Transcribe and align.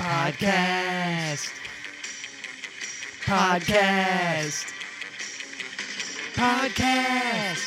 Podcast. 0.00 1.52
Podcast. 3.26 4.72
Podcast. 6.34 7.66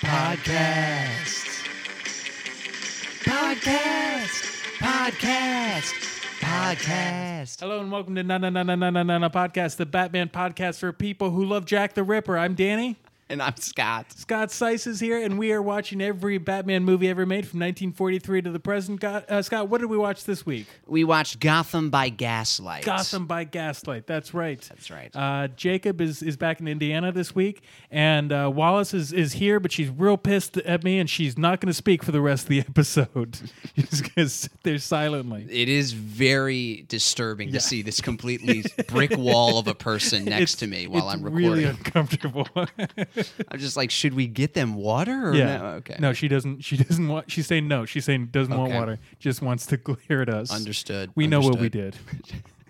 Podcast. 0.00 1.46
Podcast. 3.22 4.34
Podcast. 4.80 5.94
Podcast. 6.40 7.60
Hello 7.60 7.80
and 7.80 7.92
welcome 7.92 8.16
to 8.16 8.24
Na 8.24 8.38
Na 8.38 8.50
Na 8.50 8.64
Na 8.64 8.74
Na 8.74 8.90
Na 8.90 9.02
Na 9.02 9.28
Podcast, 9.28 9.76
the 9.76 9.86
Batman 9.86 10.28
podcast 10.28 10.80
for 10.80 10.92
people 10.92 11.30
who 11.30 11.44
love 11.44 11.66
Jack 11.66 11.94
the 11.94 12.02
Ripper. 12.02 12.36
I'm 12.36 12.54
Danny. 12.54 12.96
And 13.30 13.40
I'm 13.40 13.56
Scott. 13.58 14.06
Scott 14.16 14.48
Seiss 14.48 14.88
is 14.88 14.98
here, 14.98 15.22
and 15.22 15.38
we 15.38 15.52
are 15.52 15.62
watching 15.62 16.02
every 16.02 16.36
Batman 16.38 16.82
movie 16.82 17.08
ever 17.08 17.24
made 17.24 17.46
from 17.46 17.60
1943 17.60 18.42
to 18.42 18.50
the 18.50 18.58
present. 18.58 19.04
Uh, 19.04 19.40
Scott, 19.40 19.68
what 19.68 19.80
did 19.80 19.86
we 19.88 19.96
watch 19.96 20.24
this 20.24 20.44
week? 20.44 20.66
We 20.88 21.04
watched 21.04 21.38
Gotham 21.38 21.90
by 21.90 22.08
Gaslight. 22.08 22.84
Gotham 22.84 23.26
by 23.26 23.44
Gaslight. 23.44 24.08
That's 24.08 24.34
right. 24.34 24.60
That's 24.60 24.90
right. 24.90 25.14
Uh, 25.14 25.46
Jacob 25.54 26.00
is, 26.00 26.24
is 26.24 26.36
back 26.36 26.58
in 26.58 26.66
Indiana 26.66 27.12
this 27.12 27.32
week, 27.32 27.62
and 27.88 28.32
uh, 28.32 28.50
Wallace 28.52 28.92
is, 28.94 29.12
is 29.12 29.34
here, 29.34 29.60
but 29.60 29.70
she's 29.70 29.90
real 29.90 30.16
pissed 30.16 30.56
at 30.56 30.82
me, 30.82 30.98
and 30.98 31.08
she's 31.08 31.38
not 31.38 31.60
going 31.60 31.68
to 31.68 31.74
speak 31.74 32.02
for 32.02 32.10
the 32.10 32.20
rest 32.20 32.46
of 32.46 32.48
the 32.48 32.58
episode. 32.68 33.38
she's 33.76 34.00
going 34.00 34.26
to 34.26 34.28
sit 34.28 34.60
there 34.64 34.78
silently. 34.78 35.46
It 35.48 35.68
is 35.68 35.92
very 35.92 36.84
disturbing 36.88 37.50
Yeah. 37.50 37.54
to 37.54 37.60
see 37.60 37.82
this 37.82 38.00
completely 38.00 38.64
brick 38.88 39.16
wall 39.16 39.58
of 39.60 39.68
a 39.68 39.74
person 39.76 40.24
next 40.24 40.34
It's- 40.42 40.54
to 40.56 40.66
me 40.66 40.88
while 40.88 41.06
I'm 41.08 41.22
recording. 41.22 41.48
really 41.48 41.64
uncomfortable. 41.64 42.48
I'm 43.48 43.58
just 43.58 43.76
like, 43.76 43.90
should 43.90 44.14
we 44.14 44.26
get 44.26 44.54
them 44.54 44.74
water 44.74 45.28
or 45.30 45.34
yeah. 45.34 45.58
no? 45.58 45.64
Okay. 45.78 45.96
No, 45.98 46.12
she 46.12 46.28
doesn't. 46.28 46.62
She 46.62 46.76
doesn't 46.76 47.08
want. 47.08 47.30
She's 47.30 47.46
saying 47.46 47.68
no. 47.68 47.84
She's 47.84 48.04
saying 48.04 48.26
doesn't 48.32 48.56
want 48.56 48.72
water. 48.72 48.98
Just 49.18 49.42
wants 49.42 49.66
to 49.66 49.76
glare 49.76 50.22
at 50.22 50.28
us. 50.28 50.50
Understood. 50.54 51.10
We 51.14 51.26
know 51.26 51.40
what 51.40 51.58
we 51.58 51.68
did. 51.68 51.96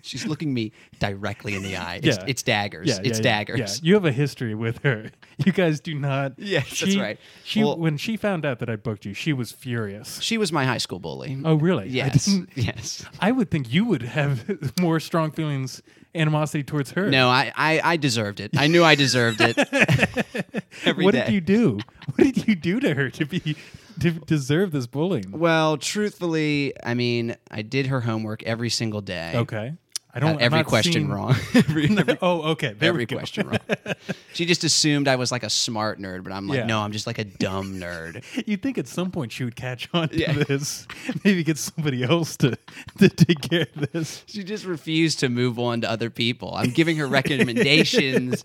She's 0.03 0.25
looking 0.25 0.51
me 0.51 0.71
directly 0.99 1.53
in 1.53 1.61
the 1.61 1.77
eye. 1.77 1.99
It's, 2.03 2.17
Yeah. 2.17 2.23
it's 2.27 2.41
daggers. 2.41 2.87
Yeah, 2.87 2.99
it's 3.03 3.19
yeah, 3.19 3.23
daggers. 3.23 3.59
Yeah, 3.59 3.87
you 3.87 3.93
have 3.93 4.05
a 4.05 4.11
history 4.11 4.55
with 4.55 4.79
her. 4.83 5.11
You 5.43 5.51
guys 5.51 5.79
do 5.79 5.95
not. 5.95 6.33
Yes, 6.37 6.79
that's 6.79 6.95
right. 6.97 7.19
She 7.43 7.63
Well- 7.63 7.77
when 7.77 7.97
she 7.97 8.15
found 8.17 8.45
out 8.45 8.59
that 8.59 8.69
I 8.69 8.75
booked 8.75 9.05
you, 9.05 9.13
she 9.15 9.33
was 9.33 9.51
furious. 9.51 10.19
She 10.21 10.37
was 10.37 10.51
my 10.51 10.65
high 10.65 10.77
school 10.77 10.99
bully. 10.99 11.39
Oh, 11.43 11.55
really? 11.55 11.87
Yes. 11.89 12.25
didn't- 12.25 12.49
Yes. 12.55 13.05
I 13.19 13.31
would 13.31 13.49
think 13.49 13.71
you 13.73 13.85
would 13.85 14.01
have 14.03 14.71
more 14.79 14.99
strong 14.99 15.31
feelings, 15.31 15.81
animosity 16.15 16.63
towards 16.63 16.91
her. 16.91 17.09
No, 17.09 17.29
I, 17.29 17.51
I, 17.55 17.81
I 17.83 17.97
deserved 17.97 18.39
it. 18.39 18.51
I 18.57 18.67
knew 18.67 18.83
I 18.83 18.95
deserved 18.95 19.39
it. 19.41 19.57
Every 20.85 21.05
What 21.05 21.13
day. 21.13 21.25
did 21.25 21.33
you 21.33 21.41
do? 21.41 21.79
What 22.15 22.33
did 22.33 22.47
you 22.47 22.55
do 22.55 22.79
to 22.79 22.93
her 22.93 23.09
to 23.11 23.25
be 23.25 23.55
to 23.99 24.11
deserve 24.11 24.71
this 24.71 24.87
bullying? 24.87 25.31
Well, 25.31 25.77
truthfully, 25.77 26.73
I 26.83 26.93
mean, 26.93 27.35
I 27.49 27.61
did 27.61 27.87
her 27.87 28.01
homework 28.01 28.43
every 28.43 28.69
single 28.69 29.01
day. 29.01 29.33
Okay. 29.35 29.73
I 30.13 30.19
don't. 30.19 30.35
I'm 30.35 30.41
every 30.41 30.63
question 30.63 30.93
seeing- 30.93 31.09
wrong. 31.09 31.35
every, 31.55 31.85
every, 31.97 32.17
Oh, 32.21 32.41
okay. 32.51 32.73
There 32.77 32.89
every 32.89 33.05
question 33.05 33.47
wrong. 33.47 33.59
She 34.33 34.45
just 34.45 34.63
assumed 34.63 35.07
I 35.09 35.17
was 35.17 35.31
like 35.31 35.43
a 35.43 35.49
smart 35.49 35.99
nerd, 35.99 36.23
but 36.23 36.31
I'm 36.31 36.47
like, 36.47 36.59
Yeah. 36.59 36.65
no, 36.65 36.79
I'm 36.81 36.91
just 36.93 37.05
like 37.05 37.17
a 37.19 37.25
dumb 37.25 37.75
nerd. 37.75 38.23
You'd 38.47 38.61
think 38.61 38.77
at 38.77 38.87
some 38.87 39.11
point 39.11 39.31
she 39.33 39.43
would 39.43 39.55
catch 39.57 39.89
on 39.93 40.07
to 40.09 40.17
Yeah. 40.17 40.31
this. 40.31 40.87
Maybe 41.25 41.43
get 41.43 41.57
somebody 41.57 42.03
else 42.03 42.37
to, 42.37 42.57
to 42.99 43.09
take 43.09 43.41
care 43.41 43.67
of 43.75 43.91
this. 43.91 44.23
She 44.27 44.43
just 44.43 44.65
refused 44.65 45.19
to 45.19 45.29
move 45.29 45.59
on 45.59 45.81
to 45.81 45.89
other 45.89 46.09
people. 46.09 46.53
I'm 46.55 46.69
giving 46.71 46.95
her 46.97 47.07
recommendations. 47.07 48.43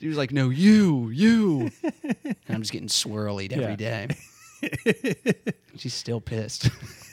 She 0.00 0.08
was 0.08 0.16
like, 0.16 0.32
no, 0.32 0.50
you, 0.50 1.08
you. 1.10 1.70
And 2.24 2.36
I'm 2.48 2.60
just 2.62 2.72
getting 2.72 2.88
swirlied 2.88 3.52
every 3.52 3.76
Yeah. 3.84 4.06
day. 4.08 4.16
She's 5.76 5.94
still 5.94 6.20
pissed. 6.20 6.68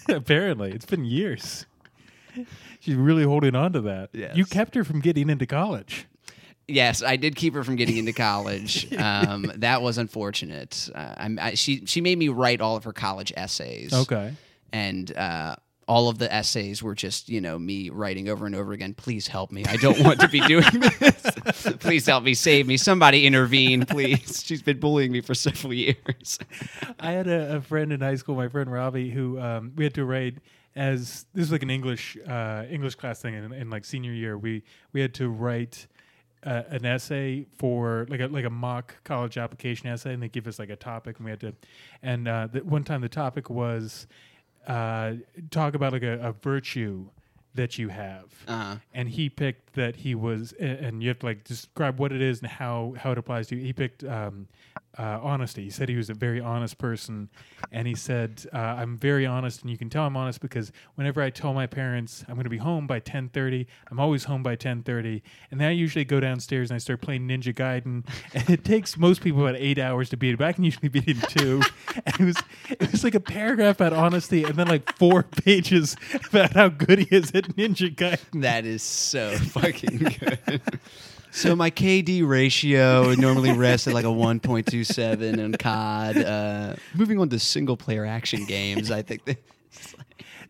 Apparently, 0.09 0.71
it's 0.71 0.85
been 0.85 1.05
years. 1.05 1.65
She's 2.79 2.95
really 2.95 3.23
holding 3.23 3.55
on 3.55 3.73
to 3.73 3.81
that. 3.81 4.09
Yes. 4.13 4.35
You 4.35 4.45
kept 4.45 4.75
her 4.75 4.83
from 4.83 4.99
getting 5.01 5.29
into 5.29 5.45
college. 5.45 6.07
Yes, 6.67 7.03
I 7.03 7.15
did 7.15 7.35
keep 7.35 7.53
her 7.53 7.63
from 7.63 7.75
getting 7.75 7.97
into 7.97 8.13
college. 8.13 8.87
Um, 8.97 9.51
that 9.57 9.81
was 9.83 9.97
unfortunate. 9.99 10.89
Uh, 10.95 11.13
I'm, 11.17 11.37
I, 11.39 11.53
she 11.53 11.85
she 11.85 12.01
made 12.01 12.17
me 12.17 12.29
write 12.29 12.59
all 12.61 12.75
of 12.75 12.83
her 12.85 12.93
college 12.93 13.31
essays. 13.37 13.93
Okay. 13.93 14.33
and 14.73 15.15
uh, 15.15 15.55
all 15.87 16.09
of 16.09 16.17
the 16.17 16.31
essays 16.33 16.81
were 16.81 16.95
just 16.95 17.29
you 17.29 17.39
know 17.39 17.59
me 17.59 17.91
writing 17.91 18.27
over 18.29 18.47
and 18.47 18.55
over 18.55 18.73
again. 18.73 18.95
Please 18.95 19.27
help 19.27 19.51
me. 19.51 19.63
I 19.65 19.75
don't 19.77 19.99
want 19.99 20.19
to 20.21 20.27
be 20.27 20.39
doing 20.41 20.63
this. 20.99 21.67
please 21.79 22.07
help 22.07 22.23
me. 22.23 22.33
Save 22.33 22.65
me. 22.65 22.77
Somebody 22.77 23.27
intervene, 23.27 23.85
please. 23.85 24.43
She's 24.43 24.63
been 24.63 24.79
bullying 24.79 25.11
me 25.11 25.21
for 25.21 25.35
several 25.35 25.73
years. 25.73 26.39
I 26.99 27.11
had 27.11 27.27
a, 27.27 27.57
a 27.57 27.61
friend 27.61 27.93
in 27.93 28.01
high 28.01 28.15
school, 28.15 28.33
my 28.35 28.47
friend 28.47 28.71
Robbie, 28.71 29.11
who 29.11 29.39
um, 29.39 29.73
we 29.75 29.83
had 29.83 29.93
to 29.95 30.05
write 30.05 30.37
as 30.75 31.25
this 31.33 31.45
is 31.45 31.51
like 31.51 31.63
an 31.63 31.69
English 31.69 32.17
uh, 32.27 32.65
English 32.69 32.95
class 32.95 33.21
thing 33.21 33.33
in, 33.33 33.53
in 33.53 33.69
like 33.69 33.85
senior 33.85 34.11
year. 34.11 34.37
We 34.37 34.63
we 34.93 35.01
had 35.01 35.13
to 35.15 35.29
write 35.29 35.87
uh, 36.43 36.63
an 36.69 36.85
essay 36.85 37.45
for 37.57 38.05
like 38.09 38.19
a 38.19 38.27
like 38.27 38.45
a 38.45 38.49
mock 38.49 38.95
college 39.03 39.37
application 39.37 39.87
essay, 39.87 40.13
and 40.13 40.21
they 40.21 40.29
give 40.29 40.47
us 40.47 40.59
like 40.59 40.69
a 40.69 40.75
topic, 40.75 41.17
and 41.17 41.25
we 41.25 41.31
had 41.31 41.39
to. 41.41 41.53
And 42.01 42.27
uh, 42.27 42.47
the, 42.51 42.59
one 42.63 42.83
time 42.83 43.01
the 43.01 43.09
topic 43.09 43.49
was 43.49 44.07
uh, 44.67 45.13
talk 45.49 45.75
about 45.75 45.93
like 45.93 46.03
a, 46.03 46.19
a 46.19 46.31
virtue 46.33 47.09
that 47.55 47.77
you 47.77 47.89
have. 47.89 48.25
Uh, 48.47 48.77
and 48.93 49.09
he 49.09 49.29
picked 49.29 49.73
that 49.73 49.95
he 49.95 50.13
was 50.13 50.51
and 50.59 51.01
you 51.01 51.09
have 51.09 51.19
to 51.19 51.25
like 51.25 51.43
describe 51.45 51.99
what 51.99 52.11
it 52.11 52.21
is 52.21 52.41
and 52.41 52.49
how 52.49 52.93
how 52.97 53.11
it 53.11 53.17
applies 53.17 53.47
to 53.47 53.55
you 53.55 53.63
he 53.63 53.73
picked 53.73 54.03
um, 54.03 54.47
uh, 54.97 55.19
honesty. 55.21 55.63
He 55.63 55.69
said 55.69 55.89
he 55.89 55.95
was 55.95 56.09
a 56.09 56.13
very 56.13 56.39
honest 56.39 56.77
person 56.77 57.29
and 57.71 57.87
he 57.87 57.95
said 57.95 58.45
uh, 58.53 58.57
i'm 58.57 58.97
very 58.97 59.25
honest 59.25 59.61
and 59.61 59.69
you 59.69 59.77
can 59.77 59.89
tell 59.89 60.03
i'm 60.03 60.17
honest 60.17 60.41
because 60.41 60.71
whenever 60.95 61.21
i 61.21 61.29
tell 61.29 61.53
my 61.53 61.67
parents 61.67 62.23
i'm 62.27 62.35
going 62.35 62.43
to 62.43 62.49
be 62.49 62.57
home 62.57 62.87
by 62.87 62.99
10.30 62.99 63.65
i'm 63.91 63.99
always 63.99 64.25
home 64.25 64.43
by 64.43 64.55
10.30 64.55 65.21
and 65.51 65.59
then 65.59 65.67
i 65.67 65.71
usually 65.71 66.05
go 66.05 66.19
downstairs 66.19 66.69
and 66.69 66.75
i 66.75 66.77
start 66.79 67.01
playing 67.01 67.27
ninja 67.27 67.53
gaiden. 67.53 68.05
And 68.33 68.49
it 68.49 68.65
takes 68.65 68.97
most 68.97 69.21
people 69.21 69.45
about 69.45 69.59
eight 69.59 69.79
hours 69.79 70.09
to 70.09 70.17
beat 70.17 70.33
it 70.33 70.37
but 70.37 70.47
i 70.47 70.53
can 70.53 70.63
usually 70.63 70.89
beat 70.89 71.07
it 71.07 71.17
in 71.17 71.21
two. 71.29 71.61
And 72.05 72.19
it 72.19 72.25
was 72.25 72.37
it 72.69 72.91
was 72.91 73.03
like 73.03 73.15
a 73.15 73.19
paragraph 73.19 73.75
about 73.77 73.93
honesty 73.93 74.43
and 74.43 74.55
then 74.55 74.67
like 74.67 74.95
four 74.97 75.23
pages 75.45 75.95
about 76.29 76.53
how 76.53 76.67
good 76.67 76.99
he 76.99 77.15
is 77.15 77.31
at 77.33 77.55
ninja 77.55 77.93
gaiden. 77.93 78.41
That 78.41 78.65
is 78.65 78.83
so 78.83 79.35
fucking 79.37 79.97
good. 80.19 80.61
So 81.35 81.53
my 81.53 81.69
KD 81.69 82.25
ratio 82.25 83.13
normally 83.15 83.51
rests 83.51 83.89
at 83.89 83.93
like 83.93 84.05
a 84.05 84.07
1.27 84.07 85.37
in 85.37 85.51
COD. 85.51 86.17
Uh, 86.17 86.75
moving 86.93 87.19
on 87.19 87.27
to 87.27 87.39
single 87.39 87.75
player 87.75 88.05
action 88.05 88.45
games, 88.45 88.89
I 88.89 89.01
think 89.01 89.25
that 89.25 89.43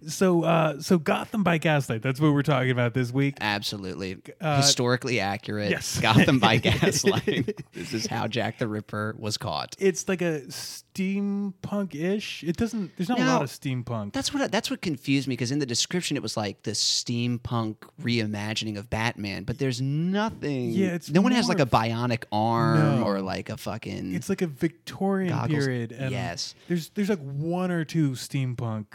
So, 0.07 0.43
uh, 0.43 0.79
so 0.79 0.97
Gotham 0.97 1.43
by 1.43 1.57
Gaslight. 1.57 2.01
That's 2.01 2.19
what 2.19 2.33
we're 2.33 2.41
talking 2.43 2.71
about 2.71 2.93
this 2.93 3.11
week. 3.11 3.37
absolutely 3.41 4.17
Uh, 4.39 4.57
historically 4.57 5.19
accurate. 5.19 5.69
yes. 5.71 5.99
Gotham 6.01 6.39
by 6.39 6.57
Gaslight. 6.57 7.61
this 7.73 7.93
is 7.93 8.05
how 8.07 8.27
Jack 8.27 8.57
the 8.59 8.67
Ripper 8.67 9.15
was 9.17 9.37
caught. 9.37 9.75
It's 9.79 10.07
like 10.07 10.21
a 10.21 10.41
steampunk-ish. 10.49 12.43
It 12.43 12.57
doesn't. 12.57 12.95
There's 12.97 13.09
not 13.09 13.19
a 13.19 13.25
lot 13.25 13.41
of 13.43 13.49
steampunk. 13.49 14.13
That's 14.13 14.33
what 14.33 14.51
that's 14.51 14.69
what 14.69 14.81
confused 14.81 15.27
me 15.27 15.33
because 15.33 15.51
in 15.51 15.59
the 15.59 15.65
description 15.65 16.17
it 16.17 16.23
was 16.23 16.37
like 16.37 16.63
the 16.63 16.71
steampunk 16.71 17.77
reimagining 18.01 18.77
of 18.77 18.89
Batman, 18.89 19.43
but 19.43 19.57
there's 19.59 19.81
nothing. 19.81 20.69
Yeah, 20.71 20.89
it's 20.95 21.09
no 21.09 21.21
one 21.21 21.31
has 21.31 21.49
like 21.49 21.59
a 21.59 21.65
bionic 21.65 22.23
arm 22.31 22.99
No. 22.99 23.03
or 23.05 23.21
like 23.21 23.49
a 23.49 23.57
fucking. 23.57 24.13
it's 24.15 24.29
like 24.29 24.41
a 24.41 24.47
Victorian 24.47 25.29
Goggles. 25.33 25.65
period. 25.65 25.91
And 25.91 26.11
Yes. 26.11 26.55
There's 26.67 26.89
there's 26.89 27.09
like 27.09 27.19
one 27.21 27.71
or 27.71 27.83
two 27.85 28.11
steampunk. 28.11 28.85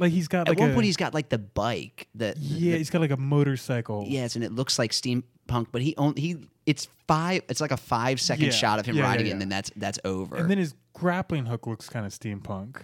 Like 0.00 0.10
he's 0.12 0.26
got 0.28 0.48
At 0.48 0.48
like 0.48 0.58
one 0.58 0.70
a, 0.70 0.74
point, 0.74 0.86
he's 0.86 0.96
got 0.96 1.14
like 1.14 1.28
the 1.28 1.38
bike 1.38 2.08
that. 2.16 2.36
yeah, 2.38 2.76
he's 2.76 2.90
got 2.90 3.00
like 3.02 3.10
a 3.12 3.16
motorcycle. 3.16 4.04
Yes, 4.08 4.34
and 4.34 4.42
it 4.42 4.50
looks 4.50 4.78
like 4.78 4.90
steampunk, 4.92 5.66
but 5.70 5.82
he 5.82 5.94
only 5.96 6.20
he. 6.20 6.36
It's 6.66 6.88
five. 7.06 7.42
It's 7.48 7.60
like 7.60 7.70
a 7.70 7.76
five 7.76 8.20
second 8.20 8.46
Yeah. 8.46 8.50
shot 8.52 8.78
of 8.80 8.86
him 8.86 8.96
Yeah, 8.96 9.02
yeah, 9.02 9.08
riding 9.08 9.26
it, 9.26 9.28
yeah. 9.28 9.32
and 9.34 9.40
then 9.42 9.48
that's 9.50 9.70
that's 9.76 9.98
over. 10.04 10.36
And 10.36 10.50
then 10.50 10.58
his 10.58 10.74
grappling 10.94 11.46
hook 11.46 11.66
looks 11.66 11.88
kind 11.88 12.06
of 12.06 12.12
steampunk. 12.12 12.76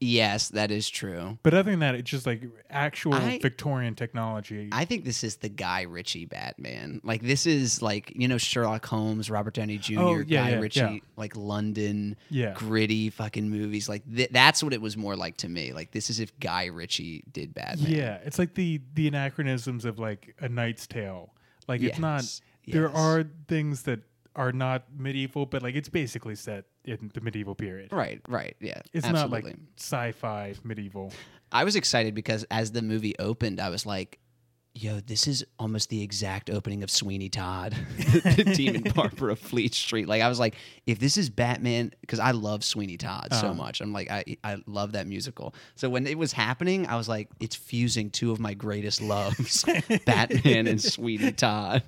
Yes, 0.00 0.48
that 0.48 0.70
is 0.70 0.88
true. 0.88 1.38
But 1.42 1.54
other 1.54 1.70
than 1.70 1.80
that, 1.80 1.94
it's 1.94 2.10
just 2.10 2.26
like 2.26 2.42
actual 2.70 3.14
I- 3.14 3.38
Victorian 3.38 3.94
technology. 3.94 4.68
I 4.72 4.84
think 4.84 5.04
this 5.04 5.22
is 5.22 5.36
the 5.36 5.48
Guy 5.48 5.82
Ritchie 5.82 6.24
Batman. 6.26 7.00
Like 7.04 7.22
this 7.22 7.46
is 7.46 7.82
like 7.82 8.12
you 8.16 8.26
know 8.28 8.38
Sherlock 8.38 8.84
Holmes, 8.86 9.30
Robert 9.30 9.54
Downey 9.54 9.78
Jr., 9.78 10.00
Oh, 10.00 10.18
yeah, 10.18 10.42
Guy 10.44 10.50
yeah, 10.50 10.58
Ritchie, 10.60 10.80
yeah. 10.80 10.98
like 11.16 11.36
London, 11.36 12.16
Yeah. 12.30 12.54
gritty 12.54 13.10
fucking 13.10 13.48
movies. 13.48 13.88
Like 13.88 14.02
th- 14.14 14.30
that's 14.30 14.62
what 14.62 14.72
it 14.72 14.80
was 14.80 14.96
more 14.96 15.16
like 15.16 15.36
to 15.38 15.48
me. 15.48 15.72
Like 15.72 15.90
this 15.92 16.10
is 16.10 16.20
if 16.20 16.38
Guy 16.40 16.66
Ritchie 16.66 17.24
did 17.32 17.54
Batman. 17.54 17.90
Yeah, 17.92 18.18
it's 18.24 18.38
like 18.38 18.54
the 18.54 18.80
the 18.94 19.08
anachronisms 19.08 19.84
of 19.84 19.98
like 19.98 20.34
a 20.40 20.48
Knight's 20.48 20.86
Tale. 20.86 21.34
Like 21.68 21.82
it's 21.82 21.98
not. 21.98 22.22
Yes, 22.22 22.74
There 22.74 22.90
are 22.90 23.24
things 23.48 23.82
that 23.84 24.00
are 24.36 24.52
not 24.52 24.84
medieval, 24.96 25.46
but 25.46 25.62
like 25.62 25.74
it's 25.74 25.88
basically 25.88 26.34
set 26.34 26.64
in 26.84 27.10
the 27.14 27.20
medieval 27.20 27.54
period. 27.54 27.92
Right, 27.92 28.20
right, 28.28 28.56
yeah. 28.60 28.80
It's 28.92 29.06
absolutely. 29.06 29.40
not 29.40 29.44
like 29.44 29.56
sci-fi 29.76 30.54
medieval. 30.64 31.12
I 31.52 31.64
was 31.64 31.76
excited 31.76 32.14
because 32.14 32.44
as 32.50 32.72
the 32.72 32.82
movie 32.82 33.18
opened, 33.18 33.60
I 33.60 33.70
was 33.70 33.84
like, 33.86 34.18
yo, 34.74 35.00
this 35.00 35.26
is 35.26 35.44
almost 35.58 35.88
the 35.90 36.02
exact 36.02 36.48
opening 36.48 36.82
of 36.82 36.90
Sweeney 36.90 37.28
Todd, 37.28 37.74
the 37.98 38.44
Demon 38.56 38.92
Barber 38.94 39.30
of 39.30 39.38
Fleet 39.38 39.74
Street. 39.74 40.06
Like 40.08 40.22
I 40.22 40.28
was 40.28 40.38
like, 40.38 40.54
if 40.86 40.98
this 40.98 41.16
is 41.16 41.28
Batman, 41.28 41.92
because 42.00 42.18
I 42.20 42.30
love 42.30 42.62
Sweeney 42.64 42.96
Todd 42.96 43.28
so 43.32 43.46
Uh-huh. 43.48 43.54
much. 43.54 43.80
I'm 43.80 43.92
like, 43.92 44.10
I 44.10 44.24
I 44.44 44.58
love 44.66 44.92
that 44.92 45.06
musical. 45.06 45.54
So 45.74 45.88
when 45.90 46.06
it 46.06 46.16
was 46.16 46.32
happening, 46.32 46.86
I 46.86 46.96
was 46.96 47.08
like, 47.08 47.28
it's 47.40 47.56
fusing 47.56 48.10
two 48.10 48.30
of 48.32 48.38
my 48.40 48.54
greatest 48.54 49.02
loves, 49.02 49.64
Batman 50.06 50.66
and 50.66 50.80
Sweeney 50.82 51.32
Todd. 51.32 51.82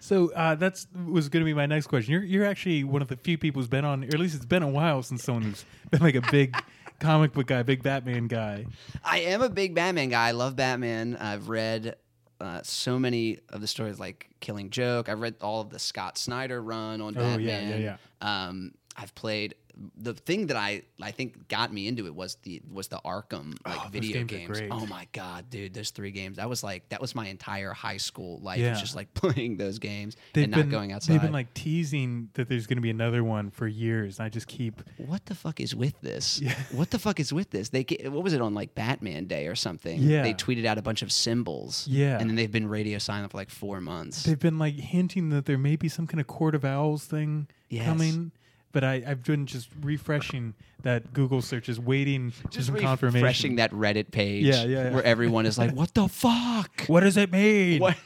So 0.00 0.32
uh, 0.34 0.54
that's 0.56 0.86
was 1.06 1.28
going 1.28 1.40
to 1.42 1.46
be 1.46 1.54
my 1.54 1.66
next 1.66 1.86
question. 1.86 2.12
You're 2.12 2.24
you're 2.24 2.44
actually 2.46 2.84
one 2.84 3.00
of 3.02 3.08
the 3.08 3.16
few 3.16 3.38
people 3.38 3.60
who's 3.62 3.68
been 3.68 3.84
on, 3.84 4.04
or 4.04 4.08
at 4.08 4.18
least 4.18 4.34
it's 4.34 4.44
been 4.44 4.62
a 4.62 4.68
while 4.68 5.02
since 5.02 5.22
someone 5.24 5.44
who's 5.44 5.64
been 5.90 6.00
like 6.00 6.14
a 6.16 6.22
big 6.30 6.54
comic 7.00 7.32
book 7.32 7.46
guy, 7.46 7.62
big 7.62 7.82
Batman 7.82 8.26
guy. 8.28 8.66
I 9.04 9.20
am 9.20 9.42
a 9.42 9.48
big 9.48 9.74
Batman 9.74 10.08
guy. 10.10 10.28
I 10.28 10.30
love 10.32 10.56
Batman. 10.56 11.16
I've 11.16 11.48
read 11.48 11.96
uh, 12.40 12.60
so 12.62 12.98
many 12.98 13.38
of 13.50 13.60
the 13.60 13.66
stories, 13.66 13.98
like 14.00 14.28
Killing 14.40 14.70
Joke. 14.70 15.08
I've 15.08 15.20
read 15.20 15.36
all 15.40 15.60
of 15.60 15.70
the 15.70 15.78
Scott 15.78 16.18
Snyder 16.18 16.62
run 16.62 17.00
on 17.00 17.16
Oh, 17.16 17.38
yeah, 17.38 17.60
Batman. 17.60 17.80
yeah, 17.82 17.96
Um, 18.20 18.72
I've 18.96 19.14
played 19.14 19.54
the 19.96 20.14
thing 20.14 20.46
that 20.48 20.56
I 20.56 20.82
I 21.00 21.10
think 21.10 21.48
got 21.48 21.72
me 21.72 21.88
into 21.88 22.06
it 22.06 22.14
was 22.14 22.36
the 22.42 22.62
was 22.70 22.88
the 22.88 23.00
Arkham 23.04 23.56
oh, 23.66 23.70
like 23.70 23.80
Oh, 23.86 23.88
video 23.90 24.24
games 24.24 24.60
games. 24.60 24.72
Oh 24.72 24.86
my 24.86 25.06
god, 25.12 25.50
dude, 25.50 25.74
those 25.74 25.90
three 25.90 26.10
games. 26.10 26.36
That 26.36 26.48
was 26.48 26.62
like 26.62 26.88
that 26.90 27.00
was 27.00 27.14
my 27.14 27.26
entire 27.26 27.72
high 27.72 27.96
school 27.96 28.38
life. 28.42 28.58
Yeah. 28.58 28.70
Was 28.70 28.80
just 28.80 28.94
like 28.96 29.12
playing 29.14 29.56
those 29.56 29.78
games 29.78 30.16
They've 30.32 30.44
and 30.44 30.52
been 30.54 30.68
not 30.68 30.70
going 30.70 30.92
outside. 30.92 31.14
They've 31.14 31.22
been 31.22 31.32
like 31.32 31.52
teasing 31.54 32.30
that 32.34 32.48
there's 32.48 32.66
going 32.66 32.76
to 32.78 32.82
be 32.82 32.90
another 32.90 33.24
one 33.24 33.50
for 33.50 33.66
years, 33.66 34.18
and 34.18 34.26
I 34.26 34.28
just 34.28 34.46
keep 34.46 34.82
what 34.98 35.26
the 35.26 35.34
fuck 35.34 35.60
is 35.60 35.74
with 35.74 36.00
this? 36.00 36.40
Yeah. 36.40 36.54
What 36.72 36.90
the 36.90 36.98
fuck 36.98 37.20
is 37.20 37.32
with 37.32 37.50
this? 37.50 37.68
They 37.70 37.84
what 38.04 38.22
was 38.22 38.32
it 38.32 38.40
on 38.40 38.54
like 38.54 38.74
Batman 38.74 39.26
Day 39.26 39.46
or 39.46 39.54
something? 39.54 40.00
Yeah. 40.00 40.22
They 40.22 40.34
tweeted 40.34 40.64
out 40.66 40.78
a 40.78 40.82
bunch 40.82 41.02
of 41.02 41.10
symbols. 41.12 41.86
Yeah. 41.88 42.18
And 42.18 42.28
then 42.28 42.36
they've 42.36 42.50
been 42.50 42.68
radio 42.68 42.98
silent 42.98 43.32
for 43.32 43.38
like 43.38 43.50
four 43.50 43.80
months. 43.80 44.22
they've 44.24 44.38
been 44.38 44.58
like 44.58 44.74
hinting 44.74 45.30
that 45.30 45.46
there 45.46 45.58
may 45.58 45.76
be 45.76 45.88
some 45.88 46.06
kind 46.06 46.20
of 46.20 46.26
Court 46.26 46.54
of 46.54 46.64
Owls 46.64 47.04
thing 47.04 47.48
Yes. 47.68 47.86
coming. 47.86 48.30
But 48.74 48.84
I, 48.84 49.02
I've 49.06 49.22
been 49.24 49.46
just 49.46 49.70
refreshing 49.80 50.52
that 50.82 51.14
Google 51.14 51.40
search, 51.40 51.68
is 51.70 51.80
waiting 51.80 52.30
for 52.32 52.48
Just 52.48 52.66
some 52.66 52.76
confirmation. 52.76 53.22
refreshing 53.22 53.56
that 53.56 53.70
Reddit 53.70 54.10
page. 54.10 54.44
Yeah, 54.44 54.64
yeah, 54.64 54.84
yeah. 54.84 54.90
Where 54.90 55.02
everyone 55.04 55.46
is 55.46 55.56
like, 55.56 55.70
"What 55.74 55.94
the 55.94 56.08
fuck? 56.08 56.82
What 56.88 57.00
does 57.00 57.16
it 57.16 57.32
mean? 57.32 57.80
What?" 57.80 57.96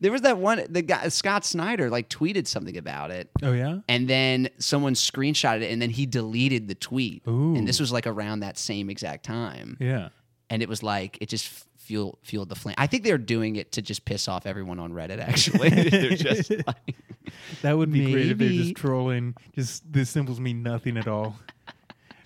There 0.00 0.10
was 0.10 0.22
that 0.22 0.38
one. 0.38 0.64
The 0.68 0.82
guy 0.82 1.08
Scott 1.08 1.44
Snyder 1.44 1.88
like 1.88 2.08
tweeted 2.08 2.46
something 2.46 2.76
about 2.76 3.10
it, 3.10 3.30
Oh 3.42 3.52
yeah. 3.52 3.78
and 3.88 4.08
then 4.08 4.48
someone 4.58 4.94
screenshotted 4.94 5.62
it, 5.62 5.70
and 5.70 5.80
then 5.80 5.90
he 5.90 6.04
deleted 6.04 6.66
the 6.68 6.74
tweet. 6.74 7.22
Ooh. 7.28 7.54
And 7.54 7.66
this 7.68 7.78
was 7.78 7.92
like 7.92 8.06
around 8.06 8.40
that 8.40 8.58
same 8.58 8.90
exact 8.90 9.24
time. 9.24 9.76
Yeah. 9.80 10.08
And 10.50 10.62
it 10.62 10.68
was 10.68 10.82
like 10.82 11.18
it 11.20 11.28
just 11.28 11.48
fuel 11.84 12.18
fueled 12.22 12.48
the 12.48 12.54
flame. 12.54 12.74
I 12.78 12.86
think 12.86 13.04
they're 13.04 13.18
doing 13.18 13.56
it 13.56 13.72
to 13.72 13.82
just 13.82 14.04
piss 14.04 14.26
off 14.28 14.46
everyone 14.46 14.78
on 14.78 14.92
Reddit. 14.92 15.18
Actually, 15.20 15.68
they're 15.90 16.10
just 16.16 16.50
like, 16.66 16.96
That 17.62 17.76
would 17.76 17.92
be 17.92 18.10
great 18.10 18.30
if 18.30 18.38
they're 18.38 18.48
just 18.48 18.76
trolling. 18.76 19.34
Just 19.54 19.90
the 19.92 20.04
symbols 20.04 20.40
mean 20.40 20.62
nothing 20.62 20.96
at 20.96 21.06
all. 21.06 21.36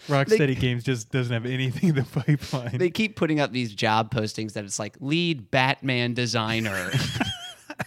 Rocksteady 0.07 0.59
Games 0.59 0.85
just 0.85 1.11
doesn't 1.11 1.33
have 1.33 1.45
anything 1.45 1.91
in 1.91 1.95
the 1.97 2.03
pipeline. 2.05 2.79
they 2.79 2.89
keep 2.89 3.15
putting 3.15 3.41
up 3.41 3.53
these 3.53 3.75
job 3.75 4.11
postings 4.15 4.55
that 4.55 4.65
it's 4.65 4.79
like 4.79 4.97
lead 5.01 5.51
Batman 5.51 6.15
designer. 6.15 6.91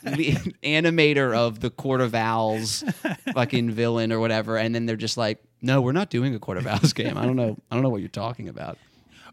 lead 0.04 0.38
animator 0.64 1.36
of 1.36 1.60
the 1.62 1.70
Court 1.72 2.00
of 2.00 2.14
Owls 2.14 2.84
fucking 3.34 3.72
villain 3.72 4.12
or 4.12 4.20
whatever 4.20 4.58
and 4.58 4.74
then 4.74 4.86
they're 4.86 4.96
just 4.96 5.18
like 5.18 5.44
no 5.62 5.82
we're 5.82 5.92
not 5.92 6.10
doing 6.10 6.34
a 6.34 6.40
Court 6.40 6.58
of 6.58 6.66
Owls 6.66 6.94
game 6.94 7.18
I 7.18 7.26
don't 7.26 7.36
know 7.36 7.58
I 7.70 7.76
don't 7.76 7.84
know 7.84 7.90
what 7.90 8.00
you're 8.00 8.08
talking 8.08 8.48
about 8.48 8.78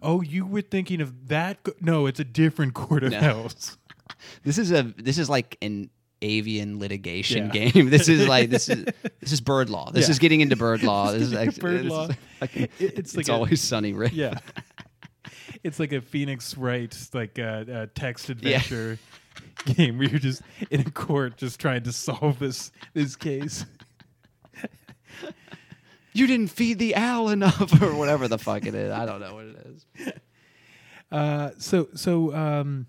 oh, 0.02 0.20
you 0.22 0.46
were 0.46 0.62
thinking 0.62 1.00
of 1.00 1.28
that? 1.28 1.62
Go- 1.62 1.72
no, 1.80 2.06
it's 2.06 2.20
a 2.20 2.24
different 2.24 2.74
Court 2.74 3.02
of 3.04 3.12
No. 3.12 3.18
Owls. 3.20 3.78
this 4.44 4.58
is 4.58 4.72
a 4.72 4.82
this 4.96 5.18
is 5.18 5.28
like 5.30 5.56
an 5.62 5.90
avian 6.20 6.80
litigation 6.80 7.48
Yeah. 7.54 7.70
game 7.70 7.90
this 7.90 8.08
is 8.08 8.26
like 8.26 8.50
this 8.50 8.68
is 8.68 8.84
this 9.20 9.30
is 9.30 9.40
bird 9.40 9.70
law 9.70 9.92
this 9.92 10.06
Yeah. 10.08 10.10
is 10.10 10.18
getting 10.18 10.40
into 10.40 10.56
bird 10.56 10.82
law 10.82 11.12
this 11.12 11.22
is 11.22 11.30
Getting 11.30 11.46
into 11.46 11.56
actually 11.56 11.70
bird 11.70 11.84
this 11.84 11.92
law. 11.92 12.06
is 12.08 12.16
like, 12.40 12.56
It- 12.56 12.70
it's 12.80 12.98
it's, 12.98 13.16
like 13.16 13.28
a- 13.28 13.32
always 13.32 13.60
sunny 13.60 13.92
right? 13.92 14.12
Yeah. 14.12 14.34
it's 15.62 15.78
like 15.78 15.92
a 15.92 16.00
Phoenix 16.00 16.56
Wright 16.56 16.96
like 17.14 17.38
uh, 17.38 17.42
uh, 17.42 17.86
text 17.94 18.30
adventure 18.30 18.98
game 19.66 19.98
where 19.98 20.08
you're 20.08 20.18
just 20.18 20.42
in 20.70 20.80
a 20.80 20.90
court 20.90 21.36
just 21.36 21.60
trying 21.60 21.84
to 21.84 21.92
solve 21.92 22.38
this 22.40 22.72
this 22.94 23.14
case. 23.14 23.64
You 26.18 26.26
didn't 26.26 26.48
feed 26.48 26.78
the 26.78 26.96
owl 26.96 27.30
enough 27.30 27.80
or 27.82 27.94
whatever 27.94 28.28
the 28.28 28.38
fuck 28.38 28.66
it 28.66 28.74
is. 28.74 28.92
I 28.92 29.06
don't 29.06 29.20
know 29.20 29.34
what 29.34 29.44
it 29.46 29.66
is. 29.66 30.12
Uh, 31.10 31.52
so 31.56 31.88
so 31.94 32.34
um, 32.34 32.86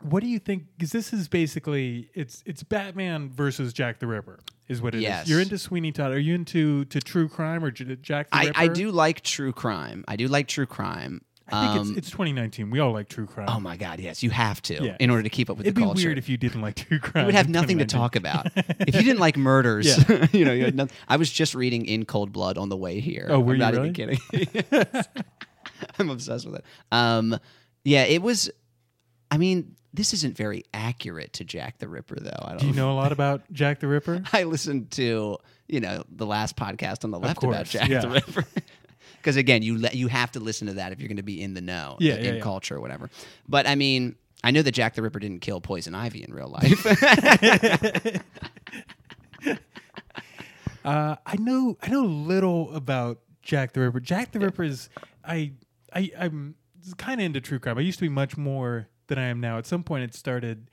what 0.00 0.22
do 0.22 0.28
you 0.28 0.38
think? 0.38 0.64
Because 0.78 0.92
this 0.92 1.12
is 1.12 1.28
basically 1.28 2.08
it's 2.14 2.42
it's 2.46 2.62
Batman 2.62 3.28
versus 3.28 3.74
Jack 3.74 3.98
the 3.98 4.06
Ripper 4.06 4.40
is 4.66 4.80
what 4.80 4.94
it 4.94 4.98
is. 4.98 5.02
Yes. 5.02 5.28
You're 5.28 5.40
into 5.40 5.58
Sweeney 5.58 5.92
Todd. 5.92 6.12
Are 6.12 6.18
you 6.18 6.34
into 6.34 6.86
to 6.86 7.00
true 7.00 7.28
crime 7.28 7.62
or 7.62 7.70
J- 7.70 7.96
Jack 7.96 8.30
the 8.30 8.36
I, 8.36 8.44
Ripper? 8.46 8.60
I 8.60 8.68
do 8.68 8.90
like 8.90 9.20
true 9.20 9.52
crime. 9.52 10.04
I 10.08 10.16
do 10.16 10.26
like 10.28 10.48
true 10.48 10.64
crime. 10.64 11.20
I 11.52 11.66
think 11.68 11.80
Um, 11.80 11.88
it's, 11.90 11.98
it's 11.98 12.10
2019. 12.10 12.70
We 12.70 12.78
all 12.80 12.92
like 12.92 13.08
true 13.08 13.26
crime. 13.26 13.46
oh 13.50 13.60
my 13.60 13.76
god, 13.76 14.00
yes, 14.00 14.22
you 14.22 14.30
have 14.30 14.60
to 14.62 14.74
Yeah. 14.84 14.96
in 15.00 15.10
order 15.10 15.22
to 15.22 15.28
keep 15.30 15.50
up 15.50 15.56
with 15.58 15.66
It'd 15.66 15.74
the 15.76 15.80
be 15.80 15.84
culture. 15.84 16.08
weird 16.08 16.18
if 16.18 16.28
you 16.28 16.36
didn't 16.36 16.60
like 16.60 16.76
true 16.76 16.98
crime. 16.98 17.22
you 17.22 17.26
would 17.26 17.34
have 17.34 17.48
nothing 17.48 17.78
to 17.78 17.84
talk 17.86 18.16
about. 18.16 18.46
if 18.56 18.94
you 18.94 19.02
didn't 19.02 19.18
like 19.20 19.36
murders, 19.36 19.86
Yeah. 20.08 20.26
you 20.32 20.44
know, 20.44 20.52
you 20.52 20.64
had 20.64 20.74
nothing. 20.74 20.96
I 21.08 21.16
was 21.16 21.30
just 21.30 21.54
reading 21.54 21.86
In 21.86 22.04
Cold 22.04 22.32
Blood 22.32 22.58
on 22.58 22.68
the 22.68 22.76
way 22.76 23.00
here. 23.00 23.26
Oh, 23.30 23.40
were 23.40 23.54
I'm 23.54 23.60
you 23.60 23.64
not 23.64 23.74
really? 23.74 23.88
even 23.90 24.18
kidding. 24.32 25.04
I'm 25.98 26.10
obsessed 26.10 26.46
with 26.46 26.56
it. 26.56 26.64
Um, 26.92 27.38
yeah, 27.84 28.04
it 28.04 28.22
was. 28.22 28.50
I 29.30 29.38
mean, 29.38 29.76
this 29.94 30.12
isn't 30.12 30.36
very 30.36 30.64
accurate 30.74 31.32
to 31.34 31.44
Jack 31.44 31.78
the 31.78 31.88
Ripper, 31.88 32.16
though. 32.20 32.30
I 32.42 32.48
don't. 32.50 32.58
Do 32.58 32.66
you 32.66 32.72
know 32.74 32.92
a 32.92 32.94
lot 32.94 33.12
about 33.12 33.50
Jack 33.52 33.80
the 33.80 33.86
Ripper? 33.88 34.22
I 34.32 34.42
listened 34.44 34.90
to 34.92 35.38
you 35.68 35.80
know 35.80 36.04
the 36.10 36.26
last 36.26 36.56
podcast 36.56 37.04
on 37.04 37.10
the 37.10 37.18
left 37.18 37.42
about 37.42 37.66
Jack 37.66 37.88
yeah. 37.88 38.00
the 38.00 38.08
Ripper. 38.10 38.44
Because 39.20 39.36
again, 39.36 39.62
you 39.62 39.78
le- 39.80 39.90
you 39.92 40.08
have 40.08 40.32
to 40.32 40.40
listen 40.40 40.66
to 40.68 40.74
that 40.74 40.92
if 40.92 41.00
you're 41.00 41.08
going 41.08 41.16
to 41.18 41.22
be 41.22 41.42
in 41.42 41.54
the 41.54 41.60
know, 41.60 41.96
Yeah, 42.00 42.14
in 42.14 42.24
yeah, 42.24 42.32
yeah. 42.34 42.40
culture 42.40 42.76
or 42.76 42.80
whatever. 42.80 43.10
But 43.48 43.66
I 43.66 43.74
mean, 43.74 44.16
I 44.42 44.50
know 44.50 44.62
that 44.62 44.72
Jack 44.72 44.94
the 44.94 45.02
Ripper 45.02 45.18
didn't 45.18 45.40
kill 45.40 45.60
Poison 45.60 45.94
Ivy 45.94 46.24
in 46.24 46.32
real 46.32 46.48
life. 46.48 46.86
Uh, 50.82 51.14
I 51.26 51.36
know 51.36 51.76
I 51.82 51.88
know 51.88 52.04
little 52.04 52.74
about 52.74 53.18
Jack 53.42 53.74
the 53.74 53.80
Ripper. 53.80 54.00
Jack 54.00 54.32
the 54.32 54.40
Ripper 54.40 54.62
is 54.64 54.88
I 55.22 55.52
I 55.92 56.10
I'm 56.18 56.54
kind 56.96 57.20
of 57.20 57.26
into 57.26 57.38
true 57.42 57.58
crime. 57.58 57.76
I 57.76 57.82
used 57.82 57.98
to 57.98 58.04
be 58.04 58.08
much 58.08 58.38
more 58.38 58.88
than 59.08 59.18
I 59.18 59.26
am 59.26 59.40
now. 59.40 59.58
At 59.58 59.66
some 59.66 59.82
point, 59.82 60.04
it 60.04 60.14
started 60.14 60.70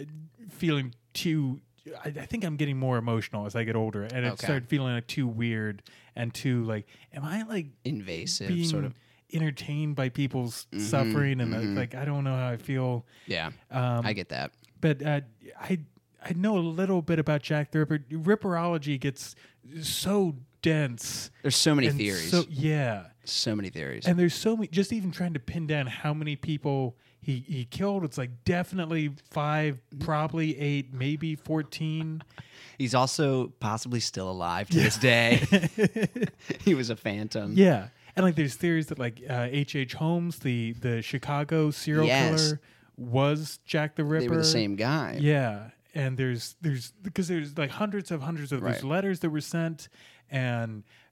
uh, 0.00 0.04
feeling 0.48 0.94
too. 1.12 1.60
I, 2.04 2.08
I 2.08 2.26
think 2.26 2.44
I'm 2.44 2.56
getting 2.56 2.76
more 2.78 2.98
emotional 2.98 3.46
as 3.46 3.56
I 3.56 3.64
get 3.64 3.76
older, 3.76 4.02
and 4.04 4.24
it 4.26 4.32
Okay. 4.32 4.46
started 4.46 4.68
feeling 4.68 4.94
like 4.94 5.06
too 5.06 5.26
weird 5.26 5.82
and 6.16 6.32
too 6.34 6.64
like. 6.64 6.86
Am 7.14 7.24
I 7.24 7.42
like 7.42 7.66
Invasive, 7.84 8.48
being 8.48 8.68
sort 8.68 8.84
of. 8.84 8.94
entertained 9.32 9.96
by 9.96 10.08
people's 10.08 10.66
suffering? 10.78 11.40
And 11.40 11.52
mhm. 11.54 11.76
like 11.76 11.94
I 11.94 12.04
don't 12.04 12.24
know 12.24 12.34
how 12.36 12.48
I 12.48 12.56
feel. 12.56 13.06
Yeah, 13.26 13.50
Um, 13.70 14.04
I 14.06 14.12
get 14.12 14.28
that. 14.30 14.52
but 14.80 15.02
uh, 15.04 15.20
I 15.60 15.78
I 16.22 16.32
know 16.34 16.58
a 16.58 16.60
little 16.60 17.00
bit 17.02 17.18
about 17.18 17.42
Jack 17.42 17.70
the 17.70 17.78
Ripper. 17.80 17.98
Ripperology 18.10 19.00
gets 19.00 19.34
so 19.82 20.36
dense. 20.62 21.30
There's 21.42 21.56
so 21.56 21.74
many 21.74 21.88
theories. 21.88 22.30
So 22.30 22.44
yeah, 22.48 23.06
so 23.24 23.56
many 23.56 23.70
theories. 23.70 24.06
and 24.06 24.18
there's 24.18 24.34
so 24.34 24.56
many. 24.56 24.68
Just 24.68 24.92
even 24.92 25.10
trying 25.12 25.32
to 25.34 25.40
pin 25.40 25.66
down 25.66 25.86
how 25.86 26.12
many 26.12 26.36
people 26.36 26.96
he 27.20 27.44
he 27.46 27.64
killed. 27.64 28.04
It's 28.04 28.18
like 28.18 28.30
definitely 28.44 29.12
five, 29.30 29.78
probably 29.98 30.58
eight, 30.58 30.92
maybe 30.94 31.34
fourteen. 31.36 32.22
He's 32.78 32.94
also 32.94 33.48
possibly 33.60 34.00
still 34.00 34.30
alive 34.30 34.70
to 34.70 34.78
this 34.78 34.96
day. 34.96 35.42
he 36.64 36.74
was 36.74 36.88
a 36.88 36.96
phantom. 36.96 37.52
Yeah, 37.54 37.88
and 38.16 38.24
like 38.24 38.36
there's 38.36 38.54
theories 38.54 38.86
that 38.86 38.98
like 38.98 39.20
H. 39.28 39.76
H. 39.76 39.94
Holmes, 39.94 40.38
the 40.38 40.72
the 40.80 41.02
Chicago 41.02 41.70
serial 41.70 42.06
Yes. 42.06 42.46
killer, 42.48 42.60
was 42.96 43.58
Jack 43.66 43.96
the 43.96 44.04
Ripper. 44.04 44.22
They 44.22 44.28
were 44.28 44.36
the 44.36 44.44
same 44.44 44.76
guy. 44.76 45.18
Yeah, 45.20 45.70
and 45.94 46.16
there's 46.16 46.56
there's 46.62 46.92
because 47.02 47.28
there's 47.28 47.58
like 47.58 47.70
hundreds 47.70 48.10
of 48.10 48.22
hundreds 48.22 48.50
of 48.52 48.62
Right. 48.62 48.74
these 48.74 48.84
letters 48.84 49.20
that 49.20 49.28
were 49.30 49.40
sent, 49.42 49.88
and 50.30 50.82
uh, 50.82 51.09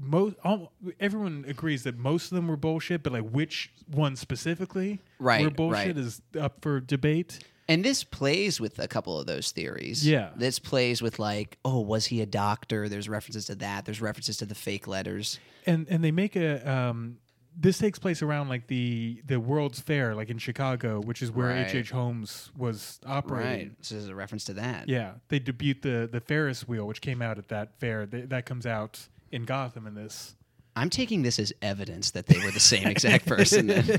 most 0.00 0.36
all, 0.44 0.72
everyone 1.00 1.44
agrees 1.48 1.82
that 1.84 1.98
most 1.98 2.30
of 2.32 2.36
them 2.36 2.48
were 2.48 2.56
bullshit, 2.56 3.02
but 3.02 3.12
like 3.12 3.28
which 3.30 3.70
one 3.90 4.16
specifically 4.16 5.00
Right, 5.18 5.42
were 5.44 5.50
bullshit 5.50 5.86
right. 5.86 5.96
is 5.96 6.20
up 6.38 6.62
for 6.62 6.80
debate. 6.80 7.40
And 7.70 7.84
this 7.84 8.02
plays 8.02 8.58
with 8.60 8.78
a 8.78 8.88
couple 8.88 9.20
of 9.20 9.26
those 9.26 9.50
theories. 9.50 10.06
Yeah. 10.06 10.30
This 10.34 10.58
plays 10.58 11.02
with 11.02 11.18
like, 11.18 11.58
oh, 11.66 11.80
was 11.80 12.06
he 12.06 12.22
a 12.22 12.26
doctor? 12.26 12.88
There's 12.88 13.10
references 13.10 13.44
to 13.46 13.54
that. 13.56 13.84
There's 13.84 14.00
references 14.00 14.38
to 14.38 14.46
the 14.46 14.54
fake 14.54 14.86
letters. 14.86 15.38
And 15.66 15.86
and 15.90 16.02
they 16.02 16.10
make 16.10 16.34
a 16.34 16.66
um, 16.66 17.18
this 17.60 17.76
takes 17.76 17.98
place 17.98 18.22
around 18.22 18.48
like 18.48 18.68
the 18.68 19.20
the 19.26 19.38
World's 19.38 19.80
Fair, 19.80 20.14
like 20.14 20.30
in 20.30 20.38
Chicago, 20.38 21.00
which 21.00 21.20
is 21.20 21.30
where 21.30 21.50
H. 21.50 21.66
Right. 21.66 21.74
H. 21.76 21.90
Holmes 21.90 22.50
was 22.56 23.00
operating. 23.04 23.68
Right. 23.68 23.78
This 23.80 23.92
is 23.92 24.08
a 24.08 24.14
reference 24.14 24.44
to 24.44 24.54
that. 24.54 24.88
Yeah, 24.88 25.14
they 25.28 25.38
debut 25.38 25.74
the 25.74 26.08
the 26.10 26.20
Ferris 26.20 26.66
wheel, 26.66 26.86
which 26.86 27.02
came 27.02 27.20
out 27.20 27.36
at 27.36 27.48
that 27.48 27.78
fair. 27.80 28.06
Th- 28.06 28.28
that 28.30 28.46
comes 28.46 28.64
out 28.64 29.08
in 29.32 29.44
Gotham 29.44 29.86
in 29.86 29.94
this. 29.94 30.34
I'm 30.76 30.90
taking 30.90 31.22
this 31.22 31.38
as 31.40 31.52
evidence 31.60 32.12
that 32.12 32.26
they 32.26 32.38
were 32.38 32.52
the 32.52 32.60
same 32.60 32.86
exact 32.86 33.26
person. 33.34 33.66
Then. 33.66 33.98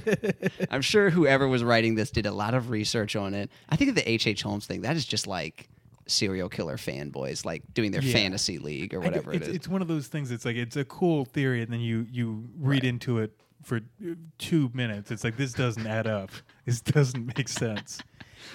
I'm 0.71 0.81
sure 0.81 1.09
whoever 1.09 1.47
was 1.47 1.61
writing 1.63 1.95
this 1.95 2.09
did 2.09 2.25
a 2.25 2.31
lot 2.31 2.53
of 2.53 2.69
research 2.69 3.15
on 3.17 3.33
it. 3.33 3.51
I 3.67 3.75
think 3.75 3.89
of 3.89 3.95
the 3.95 4.09
H. 4.09 4.25
H. 4.27 4.41
Holmes 4.43 4.65
thing. 4.65 4.81
That 4.81 4.95
is 4.95 5.05
just 5.05 5.27
like 5.27 5.67
serial 6.07 6.47
killer 6.47 6.77
fanboys, 6.77 7.43
like 7.45 7.63
doing 7.73 7.91
their 7.91 8.01
Yeah. 8.01 8.13
fantasy 8.13 8.59
league 8.59 8.93
or 8.93 8.99
whatever 9.01 9.31
get- 9.33 9.41
it 9.41 9.47
it's, 9.47 9.55
it's 9.57 9.67
one 9.67 9.81
of 9.81 9.87
those 9.89 10.07
things. 10.07 10.31
It's 10.31 10.45
like 10.45 10.55
it's 10.55 10.77
a 10.77 10.85
cool 10.85 11.25
theory, 11.25 11.61
and 11.61 11.71
then 11.71 11.81
you 11.81 12.07
you 12.09 12.47
read 12.57 12.83
Right. 12.83 12.83
into 12.85 13.19
it 13.19 13.31
for 13.63 13.77
uh, 13.77 14.13
two 14.37 14.71
minutes. 14.73 15.11
It's 15.11 15.23
like 15.25 15.35
this 15.35 15.51
doesn't 15.53 15.85
add 15.85 16.07
up. 16.07 16.31
This 16.65 16.81
doesn't 16.81 17.35
make 17.35 17.49
sense. 17.49 17.99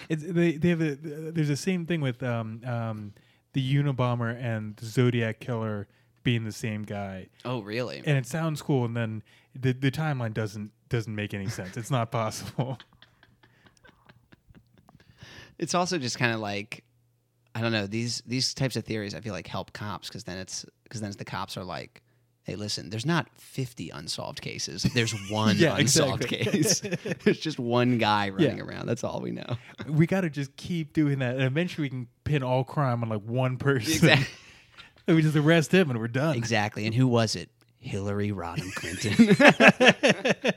It's 0.09 0.23
they 0.23 0.53
they 0.53 0.69
have 0.71 0.81
a 0.81 0.95
there's 0.95 1.49
the 1.49 1.57
same 1.57 1.85
thing 1.85 2.01
with 2.01 2.23
um 2.23 2.61
um 2.65 3.13
the 3.55 3.75
Unabomber 3.75 4.41
and 4.41 4.77
the 4.77 4.87
Zodiac 4.87 5.41
killer 5.41 5.89
being 6.25 6.45
the 6.45 6.53
same 6.53 6.83
guy, 6.83 7.29
oh, 7.45 7.61
really? 7.63 7.99
and 8.05 8.19
it 8.19 8.27
sounds 8.27 8.61
cool, 8.63 8.85
and 8.85 8.97
then 8.97 9.23
the 9.55 9.73
the 9.73 9.91
timeline 9.91 10.35
doesn't 10.35 10.73
doesn't 10.89 11.15
make 11.15 11.33
any 11.35 11.49
sense. 11.49 11.77
It's 11.77 11.91
not 11.91 12.11
possible. 12.11 12.79
It's 15.59 15.75
also 15.75 15.99
just 15.99 16.19
kind 16.19 16.33
of 16.35 16.41
like 16.41 16.83
I 17.55 17.61
don't 17.61 17.73
know 17.73 17.87
these 17.87 18.23
these 18.27 18.55
types 18.55 18.75
of 18.77 18.85
theories. 18.85 19.15
I 19.15 19.21
feel 19.21 19.33
like 19.33 19.47
help 19.47 19.73
cops 19.73 20.09
because 20.09 20.25
then 20.25 20.39
it's 20.39 20.65
because 20.83 21.01
then 21.01 21.13
the 21.17 21.25
cops 21.25 21.57
are 21.57 21.63
like, 21.63 22.03
hey, 22.43 22.57
listen, 22.57 22.91
there's 22.91 23.07
not 23.07 23.29
50 23.39 23.91
unsolved 23.91 24.41
cases. 24.43 24.83
There's 24.83 25.15
one 25.31 25.57
Yeah, 25.57 25.77
unsolved 25.77 26.27
case. 26.27 26.81
there's 27.25 27.39
just 27.39 27.61
one 27.61 27.99
guy 27.99 28.31
running 28.31 28.59
Yeah. 28.59 28.65
around. 28.65 28.87
That's 28.87 29.05
all 29.05 29.21
we 29.21 29.31
know. 29.31 29.57
we 29.89 30.07
got 30.09 30.23
to 30.23 30.31
just 30.31 30.57
keep 30.57 30.93
doing 30.93 31.21
that, 31.21 31.37
and 31.37 31.45
eventually 31.45 31.85
we 31.87 31.91
can 31.91 32.09
pin 32.25 32.43
all 32.43 32.65
crime 32.65 33.03
on 33.05 33.09
like 33.09 33.23
one 33.23 33.57
person. 33.57 33.93
Exactly. 33.93 34.27
we 35.15 35.23
just 35.23 35.37
arrest 35.37 35.73
him, 35.73 35.91
and 35.91 35.99
we're 35.99 36.09
done. 36.09 36.37
exactly. 36.37 36.87
And 36.87 36.95
who 36.95 37.07
was 37.07 37.37
it? 37.37 37.51
Hillary 37.81 38.31
Rodham 38.31 38.73
Clinton. 38.75 39.37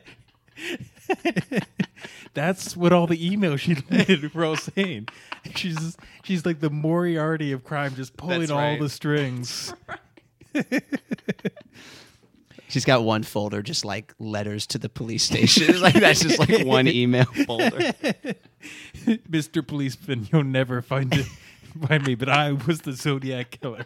That's 2.34 2.78
what 2.78 2.94
all 2.94 3.08
the 3.08 3.18
emails 3.18 3.60
she 3.60 3.74
did 3.74 4.34
were 4.36 4.46
all 4.46 4.56
saying. 4.56 5.10
She's 5.56 5.98
she's 6.24 6.46
like 6.46 6.62
the 6.62 6.70
Moriarty 6.70 7.52
of 7.52 7.64
crime, 7.64 7.96
just 7.96 8.16
pulling 8.16 8.42
That's 8.42 8.52
all 8.52 8.60
right. 8.60 8.80
the 8.80 8.90
strings. 8.90 9.74
She's 12.70 12.86
got 12.86 13.04
one 13.04 13.24
folder 13.24 13.62
just 13.62 13.84
like 13.86 14.14
letters 14.20 14.68
to 14.68 14.78
the 14.78 14.90
police 14.90 15.24
station. 15.24 15.82
like 15.82 15.96
that's 15.96 16.22
just 16.22 16.40
like 16.40 16.66
one 16.66 16.88
email 16.88 17.26
folder. 17.46 17.92
Mr. 19.06 19.66
Policeman, 19.66 20.28
you'll 20.32 20.44
never 20.44 20.82
find 20.82 21.14
it 21.14 21.26
find 21.88 22.06
me, 22.06 22.16
but 22.16 22.30
I 22.30 22.52
was 22.54 22.82
the 22.82 22.94
Zodiac 22.94 23.60
killer. 23.62 23.86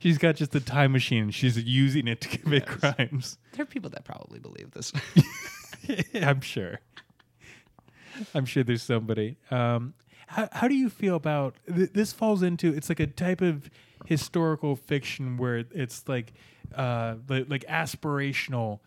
She's 0.00 0.18
got 0.18 0.36
just 0.36 0.54
a 0.54 0.60
time 0.60 0.92
machine. 0.92 1.30
She's 1.30 1.56
using 1.58 2.06
it 2.06 2.20
to 2.22 2.38
commit 2.38 2.66
crimes. 2.66 3.38
There 3.52 3.62
are 3.62 3.66
people 3.66 3.90
that 3.90 4.04
probably 4.04 4.38
believe 4.38 4.70
this. 4.72 4.92
I'm 6.14 6.40
sure. 6.40 6.80
I'm 8.34 8.44
sure 8.46 8.62
there's 8.64 8.82
somebody. 8.82 9.36
Um, 9.50 9.94
how, 10.28 10.48
how 10.52 10.68
do 10.68 10.74
you 10.74 10.88
feel 10.90 11.16
about 11.16 11.54
th- 11.72 11.92
this? 11.92 12.12
Falls 12.12 12.42
into 12.42 12.72
it's 12.74 12.88
like 12.88 13.00
a 13.00 13.06
type 13.06 13.40
of 13.40 13.70
historical 14.06 14.74
fiction 14.76 15.36
where 15.36 15.64
it's 15.70 16.08
like 16.08 16.32
uh, 16.74 17.16
like, 17.28 17.48
like 17.48 17.64
aspirational 17.66 18.80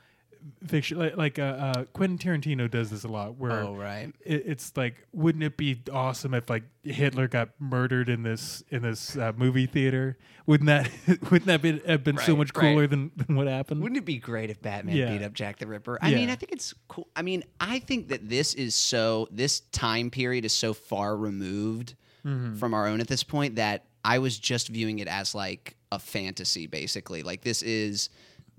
fiction. 0.68 0.98
Like, 1.00 1.18
like 1.18 1.40
uh, 1.40 1.42
uh, 1.44 1.84
Quentin 1.94 2.18
Tarantino 2.18 2.70
does 2.70 2.90
this 2.90 3.04
a 3.04 3.08
lot. 3.08 3.36
Where 3.36 3.52
oh 3.52 3.76
right. 3.76 4.14
it, 4.26 4.44
it's 4.46 4.76
like, 4.78 4.96
wouldn't 5.14 5.44
it 5.44 5.58
be 5.58 5.82
awesome 5.92 6.34
if 6.34 6.50
like 6.50 6.64
Hitler 6.84 7.28
got 7.28 7.50
murdered 7.60 8.10
in 8.10 8.24
this 8.24 8.64
in 8.70 8.82
this 8.82 9.18
uh, 9.18 9.32
movie 9.36 9.66
theater? 9.66 10.18
Wouldn't 10.46 10.68
that 10.68 10.90
wouldn't 11.32 11.46
that 11.46 11.62
be, 11.62 11.80
have 11.88 12.04
been 12.04 12.18
so 12.18 12.34
Right, 12.34 12.38
much 12.40 12.52
right. 12.56 12.62
cooler 12.74 12.88
than, 12.88 13.12
than 13.16 13.36
what 13.36 13.48
happened? 13.48 13.82
Wouldn't 13.82 13.98
it 13.98 14.06
be 14.06 14.18
great 14.18 14.50
if 14.50 14.62
Batman 14.62 14.96
Yeah. 14.96 15.12
beat 15.12 15.24
up 15.24 15.34
Jack 15.34 15.60
the 15.60 15.68
Ripper? 15.68 15.98
I 16.02 16.10
Yeah. 16.10 16.16
mean, 16.18 16.30
I 16.30 16.36
think 16.36 16.52
it's 16.52 16.74
cool. 16.88 17.08
I 17.16 17.22
mean, 17.22 17.44
I 17.60 17.80
think 17.80 18.10
that 18.10 18.28
this 18.28 18.54
is 18.54 18.76
so 18.76 19.28
this 19.32 19.60
time 19.72 20.10
period 20.10 20.46
is 20.46 20.54
so 20.54 20.74
far 20.74 21.16
removed 21.16 21.96
Mm-hmm. 22.26 22.56
from 22.56 22.74
our 22.74 22.86
own 22.86 23.00
at 23.00 23.08
this 23.08 23.24
point 23.24 23.56
that 23.56 23.86
I 24.04 24.20
was 24.20 24.38
just 24.38 24.68
viewing 24.68 25.00
it 25.00 25.08
as 25.08 25.34
like 25.34 25.78
a 25.90 25.98
fantasy 25.98 26.68
basically. 26.68 27.24
Like 27.24 27.44
this 27.44 27.62
is 27.64 28.10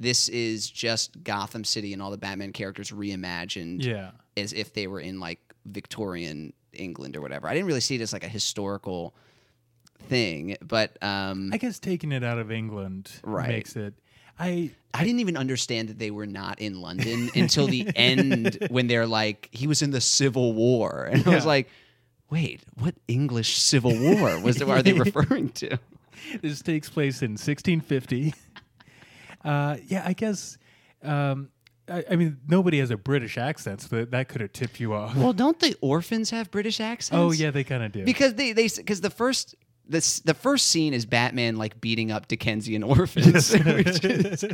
this 0.01 0.29
is 0.31 0.69
just 0.71 1.23
Gotham 1.23 1.63
City 1.63 1.93
and 1.93 2.01
all 2.03 2.11
the 2.11 2.19
Batman 2.19 2.53
characters 2.53 2.91
reimagined 2.91 3.85
yeah. 3.85 4.13
as 4.37 4.53
if 4.53 4.73
they 4.73 4.87
were 4.87 4.99
in 5.01 5.21
like 5.21 5.39
Victorian 5.67 6.53
England 6.73 7.17
or 7.17 7.21
whatever. 7.21 7.47
I 7.47 7.53
didn't 7.55 7.67
really 7.67 7.81
see 7.81 7.97
it 7.97 8.01
as 8.01 8.13
like 8.13 8.25
a 8.25 8.29
historical 8.29 9.15
thing, 10.09 10.57
but 10.67 10.97
um 11.03 11.51
I 11.53 11.59
guess 11.59 11.79
taking 11.79 12.13
it 12.13 12.25
out 12.25 12.39
of 12.39 12.51
England 12.51 13.11
Right. 13.23 13.49
makes 13.49 13.77
it. 13.77 13.95
I 14.39 14.71
I 14.95 15.05
didn't 15.05 15.21
even 15.21 15.37
understand 15.37 15.89
that 15.91 15.99
they 15.99 16.11
were 16.11 16.27
not 16.27 16.61
in 16.61 16.81
London 16.81 17.31
until 17.37 17.67
the 17.67 17.89
end 17.95 18.67
when 18.71 18.87
they're 18.87 19.07
like, 19.07 19.49
he 19.53 19.67
was 19.67 19.83
in 19.83 19.91
the 19.91 20.01
Civil 20.01 20.53
War. 20.55 21.05
And 21.13 21.27
I 21.29 21.35
was 21.35 21.47
like, 21.47 21.69
wait, 22.31 22.63
what 22.79 22.95
English 23.07 23.59
Civil 23.59 23.97
War 24.01 24.41
was 24.41 24.63
are 24.63 24.83
they 24.83 24.93
referring 25.09 25.51
to? 25.51 25.79
this 26.43 26.63
takes 26.63 26.89
place 26.89 27.23
in 27.23 27.33
1650. 27.33 28.35
Uh, 29.45 29.77
yeah, 29.87 30.03
I 30.07 30.13
guess. 30.13 30.59
Um, 31.03 31.49
I, 31.89 32.05
I 32.11 32.17
mean, 32.17 32.39
nobody 32.47 32.79
has 32.79 32.91
a 32.91 32.97
British 32.97 33.37
accent, 33.39 33.81
so 33.81 33.97
that, 33.97 34.11
that 34.13 34.29
could 34.29 34.41
have 34.43 34.53
tipped 34.53 34.79
you 34.81 34.95
off. 34.95 35.17
Well, 35.17 35.33
don't 35.33 35.59
the 35.59 35.75
orphans 35.81 36.31
have 36.31 36.51
British 36.51 36.79
accents? 36.81 37.17
oh 37.19 37.33
yeah, 37.33 37.51
they 37.51 37.65
kind 37.65 37.83
of 37.83 37.93
do. 37.93 38.05
Because 38.05 38.35
they 38.35 38.53
they 38.53 38.69
because 38.69 39.01
the 39.01 39.11
first 39.11 39.55
this 39.89 40.21
the 40.21 40.35
first 40.35 40.69
scene 40.69 40.95
is 40.95 41.05
Batman 41.05 41.57
like 41.57 41.81
beating 41.81 42.13
up 42.13 42.29
Dickensian 42.29 42.83
orphans, 42.85 43.53
which 43.65 44.05
is 44.05 44.45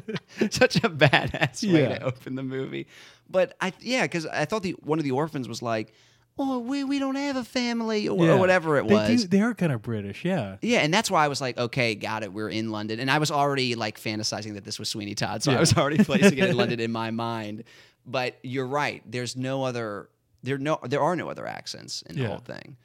such 0.50 0.76
a 0.76 0.88
badass 0.88 1.70
way 1.70 1.82
Yeah. 1.82 1.98
to 1.98 2.04
open 2.04 2.36
the 2.36 2.42
movie. 2.42 2.86
But 3.28 3.54
I 3.60 3.72
yeah, 3.80 4.02
because 4.04 4.24
I 4.26 4.46
thought 4.46 4.62
the 4.62 4.72
one 4.82 4.98
of 4.98 5.04
the 5.04 5.10
orphans 5.10 5.46
was 5.48 5.60
like, 5.60 5.92
"Oh, 6.38 6.58
we 6.58 6.84
we 6.84 6.98
don't 6.98 7.14
have 7.16 7.36
a 7.36 7.44
family" 7.44 8.08
or, 8.08 8.30
or 8.30 8.36
whatever 8.38 8.76
it 8.78 8.86
They 8.88 8.94
was. 8.94 9.22
do- 9.22 9.28
they 9.28 9.40
are 9.40 9.54
kind 9.54 9.72
of 9.72 9.82
British, 9.82 10.24
yeah. 10.24 10.56
Yeah, 10.62 10.78
and 10.80 10.92
that's 10.92 11.10
why 11.10 11.24
I 11.24 11.28
was 11.28 11.40
like, 11.40 11.56
okay, 11.58 11.94
got 11.94 12.22
it. 12.22 12.32
We're 12.32 12.48
in 12.50 12.70
London, 12.70 13.00
and 13.00 13.10
I 13.10 13.18
was 13.18 13.30
already 13.30 13.74
like 13.74 13.98
fantasizing 14.00 14.54
that 14.54 14.64
this 14.64 14.78
was 14.78 14.88
Sweeney 14.88 15.14
Todd, 15.14 15.42
so 15.42 15.52
I 15.52 15.60
was 15.60 15.76
already 15.76 16.02
placing 16.04 16.38
it 16.38 16.50
in 16.50 16.56
London 16.62 16.80
in 16.80 16.92
my 16.92 17.10
mind. 17.10 17.64
But 18.04 18.36
you're 18.42 18.66
right. 18.66 19.02
There's 19.04 19.36
no 19.36 19.64
other. 19.64 20.08
There 20.42 20.58
no. 20.58 20.78
There 20.84 21.00
are 21.00 21.16
no 21.16 21.28
other 21.28 21.46
accents 21.46 22.02
in 22.02 22.16
the 22.16 22.26
whole 22.28 22.38
thing. 22.38 22.76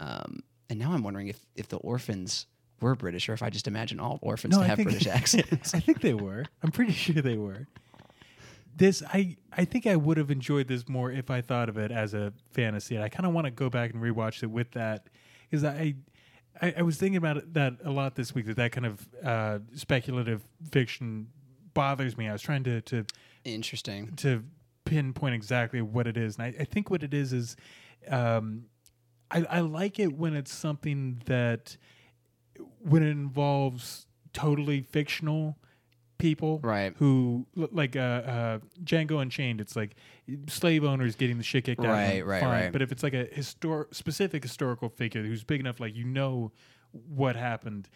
Um, 0.00 0.42
and 0.70 0.78
now 0.78 0.92
I'm 0.92 1.02
wondering 1.02 1.28
if 1.28 1.38
if 1.54 1.68
the 1.68 1.76
orphans 1.78 2.46
were 2.80 2.94
British, 2.94 3.28
or 3.28 3.32
if 3.34 3.42
I 3.42 3.50
just 3.50 3.66
imagine 3.66 4.00
all 4.00 4.18
orphans 4.22 4.56
to 4.56 4.64
have 4.64 4.76
think, 4.76 4.88
British 4.90 5.06
accents. 5.18 5.74
I 5.74 5.80
think 5.80 6.00
they 6.00 6.14
were. 6.14 6.44
I'm 6.62 6.70
pretty 6.70 6.92
sure 6.92 7.20
they 7.22 7.36
were. 7.36 7.66
This 8.76 9.02
I 9.12 9.36
I 9.52 9.64
think 9.64 9.86
I 9.86 9.96
would 9.96 10.16
have 10.16 10.30
enjoyed 10.30 10.68
this 10.68 10.88
more 10.88 11.10
if 11.10 11.30
I 11.30 11.40
thought 11.40 11.68
of 11.68 11.78
it 11.78 11.90
as 11.90 12.14
a 12.14 12.32
fantasy. 12.52 12.94
And 12.94 13.04
I 13.04 13.08
kind 13.08 13.26
of 13.26 13.32
want 13.32 13.46
to 13.46 13.50
go 13.50 13.70
back 13.70 13.92
and 13.92 14.02
rewatch 14.02 14.42
it 14.42 14.50
with 14.50 14.72
that 14.72 15.08
because 15.48 15.64
I, 15.64 15.94
I 16.60 16.74
I 16.78 16.82
was 16.82 16.96
thinking 16.96 17.16
about 17.16 17.52
that 17.54 17.74
a 17.84 17.90
lot 17.90 18.14
this 18.16 18.34
week. 18.34 18.46
That 18.46 18.56
that 18.56 18.72
kind 18.72 18.86
of 18.86 19.08
uh, 19.24 19.58
speculative 19.74 20.42
fiction 20.70 21.28
bothers 21.72 22.16
me. 22.16 22.28
I 22.28 22.32
was 22.32 22.42
trying 22.42 22.64
to 22.64 22.80
to 22.82 23.04
Interesting. 23.44 24.14
to 24.16 24.42
pinpoint 24.84 25.34
exactly 25.34 25.80
what 25.80 26.06
it 26.06 26.16
is. 26.16 26.36
And 26.36 26.44
I, 26.44 26.54
I 26.60 26.64
think 26.64 26.90
what 26.90 27.02
it 27.02 27.14
is 27.14 27.32
is 27.32 27.56
um, 28.08 28.64
I, 29.30 29.44
I 29.44 29.60
like 29.60 29.98
it 29.98 30.12
when 30.12 30.34
it's 30.34 30.52
something 30.52 31.22
that 31.26 31.76
when 32.80 33.02
it 33.02 33.10
involves 33.10 34.06
totally 34.32 34.82
fictional 34.82 35.58
people 36.18 36.60
Right. 36.62 36.94
who 36.96 37.46
like 37.54 37.96
uh, 37.96 37.98
uh, 38.00 38.58
Django 38.84 39.20
Unchained 39.20 39.60
it's 39.60 39.74
like 39.76 39.96
slave 40.48 40.84
owners 40.84 41.16
getting 41.16 41.38
the 41.38 41.44
shit 41.44 41.64
kicked 41.64 41.80
out 41.80 41.86
Right, 41.88 42.18
them, 42.20 42.26
right, 42.28 42.40
fine. 42.40 42.50
right. 42.64 42.72
but 42.72 42.82
if 42.82 42.92
it's 42.92 43.02
like 43.02 43.14
a 43.14 43.26
histor- 43.26 43.92
specific 43.94 44.42
historical 44.42 44.88
figure 44.88 45.22
who's 45.22 45.44
big 45.44 45.60
enough 45.60 45.80
like 45.80 45.94
you 45.94 46.04
know 46.04 46.52
what 47.08 47.36
happened 47.36 47.88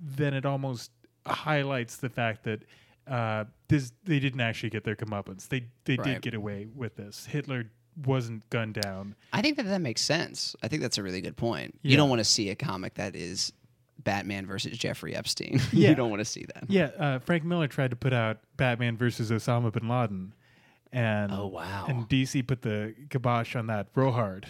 then 0.00 0.34
it 0.34 0.44
almost 0.44 0.90
highlights 1.26 1.96
the 1.96 2.08
fact 2.08 2.44
that 2.44 2.62
uh, 3.08 3.44
this 3.68 3.92
they 4.04 4.18
didn't 4.20 4.40
actually 4.40 4.70
get 4.70 4.84
their 4.84 4.94
comeuppance. 4.96 5.48
They 5.48 5.66
they 5.84 5.96
Right. 5.96 6.04
did 6.04 6.22
get 6.22 6.34
away 6.34 6.66
with 6.74 6.94
this. 6.96 7.26
Hitler 7.26 7.64
wasn't 8.06 8.48
gunned 8.50 8.74
down. 8.74 9.16
I 9.32 9.42
think 9.42 9.56
that 9.56 9.66
that 9.66 9.80
makes 9.80 10.02
sense. 10.02 10.54
I 10.62 10.68
think 10.68 10.82
that's 10.82 10.98
a 10.98 11.02
really 11.02 11.20
good 11.20 11.36
point. 11.36 11.78
You 11.82 11.96
don't 11.96 12.08
want 12.08 12.20
to 12.20 12.24
see 12.24 12.48
a 12.50 12.54
comic 12.54 12.94
that 12.94 13.16
is 13.16 13.52
Batman 13.98 14.46
versus 14.46 14.76
Jeffrey 14.78 15.14
Epstein. 15.14 15.60
Yeah. 15.72 15.90
you 15.90 15.94
don't 15.94 16.10
want 16.10 16.20
to 16.20 16.24
see 16.24 16.44
that. 16.54 16.64
Yeah, 16.68 16.90
uh, 16.98 17.18
Frank 17.20 17.44
Miller 17.44 17.68
tried 17.68 17.90
to 17.90 17.96
put 17.96 18.12
out 18.12 18.38
Batman 18.56 18.96
versus 18.96 19.30
Osama 19.30 19.72
bin 19.72 19.88
Laden, 19.88 20.34
and 20.92 21.32
Oh, 21.32 21.46
wow. 21.46 21.86
and 21.88 22.08
DC 22.08 22.46
put 22.46 22.62
the 22.62 22.94
kibosh 23.10 23.54
on 23.56 23.66
that 23.68 23.88
real 23.94 24.12
hard. 24.12 24.46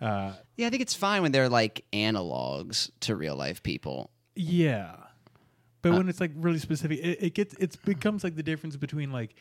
Uh, 0.00 0.32
Yeah, 0.56 0.66
I 0.66 0.70
think 0.70 0.82
it's 0.82 0.94
fine 0.94 1.22
when 1.22 1.30
they're 1.32 1.48
like 1.48 1.84
analogs 1.92 2.90
to 3.00 3.14
real 3.16 3.36
life 3.36 3.62
people. 3.62 4.10
yeah, 4.34 4.96
but 5.82 5.92
when 5.92 6.08
it's 6.08 6.20
like 6.20 6.30
really 6.36 6.58
specific, 6.60 6.98
it, 7.00 7.18
it 7.22 7.34
gets 7.34 7.54
it 7.54 7.76
becomes 7.84 8.22
like 8.24 8.36
the 8.36 8.42
difference 8.42 8.76
between 8.76 9.10
like 9.12 9.34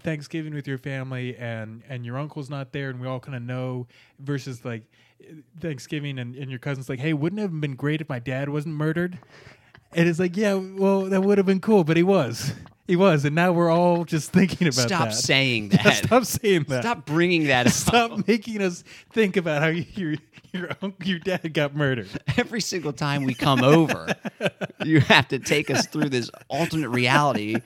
Thanksgiving 0.00 0.52
with 0.54 0.68
your 0.68 0.76
family 0.78 1.34
and 1.36 1.82
and 1.88 2.04
your 2.04 2.18
uncle's 2.18 2.50
not 2.50 2.72
there 2.72 2.90
and 2.90 3.00
we 3.00 3.06
all 3.06 3.20
kind 3.20 3.34
of 3.34 3.42
know 3.42 3.86
versus 4.18 4.64
like 4.64 4.82
Thanksgiving 5.60 6.18
and, 6.18 6.34
and 6.36 6.50
your 6.50 6.58
cousin's 6.58 6.88
like, 6.88 7.00
hey, 7.00 7.12
wouldn't 7.12 7.40
it 7.40 7.42
have 7.42 7.60
been 7.60 7.74
great 7.74 8.00
if 8.00 8.08
my 8.08 8.18
dad 8.18 8.48
wasn't 8.48 8.74
murdered? 8.74 9.18
And 9.92 10.08
it's 10.08 10.18
like, 10.18 10.36
yeah, 10.36 10.54
well, 10.54 11.02
that 11.02 11.22
would 11.22 11.38
have 11.38 11.46
been 11.46 11.60
cool, 11.60 11.84
but 11.84 11.96
he 11.96 12.02
was. 12.02 12.52
He 12.86 12.96
was, 12.96 13.26
and 13.26 13.34
now 13.34 13.52
we're 13.52 13.70
all 13.70 14.04
just 14.04 14.32
thinking 14.32 14.66
about 14.66 14.88
Stop 14.88 15.08
that. 15.08 15.14
saying 15.14 15.68
that. 15.84 15.96
stop 16.06 16.24
saying 16.24 16.64
that. 16.68 16.82
Stop 16.82 17.04
bringing 17.04 17.44
that 17.48 17.66
up. 17.68 17.72
Stop 17.72 18.26
making 18.26 18.62
us 18.62 18.82
think 19.12 19.36
about 19.36 19.60
how 19.62 19.68
your 19.68 20.14
your 20.54 20.70
your 21.04 21.18
dad 21.18 21.52
got 21.52 21.74
murdered. 21.76 22.08
Every 22.38 22.62
single 22.62 22.94
time 22.94 23.24
we 23.24 23.34
come 23.34 23.62
over, 23.62 24.14
you 24.84 25.00
have 25.00 25.28
to 25.28 25.38
take 25.38 25.68
us 25.70 25.86
through 25.86 26.08
this 26.08 26.30
alternate 26.48 26.88
reality 26.88 27.56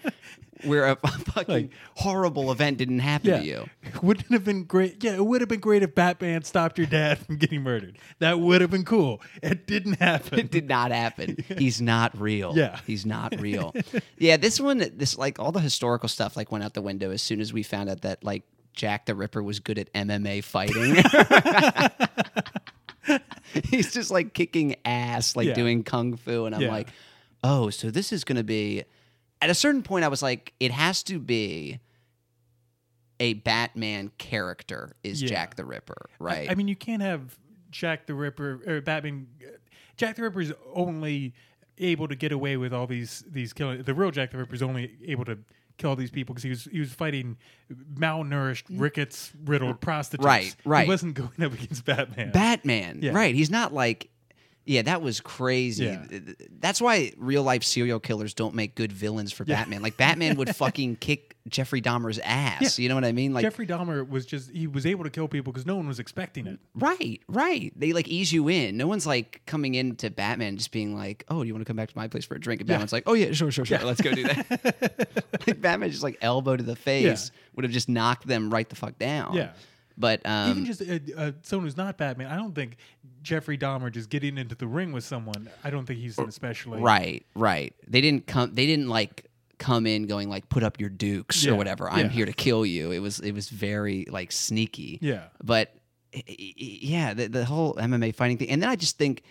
where 0.64 0.86
a 0.86 0.96
fucking 1.32 1.54
Like- 1.54 1.70
horrible 1.96 2.50
event 2.52 2.78
didn't 2.78 3.00
happen 3.00 3.40
to 3.40 3.44
you. 3.44 3.66
Wouldn't 4.02 4.26
it 4.26 4.32
have 4.32 4.44
been 4.44 4.64
great? 4.64 5.02
Yeah, 5.02 5.14
it 5.14 5.24
would 5.26 5.40
have 5.40 5.48
been 5.48 5.60
great 5.60 5.82
if 5.82 5.94
Batman 5.94 6.42
stopped 6.44 6.78
your 6.78 6.86
dad 6.86 7.18
from 7.18 7.36
getting 7.36 7.62
murdered. 7.62 7.98
That 8.18 8.40
would 8.40 8.60
have 8.60 8.70
been 8.70 8.84
cool. 8.84 9.20
It 9.42 9.66
didn't 9.66 9.94
happen. 10.00 10.38
It 10.38 10.50
did 10.50 10.68
not 10.68 10.90
happen. 10.92 11.36
He's 11.58 11.80
not 11.80 12.18
real. 12.20 12.52
Yeah. 12.56 12.78
He's 12.86 13.04
not 13.06 13.38
real. 13.40 13.74
yeah, 14.18 14.36
this 14.36 14.60
one, 14.60 14.78
this 14.96 15.16
like 15.18 15.38
all 15.38 15.52
the 15.52 15.60
historical 15.60 16.08
stuff 16.08 16.36
like 16.36 16.50
went 16.52 16.64
out 16.64 16.74
the 16.74 16.82
window 16.82 17.10
as 17.10 17.22
soon 17.22 17.40
as 17.40 17.52
we 17.52 17.62
found 17.62 17.88
out 17.90 18.02
that 18.02 18.22
like 18.24 18.42
Jack 18.74 19.06
the 19.06 19.14
Ripper 19.14 19.42
was 19.42 19.60
good 19.60 19.78
at 19.78 19.92
MMA 19.92 20.42
fighting. 20.44 20.96
He's 23.68 23.92
just 23.92 24.10
like 24.10 24.32
kicking 24.32 24.76
ass, 24.84 25.36
like 25.36 25.48
Yeah. 25.48 25.54
doing 25.54 25.82
kung 25.82 26.16
fu, 26.16 26.46
and 26.46 26.54
I'm 26.54 26.62
Yeah. 26.62 26.70
like, 26.70 26.88
oh, 27.44 27.68
so 27.70 27.90
this 27.90 28.12
is 28.12 28.24
gonna 28.24 28.44
be. 28.44 28.84
At 29.42 29.50
a 29.50 29.54
certain 29.54 29.82
point, 29.82 30.04
I 30.04 30.08
was 30.08 30.22
like, 30.22 30.54
it 30.60 30.70
has 30.70 31.02
to 31.04 31.18
be 31.18 31.80
a 33.20 33.34
Batman 33.34 34.10
character 34.18 34.96
is 35.02 35.20
Yeah. 35.22 35.28
Jack 35.28 35.56
the 35.56 35.64
Ripper, 35.64 36.08
right? 36.18 36.50
I 36.50 36.54
mean, 36.54 36.68
you 36.68 36.76
can't 36.76 37.02
have 37.02 37.36
Jack 37.70 38.06
the 38.06 38.14
Ripper 38.14 38.62
or 38.66 38.80
Batman. 38.80 39.26
Jack 39.96 40.16
the 40.16 40.22
Ripper 40.22 40.40
is 40.40 40.52
only 40.74 41.34
able 41.78 42.06
to 42.08 42.14
get 42.14 42.32
away 42.32 42.56
with 42.56 42.72
all 42.72 42.86
these 42.86 43.24
these 43.28 43.52
killing. 43.52 43.82
The 43.82 43.94
real 43.94 44.10
Jack 44.10 44.30
the 44.30 44.38
Ripper 44.38 44.54
is 44.54 44.62
only 44.62 44.96
able 45.06 45.24
to 45.24 45.38
kill 45.78 45.96
these 45.96 46.10
people 46.10 46.34
because 46.34 46.44
he 46.44 46.50
was 46.50 46.64
he 46.64 46.80
was 46.80 46.92
fighting 46.92 47.36
malnourished, 47.94 48.64
mm. 48.70 48.80
rickets 48.80 49.32
riddled 49.44 49.80
prostitutes. 49.80 50.24
Right, 50.24 50.54
right. 50.64 50.84
He 50.84 50.88
wasn't 50.88 51.14
going 51.16 51.42
up 51.42 51.52
against 51.52 51.84
Batman. 51.84 52.30
Batman, 52.32 53.00
Yeah. 53.02 53.12
right? 53.12 53.34
He's 53.34 53.50
not 53.50 53.72
like, 53.74 54.10
yeah, 54.64 54.82
that 54.82 55.02
was 55.02 55.20
crazy. 55.20 55.86
Yeah. 55.86 56.04
That's 56.60 56.80
why 56.80 57.12
real 57.16 57.42
life 57.42 57.64
serial 57.64 57.98
killers 57.98 58.32
don't 58.32 58.54
make 58.54 58.74
good 58.74 58.92
villains 58.92 59.32
for 59.32 59.44
Batman. 59.44 59.82
Like 59.82 59.96
Batman 59.96 60.36
would 60.36 60.54
fucking 60.56 60.96
kick 60.96 61.36
Jeffrey 61.48 61.82
Dahmer's 61.82 62.20
ass. 62.22 62.78
You 62.78 62.88
know 62.88 62.94
what 62.94 63.04
I 63.04 63.10
mean? 63.10 63.34
Like, 63.34 63.42
Jeffrey 63.42 63.66
Dahmer 63.66 64.08
was 64.08 64.24
just 64.24 64.52
he 64.52 64.68
was 64.68 64.86
able 64.86 65.02
to 65.02 65.10
kill 65.10 65.26
people 65.26 65.52
because 65.52 65.66
no 65.66 65.74
one 65.74 65.88
was 65.88 65.98
expecting 65.98 66.46
it. 66.46 66.60
right, 66.76 67.20
right. 67.28 67.72
They 67.74 67.92
like 67.92 68.06
ease 68.06 68.32
you 68.32 68.48
in. 68.48 68.76
No 68.76 68.86
one's 68.86 69.06
like 69.06 69.42
coming 69.46 69.74
into 69.74 70.10
Batman 70.10 70.56
just 70.56 70.70
being 70.70 70.94
like, 70.94 71.24
"Oh, 71.28 71.42
do 71.42 71.48
you 71.48 71.54
want 71.54 71.66
to 71.66 71.68
come 71.68 71.76
back 71.76 71.88
to 71.88 71.96
my 71.96 72.06
place 72.06 72.24
for 72.24 72.36
a 72.36 72.40
drink?" 72.40 72.60
And 72.60 72.68
Batman's 72.68 72.92
like, 72.92 73.04
"Oh 73.06 73.14
yeah, 73.14 73.32
sure, 73.32 73.50
sure, 73.50 73.64
sure. 73.64 73.78
Let's 73.78 74.00
go 74.00 74.12
do 74.12 74.22
that." 74.22 75.24
like 75.46 75.60
Batman 75.60 75.90
just 75.90 76.04
like 76.04 76.18
elbow 76.22 76.56
to 76.56 76.62
the 76.62 76.76
face 76.76 77.32
would 77.56 77.64
have 77.64 77.72
just 77.72 77.88
knocked 77.88 78.26
them 78.28 78.50
right 78.50 78.68
the 78.68 78.76
fuck 78.76 78.96
down. 78.98 79.34
Yeah. 79.34 79.50
But 79.98 80.20
um, 80.24 80.50
Even 80.50 80.64
just 80.64 80.82
uh, 80.82 80.98
uh, 81.16 81.32
someone 81.42 81.66
who's 81.66 81.76
not 81.76 81.96
Batman, 81.98 82.28
I 82.28 82.36
don't 82.36 82.54
think 82.54 82.76
Jeffrey 83.22 83.58
Dahmer 83.58 83.90
just 83.92 84.08
getting 84.10 84.38
into 84.38 84.54
the 84.54 84.66
ring 84.66 84.92
with 84.92 85.04
someone. 85.04 85.48
I 85.62 85.70
don't 85.70 85.86
think 85.86 86.00
he's 86.00 86.18
an 86.18 86.28
especially 86.28 86.80
Right, 86.80 87.26
right. 87.34 87.74
They 87.86 88.00
didn't 88.00 88.26
come. 88.26 88.54
They 88.54 88.66
didn't 88.66 88.88
like 88.88 89.26
come 89.58 89.86
in 89.86 90.06
going 90.06 90.28
like 90.28 90.48
put 90.48 90.62
up 90.64 90.80
your 90.80 90.88
dukes 90.90 91.44
Yeah, 91.44 91.52
or 91.52 91.54
whatever. 91.56 91.88
I'm 91.88 92.06
yeah. 92.06 92.08
here 92.12 92.26
to 92.26 92.32
kill 92.32 92.66
you. 92.66 92.90
It 92.90 92.98
was 92.98 93.20
it 93.20 93.32
was 93.32 93.48
very 93.48 94.06
like 94.10 94.32
sneaky. 94.32 94.98
Yeah. 95.02 95.24
But 95.42 95.74
yeah, 96.26 97.14
the, 97.14 97.28
the 97.28 97.44
whole 97.44 97.74
MMA 97.74 98.14
fighting 98.14 98.38
thing, 98.38 98.50
and 98.50 98.60
then 98.62 98.68
I 98.68 98.76
just 98.76 98.98
think, 98.98 99.22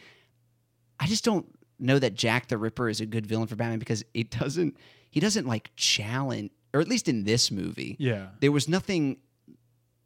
I 0.99 1.07
just 1.07 1.23
don't 1.23 1.45
know 1.79 1.99
that 1.99 2.13
Jack 2.15 2.47
the 2.47 2.57
Ripper 2.57 2.89
is 2.89 3.01
a 3.01 3.05
good 3.05 3.25
villain 3.25 3.47
for 3.47 3.55
Batman 3.55 3.79
because 3.79 4.03
it 4.13 4.29
doesn't. 4.31 4.77
He 5.09 5.19
doesn't 5.19 5.45
like 5.45 5.71
challenge, 5.75 6.51
or 6.73 6.79
at 6.79 6.87
least 6.87 7.07
in 7.09 7.23
this 7.25 7.51
movie, 7.51 7.97
Yeah. 7.99 8.27
there 8.39 8.51
was 8.51 8.67
nothing 8.69 9.17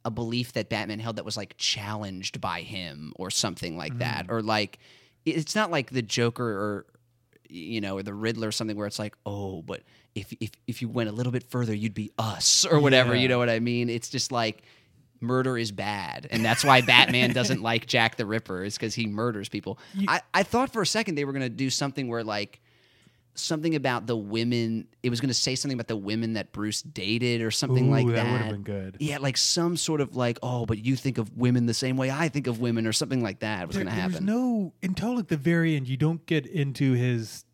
a 0.06 0.12
belief 0.12 0.54
that 0.54 0.70
Batman 0.70 1.00
held 1.00 1.18
that 1.18 1.26
was 1.26 1.36
like 1.36 1.56
challenged 1.58 2.40
by 2.40 2.62
him 2.62 3.12
or 3.18 3.30
something 3.30 3.76
like 3.78 3.98
that. 3.98 4.28
Mm. 4.28 4.32
Or 4.32 4.42
like 4.42 4.80
it's 5.26 5.56
not 5.56 5.72
like 5.72 5.90
the 5.90 6.02
Joker 6.04 6.46
or 6.48 6.86
you 7.50 7.82
know 7.82 7.98
or 7.98 8.04
the 8.04 8.14
Riddler 8.14 8.48
or 8.48 8.52
something 8.52 8.78
where 8.78 8.88
it's 8.88 9.00
like 9.00 9.16
oh 9.26 9.62
but 9.62 9.82
if 10.16 10.34
if 10.40 10.52
if 10.68 10.82
you 10.82 10.88
went 10.90 11.10
a 11.10 11.12
little 11.12 11.32
bit 11.32 11.44
further 11.44 11.74
you'd 11.76 11.94
be 11.94 12.12
us 12.18 12.66
or 12.72 12.80
whatever 12.80 13.14
Yeah. 13.16 13.22
you 13.22 13.28
know 13.28 13.38
what 13.40 13.50
I 13.50 13.60
mean? 13.60 13.90
It's 13.90 14.10
just 14.10 14.32
like 14.32 14.64
murder 15.22 15.58
is 15.58 15.72
bad 15.72 16.28
and 16.30 16.44
that's 16.46 16.64
why 16.64 16.82
Batman 16.82 17.34
doesn't 17.34 17.62
like 17.72 17.88
Jack 17.88 18.16
the 18.18 18.26
Ripper 18.26 18.64
is 18.64 18.76
because 18.76 18.94
he 18.94 19.08
murders 19.08 19.50
people. 19.50 19.80
You- 19.94 20.06
I, 20.10 20.22
I 20.34 20.44
thought 20.44 20.72
for 20.74 20.82
a 20.82 20.88
second 20.88 21.16
they 21.16 21.26
were 21.26 21.34
gonna 21.34 21.50
do 21.50 21.70
something 21.70 22.08
where 22.08 22.24
like 22.24 22.62
something 23.36 23.76
about 23.76 24.08
the 24.08 24.16
women 24.16 24.88
it 25.04 25.10
was 25.10 25.20
going 25.22 25.30
to 25.30 25.34
say 25.34 25.56
something 25.56 25.76
about 25.76 25.88
the 25.88 25.96
women 25.96 26.34
that 26.34 26.52
Bruce 26.52 26.82
dated 26.82 27.42
or 27.42 27.52
something 27.52 27.90
Ooh, 27.90 27.92
like 27.92 28.08
that 28.08 28.14
that. 28.16 28.32
would 28.32 28.42
have 28.42 28.52
been 28.52 28.64
good. 28.64 28.98
Yeah, 29.00 29.18
like 29.20 29.38
some 29.38 29.78
sort 29.78 30.02
of 30.02 30.16
like, 30.16 30.40
oh, 30.42 30.66
but 30.66 30.84
you 30.84 30.96
think 30.96 31.18
of 31.18 31.36
women 31.36 31.66
the 31.66 31.74
same 31.74 31.98
way 31.98 32.10
I 32.10 32.30
think 32.30 32.48
of 32.48 32.60
women 32.60 32.88
or 32.88 32.94
something 32.94 33.22
like 33.22 33.40
that 33.40 33.68
was 33.68 33.76
going 33.76 33.88
to 33.88 33.94
There's 33.94 34.14
happen. 34.14 34.26
no 34.26 34.74
until 34.82 35.16
like 35.16 35.28
the 35.28 35.38
very 35.38 35.76
end. 35.76 35.88
You 35.88 35.98
don't 35.98 36.26
get 36.26 36.46
into 36.46 36.94
his 36.94 37.46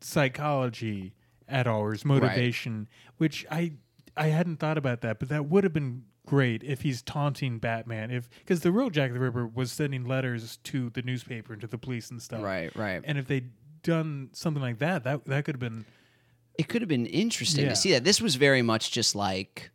psychology 0.00 1.14
at 1.46 1.66
all 1.66 1.80
or 1.80 1.92
his 1.92 2.04
motivation, 2.04 2.88
which 3.18 3.46
I 3.50 3.72
I 4.16 4.28
hadn't 4.28 4.56
thought 4.56 4.78
about 4.78 5.00
that, 5.02 5.18
but 5.18 5.28
that 5.28 5.46
would 5.46 5.64
have 5.64 5.72
been 5.72 6.04
great 6.26 6.62
if 6.62 6.82
he's 6.82 7.02
taunting 7.02 7.58
Batman. 7.58 8.10
If 8.10 8.28
because 8.38 8.60
the 8.60 8.72
real 8.72 8.90
Jack 8.90 9.12
the 9.12 9.20
Ripper 9.20 9.46
was 9.46 9.72
sending 9.72 10.04
letters 10.04 10.58
to 10.64 10.90
the 10.90 11.02
newspaper 11.02 11.52
and 11.52 11.60
to 11.62 11.66
the 11.66 11.78
police 11.78 12.10
and 12.10 12.20
stuff. 12.20 12.42
right, 12.42 12.74
right. 12.76 13.00
And 13.04 13.18
if 13.18 13.26
they'd 13.26 13.50
done 13.88 14.28
something 14.32 14.62
like 14.62 14.78
that, 14.78 15.04
that 15.04 15.24
that 15.24 15.44
could 15.44 15.54
have 15.56 15.60
been 15.60 15.84
it 16.58 16.68
could 16.68 16.82
have 16.82 16.88
been 16.88 17.06
interesting 17.06 17.64
Yeah. 17.64 17.70
to 17.70 17.76
see 17.76 17.92
that. 17.92 18.04
This 18.04 18.20
was 18.20 18.34
very 18.36 18.62
much 18.62 18.90
just 18.92 19.14
like 19.14 19.70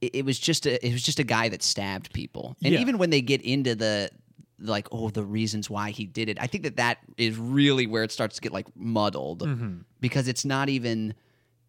it, 0.00 0.16
it 0.16 0.24
was 0.24 0.38
just 0.38 0.66
a 0.66 0.72
it 0.86 0.92
was 0.92 1.02
just 1.02 1.18
a 1.18 1.24
guy 1.24 1.48
that 1.48 1.62
stabbed 1.62 2.12
people. 2.12 2.56
And 2.64 2.74
Yeah. 2.74 2.80
even 2.80 2.98
when 2.98 3.10
they 3.10 3.20
get 3.22 3.40
into 3.42 3.74
the 3.74 4.10
like 4.58 4.88
oh 4.92 5.10
the 5.10 5.22
reasons 5.24 5.68
why 5.70 5.90
he 5.90 6.04
did 6.06 6.28
it, 6.28 6.38
I 6.40 6.46
think 6.46 6.64
that 6.64 6.76
that 6.76 6.98
is 7.16 7.36
really 7.38 7.86
where 7.86 8.02
it 8.02 8.10
starts 8.12 8.36
to 8.36 8.40
get 8.42 8.52
like 8.52 8.66
muddled 8.76 9.42
Mm-hmm. 9.42 9.78
because 10.00 10.28
it's 10.28 10.44
not 10.44 10.68
even 10.68 11.14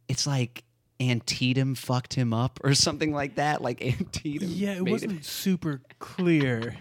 it's 0.08 0.26
like 0.28 0.64
Antietam 1.00 1.76
fucked 1.76 2.16
him 2.16 2.34
up 2.34 2.60
or 2.64 2.74
something 2.74 3.14
like 3.14 3.36
that. 3.36 3.62
Like 3.62 3.82
Antietam, 4.00 4.50
yeah, 4.52 4.74
it 4.74 4.86
wasn't 4.90 5.12
him- 5.14 5.22
super 5.22 5.82
clear. 6.00 6.76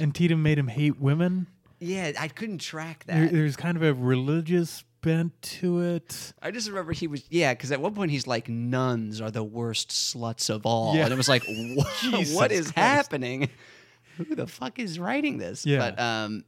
Antietam 0.00 0.42
made 0.42 0.58
him 0.58 0.68
hate 0.68 0.98
women. 0.98 1.46
Yeah, 1.82 2.12
I 2.18 2.28
couldn't 2.28 2.58
track 2.58 3.04
There, 3.06 3.22
that. 3.26 3.32
there's 3.32 3.56
kind 3.56 3.76
of 3.76 3.82
a 3.82 3.92
religious 3.94 4.84
bent 5.02 5.40
to 5.42 5.80
it. 5.80 6.32
I 6.40 6.50
just 6.52 6.68
remember 6.68 6.92
he 6.92 7.06
was 7.08 7.24
yeah, 7.28 7.52
because 7.54 7.72
at 7.72 7.80
one 7.80 7.94
point 7.94 8.10
he's 8.12 8.26
like, 8.26 8.48
"Nuns 8.48 9.20
are 9.20 9.30
the 9.30 9.42
worst 9.44 9.90
sluts 9.90 10.48
of 10.48 10.64
all," 10.64 10.94
Yeah. 10.94 11.04
and 11.04 11.12
it 11.12 11.16
was 11.16 11.28
like, 11.28 11.42
what, 11.74 11.86
what 12.32 12.52
is 12.52 12.70
Christ. 12.70 12.76
happening? 12.76 13.50
Who 14.18 14.34
the 14.34 14.46
fuck 14.46 14.78
is 14.78 14.98
writing 14.98 15.38
this? 15.38 15.64
Yeah. 15.66 15.78
but 15.90 15.98
um, 16.00 16.44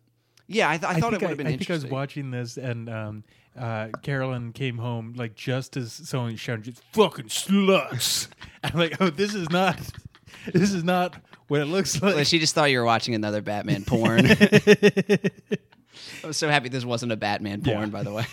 yeah, 0.47 0.69
I, 0.71 0.77
th- 0.77 0.85
I 0.93 1.01
thought 1.01 1.15
it 1.15 1.21
would 1.23 1.31
have 1.31 1.39
been 1.39 1.47
I 1.47 1.57
think 1.57 1.71
I 1.71 1.73
was 1.73 1.87
watching 1.87 2.31
this, 2.31 2.57
and 2.59 2.89
um, 2.91 3.25
uh, 3.59 3.89
Carolyn 4.03 4.53
came 4.53 4.77
home 4.79 5.15
like 5.17 5.35
just 5.35 5.77
as 5.77 5.93
someone 5.93 6.37
shouted, 6.37 6.65
"Just 6.65 6.83
fucking 6.93 7.27
sluts!" 7.27 8.29
I'm 8.63 8.79
like, 8.79 9.01
"Oh, 9.01 9.11
this 9.11 9.35
is 9.35 9.51
not, 9.51 9.81
this 10.53 10.73
is 10.73 10.85
not 10.85 11.17
what 11.49 11.61
it 11.61 11.67
looks 11.67 12.01
like." 12.03 12.15
Well, 12.15 12.25
she 12.25 12.39
just 12.39 12.55
thought 12.55 12.71
you 12.71 12.79
were 12.79 12.85
watching 12.85 13.15
another 13.15 13.43
Batman 13.43 13.85
porn. 13.87 14.27
I 14.27 16.27
was 16.27 16.37
so 16.37 16.49
happy 16.49 16.69
this 16.69 16.85
wasn't 16.85 17.13
a 17.13 17.17
Batman 17.17 17.63
porn, 17.63 17.91
by 17.91 18.03
the 18.03 18.13
way. 18.13 18.25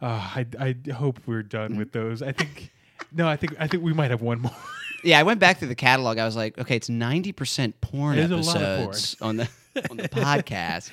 I 0.02 0.46
I 0.58 0.76
hope 0.92 1.20
we're 1.26 1.42
done 1.42 1.76
with 1.76 1.92
those. 1.92 2.22
I 2.22 2.32
think 2.32 2.70
no, 3.12 3.28
I 3.28 3.36
think 3.36 3.56
I 3.58 3.66
think 3.66 3.82
we 3.82 3.92
might 3.92 4.10
have 4.10 4.22
one 4.22 4.40
more. 4.40 4.52
Yeah, 5.06 5.18
I 5.18 5.22
went 5.22 5.38
back 5.38 5.58
through 5.58 5.68
the 5.68 5.74
catalog. 5.74 6.16
I 6.16 6.24
was 6.24 6.34
like, 6.34 6.56
okay, 6.56 6.76
it's 6.76 6.88
ninety 6.88 7.32
percent 7.32 7.78
porn 7.82 8.16
There's 8.16 8.30
of 8.30 8.42
porn. 8.54 8.64
episodes 8.64 9.16
on 9.20 9.36
the 9.36 9.48
on 9.90 9.98
the 9.98 10.08
podcast. 10.08 10.90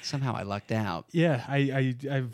Somehow 0.00 0.36
I 0.36 0.44
lucked 0.44 0.70
out. 0.70 1.06
yeah, 1.10 1.44
I, 1.48 1.94
I 2.08 2.16
I've 2.18 2.32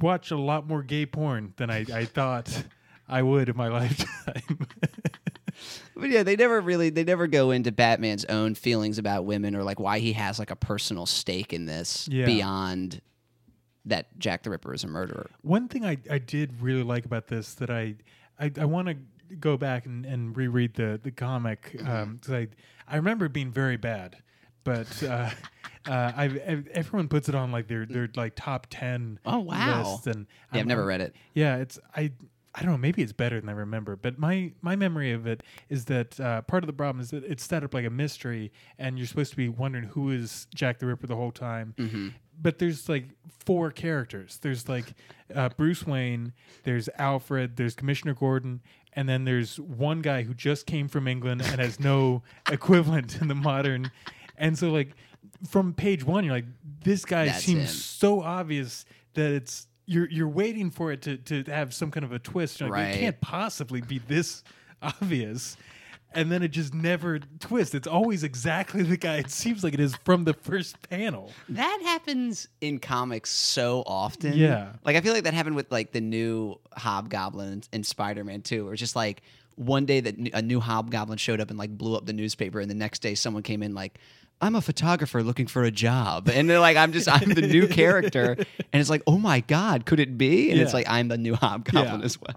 watched 0.00 0.32
a 0.32 0.36
lot 0.36 0.66
more 0.66 0.82
gay 0.82 1.06
porn 1.06 1.54
than 1.58 1.70
I, 1.70 1.86
I 1.94 2.06
thought 2.06 2.64
I 3.12 3.22
would 3.22 3.48
in 3.48 3.56
my 3.56 3.68
lifetime. 3.80 4.66
But 5.94 6.08
yeah, 6.10 6.22
they 6.22 6.34
never 6.36 6.60
really 6.60 6.90
they 6.90 7.04
never 7.04 7.26
go 7.26 7.50
into 7.50 7.70
Batman's 7.70 8.24
own 8.24 8.54
feelings 8.54 8.98
about 8.98 9.24
women 9.24 9.54
or 9.54 9.62
like 9.62 9.78
why 9.78 9.98
he 10.00 10.14
has 10.14 10.38
like 10.38 10.50
a 10.50 10.56
personal 10.56 11.06
stake 11.06 11.52
in 11.52 11.66
this 11.66 12.08
Yeah. 12.10 12.24
beyond 12.26 13.00
that 13.84 14.18
Jack 14.18 14.42
the 14.42 14.50
Ripper 14.50 14.72
is 14.74 14.82
a 14.84 14.88
murderer. 14.88 15.30
One 15.42 15.68
thing 15.68 15.84
I, 15.84 15.98
I 16.10 16.18
did 16.18 16.60
really 16.62 16.82
like 16.82 17.04
about 17.04 17.28
this 17.28 17.54
that 17.54 17.70
I 17.70 17.96
I, 18.40 18.50
I 18.58 18.64
want 18.64 18.88
to 18.88 18.96
go 19.36 19.56
back 19.56 19.86
and, 19.86 20.04
and 20.06 20.36
reread 20.36 20.74
the 20.74 20.98
the 21.02 21.10
comic 21.12 21.70
because 21.72 22.30
I 22.32 22.48
I 22.88 22.96
remember 22.96 23.26
it 23.26 23.32
being 23.32 23.52
very 23.52 23.76
bad, 23.76 24.16
but 24.64 25.02
uh, 25.04 25.30
uh, 25.86 26.12
I've, 26.16 26.36
ev- 26.38 26.68
everyone 26.72 27.08
puts 27.08 27.28
it 27.28 27.34
on 27.34 27.52
like 27.52 27.68
their 27.68 27.86
their 27.86 28.08
like 28.16 28.32
top 28.34 28.66
ten. 28.70 29.18
Oh, 29.24 29.40
wow. 29.40 29.78
lists, 29.92 30.06
and 30.08 30.26
Yeah, 30.52 30.60
I've 30.60 30.66
never 30.66 30.84
read 30.84 31.00
it. 31.02 31.14
Yeah, 31.34 31.56
it's 31.58 31.78
I. 31.94 32.12
I 32.54 32.60
don't 32.62 32.72
know. 32.72 32.78
Maybe 32.78 33.02
it's 33.02 33.12
better 33.12 33.40
than 33.40 33.48
I 33.48 33.52
remember, 33.52 33.96
but 33.96 34.18
my 34.18 34.52
my 34.60 34.76
memory 34.76 35.12
of 35.12 35.26
it 35.26 35.42
is 35.70 35.86
that 35.86 36.20
uh, 36.20 36.42
part 36.42 36.62
of 36.62 36.66
the 36.66 36.72
problem 36.74 37.00
is 37.00 37.10
that 37.10 37.24
it's 37.24 37.44
set 37.44 37.64
up 37.64 37.72
like 37.72 37.86
a 37.86 37.90
mystery, 37.90 38.52
and 38.78 38.98
you're 38.98 39.06
supposed 39.06 39.30
to 39.30 39.36
be 39.36 39.48
wondering 39.48 39.84
who 39.84 40.10
is 40.10 40.46
Jack 40.54 40.78
the 40.78 40.86
Ripper 40.86 41.06
the 41.06 41.16
whole 41.16 41.32
time. 41.32 41.74
Mm-hmm. 41.78 42.08
but 42.40 42.58
there's 42.58 42.88
like 42.88 43.04
four 43.46 43.70
characters. 43.70 44.38
There's 44.42 44.68
like 44.68 44.94
uh, 45.34 45.48
Bruce 45.56 45.86
Wayne, 45.86 46.32
there's 46.64 46.88
Alfred, 46.98 47.56
there's 47.56 47.74
Commissioner 47.74 48.14
Gordon, 48.14 48.60
and 48.92 49.08
then 49.08 49.24
there's 49.24 49.58
one 49.58 50.02
guy 50.02 50.22
who 50.22 50.34
just 50.34 50.66
came 50.66 50.88
from 50.88 51.08
England 51.08 51.40
and 51.42 51.58
has 51.60 51.80
no 51.80 52.22
equivalent 52.50 53.20
in 53.20 53.28
the 53.28 53.34
modern. 53.34 53.90
And 54.36 54.58
so 54.58 54.70
like 54.70 54.90
from 55.48 55.72
page 55.72 56.04
one, 56.04 56.24
you're 56.24 56.34
like, 56.34 56.46
this 56.84 57.04
guy 57.04 57.26
That's 57.26 57.44
seems 57.44 57.60
him. 57.62 57.66
so 57.68 58.20
obvious 58.22 58.84
that 59.14 59.30
it's 59.30 59.66
you're 59.92 60.08
you're 60.10 60.28
waiting 60.28 60.70
for 60.70 60.90
it 60.92 61.02
to 61.02 61.16
to 61.18 61.44
have 61.50 61.72
some 61.74 61.90
kind 61.90 62.04
of 62.04 62.12
a 62.12 62.18
twist. 62.18 62.60
You're 62.60 62.70
like, 62.70 62.78
Right. 62.78 62.94
It 62.96 63.00
can't 63.00 63.20
possibly 63.20 63.80
be 63.80 63.98
this 63.98 64.42
obvious. 64.82 65.56
And 66.14 66.30
then 66.30 66.42
it 66.42 66.48
just 66.48 66.74
never 66.74 67.20
twists. 67.40 67.74
It's 67.74 67.86
always 67.88 68.22
exactly 68.22 68.82
the 68.82 68.98
guy 68.98 69.16
it 69.16 69.30
seems 69.30 69.64
like 69.64 69.72
it 69.72 69.80
is 69.80 69.96
from 70.04 70.24
the 70.24 70.34
first 70.34 70.76
panel. 70.90 71.32
That 71.48 71.80
happens 71.84 72.48
in 72.60 72.80
comics 72.80 73.30
so 73.30 73.82
often. 73.86 74.34
Yeah. 74.34 74.72
Like 74.84 74.94
I 74.96 75.00
feel 75.00 75.14
like 75.14 75.24
that 75.24 75.32
happened 75.32 75.56
with 75.56 75.72
like 75.72 75.92
the 75.92 76.02
new 76.02 76.56
Hobgoblin 76.76 77.62
and 77.72 77.86
Spider-Man 77.86 78.42
too. 78.42 78.68
Or 78.68 78.76
just 78.76 78.94
like 78.94 79.22
one 79.54 79.86
day 79.86 80.00
that 80.00 80.16
a 80.34 80.42
new 80.42 80.60
Hobgoblin 80.60 81.16
showed 81.16 81.40
up 81.40 81.48
and 81.48 81.58
like 81.58 81.70
blew 81.78 81.96
up 81.96 82.04
the 82.04 82.12
newspaper, 82.12 82.60
and 82.60 82.70
the 82.70 82.74
next 82.74 83.00
day 83.00 83.14
someone 83.14 83.42
came 83.42 83.62
in 83.62 83.74
like. 83.74 83.98
I'm 84.42 84.54
a 84.56 84.60
photographer 84.60 85.22
looking 85.22 85.46
for 85.46 85.62
a 85.62 85.70
job. 85.70 86.28
And 86.28 86.50
they're 86.50 86.60
like, 86.60 86.76
I'm 86.76 86.92
just, 86.92 87.08
I'm 87.08 87.28
the 87.30 87.42
new 87.42 87.68
character. 87.68 88.32
And 88.72 88.80
it's 88.80 88.90
like, 88.90 89.02
oh 89.06 89.16
my 89.18 89.40
God, 89.40 89.86
could 89.86 90.00
it 90.00 90.18
be? 90.18 90.50
And 90.50 90.60
it's 90.60 90.74
like, 90.74 90.86
I'm 90.88 91.08
the 91.08 91.16
new 91.16 91.34
Hobgoblin 91.34 92.00
Yeah. 92.00 92.04
as 92.04 92.20
well. 92.20 92.34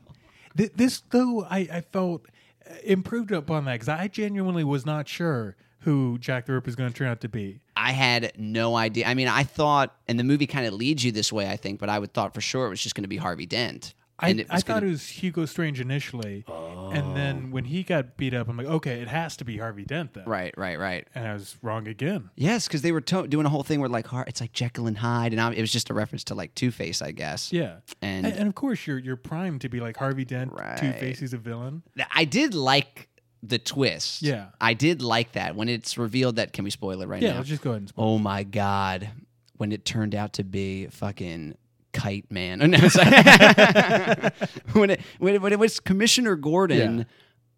Th- 0.55 0.71
this 0.75 1.01
though 1.09 1.43
I, 1.43 1.67
I 1.71 1.81
felt 1.81 2.25
uh, 2.69 2.75
improved 2.83 3.31
upon 3.31 3.65
that 3.65 3.73
because 3.73 3.89
I 3.89 4.07
genuinely 4.07 4.63
was 4.63 4.85
not 4.85 5.07
sure 5.07 5.57
who 5.79 6.17
Jack 6.17 6.45
the 6.45 6.53
Ripper 6.53 6.69
is 6.69 6.75
going 6.75 6.91
to 6.91 6.97
turn 6.97 7.07
out 7.07 7.21
to 7.21 7.29
be. 7.29 7.59
I 7.75 7.91
had 7.91 8.31
no 8.37 8.75
idea. 8.75 9.05
I 9.05 9.13
mean, 9.13 9.27
I 9.27 9.43
thought, 9.43 9.95
and 10.07 10.17
the 10.17 10.23
movie 10.23 10.47
kind 10.47 10.65
of 10.65 10.73
leads 10.73 11.03
you 11.03 11.11
this 11.11 11.31
way, 11.33 11.47
I 11.49 11.57
think, 11.57 11.79
but 11.79 11.89
I 11.89 11.99
would 11.99 12.13
thought 12.13 12.33
for 12.33 12.41
sure 12.41 12.65
it 12.67 12.69
was 12.69 12.81
just 12.81 12.95
going 12.95 13.03
to 13.03 13.07
be 13.09 13.17
Harvey 13.17 13.45
Dent. 13.45 13.93
I, 14.17 14.29
I 14.49 14.61
thought 14.61 14.65
gonna- 14.65 14.87
it 14.87 14.89
was 14.91 15.07
Hugo 15.09 15.45
Strange 15.45 15.81
initially, 15.81 16.45
and 16.47 17.15
then 17.17 17.51
when 17.51 17.65
he 17.65 17.83
got 17.83 18.15
beat 18.15 18.33
up, 18.33 18.47
I'm 18.47 18.55
like, 18.55 18.67
okay, 18.67 19.01
it 19.01 19.09
has 19.09 19.35
to 19.37 19.45
be 19.45 19.57
Harvey 19.57 19.83
Dent 19.83 20.13
then. 20.13 20.23
right, 20.25 20.53
right, 20.57 20.79
right. 20.79 21.05
And 21.13 21.27
I 21.27 21.33
was 21.33 21.57
wrong 21.61 21.87
again. 21.87 22.29
Yes, 22.35 22.67
because 22.67 22.81
they 22.81 22.91
were 22.93 23.01
to- 23.01 23.27
doing 23.27 23.45
a 23.45 23.49
whole 23.49 23.63
thing 23.63 23.79
where 23.81 23.89
like 23.89 24.07
Har- 24.07 24.23
it's 24.27 24.39
like 24.39 24.53
Jekyll 24.53 24.87
and 24.87 24.97
Hyde, 24.97 25.33
and 25.33 25.41
I, 25.41 25.51
it 25.51 25.59
was 25.61 25.71
just 25.71 25.89
a 25.89 25.93
reference 25.93 26.23
to 26.25 26.35
like 26.35 26.55
Two 26.55 26.71
Face, 26.71 27.01
I 27.01 27.11
guess. 27.11 27.51
Yeah, 27.51 27.77
And- 28.01 28.25
and, 28.25 28.35
and 28.35 28.47
of 28.47 28.55
course 28.55 28.87
you're 28.87 28.99
you're 28.99 29.17
primed 29.17 29.61
to 29.61 29.69
be 29.69 29.79
like 29.81 29.97
Harvey 29.97 30.23
Dent, 30.25 30.51
Right. 30.53 30.77
Two 30.77 30.93
Face, 30.93 31.19
he's 31.19 31.33
a 31.33 31.37
villain. 31.37 31.83
I 32.13 32.23
did 32.25 32.53
like 32.53 33.09
the 33.43 33.59
twist. 33.59 34.21
Yeah. 34.23 34.47
I 34.61 34.73
did 34.73 35.01
like 35.01 35.33
that 35.33 35.55
when 35.55 35.69
it's 35.69 35.97
revealed 35.97 36.37
that. 36.37 36.53
Can 36.53 36.63
we 36.63 36.69
spoil 36.71 37.01
it 37.01 37.07
right 37.07 37.21
now? 37.21 37.27
Yeah, 37.27 37.33
now? 37.33 37.37
let's 37.39 37.49
just 37.49 37.61
go 37.61 37.71
ahead 37.71 37.81
and. 37.81 37.89
spoil 37.89 38.05
Oh 38.13 38.17
my 38.17 38.43
god, 38.43 39.09
when 39.57 39.71
it 39.71 39.83
turned 39.85 40.15
out 40.15 40.33
to 40.33 40.43
be 40.43 40.87
fucking 40.87 41.55
Kite 41.95 42.29
Man. 42.29 42.61
Oh, 42.61 42.65
no, 42.67 42.77
when 44.79 44.91
it 44.91 45.01
when 45.17 45.33
it, 45.35 45.41
when 45.41 45.53
it 45.53 45.59
was 45.59 45.79
Commissioner 45.79 46.35
Gordon, 46.35 46.99
Yeah. 46.99 47.03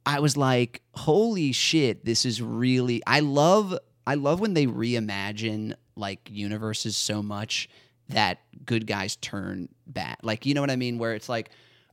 I 0.06 0.22
was 0.22 0.38
like, 0.38 0.82
holy 0.94 1.52
shit, 1.52 2.06
this 2.06 2.24
is 2.24 2.42
really. 2.42 3.02
I 3.06 3.20
love 3.20 3.78
I 4.06 4.14
love 4.14 4.40
when 4.40 4.54
they 4.54 4.68
reimagine 4.68 5.74
like 5.98 6.30
universes 6.32 6.96
so 6.96 7.22
much 7.22 7.68
that 8.10 8.40
good 8.64 8.88
guys 8.88 9.18
turn 9.18 9.68
bad. 9.86 10.16
Like 10.24 10.46
you 10.46 10.54
know 10.54 10.62
what 10.62 10.72
I 10.72 10.78
mean? 10.78 11.00
Where 11.00 11.16
it's 11.16 11.28
like, 11.28 11.50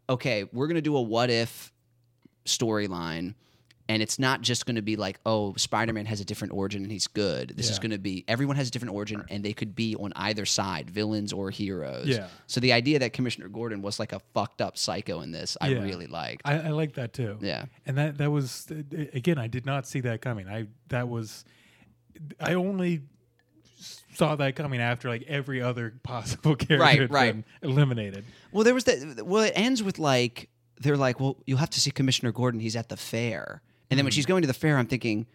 okay, 0.09 0.45
we're 0.53 0.69
gonna 0.69 0.83
do 0.83 0.97
a 0.97 1.03
what 1.03 1.31
if 1.31 1.73
storyline. 2.45 3.35
And 3.87 4.03
it's 4.03 4.19
not 4.19 4.41
just 4.41 4.65
going 4.65 4.77
to 4.77 4.83
be 4.83 4.97
like, 4.97 5.21
oh, 5.27 5.53
Spider 5.57 5.93
Man 5.93 6.07
has 6.07 6.19
a 6.19 6.25
different 6.25 6.55
origin 6.55 6.83
and 6.85 6.91
he's 6.91 7.07
good. 7.07 7.53
This 7.55 7.69
is 7.69 7.79
going 7.79 7.91
to 7.91 7.99
be 7.99 8.25
everyone 8.27 8.57
has 8.57 8.69
a 8.69 8.71
different 8.71 8.95
origin 8.95 9.23
and 9.29 9.45
they 9.45 9.53
could 9.53 9.75
be 9.77 9.95
on 9.97 10.11
either 10.17 10.47
side, 10.47 10.89
villains 10.89 11.35
or 11.35 11.51
heroes. 11.51 12.07
Yeah. 12.07 12.29
So 12.47 12.61
the 12.61 12.73
idea 12.73 12.99
that 13.01 13.13
Commissioner 13.13 13.49
Gordon 13.49 13.83
was 13.83 13.99
like 14.01 14.15
a 14.15 14.21
fucked 14.33 14.63
up 14.63 14.79
psycho 14.79 15.21
in 15.21 15.33
this, 15.33 15.57
I 15.61 15.69
Yeah. 15.69 15.83
really 15.83 16.07
liked. 16.07 16.43
I, 16.47 16.61
I 16.61 16.69
like 16.71 16.95
that 16.95 17.13
too. 17.13 17.37
yeah. 17.43 17.67
and 17.85 17.99
that 17.99 18.17
that 18.19 18.31
was 18.31 18.67
again 19.13 19.37
i 19.39 19.49
did 19.49 19.67
not 19.67 19.87
see 19.87 20.01
that 20.01 20.21
coming 20.23 20.49
i 20.49 20.67
that 20.89 21.09
was 21.09 21.45
i 22.41 22.55
only 22.55 23.03
saw 24.15 24.37
that 24.37 24.55
coming 24.57 24.81
after 24.81 25.09
like 25.09 25.25
every 25.29 25.61
other 25.61 25.93
possible 26.03 26.55
character 26.57 26.79
Right, 26.83 27.01
had 27.01 27.11
right. 27.11 27.33
been 27.35 27.45
eliminated 27.71 28.25
Well, 28.53 28.65
there 28.65 28.75
was 28.75 28.85
that. 28.85 29.27
Well, 29.27 29.43
it 29.43 29.53
ends 29.57 29.83
with 29.83 29.99
like 29.99 30.49
they're 30.81 30.97
like, 30.97 31.21
well, 31.21 31.37
you'll 31.47 31.59
have 31.59 31.71
to 31.71 31.81
see 31.81 31.91
Commissioner 31.91 32.33
Gordon. 32.33 32.61
He's 32.61 32.77
at 32.77 32.89
the 32.89 32.97
fair. 32.97 33.63
And 33.91 33.99
then 33.99 34.05
when 34.05 34.13
hmm. 34.13 34.17
she's 34.17 34.27
going 34.27 34.43
to 34.43 34.49
the 34.49 34.55
fair, 34.55 34.77
I'm 34.79 34.87
thinking, 34.87 35.27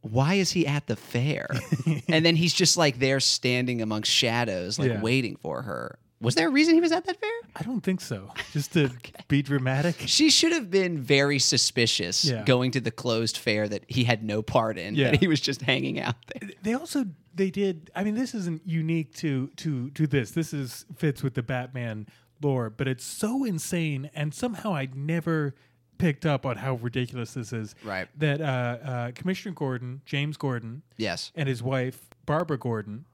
why 0.00 0.34
is 0.34 0.52
he 0.52 0.66
at 0.66 0.86
the 0.86 0.96
fair? 0.96 1.48
and 2.08 2.24
then 2.24 2.36
he's 2.36 2.52
just 2.52 2.76
like 2.76 2.98
there 2.98 3.20
standing 3.20 3.80
amongst 3.82 4.10
shadows, 4.10 4.78
like 4.78 4.90
Yeah. 4.90 5.00
waiting 5.00 5.36
for 5.36 5.62
her. 5.62 5.98
Was 6.20 6.36
there 6.36 6.48
a 6.48 6.50
reason 6.50 6.74
he 6.74 6.80
was 6.80 6.92
at 6.92 7.04
that 7.04 7.20
fair? 7.20 7.30
i 7.56 7.62
don't 7.62 7.82
think 7.82 8.00
so 8.00 8.32
just 8.52 8.72
to 8.72 8.90
be 9.28 9.42
dramatic 9.42 9.94
She 10.06 10.30
should 10.30 10.52
have 10.52 10.70
been 10.70 10.98
very 10.98 11.38
suspicious 11.38 12.24
Yeah. 12.24 12.44
going 12.44 12.70
to 12.72 12.80
the 12.80 12.90
closed 12.90 13.36
fair 13.36 13.68
that 13.68 13.84
he 13.88 14.04
had 14.04 14.22
no 14.24 14.42
part 14.42 14.78
in. 14.78 14.94
Yeah. 14.94 15.10
That 15.10 15.20
he 15.20 15.28
was 15.28 15.40
just 15.40 15.62
hanging 15.62 16.00
out 16.00 16.16
there. 16.28 16.50
they 16.62 16.74
also 16.74 17.06
they 17.34 17.50
did 17.50 17.90
i 17.94 18.02
mean 18.04 18.14
this 18.14 18.34
isn't 18.34 18.62
unique 18.64 19.14
to 19.16 19.48
to 19.56 19.90
to 19.90 20.06
this 20.06 20.30
this 20.32 20.52
is 20.52 20.86
fits 20.96 21.22
with 21.22 21.34
the 21.34 21.42
batman 21.42 22.06
lore 22.42 22.70
but 22.70 22.86
it's 22.88 23.04
so 23.04 23.44
insane 23.44 24.08
and 24.14 24.32
somehow 24.34 24.74
I'd 24.74 24.94
never 24.96 25.54
picked 25.98 26.26
up 26.26 26.44
on 26.46 26.56
how 26.56 26.74
ridiculous 26.74 27.34
this 27.34 27.52
is 27.52 27.74
Right. 27.84 28.08
that 28.18 28.40
uh, 28.40 28.44
uh 28.44 29.10
commissioner 29.12 29.54
gordon 29.54 30.00
james 30.04 30.36
gordon 30.36 30.82
Yes. 30.96 31.32
and 31.34 31.48
his 31.48 31.62
wife 31.62 32.08
Barbara 32.26 32.56
Gordon 32.58 33.04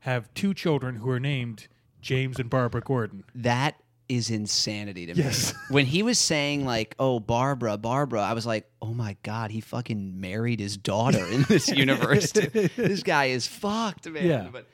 have 0.00 0.32
two 0.34 0.54
children 0.54 0.96
who 0.96 1.10
are 1.10 1.18
named 1.20 1.66
James 2.00 2.38
and 2.38 2.48
Barbara 2.48 2.80
Gordon. 2.80 3.24
That 3.34 3.74
is 4.08 4.30
insanity 4.30 5.06
to 5.06 5.14
Yes. 5.14 5.52
me. 5.52 5.58
When 5.74 5.86
he 5.86 6.02
was 6.04 6.18
saying 6.20 6.64
like, 6.64 6.94
"Oh, 6.98 7.18
Barbara, 7.20 7.76
Barbara," 7.76 8.22
I 8.22 8.32
was 8.32 8.46
like, 8.46 8.70
"Oh 8.80 8.94
my 8.94 9.16
god, 9.24 9.50
he 9.50 9.60
fucking 9.60 10.20
married 10.20 10.60
his 10.60 10.76
daughter 10.76 11.26
in 11.26 11.42
this 11.42 11.68
universe." 11.84 12.30
this 12.32 13.02
guy 13.02 13.26
is 13.26 13.46
fucked, 13.48 14.08
man. 14.08 14.24
Yeah. 14.26 14.48
But 14.52 14.66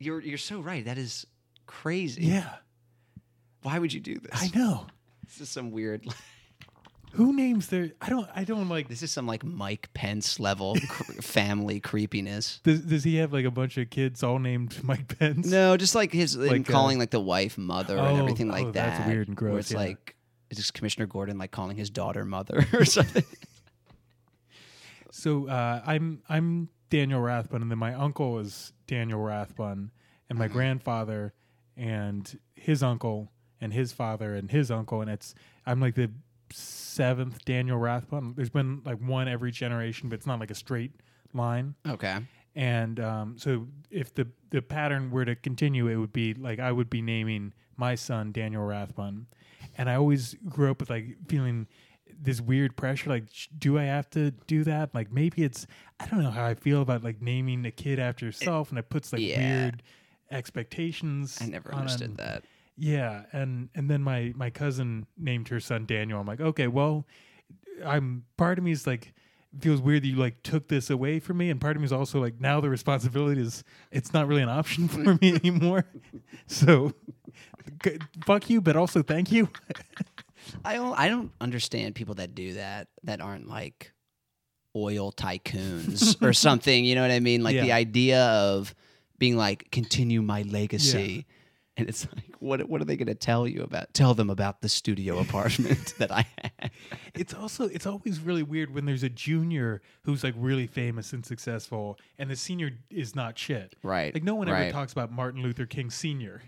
you're 0.00 0.20
you're 0.20 0.36
so 0.36 0.58
right. 0.60 0.84
That 0.84 0.98
is 0.98 1.24
crazy. 1.66 2.24
Yeah, 2.26 2.56
Why 3.62 3.78
would 3.78 3.92
you 3.92 4.00
do 4.00 4.18
this? 4.18 4.32
I 4.34 4.50
know. 4.54 4.86
This 5.26 5.40
is 5.40 5.48
some 5.48 5.70
weird. 5.70 6.04
Who 7.14 7.32
names 7.32 7.68
their? 7.68 7.92
I 8.00 8.08
don't. 8.08 8.28
I 8.34 8.42
don't 8.42 8.68
like. 8.68 8.88
This 8.88 9.02
is 9.02 9.12
some 9.12 9.26
like 9.26 9.44
Mike 9.44 9.88
Pence 9.94 10.40
level 10.40 10.76
cr- 10.88 11.22
family 11.22 11.78
creepiness. 11.78 12.60
Does, 12.64 12.80
does 12.80 13.04
he 13.04 13.16
have 13.16 13.32
like 13.32 13.44
a 13.44 13.52
bunch 13.52 13.78
of 13.78 13.88
kids 13.90 14.24
all 14.24 14.40
named 14.40 14.76
Mike 14.82 15.16
Pence? 15.18 15.46
No, 15.46 15.76
just 15.76 15.94
like 15.94 16.12
his 16.12 16.34
him 16.34 16.46
Like, 16.46 16.68
uh, 16.68 16.72
calling 16.72 16.98
like 16.98 17.10
the 17.10 17.20
wife 17.20 17.56
mother 17.56 17.96
and 17.96 18.06
oh, 18.06 18.20
everything 18.20 18.48
like 18.48 18.64
oh, 18.66 18.72
that. 18.72 18.96
that's 18.96 19.06
weird 19.08 19.28
and 19.28 19.40
Where 19.40 19.52
gross, 19.52 19.66
it's 19.66 19.72
yeah. 19.72 19.78
like, 19.78 20.16
is 20.50 20.58
this 20.58 20.72
Commissioner 20.72 21.06
Gordon 21.06 21.38
like 21.38 21.52
calling 21.52 21.76
his 21.76 21.88
daughter 21.88 22.24
mother 22.24 22.66
or 22.72 22.84
something? 22.84 23.24
So 25.12 25.48
uh, 25.48 25.82
I'm 25.86 26.20
I'm 26.28 26.68
Daniel 26.90 27.20
Rathbun, 27.20 27.62
and 27.62 27.70
then 27.70 27.78
my 27.78 27.94
uncle 27.94 28.40
is 28.40 28.72
Daniel 28.88 29.20
Rathbun, 29.20 29.92
and 30.28 30.38
my 30.38 30.48
grandfather, 30.48 31.32
and 31.76 32.38
his 32.54 32.82
uncle, 32.82 33.30
and 33.60 33.72
his 33.72 33.92
father, 33.92 34.34
and 34.34 34.50
his 34.50 34.72
uncle, 34.72 35.00
and 35.00 35.08
it's 35.08 35.36
I'm 35.64 35.80
like 35.80 35.94
the 35.94 36.10
seventh 36.50 37.44
Daniel 37.44 37.78
Rathbun. 37.78 38.34
There's 38.36 38.50
been 38.50 38.82
like 38.84 38.98
one 38.98 39.28
every 39.28 39.50
generation, 39.50 40.08
but 40.08 40.16
it's 40.16 40.26
not 40.26 40.40
like 40.40 40.50
a 40.50 40.54
straight 40.54 40.92
line. 41.32 41.74
okay. 41.86 42.18
And 42.56 43.00
um, 43.00 43.36
so 43.36 43.66
if 43.90 44.14
the 44.14 44.28
the 44.50 44.62
pattern 44.62 45.10
were 45.10 45.24
to 45.24 45.34
continue, 45.34 45.88
it 45.88 45.96
would 45.96 46.12
be 46.12 46.34
like 46.34 46.60
I 46.60 46.70
would 46.70 46.88
be 46.88 47.02
naming 47.02 47.52
my 47.76 47.96
son 47.96 48.30
Daniel 48.30 48.62
Rathbun, 48.62 49.26
and 49.76 49.90
I 49.90 49.96
always 49.96 50.36
grew 50.48 50.70
up 50.70 50.78
with 50.78 50.88
like 50.90 51.16
feeling 51.26 51.66
this 52.22 52.40
weird 52.40 52.76
pressure 52.76 53.10
like 53.10 53.24
sh- 53.32 53.48
do 53.58 53.76
i 53.76 53.82
have 53.82 54.08
to 54.08 54.30
do 54.46 54.62
that 54.62 54.94
like 54.94 55.10
maybe 55.10 55.42
it's 55.42 55.66
i 55.98 56.06
don't 56.06 56.22
know 56.22 56.30
how 56.30 56.44
i 56.46 56.54
feel 56.54 56.80
about 56.80 57.02
like 57.02 57.20
naming 57.20 57.66
a 57.66 57.72
kid 57.72 57.98
after 57.98 58.24
yourself 58.24 58.70
and 58.70 58.78
it 58.78 58.88
puts 58.88 59.12
like 59.12 59.20
Yeah. 59.20 59.38
weird 59.62 59.82
expectations 60.30 61.38
I 61.40 61.46
never 61.46 61.74
understood 61.74 62.16
that. 62.18 62.44
Yeah 62.76 63.22
and 63.32 63.68
and 63.74 63.88
then 63.90 64.02
my 64.02 64.32
my 64.34 64.50
cousin 64.50 65.06
named 65.16 65.48
her 65.48 65.60
son 65.60 65.86
daniel 65.86 66.20
i'm 66.20 66.26
like 66.26 66.40
okay 66.40 66.66
well 66.66 67.06
i'm 67.84 68.24
part 68.36 68.58
of 68.58 68.64
me 68.64 68.72
is 68.72 68.86
like 68.86 69.12
feels 69.60 69.80
weird 69.80 70.02
that 70.02 70.08
you 70.08 70.16
like 70.16 70.42
took 70.42 70.66
this 70.66 70.90
away 70.90 71.20
from 71.20 71.36
me 71.36 71.48
and 71.50 71.60
part 71.60 71.76
of 71.76 71.80
me 71.80 71.84
is 71.86 71.92
also 71.92 72.20
like 72.20 72.40
now 72.40 72.60
the 72.60 72.68
responsibility 72.68 73.40
is 73.40 73.62
it's 73.92 74.12
not 74.12 74.26
really 74.26 74.42
an 74.42 74.48
option 74.48 74.88
for 74.94 75.14
me 75.20 75.34
anymore 75.34 75.84
so 76.48 76.92
g- 77.84 77.98
fuck 78.26 78.50
you 78.50 78.60
but 78.60 78.74
also 78.76 79.02
thank 79.02 79.30
you 79.30 79.48
I 80.64 80.74
don't, 80.74 80.98
I 80.98 81.08
don't 81.08 81.32
understand 81.40 81.94
people 81.94 82.16
that 82.16 82.34
do 82.34 82.54
that 82.54 82.88
that 83.04 83.22
aren't 83.22 83.48
like 83.48 83.92
oil 84.76 85.10
tycoons 85.10 86.20
or 86.22 86.34
something. 86.34 86.84
You 86.84 86.94
know 86.96 87.00
what 87.02 87.10
I 87.10 87.20
mean? 87.20 87.42
Like 87.42 87.54
the 87.62 87.72
idea 87.72 88.22
of 88.26 88.74
being 89.18 89.36
like 89.38 89.70
continue 89.70 90.20
my 90.20 90.42
legacy. 90.42 91.26
And 91.76 91.88
it's 91.88 92.06
like, 92.14 92.36
what 92.38 92.68
what 92.68 92.80
are 92.80 92.84
they 92.84 92.96
going 92.96 93.08
to 93.08 93.14
tell 93.14 93.48
you 93.48 93.62
about? 93.62 93.92
Tell 93.94 94.14
them 94.14 94.30
about 94.30 94.60
the 94.60 94.68
studio 94.68 95.18
apartment 95.20 95.94
that 95.98 96.12
I 96.12 96.26
had. 96.42 96.70
It's 97.14 97.34
also 97.34 97.64
it's 97.66 97.86
always 97.86 98.20
really 98.20 98.42
weird 98.42 98.72
when 98.72 98.84
there's 98.84 99.02
a 99.02 99.08
junior 99.08 99.82
who's 100.02 100.22
like 100.22 100.34
really 100.36 100.66
famous 100.66 101.12
and 101.12 101.26
successful, 101.26 101.98
and 102.18 102.30
the 102.30 102.36
senior 102.36 102.70
is 102.90 103.16
not 103.16 103.38
shit. 103.38 103.74
Right, 103.82 104.14
Like 104.14 104.22
no 104.22 104.34
one 104.34 104.48
ever 104.48 104.70
talks 104.70 104.92
about 104.92 105.10
Martin 105.10 105.42
Luther 105.42 105.66
King 105.66 105.90
Senior. 105.90 106.42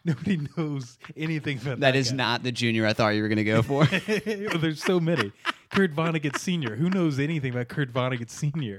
Nobody 0.04 0.48
knows 0.56 0.98
anything 1.16 1.58
about 1.58 1.80
that. 1.80 1.80
That 1.80 1.96
is 1.96 2.10
guy. 2.10 2.16
not 2.16 2.42
the 2.42 2.52
junior 2.52 2.86
I 2.86 2.92
thought 2.92 3.10
you 3.10 3.22
were 3.22 3.28
going 3.28 3.36
to 3.36 3.44
go 3.44 3.62
for. 3.62 3.86
Well, 4.50 4.58
there's 4.58 4.82
so 4.82 4.98
many. 4.98 5.32
Kurt 5.70 5.94
Vonnegut 5.94 6.38
Senior. 6.38 6.76
Who 6.76 6.88
knows 6.88 7.18
anything 7.18 7.52
about 7.52 7.68
Kurt 7.68 7.92
Vonnegut 7.92 8.30
Senior? 8.30 8.78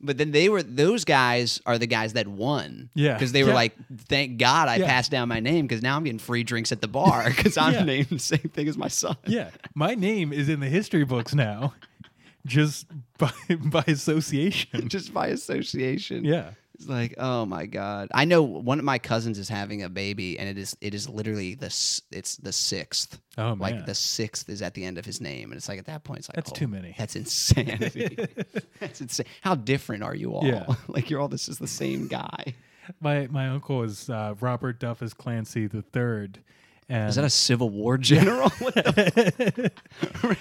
But 0.00 0.18
then 0.18 0.30
they 0.32 0.48
were 0.48 0.62
those 0.62 1.04
guys 1.04 1.60
are 1.66 1.78
the 1.78 1.86
guys 1.86 2.12
that 2.14 2.26
won. 2.28 2.90
Yeah. 2.94 3.14
because 3.14 3.32
they 3.32 3.42
were 3.42 3.50
Yeah. 3.50 3.54
like, 3.54 3.76
thank 4.08 4.38
God 4.38 4.68
I 4.68 4.76
Yeah. 4.76 4.86
passed 4.86 5.10
down 5.10 5.28
my 5.28 5.40
name 5.40 5.66
because 5.66 5.82
now 5.82 5.96
I'm 5.96 6.04
getting 6.04 6.18
free 6.18 6.42
drinks 6.42 6.72
at 6.72 6.80
the 6.80 6.88
bar 6.88 7.24
because 7.36 7.56
I'm 7.56 7.74
Yeah. 7.74 7.84
named 7.84 8.08
the 8.08 8.18
same 8.18 8.50
thing 8.52 8.68
as 8.68 8.76
my 8.76 8.88
son. 8.88 9.16
Yeah, 9.26 9.50
my 9.74 9.94
name 9.94 10.32
is 10.32 10.48
in 10.48 10.60
the 10.60 10.68
history 10.68 11.04
books 11.04 11.34
now, 11.34 11.74
just 12.46 12.86
by 13.18 13.30
by 13.64 13.84
association. 13.86 14.88
just 14.88 15.12
by 15.14 15.28
association. 15.28 16.24
Yeah. 16.24 16.50
It's 16.80 16.88
like, 16.88 17.14
oh 17.18 17.44
my 17.44 17.66
god! 17.66 18.08
I 18.14 18.24
know 18.24 18.42
one 18.42 18.78
of 18.78 18.86
my 18.86 18.98
cousins 18.98 19.38
is 19.38 19.50
having 19.50 19.82
a 19.82 19.90
baby, 19.90 20.38
and 20.38 20.48
it 20.48 20.56
is 20.56 20.74
it 20.80 20.94
is 20.94 21.06
literally 21.10 21.54
the 21.54 21.66
it's 22.10 22.36
the 22.36 22.52
sixth. 22.54 23.20
Oh, 23.36 23.50
man. 23.50 23.58
like 23.58 23.86
the 23.86 23.94
sixth 23.94 24.48
is 24.48 24.62
at 24.62 24.72
the 24.72 24.84
end 24.86 24.96
of 24.96 25.04
his 25.04 25.20
name, 25.20 25.50
and 25.50 25.58
it's 25.58 25.68
like 25.68 25.78
at 25.78 25.84
that 25.86 26.04
point, 26.04 26.20
it's 26.20 26.30
like 26.30 26.36
That's 26.36 26.52
oh, 26.52 26.54
too 26.54 26.68
many. 26.68 26.94
That's 26.96 27.16
insanity. 27.16 28.16
that's 28.80 29.02
insane. 29.02 29.26
How 29.42 29.56
different 29.56 30.02
are 30.02 30.14
you 30.14 30.34
all? 30.34 30.46
Yeah. 30.46 30.74
like 30.88 31.10
you're 31.10 31.20
all 31.20 31.28
this 31.28 31.50
is 31.50 31.58
the 31.58 31.68
same 31.68 32.08
guy. 32.08 32.54
My 32.98 33.26
my 33.26 33.48
uncle 33.48 33.82
is 33.82 34.08
uh, 34.08 34.34
Robert 34.40 34.80
Duffus 34.80 35.14
Clancy 35.14 35.66
the 35.66 35.82
third. 35.82 36.38
And 36.88 37.10
Is 37.10 37.16
that 37.16 37.24
a 37.26 37.30
Civil 37.30 37.68
War 37.68 37.98
general? 37.98 38.48
What 38.58 38.74
the- 38.74 39.70
but 40.20 40.38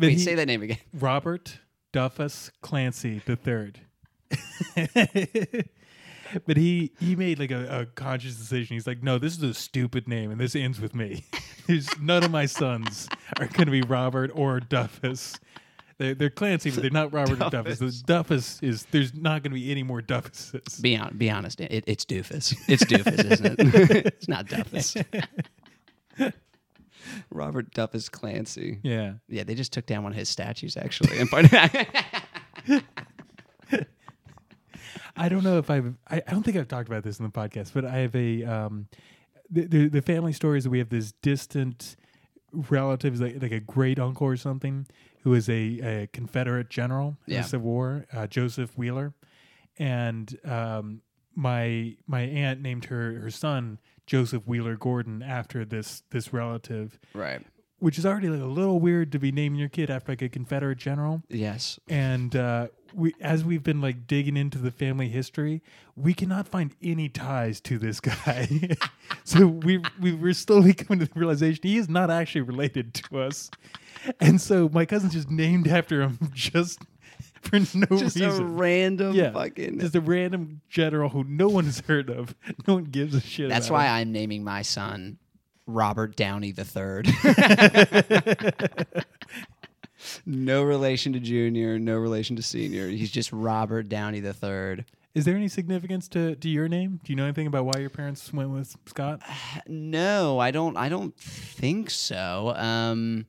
Wait, 0.00 0.12
he- 0.12 0.18
say 0.18 0.34
that 0.34 0.46
name 0.46 0.62
again. 0.62 0.78
Robert 0.92 1.60
Duffus 1.92 2.50
Clancy 2.62 3.22
the 3.24 3.36
third. 3.36 3.80
but 6.46 6.56
he 6.56 6.92
he 6.98 7.16
made 7.16 7.38
like 7.38 7.50
a, 7.50 7.80
a 7.80 7.86
conscious 7.86 8.36
decision. 8.36 8.74
He's 8.74 8.86
like, 8.86 9.02
no, 9.02 9.18
this 9.18 9.36
is 9.36 9.42
a 9.42 9.54
stupid 9.54 10.08
name, 10.08 10.30
and 10.30 10.40
this 10.40 10.54
ends 10.56 10.80
with 10.80 10.94
me. 10.94 11.24
There's 11.66 11.88
none 12.00 12.24
of 12.24 12.30
my 12.30 12.46
sons 12.46 13.08
are 13.38 13.46
going 13.46 13.66
to 13.66 13.72
be 13.72 13.82
Robert 13.82 14.30
or 14.34 14.60
Duffus. 14.60 15.38
They're, 15.98 16.14
they're 16.14 16.30
Clancy, 16.30 16.70
but 16.70 16.82
they're 16.82 16.90
not 16.90 17.12
Robert 17.14 17.40
or 17.40 17.50
Duffus. 17.50 17.78
The 17.78 18.12
Duffus 18.12 18.62
is 18.62 18.86
there's 18.90 19.14
not 19.14 19.42
going 19.42 19.52
to 19.52 19.60
be 19.60 19.70
any 19.70 19.82
more 19.82 20.00
Duffuses. 20.00 20.80
Be 20.80 20.96
on, 20.96 21.16
be 21.16 21.30
honest. 21.30 21.60
It, 21.60 21.84
it's 21.86 22.04
doofus. 22.04 22.56
It's 22.68 22.84
doofus, 22.84 23.24
isn't 23.30 23.60
it? 23.60 24.06
it's 24.06 24.28
not 24.28 24.46
Duffus. 24.46 25.04
Robert 27.30 27.72
Duffus 27.72 28.10
Clancy. 28.10 28.80
Yeah. 28.82 29.14
Yeah, 29.28 29.44
they 29.44 29.54
just 29.54 29.72
took 29.72 29.86
down 29.86 30.02
one 30.02 30.12
of 30.12 30.18
his 30.18 30.28
statues 30.28 30.76
actually. 30.76 31.18
And 31.18 31.30
I 35.16 35.28
don't 35.28 35.44
know 35.44 35.58
if 35.58 35.70
I've. 35.70 35.94
I, 36.10 36.22
I 36.26 36.30
don't 36.30 36.42
think 36.42 36.56
I've 36.56 36.68
talked 36.68 36.88
about 36.88 37.02
this 37.04 37.18
in 37.18 37.24
the 37.24 37.30
podcast, 37.30 37.72
but 37.74 37.84
I 37.84 37.98
have 37.98 38.14
a. 38.16 38.44
Um, 38.44 38.86
the, 39.50 39.66
the 39.66 39.88
the 39.88 40.02
family 40.02 40.32
story 40.32 40.58
is 40.58 40.64
that 40.64 40.70
we 40.70 40.78
have 40.78 40.88
this 40.88 41.12
distant 41.22 41.96
relative, 42.70 43.20
like 43.20 43.40
like 43.42 43.52
a 43.52 43.60
great 43.60 43.98
uncle 43.98 44.26
or 44.26 44.36
something, 44.36 44.86
who 45.22 45.34
is 45.34 45.48
a, 45.48 45.52
a 45.82 46.08
Confederate 46.12 46.70
general 46.70 47.16
in 47.26 47.34
Yeah. 47.34 47.42
the 47.42 47.48
Civil 47.48 47.66
War, 47.70 48.06
uh, 48.12 48.26
Joseph 48.26 48.76
Wheeler, 48.78 49.12
and 49.78 50.38
um, 50.44 51.02
my 51.34 51.96
my 52.06 52.20
aunt 52.22 52.60
named 52.60 52.86
her 52.86 53.20
her 53.20 53.30
son 53.30 53.78
Joseph 54.06 54.46
Wheeler 54.46 54.76
Gordon 54.76 55.22
after 55.22 55.64
this 55.64 56.02
this 56.10 56.32
relative, 56.32 56.98
right. 57.14 57.42
Which 57.82 57.98
is 57.98 58.06
already 58.06 58.28
like 58.28 58.40
a 58.40 58.44
little 58.44 58.78
weird 58.78 59.10
to 59.10 59.18
be 59.18 59.32
naming 59.32 59.58
your 59.58 59.68
kid 59.68 59.90
after 59.90 60.12
like 60.12 60.22
a 60.22 60.28
Confederate 60.28 60.78
general 60.78 61.22
Yes. 61.28 61.80
and 61.88 62.36
uh, 62.36 62.68
we 62.94 63.12
as 63.20 63.42
we've 63.44 63.62
been 63.64 63.80
like 63.80 64.06
digging 64.06 64.36
into 64.36 64.58
the 64.58 64.70
family 64.70 65.08
history, 65.08 65.62
we 65.96 66.14
cannot 66.14 66.46
find 66.46 66.74
any 66.82 67.08
ties 67.08 67.60
to 67.62 67.78
this 67.78 68.00
guy. 68.00 68.48
so 69.24 69.46
we 69.46 69.80
we 70.00 70.12
we're 70.12 70.32
slowly 70.34 70.72
coming 70.82 71.00
to 71.00 71.06
the 71.12 71.18
realization 71.18 71.60
he 71.62 71.76
is 71.78 71.88
not 71.88 72.10
actually 72.10 72.42
related 72.42 72.94
to 72.94 73.18
us, 73.20 73.50
and 74.20 74.40
so 74.40 74.68
my 74.72 74.84
cousin's 74.84 75.14
just 75.14 75.30
named 75.30 75.66
after 75.68 76.02
him 76.02 76.18
just 76.34 76.80
for 77.40 77.56
no 77.58 77.86
Just 77.98 78.16
a 78.20 78.26
reason. 78.28 78.56
random 78.56 79.14
yeah, 79.16 79.32
fucking. 79.32 79.80
just 79.80 79.96
a 79.96 80.00
random 80.00 80.60
general 80.68 81.08
who 81.08 81.24
no 81.24 81.48
one 81.48 81.64
has 81.64 81.80
heard 81.80 82.10
of. 82.10 82.34
No 82.68 82.74
one 82.74 82.84
gives 82.84 83.14
a 83.16 83.20
shit. 83.20 83.48
That's 83.48 83.70
why 83.70 83.86
him. 83.86 83.92
I'm 83.94 84.12
naming 84.12 84.44
my 84.44 84.62
son 84.62 85.18
Robert 85.72 86.16
Downey 86.16 86.52
the 86.52 86.64
Third. 86.64 87.08
no 90.26 90.62
relation 90.62 91.12
to 91.12 91.20
Junior, 91.20 91.78
no 91.78 91.96
relation 91.96 92.36
to 92.36 92.42
Senior. 92.42 92.88
He's 92.88 93.10
just 93.10 93.32
Robert 93.32 93.88
Downey 93.88 94.20
the 94.20 94.32
Third. 94.32 94.84
Is 95.14 95.26
there 95.26 95.36
any 95.36 95.48
significance 95.48 96.08
to, 96.08 96.36
to 96.36 96.48
your 96.48 96.68
name? 96.68 96.98
Do 97.04 97.12
you 97.12 97.16
know 97.16 97.24
anything 97.24 97.46
about 97.46 97.66
why 97.66 97.80
your 97.80 97.90
parents 97.90 98.32
went 98.32 98.50
with 98.50 98.76
Scott? 98.86 99.20
No, 99.68 100.38
I 100.38 100.50
don't. 100.50 100.76
I 100.76 100.88
don't 100.88 101.14
think 101.16 101.90
so. 101.90 102.54
Um, 102.56 103.26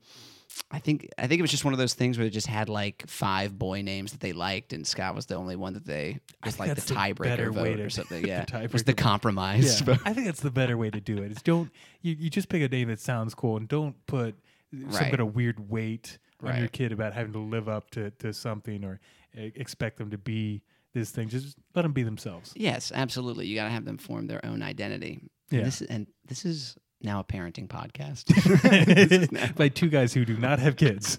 I 0.74 0.78
think 0.80 1.08
I 1.16 1.26
think 1.26 1.38
it 1.38 1.42
was 1.42 1.50
just 1.50 1.64
one 1.64 1.72
of 1.72 1.78
those 1.78 1.94
things 1.94 2.18
where 2.18 2.26
they 2.26 2.30
just 2.30 2.46
had 2.48 2.68
like 2.68 3.04
five 3.06 3.58
boy 3.58 3.82
names 3.82 4.10
that 4.12 4.20
they 4.20 4.32
liked, 4.32 4.72
and 4.72 4.86
Scott 4.86 5.14
was 5.14 5.26
the 5.26 5.36
only 5.36 5.56
one 5.56 5.74
that 5.74 5.86
they 5.86 6.18
was 6.44 6.58
like 6.58 6.74
the 6.74 6.80
tiebreaker 6.80 7.52
vote 7.52 7.78
or 7.80 7.90
something. 7.98 8.22
the 8.22 8.28
Yeah, 8.28 8.44
tiebreaker 8.44 8.72
was 8.72 8.84
the 8.84 8.94
compromise 8.94 9.80
vote. 9.82 9.98
I 10.04 10.12
think 10.12 10.26
that's 10.26 10.40
the 10.40 10.50
better 10.50 10.76
way 10.76 10.90
to 10.90 11.00
do 11.00 11.18
it. 11.22 11.30
Is 11.30 11.42
don't 11.42 11.70
you, 12.02 12.16
you 12.18 12.28
just 12.30 12.48
pick 12.48 12.62
a 12.62 12.68
name 12.68 12.88
that 12.88 13.00
sounds 13.00 13.34
cool 13.34 13.56
and 13.56 13.68
don't 13.68 13.94
put 14.06 14.34
some 14.72 14.88
Right. 14.88 15.02
kind 15.10 15.20
of 15.20 15.36
weird 15.36 15.70
weight 15.70 16.18
on 16.42 16.58
your 16.58 16.68
kid 16.68 16.90
about 16.90 17.14
having 17.14 17.32
to 17.34 17.38
live 17.38 17.68
up 17.68 17.90
to, 17.90 18.10
to 18.10 18.32
something 18.34 18.84
or 18.84 18.98
expect 19.34 19.98
them 19.98 20.10
to 20.10 20.18
be 20.18 20.62
this 20.92 21.10
thing. 21.10 21.28
Just 21.28 21.56
let 21.74 21.82
them 21.82 21.92
be 21.92 22.02
themselves. 22.02 22.52
Yes, 22.56 22.90
absolutely. 22.94 23.46
You 23.46 23.54
got 23.54 23.64
to 23.64 23.70
have 23.70 23.84
them 23.84 23.98
form 23.98 24.26
their 24.26 24.44
own 24.44 24.62
identity. 24.62 25.20
Yeah. 25.50 25.58
And 25.58 25.66
this, 25.66 25.80
and 25.82 26.06
this 26.26 26.44
is 26.44 26.76
now 27.04 27.20
a 27.20 27.24
parenting 27.24 27.68
podcast. 27.68 28.24
By 29.56 29.68
two 29.68 29.88
guys 29.88 30.12
who 30.14 30.24
do 30.24 30.36
not 30.36 30.58
have 30.58 30.76
kids. 30.76 31.18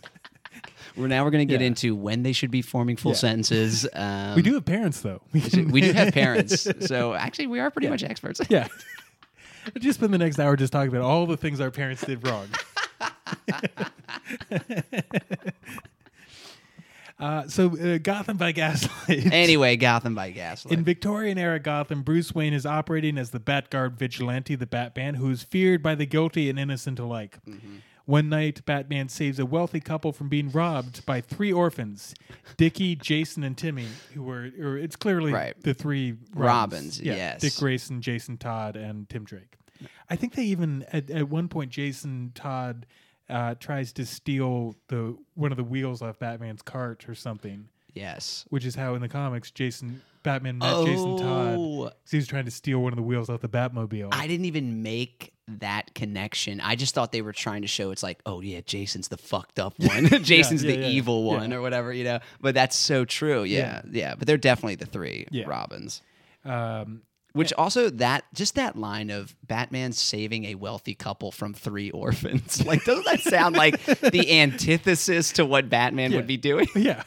we're 0.98 1.08
now 1.08 1.24
we're 1.24 1.32
going 1.32 1.48
to 1.48 1.52
get 1.52 1.62
Yeah. 1.62 1.68
into 1.68 1.96
when 1.96 2.24
they 2.24 2.32
should 2.34 2.52
be 2.52 2.62
forming 2.62 2.96
full 2.98 3.12
Yeah. 3.12 3.18
sentences. 3.18 3.88
Um, 3.94 4.36
we 4.36 4.42
do 4.42 4.54
have 4.56 4.66
parents 4.66 5.02
though. 5.02 5.22
We, 5.34 5.42
We 5.66 5.82
do 5.82 5.92
have 5.94 6.14
parents, 6.14 6.68
so 6.88 7.14
actually 7.14 7.48
we 7.48 7.60
are 7.60 7.70
pretty 7.72 7.88
much 7.90 8.04
experts. 8.04 8.42
yeah. 8.50 8.68
Just 9.80 10.00
spend 10.00 10.14
the 10.14 10.18
next 10.20 10.40
hour 10.40 10.56
just 10.56 10.72
talking 10.74 10.90
about 10.90 11.02
all 11.02 11.26
the 11.26 11.38
things 11.38 11.60
our 11.60 11.72
parents 11.72 12.06
did 12.06 12.26
wrong. 12.28 12.48
Uh, 17.20 17.48
so, 17.48 17.78
uh, 17.78 17.98
Gotham 17.98 18.38
by 18.38 18.52
Gaslight. 18.52 19.26
Anyway, 19.32 19.76
Gotham 19.78 20.16
by 20.16 20.32
Gaslight. 20.32 20.78
In 20.78 20.84
Victorian 20.84 21.38
era 21.38 21.60
Gotham, 21.60 22.02
Bruce 22.02 22.34
Wayne 22.36 22.54
is 22.54 22.66
operating 22.66 23.18
as 23.18 23.30
the 23.32 23.40
Batguard 23.40 23.94
vigilante, 23.94 24.56
the 24.56 24.66
Batman, 24.66 25.16
who 25.16 25.30
is 25.30 25.44
feared 25.44 25.82
by 25.82 25.96
the 25.96 26.06
guilty 26.06 26.50
and 26.50 26.60
innocent 26.60 27.00
alike. 27.00 27.38
Mm-hmm. 27.48 27.78
One 28.06 28.30
night, 28.30 28.64
Batman 28.66 29.10
saves 29.10 29.40
a 29.40 29.48
wealthy 29.48 29.80
couple 29.80 30.12
from 30.12 30.30
being 30.30 30.52
robbed 30.52 31.04
by 31.08 31.22
three 31.22 31.52
orphans, 31.52 32.14
Dickie, 32.56 32.96
Jason, 32.96 33.44
and 33.44 33.58
Timmy, 33.58 33.88
who 34.14 34.22
were, 34.22 34.52
or 34.62 34.78
it's 34.78 34.96
clearly 34.96 35.32
Right. 35.34 35.60
the 35.64 35.74
three 35.74 36.16
Robins, 36.36 37.02
Yeah, 37.02 37.16
yes. 37.16 37.42
Dick 37.42 37.56
Grayson, 37.58 38.02
Jason 38.04 38.38
Todd, 38.38 38.76
and 38.76 39.10
Tim 39.10 39.24
Drake. 39.24 39.58
I 40.10 40.16
think 40.16 40.36
they 40.36 40.44
even 40.44 40.86
at, 40.94 41.10
at 41.10 41.30
one 41.30 41.48
point 41.48 41.72
Jason 41.72 42.32
Todd 42.36 42.86
uh, 43.30 43.56
tries 43.56 43.92
to 43.94 44.06
steal 44.06 44.76
the 44.88 45.18
one 45.34 45.52
of 45.52 45.58
the 45.58 45.64
wheels 45.64 46.02
off 46.02 46.20
Batman's 46.20 46.62
cart 46.62 47.08
or 47.10 47.16
something 47.16 47.68
yes. 47.94 48.46
which 48.50 48.66
is 48.66 48.76
how 48.76 48.96
in 48.96 49.02
the 49.02 49.10
comics 49.10 49.52
Jason 49.52 50.02
Batman 50.24 50.58
met 50.58 50.86
Jason 50.86 51.18
Todd. 51.18 51.56
Oh, 51.56 51.92
He 52.10 52.18
was 52.18 52.28
trying 52.28 52.46
to 52.46 52.52
steal 52.52 52.80
one 52.80 52.92
of 52.92 52.98
the 52.98 53.04
wheels 53.04 53.30
off 53.30 53.42
the 53.42 53.48
Batmobile. 53.48 54.10
I 54.12 54.26
didn't 54.26 54.46
even 54.46 54.82
make 54.82 55.32
that 55.48 55.94
connection. 55.94 56.60
I 56.60 56.76
just 56.76 56.96
thought 56.96 57.12
they 57.12 57.22
were 57.22 57.32
trying 57.32 57.62
to 57.62 57.68
show 57.68 57.92
it's 57.92 58.02
like, 58.02 58.20
oh 58.26 58.42
yeah, 58.42 58.62
Jason's 58.66 59.08
the 59.10 59.18
fucked 59.18 59.60
up 59.60 59.76
one. 59.78 60.08
Jason's 60.24 60.64
yeah, 60.64 60.72
the 60.72 60.82
yeah, 60.82 60.88
evil 60.88 61.26
yeah. 61.32 61.38
one 61.38 61.54
or 61.54 61.62
whatever, 61.62 61.94
you 61.94 62.04
know. 62.04 62.20
But 62.42 62.56
that's 62.56 62.76
so 62.76 63.06
true. 63.06 63.44
Yeah, 63.44 63.84
yeah. 63.92 64.16
But 64.16 64.26
they're 64.28 64.38
definitely 64.38 64.76
the 64.76 64.88
three 64.88 65.28
Yeah. 65.30 65.46
Robins. 65.48 66.02
um, 66.44 67.04
Which 67.36 67.52
also 67.54 67.90
that 67.92 68.24
just 68.34 68.56
that 68.56 68.78
line 68.78 69.10
of 69.10 69.36
Batman 69.46 69.92
saving 69.92 70.46
a 70.46 70.56
wealthy 70.56 70.96
couple 70.96 71.32
from 71.32 71.54
three 71.54 71.92
orphans. 71.92 72.64
Like 72.66 72.84
doesn't 72.86 73.06
that 73.06 73.20
sound 73.20 73.56
like 73.56 73.84
the 73.86 74.32
antithesis 74.42 75.34
to 75.34 75.46
what 75.46 75.70
Batman 75.70 76.12
Yeah. 76.12 76.18
would 76.18 76.28
be 76.28 76.38
doing? 76.38 76.68
yeah, 76.76 77.04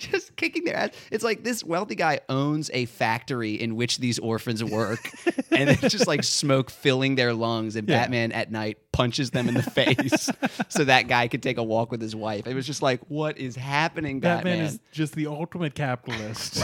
just 0.00 0.36
kicking 0.36 0.64
their 0.64 0.76
ass. 0.76 0.90
It's 1.10 1.24
like 1.24 1.44
this 1.44 1.64
wealthy 1.64 1.94
guy 1.94 2.20
owns 2.28 2.70
a 2.74 2.84
factory 2.86 3.54
in 3.54 3.76
which 3.76 3.98
these 3.98 4.18
orphans 4.18 4.62
work, 4.62 4.98
and 5.50 5.70
it's 5.70 5.80
just 5.82 6.06
like 6.06 6.24
smoke 6.24 6.70
filling 6.70 7.14
their 7.14 7.32
lungs. 7.32 7.76
And 7.76 7.88
Yeah. 7.88 8.00
Batman 8.02 8.32
at 8.32 8.50
night 8.50 8.78
punches 8.92 9.30
them 9.30 9.48
in 9.48 9.54
the 9.54 9.62
face 9.62 10.28
so 10.68 10.84
that 10.84 11.08
guy 11.08 11.28
could 11.28 11.42
take 11.42 11.56
a 11.56 11.62
walk 11.62 11.90
with 11.90 12.00
his 12.02 12.14
wife. 12.14 12.46
It 12.46 12.54
was 12.54 12.66
just 12.66 12.82
like, 12.82 13.00
what 13.08 13.38
is 13.38 13.56
happening, 13.56 14.20
Batman, 14.20 14.58
Batman? 14.58 14.66
is 14.66 14.80
just 14.92 15.14
the 15.14 15.28
ultimate 15.28 15.74
capitalist. 15.74 16.62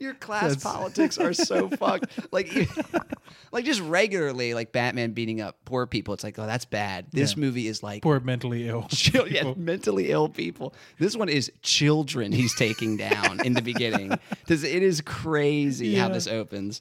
Your 0.00 0.14
class 0.14 0.54
That's- 0.54 0.62
politics 0.62 1.18
are 1.18 1.32
so 1.32 1.68
fucked. 1.80 2.32
Like, 2.32 2.54
you- 2.54 2.66
like 3.52 3.64
just 3.64 3.80
regularly, 3.80 4.54
like 4.54 4.70
Batman 4.70 5.10
beating 5.12 5.40
up 5.40 5.56
poor 5.64 5.86
people. 5.86 6.14
It's 6.14 6.22
like, 6.22 6.38
oh, 6.38 6.46
that's 6.46 6.64
bad. 6.66 7.06
This 7.10 7.34
Yeah. 7.36 7.40
movie 7.40 7.66
is 7.66 7.82
like 7.82 8.02
Poor 8.02 8.20
mentally 8.20 8.68
ill. 8.68 8.86
chil- 8.90 9.26
yeah, 9.28 9.52
mentally 9.56 10.10
ill 10.10 10.28
people. 10.28 10.72
This 10.98 11.16
one 11.16 11.28
is 11.28 11.50
children 11.62 12.30
he's 12.30 12.54
taking 12.54 12.96
down 12.96 13.44
in 13.44 13.54
the 13.54 13.62
beginning. 13.62 14.16
Because 14.30 14.62
it 14.62 14.82
is 14.84 15.00
crazy 15.00 15.96
how 15.96 16.08
this 16.08 16.26
opens. 16.28 16.80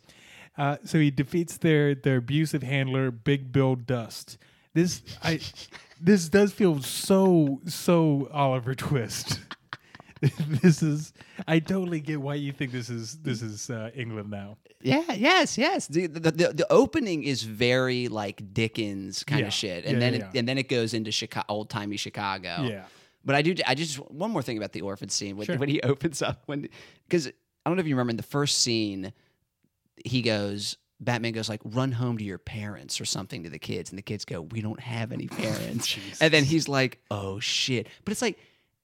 Uh, 0.57 0.77
so 0.83 0.99
he 0.99 1.09
defeats 1.11 1.57
their 1.57 1.93
their 1.95 2.17
abusive 2.17 2.63
handler, 2.63 3.11
Big 3.11 3.51
Bill 3.51 3.75
Dust. 3.75 4.37
This 4.73 5.01
I 5.23 5.39
this 5.99 6.29
does 6.29 6.51
feel 6.53 6.81
so 6.83 7.61
so 7.65 8.27
Oliver 8.31 8.75
Twist. 8.75 9.39
this 10.61 10.81
is 10.81 11.13
I 11.47 11.59
totally 11.59 11.99
get 11.99 12.19
why 12.21 12.35
you 12.35 12.51
think 12.51 12.71
this 12.71 12.89
is 12.89 13.17
this 13.17 13.41
is 13.41 13.69
uh, 13.69 13.91
England 13.95 14.29
now. 14.29 14.57
Yeah, 14.81 15.13
yes, 15.13 15.57
yes. 15.57 15.87
The 15.87 16.07
the, 16.07 16.19
the, 16.31 16.53
the 16.53 16.67
opening 16.71 17.23
is 17.23 17.43
very 17.43 18.07
like 18.07 18.53
Dickens 18.53 19.23
kind 19.23 19.41
Yeah. 19.41 19.47
of 19.47 19.53
shit, 19.53 19.85
and 19.85 19.93
Yeah, 19.93 19.99
then 19.99 20.13
yeah, 20.13 20.29
it, 20.33 20.37
and 20.39 20.47
then 20.47 20.57
it 20.57 20.69
goes 20.69 20.93
into 20.93 21.11
Chicago, 21.11 21.45
old 21.49 21.69
timey 21.69 21.97
Chicago. 21.97 22.63
Yeah. 22.69 22.85
But 23.25 23.35
I 23.35 23.41
do. 23.41 23.55
I 23.65 23.75
just 23.75 23.97
one 24.11 24.31
more 24.31 24.41
thing 24.41 24.57
about 24.57 24.71
the 24.71 24.81
orphan 24.81 25.09
scene 25.09 25.35
when, 25.37 25.45
Sure. 25.45 25.57
when 25.57 25.69
he 25.69 25.81
opens 25.91 26.21
up 26.21 26.43
when 26.45 26.69
because 27.07 27.27
I 27.27 27.31
don't 27.69 27.75
know 27.75 27.81
if 27.81 27.87
you 27.87 27.95
remember 27.95 28.11
in 28.11 28.17
the 28.17 28.23
first 28.23 28.59
scene, 28.59 29.11
he 30.05 30.21
goes. 30.21 30.77
Batman 30.99 31.31
goes 31.33 31.47
like, 31.47 31.61
"Run 31.63 31.91
home 31.91 32.17
to 32.17 32.23
your 32.23 32.39
parents" 32.39 32.99
or 32.99 33.05
something 33.05 33.43
to 33.43 33.49
the 33.51 33.59
kids, 33.59 33.91
and 33.91 33.99
the 33.99 34.01
kids 34.03 34.25
go, 34.25 34.41
"We 34.41 34.61
don't 34.61 34.79
have 34.79 35.11
any 35.11 35.27
parents." 35.43 35.95
and 36.21 36.33
then 36.33 36.43
he's 36.43 36.67
like, 36.67 36.99
"Oh 37.11 37.39
shit!" 37.39 37.87
But 38.03 38.13
it's 38.13 38.21
like, 38.23 38.39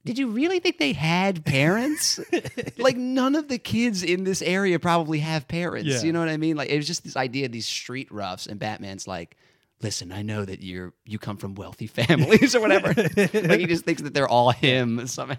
did 0.06 0.18
you 0.18 0.30
really 0.30 0.60
think 0.60 0.78
they 0.80 0.94
had 0.94 1.46
parents? 1.46 2.20
like 2.78 2.98
none 2.98 3.36
of 3.36 3.48
the 3.48 3.58
kids 3.58 4.04
in 4.04 4.24
this 4.24 4.42
area 4.42 4.80
probably 4.80 5.20
have 5.20 5.48
parents. 5.48 5.88
Yeah. 5.88 6.02
You 6.02 6.14
know 6.14 6.20
what 6.20 6.30
I 6.30 6.38
mean? 6.38 6.56
Like 6.58 6.70
it 6.70 6.78
was 6.78 6.88
just 6.88 7.04
this 7.04 7.16
idea 7.18 7.46
of 7.46 7.52
these 7.52 7.68
street 7.68 8.12
roughs, 8.12 8.48
and 8.48 8.60
Batman's 8.60 9.08
like. 9.08 9.38
Listen, 9.82 10.14
I 10.14 10.22
know 10.22 10.46
that 10.46 10.62
you're 10.64 10.94
you 11.04 11.20
come 11.20 11.36
from 11.36 11.56
wealthy 11.56 11.88
families 12.00 12.56
or 12.56 12.62
whatever. 12.62 12.94
like 12.94 13.60
he 13.60 13.66
just 13.66 13.84
thinks 13.84 14.02
that 14.04 14.14
they're 14.14 14.30
all 14.30 14.52
him 14.52 15.08
somehow. 15.08 15.36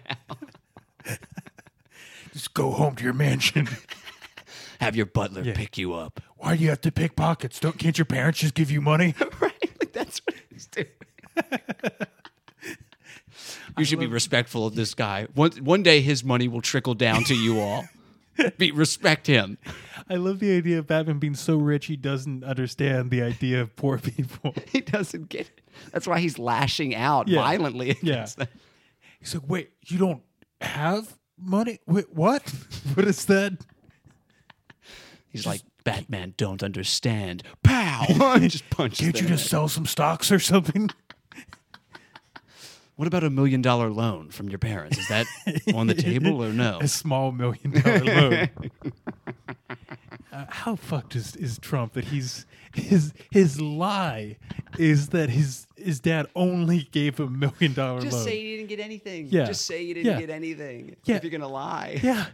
Just 2.35 2.53
go 2.53 2.71
home 2.73 2.95
to 2.97 3.05
your 3.05 3.15
mansion. 3.15 3.69
Have 4.81 4.97
your 4.97 5.07
butler 5.07 5.43
Yeah. 5.43 5.55
pick 5.55 5.79
you 5.79 5.95
up. 5.95 6.21
Why 6.37 6.57
do 6.57 6.63
you 6.63 6.69
have 6.69 6.81
to 6.83 6.93
pick 6.93 7.17
pockets? 7.17 7.59
Don't 7.59 7.79
can't 7.79 7.97
your 7.97 8.05
parents 8.05 8.41
just 8.41 8.53
give 8.55 8.71
you 8.71 8.83
money? 8.83 9.15
right? 9.41 9.53
Like 9.81 9.93
that's 9.95 10.21
what 10.27 10.35
he's 10.51 10.67
doing. 10.67 10.89
You 13.79 13.85
should 13.85 13.99
be 14.01 14.07
respectful 14.07 14.67
of 14.67 14.75
this 14.75 14.95
guy. 14.95 15.27
One 15.35 15.51
one 15.53 15.83
day 15.83 16.01
his 16.01 16.23
money 16.25 16.49
will 16.49 16.61
trickle 16.63 16.95
down 16.95 17.25
to 17.25 17.35
you 17.35 17.61
all. 17.61 17.85
be 18.59 18.71
respect 18.73 19.27
him. 19.27 19.59
I 20.09 20.17
love 20.17 20.39
the 20.41 20.57
idea 20.57 20.79
of 20.81 20.87
Batman 20.87 21.19
being 21.19 21.35
so 21.37 21.57
rich 21.57 21.87
he 21.87 21.97
doesn't 21.97 22.43
understand 22.45 23.11
the 23.11 23.23
idea 23.23 23.61
of 23.61 23.75
poor 23.77 23.99
people. 23.99 24.55
He 24.73 24.81
doesn't 24.81 25.29
get 25.29 25.43
it. 25.43 25.61
That's 25.93 26.07
why 26.07 26.19
he's 26.21 26.39
lashing 26.39 26.95
out 26.95 27.29
Yeah. 27.29 27.41
violently 27.41 27.91
against 27.91 28.39
Yeah. 28.39 28.45
them. 28.47 28.55
He's 29.21 29.35
like, 29.35 29.45
wait, 29.49 29.71
you 29.87 29.99
don't 29.99 30.23
have 30.61 31.17
money? 31.39 31.79
Wait, 31.87 32.13
what? 32.13 32.43
what 32.95 33.07
is 33.07 33.25
that? 33.27 33.53
He's 35.29 35.47
like, 35.47 35.63
Batman 35.85 36.35
don't 36.37 36.63
understand. 36.63 37.43
Pow! 37.63 38.39
just 38.39 38.69
punches 38.71 38.99
Can't 39.01 39.21
you 39.21 39.29
just 39.29 39.49
sell 39.49 39.69
some 39.69 39.87
stocks 39.87 40.31
or 40.33 40.39
something? 40.39 40.91
What 42.97 43.09
about 43.09 43.25
a 43.25 43.31
million 43.31 43.61
dollar 43.61 43.91
loan 43.91 44.31
from 44.31 44.49
your 44.49 44.59
parents? 44.59 44.99
Is 44.99 45.09
that 45.09 45.27
on 45.75 45.89
the 45.89 45.95
table 45.95 46.43
or 46.45 46.53
no? 46.53 46.79
A 46.83 46.89
small 46.89 47.33
million 47.33 47.71
dollar 47.81 48.05
loan. 48.05 48.49
Uh, 50.33 50.47
how 50.49 50.75
fucked 50.75 51.15
is, 51.15 51.37
is 51.37 51.59
Trump 51.61 51.93
that 51.93 52.07
he's 52.07 52.45
his 52.75 53.13
his 53.31 53.61
lie 53.61 54.37
is 54.81 55.11
that 55.11 55.31
his 55.31 55.69
his 55.77 56.01
dad 56.01 56.27
only 56.35 56.89
gave 56.91 57.19
him 57.19 57.27
a 57.27 57.31
million 57.31 57.73
dollar 57.73 57.93
loan? 58.01 58.03
Just 58.03 58.17
loan. 58.17 58.25
say 58.27 58.41
you 58.41 58.57
didn't 58.57 58.69
get 58.69 58.81
anything. 58.81 59.29
Yeah. 59.31 59.45
Just 59.45 59.65
say 59.65 59.85
you 59.85 59.95
didn't 59.95 60.13
Yeah. 60.13 60.19
get 60.19 60.31
anything. 60.31 60.97
Yeah. 61.05 61.15
If 61.17 61.23
you're 61.23 61.31
gonna 61.31 61.47
lie. 61.47 62.01
yeah, 62.03 62.27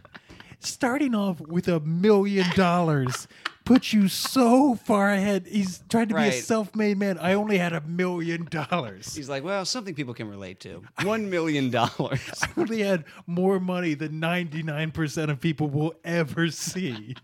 starting 0.59 1.13
off 1.13 1.39
with 1.41 1.67
a 1.67 1.79
million 1.81 2.47
dollars 2.55 3.27
puts 3.65 3.93
you 3.93 4.07
so 4.07 4.75
far 4.75 5.11
ahead. 5.11 5.47
He's 5.47 5.83
trying 5.89 6.07
to 6.09 6.15
be 6.15 6.21
a 6.21 6.31
self-made 6.31 6.97
man. 6.97 7.17
I 7.17 7.33
only 7.33 7.57
had 7.57 7.73
a 7.73 7.81
million 7.81 8.45
dollars. 8.49 9.15
He's 9.15 9.29
like, 9.29 9.43
well, 9.43 9.65
something 9.65 9.95
people 9.95 10.13
can 10.13 10.29
relate 10.29 10.59
to. 10.61 10.83
One 11.03 11.29
million 11.29 11.69
dollars. 11.69 12.21
I 12.41 12.49
only 12.57 12.81
had 12.81 13.05
more 13.27 13.59
money 13.59 13.93
than 13.93 14.19
ninety 14.19 14.63
nine 14.63 14.91
percent 14.91 15.31
of 15.31 15.39
people 15.39 15.69
will 15.69 15.93
ever 16.03 16.49
see. 16.49 17.15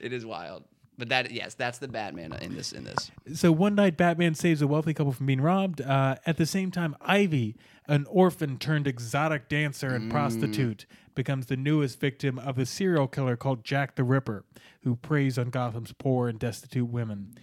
it 0.00 0.12
is 0.12 0.24
wild. 0.24 0.64
But 0.96 1.10
that 1.10 1.30
yes, 1.30 1.54
that's 1.54 1.78
the 1.78 1.86
Batman 1.86 2.32
in 2.42 2.56
this 2.56 2.72
in 2.72 2.82
this. 2.82 3.10
So 3.34 3.52
one 3.52 3.76
night, 3.76 3.96
Batman 3.96 4.34
saves 4.34 4.60
a 4.62 4.66
wealthy 4.66 4.92
couple 4.92 5.12
from 5.12 5.26
being 5.26 5.40
robbed. 5.40 5.80
Uh, 5.80 6.16
at 6.26 6.36
the 6.38 6.46
same 6.46 6.72
time, 6.72 6.96
Ivy, 7.00 7.54
an 7.86 8.04
orphan 8.10 8.58
turned 8.58 8.88
exotic 8.88 9.48
dancer 9.48 9.94
and 9.94 10.10
prostitute, 10.10 10.86
becomes 11.18 11.46
the 11.46 11.56
newest 11.56 11.98
victim 12.00 12.38
of 12.38 12.56
a 12.58 12.64
serial 12.64 13.08
killer 13.08 13.36
called 13.36 13.64
Jack 13.64 13.96
the 13.96 14.04
Ripper, 14.04 14.44
who 14.84 14.94
preys 14.94 15.36
on 15.36 15.50
Gotham's 15.50 15.92
poor 15.92 16.28
and 16.28 16.38
destitute 16.38 16.88
women. 16.88 17.34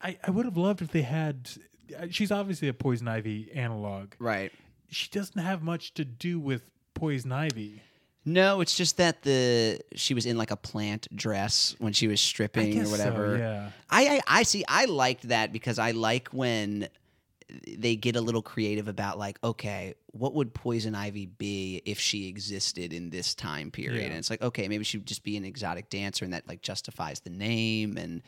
I, 0.00 0.16
I 0.26 0.30
would 0.30 0.46
have 0.46 0.56
loved 0.56 0.80
if 0.80 0.90
they 0.90 1.02
had. 1.02 1.50
uh, 1.96 2.06
She's 2.10 2.32
obviously 2.32 2.68
a 2.68 2.72
Poison 2.72 3.06
Ivy 3.06 3.52
analog. 3.54 4.14
Right. 4.18 4.50
She 4.88 5.10
doesn't 5.10 5.40
have 5.40 5.62
much 5.62 5.92
to 5.94 6.04
do 6.06 6.40
with 6.40 6.62
Poison 6.94 7.30
Ivy. 7.30 7.82
No, 8.24 8.60
it's 8.62 8.74
just 8.74 8.96
that 8.96 9.22
the 9.22 9.80
she 9.94 10.14
was 10.14 10.24
in 10.26 10.36
like 10.38 10.50
a 10.50 10.56
plant 10.56 11.06
dress 11.14 11.74
when 11.78 11.92
she 11.92 12.06
was 12.08 12.20
stripping 12.20 12.70
or 12.70 12.74
guess 12.74 12.86
so, 12.86 12.90
whatever. 12.92 13.36
yeah. 13.38 13.70
I, 13.88 14.16
I 14.16 14.20
I 14.40 14.42
see. 14.42 14.64
I 14.68 14.84
liked 14.86 15.28
that 15.28 15.52
because 15.52 15.78
I 15.78 15.92
like 15.92 16.28
when 16.28 16.88
they 17.78 17.96
get 17.96 18.16
a 18.16 18.20
little 18.20 18.42
creative 18.42 18.88
about 18.88 19.18
like, 19.18 19.38
okay, 19.42 19.94
what 20.12 20.34
would 20.34 20.54
Poison 20.54 20.94
Ivy 20.94 21.26
be 21.26 21.82
if 21.84 21.98
she 21.98 22.28
existed 22.28 22.92
in 22.92 23.10
this 23.10 23.34
time 23.34 23.70
period? 23.70 24.00
Yeah. 24.00 24.06
And 24.08 24.16
it's 24.16 24.30
like, 24.30 24.42
okay, 24.42 24.68
maybe 24.68 24.84
she'd 24.84 25.06
just 25.06 25.22
be 25.24 25.36
an 25.36 25.44
exotic 25.44 25.90
dancer, 25.90 26.24
and 26.24 26.34
that 26.34 26.46
like 26.48 26.62
justifies 26.62 27.20
the 27.20 27.30
name. 27.30 27.96
And 27.96 28.22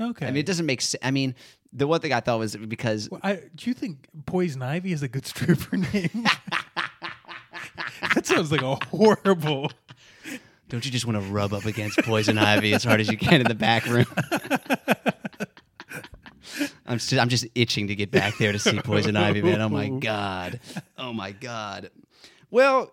Okay. 0.00 0.26
I 0.26 0.30
mean, 0.30 0.38
it 0.38 0.46
doesn't 0.46 0.66
make 0.66 0.80
sense. 0.80 1.02
I 1.02 1.10
mean, 1.10 1.34
the 1.72 1.86
one 1.86 2.00
thing 2.00 2.12
I 2.12 2.20
thought 2.20 2.38
was 2.38 2.56
because 2.56 3.08
Well, 3.10 3.20
I, 3.22 3.40
do 3.54 3.68
you 3.68 3.74
think 3.74 4.06
Poison 4.26 4.62
Ivy 4.62 4.92
is 4.92 5.02
a 5.02 5.08
good 5.08 5.26
stripper 5.26 5.76
name? 5.76 6.10
that 8.14 8.24
sounds 8.24 8.52
like 8.52 8.62
a 8.62 8.76
horrible. 8.86 9.70
don't 10.68 10.84
you 10.84 10.90
just 10.92 11.04
want 11.04 11.16
to 11.16 11.32
rub 11.32 11.52
up 11.52 11.64
against 11.64 11.98
Poison 12.00 12.38
Ivy 12.38 12.74
as 12.74 12.84
hard 12.84 13.00
as 13.00 13.08
you 13.08 13.18
can 13.18 13.40
in 13.40 13.48
the 13.48 13.54
back 13.54 13.86
room? 13.86 14.06
I'm 16.88 16.98
just, 16.98 17.12
I'm 17.12 17.28
just 17.28 17.46
itching 17.54 17.88
to 17.88 17.94
get 17.94 18.10
back 18.10 18.38
there 18.38 18.50
to 18.50 18.58
see 18.58 18.80
Poison 18.80 19.16
Ivy, 19.18 19.42
man. 19.42 19.60
Oh 19.60 19.68
my 19.68 19.88
god. 19.88 20.58
Oh 20.96 21.12
my 21.12 21.32
god. 21.32 21.90
Well, 22.50 22.90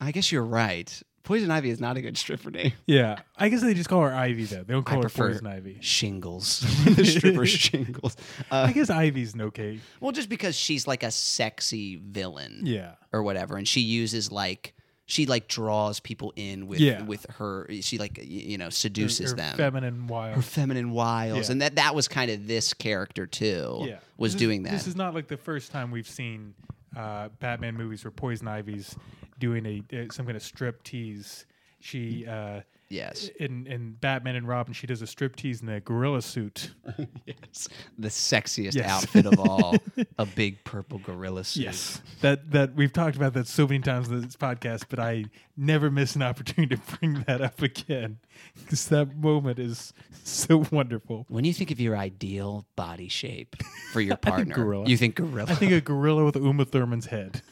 I 0.00 0.12
guess 0.12 0.32
you're 0.32 0.44
right. 0.44 1.02
Poison 1.22 1.50
Ivy 1.52 1.70
is 1.70 1.80
not 1.80 1.96
a 1.96 2.00
good 2.00 2.18
stripper 2.18 2.50
name. 2.50 2.72
Yeah, 2.86 3.20
I 3.36 3.48
guess 3.48 3.62
they 3.62 3.74
just 3.74 3.88
call 3.88 4.02
her 4.02 4.12
Ivy 4.12 4.44
though. 4.44 4.64
They 4.64 4.72
don't 4.72 4.84
call 4.84 4.98
I 4.98 5.02
her 5.02 5.08
Poison 5.08 5.46
Ivy. 5.46 5.78
Shingles. 5.80 6.60
the 6.84 7.04
stripper 7.04 7.46
Shingles. 7.46 8.16
Uh, 8.50 8.66
I 8.68 8.72
guess 8.72 8.90
Ivy's 8.90 9.34
an 9.34 9.42
okay. 9.42 9.78
well, 10.00 10.10
just 10.10 10.28
because 10.28 10.56
she's 10.56 10.86
like 10.88 11.04
a 11.04 11.10
sexy 11.12 11.96
villain. 11.96 12.62
Yeah, 12.64 12.94
or 13.12 13.22
whatever 13.22 13.56
and 13.56 13.68
she 13.68 13.80
uses 13.82 14.32
like 14.32 14.74
she 15.12 15.26
like 15.26 15.46
draws 15.46 16.00
people 16.00 16.32
in 16.36 16.66
with 16.66 16.80
Yeah. 16.80 17.02
with 17.02 17.26
her 17.38 17.66
she 17.82 17.98
like 17.98 18.18
you 18.22 18.56
know 18.56 18.70
seduces 18.70 19.32
Her 19.32 19.36
them 19.36 19.56
feminine 19.58 20.06
wiles. 20.06 20.36
her 20.36 20.42
feminine 20.42 20.90
wiles 20.92 21.48
Yeah. 21.48 21.52
and 21.52 21.62
that 21.62 21.74
that 21.76 21.94
was 21.94 22.08
kind 22.08 22.30
of 22.30 22.46
this 22.46 22.72
character 22.72 23.26
too 23.26 23.82
yeah, 23.82 23.98
was 24.16 24.32
This 24.32 24.40
is- 24.40 24.46
doing 24.46 24.62
that 24.62 24.72
This 24.72 24.86
is 24.86 24.96
not 24.96 25.12
like 25.14 25.28
the 25.28 25.36
first 25.36 25.70
time 25.70 25.90
we've 25.90 26.08
seen 26.08 26.54
uh, 26.96 27.28
Batman 27.40 27.74
movies 27.76 28.04
where 28.04 28.10
Poison 28.10 28.48
Ivy's 28.48 28.96
doing 29.38 29.66
a 29.66 29.82
uh, 29.96 30.04
some 30.12 30.24
kind 30.26 30.36
of 30.36 30.42
strip 30.42 30.82
tease. 30.82 31.44
She 31.82 32.26
uh, 32.26 32.60
yes 32.88 33.28
in 33.40 33.66
in 33.66 33.92
Batman 33.92 34.36
and 34.36 34.46
Robin, 34.46 34.72
she 34.72 34.86
does 34.86 35.02
a 35.02 35.06
strip 35.06 35.34
tease 35.36 35.62
in 35.62 35.68
a 35.68 35.80
gorilla 35.80 36.22
suit. 36.22 36.72
yes 37.26 37.68
the 37.98 38.08
sexiest 38.08 38.74
Yes. 38.74 38.88
outfit 38.88 39.26
of 39.26 39.38
all 39.40 39.74
a 40.18 40.26
big 40.26 40.62
purple 40.64 40.98
gorilla 40.98 41.42
suit 41.44 41.64
Yes, 41.64 42.00
that 42.20 42.50
that 42.52 42.74
we've 42.74 42.92
talked 42.92 43.16
about 43.16 43.32
that 43.34 43.46
so 43.46 43.66
many 43.66 43.80
times 43.80 44.08
in 44.10 44.20
this 44.20 44.36
podcast, 44.36 44.84
but 44.88 44.98
I 45.00 45.24
never 45.56 45.90
miss 45.90 46.14
an 46.16 46.22
opportunity 46.22 46.76
to 46.76 46.82
bring 46.98 47.24
that 47.26 47.40
up 47.40 47.60
again 47.62 48.18
because 48.62 48.86
that 48.88 49.16
moment 49.16 49.58
is 49.58 49.92
so 50.24 50.64
wonderful. 50.70 51.26
when 51.28 51.44
you 51.44 51.52
think 51.52 51.70
of 51.70 51.80
your 51.80 51.96
ideal 51.96 52.64
body 52.76 53.08
shape 53.08 53.56
for 53.92 54.00
your 54.08 54.16
partner 54.16 54.54
gorilla. 54.54 54.86
you 54.88 54.96
think 54.96 55.16
gorilla 55.16 55.50
I 55.50 55.54
think 55.56 55.72
a 55.72 55.80
gorilla 55.80 56.24
with 56.24 56.36
Uma 56.36 56.64
Thurman's 56.64 57.06
head. 57.06 57.42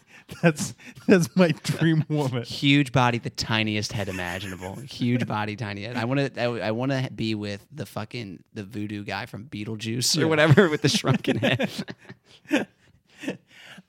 That's 0.42 0.74
that's 1.06 1.34
my 1.36 1.48
dream 1.64 2.04
woman. 2.08 2.44
huge 2.44 2.92
body, 2.92 3.18
the 3.18 3.30
tiniest 3.30 3.92
head 3.92 4.08
imaginable. 4.08 4.76
Huge 4.76 5.26
body, 5.26 5.56
tiny 5.56 5.82
head. 5.82 5.96
I 5.96 6.04
want 6.04 6.34
to. 6.34 6.40
I, 6.42 6.68
I 6.68 6.70
want 6.70 6.92
to 6.92 7.08
be 7.14 7.34
with 7.34 7.66
the 7.72 7.84
fucking 7.86 8.42
the 8.54 8.62
voodoo 8.64 9.04
guy 9.04 9.26
from 9.26 9.46
Beetlejuice 9.46 10.16
or 10.16 10.20
Yeah. 10.20 10.26
whatever 10.26 10.68
with 10.68 10.82
the 10.82 10.88
shrunken 10.88 11.38
head. 11.40 11.70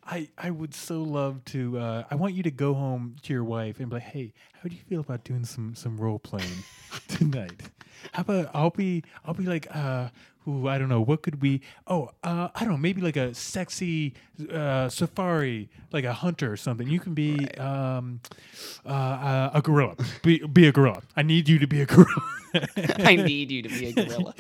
I 0.04 0.30
I 0.38 0.50
would 0.52 0.74
so 0.74 1.02
love 1.04 1.44
to. 1.46 1.78
Uh, 1.78 2.04
I 2.10 2.16
want 2.16 2.34
you 2.34 2.44
to 2.44 2.52
go 2.52 2.74
home 2.74 3.16
to 3.24 3.34
your 3.34 3.44
wife 3.44 3.80
and 3.80 3.90
be 3.90 3.96
like, 3.96 4.04
"Hey, 4.04 4.34
how 4.62 4.68
do 4.68 4.76
you 4.76 4.82
feel 4.82 5.00
about 5.02 5.24
doing 5.24 5.46
some 5.46 5.76
some 5.76 5.98
role 5.98 6.20
playing 6.20 6.64
tonight? 7.08 7.62
How 8.12 8.22
about 8.22 8.50
I'll 8.54 8.72
be 8.72 9.04
I'll 9.26 9.34
be 9.36 9.46
like, 9.46 9.68
uh, 9.74 10.10
who 10.46 10.68
I 10.68 10.78
don't 10.78 10.90
know, 10.90 11.02
what 11.02 11.22
could 11.22 11.42
we? 11.42 11.62
Oh, 11.88 12.10
uh, 12.24 12.50
I 12.56 12.60
don't 12.62 12.70
know, 12.70 12.78
maybe 12.78 13.02
like 13.02 13.16
a 13.16 13.34
sexy 13.34 14.14
uh, 14.52 14.90
safari, 14.90 15.70
like 15.92 16.04
a 16.04 16.14
hunter 16.14 16.52
or 16.52 16.58
something. 16.58 16.88
You 16.88 17.00
can 17.00 17.14
be 17.14 17.48
um, 17.58 18.22
uh, 18.86 18.90
uh, 18.90 19.52
a 19.54 19.62
gorilla. 19.62 19.96
Be 20.24 20.40
be 20.40 20.68
a 20.68 20.72
gorilla. 20.72 21.04
I 21.16 21.22
need 21.22 21.48
you 21.48 21.60
to 21.60 21.68
be 21.68 21.82
a 21.82 21.86
gorilla. 21.86 22.24
I 23.00 23.16
need 23.16 23.52
you 23.52 23.62
to 23.62 23.70
be 23.70 23.86
a 23.88 23.94
gorilla. 23.94 24.34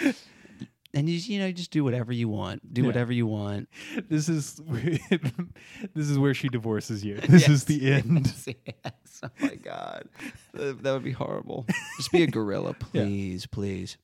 and 0.98 1.08
you, 1.08 1.16
you 1.18 1.38
know, 1.38 1.50
just 1.52 1.70
do 1.70 1.84
whatever 1.84 2.12
you 2.12 2.28
want. 2.28 2.72
Do 2.74 2.82
Yeah. 2.82 2.86
whatever 2.88 3.12
you 3.12 3.26
want. 3.26 3.68
this 4.08 4.28
is 4.28 4.54
this 5.94 6.08
is 6.10 6.18
where 6.18 6.34
she 6.34 6.48
divorces 6.48 7.04
you. 7.04 7.16
This 7.28 7.48
is 7.48 7.64
the 7.64 7.92
end. 7.92 8.32
yes. 8.46 9.20
Oh 9.22 9.28
my 9.40 9.54
god, 9.56 10.08
that 10.54 10.82
that 10.82 10.92
would 10.92 11.04
be 11.04 11.12
horrible. 11.12 11.66
Just 11.96 12.12
be 12.12 12.22
a 12.22 12.26
gorilla, 12.26 12.74
Yeah. 12.92 13.02
please, 13.04 13.46
please. 13.46 13.96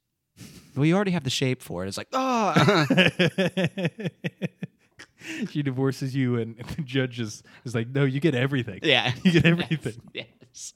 Well, 0.74 0.84
you 0.84 0.94
already 0.96 1.12
have 1.12 1.22
the 1.24 1.30
shape 1.30 1.62
for 1.62 1.84
it. 1.84 1.88
It's 1.88 1.96
like, 1.96 2.08
oh, 2.12 2.52
she 5.50 5.62
divorces 5.62 6.14
you, 6.14 6.36
and 6.36 6.56
the 6.76 6.82
judge 6.82 7.20
is, 7.20 7.42
is 7.64 7.74
like, 7.74 7.88
"No, 7.88 8.04
you 8.04 8.20
get 8.20 8.34
everything. 8.34 8.80
yeah, 8.82 9.12
You 9.22 9.32
get 9.32 9.46
everything." 9.46 10.00
yes. 10.12 10.74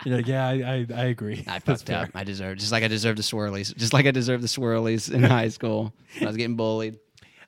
You're 0.04 0.16
like, 0.16 0.26
"Yeah, 0.26 0.46
I, 0.48 0.52
I, 0.52 0.86
I 0.94 1.04
agree. 1.06 1.44
I 1.46 1.58
That's 1.64 1.82
fucked 1.82 1.90
up. 1.90 2.10
I 2.14 2.24
deserve, 2.24 2.58
just 2.58 2.72
like 2.72 2.82
I 2.84 2.88
deserved 2.88 3.18
the 3.18 3.22
swirlies, 3.22 3.76
just 3.76 3.92
like 3.92 4.06
I 4.06 4.10
deserved 4.10 4.42
the 4.42 4.48
swirlies 4.48 5.12
in 5.12 5.22
high 5.38 5.48
school 5.48 5.92
I 6.20 6.26
was 6.26 6.36
getting 6.36 6.56
bullied. 6.56 6.98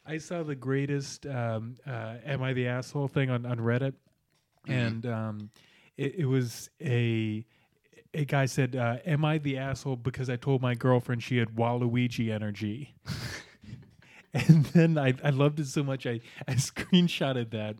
I 0.04 0.18
saw 0.18 0.42
the 0.42 0.54
greatest 0.56 1.26
um, 1.26 1.76
uh, 1.86 2.16
"Am 2.26 2.42
I 2.42 2.52
the 2.52 2.66
asshole?" 2.68 3.08
thing 3.08 3.30
on 3.30 3.46
on 3.46 3.58
Reddit, 3.58 3.94
Mm-hmm. 4.66 4.72
and 4.72 5.06
um, 5.06 5.50
it, 5.96 6.14
it 6.20 6.26
was 6.26 6.70
a 6.80 7.44
a 8.14 8.24
guy 8.24 8.46
said, 8.46 8.76
uh, 8.76 8.98
"Am 9.06 9.24
I 9.24 9.38
the 9.38 9.58
asshole 9.58 9.96
because 9.96 10.28
I 10.30 10.36
told 10.36 10.60
my 10.62 10.74
girlfriend 10.74 11.22
she 11.22 11.38
had 11.38 11.56
Waluigi 11.56 12.30
energy?" 12.30 12.94
and 14.48 14.64
then 14.66 14.96
I, 14.96 15.12
I 15.22 15.28
loved 15.30 15.60
it 15.60 15.66
so 15.66 15.82
much 15.82 16.06
I, 16.06 16.20
I 16.48 16.52
screenshotted 16.54 17.50
that, 17.50 17.76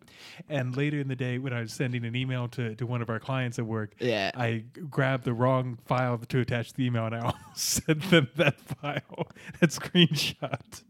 and 0.49 0.77
later 0.77 0.99
in 1.01 1.09
the 1.09 1.17
day 1.17 1.39
when 1.39 1.53
I 1.53 1.61
was 1.63 1.73
sending 1.73 2.05
an 2.05 2.15
email 2.15 2.47
to, 2.49 2.75
to 2.75 2.87
one 2.87 3.01
of 3.01 3.09
our 3.09 3.19
clients 3.19 3.59
at 3.59 3.65
work, 3.67 3.95
Yeah. 3.99 4.31
I 4.35 4.65
grabbed 4.91 5.25
the 5.25 5.33
wrong 5.33 5.79
file 5.87 6.19
to 6.19 6.41
attach 6.41 6.71
to 6.73 6.77
the 6.77 6.85
email, 6.87 7.07
and 7.07 7.15
I 7.15 7.19
almost 7.23 7.57
sent 7.57 8.11
them 8.11 8.29
that 8.37 8.61
file, 8.61 9.29
that 9.61 9.71
screenshot. 9.71 10.83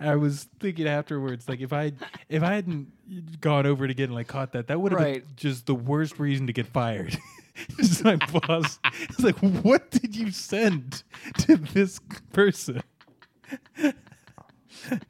I 0.00 0.16
was 0.16 0.44
thinking 0.58 0.86
afterwards, 0.88 1.48
like 1.48 1.60
if 1.60 1.72
I 1.72 1.92
if 2.30 2.42
I 2.42 2.54
hadn't 2.54 3.40
gone 3.42 3.66
over 3.66 3.84
it 3.84 3.90
again 3.90 4.06
and 4.06 4.14
like 4.14 4.26
caught 4.26 4.52
that, 4.52 4.68
that 4.68 4.80
would 4.80 4.92
have 4.92 5.00
Right. 5.00 5.26
been 5.26 5.36
just 5.36 5.66
the 5.66 5.74
worst 5.74 6.18
reason 6.18 6.46
to 6.46 6.52
get 6.54 6.66
fired. 6.66 7.18
just 7.76 8.02
my 8.04 8.16
boss. 8.16 8.78
It's 9.00 9.20
like, 9.20 9.36
what 9.38 9.90
did 9.90 10.16
you 10.16 10.30
send 10.30 11.02
to 11.40 11.56
this 11.56 11.98
person? 12.32 12.82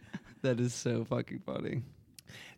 That 0.43 0.61
is 0.61 0.75
so 0.75 1.05
fucking 1.05 1.41
funny. 1.45 1.83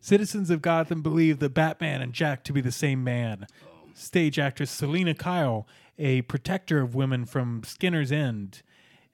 Citizens 0.01 0.51
of 0.51 0.61
Gotham 0.61 1.01
believe 1.01 1.39
the 1.39 1.49
Batman 1.49 2.03
and 2.03 2.13
Jack 2.13 2.45
to 2.45 2.53
be 2.53 2.61
the 2.61 2.73
same 2.73 3.03
man. 3.03 3.47
Stage 3.95 4.39
actress 4.39 4.71
Selina 4.71 5.15
Kyle, 5.15 5.67
a 5.99 6.21
protector 6.23 6.81
of 6.81 6.95
women 6.95 7.25
from 7.25 7.63
Skinner's 7.65 8.13
End, 8.13 8.63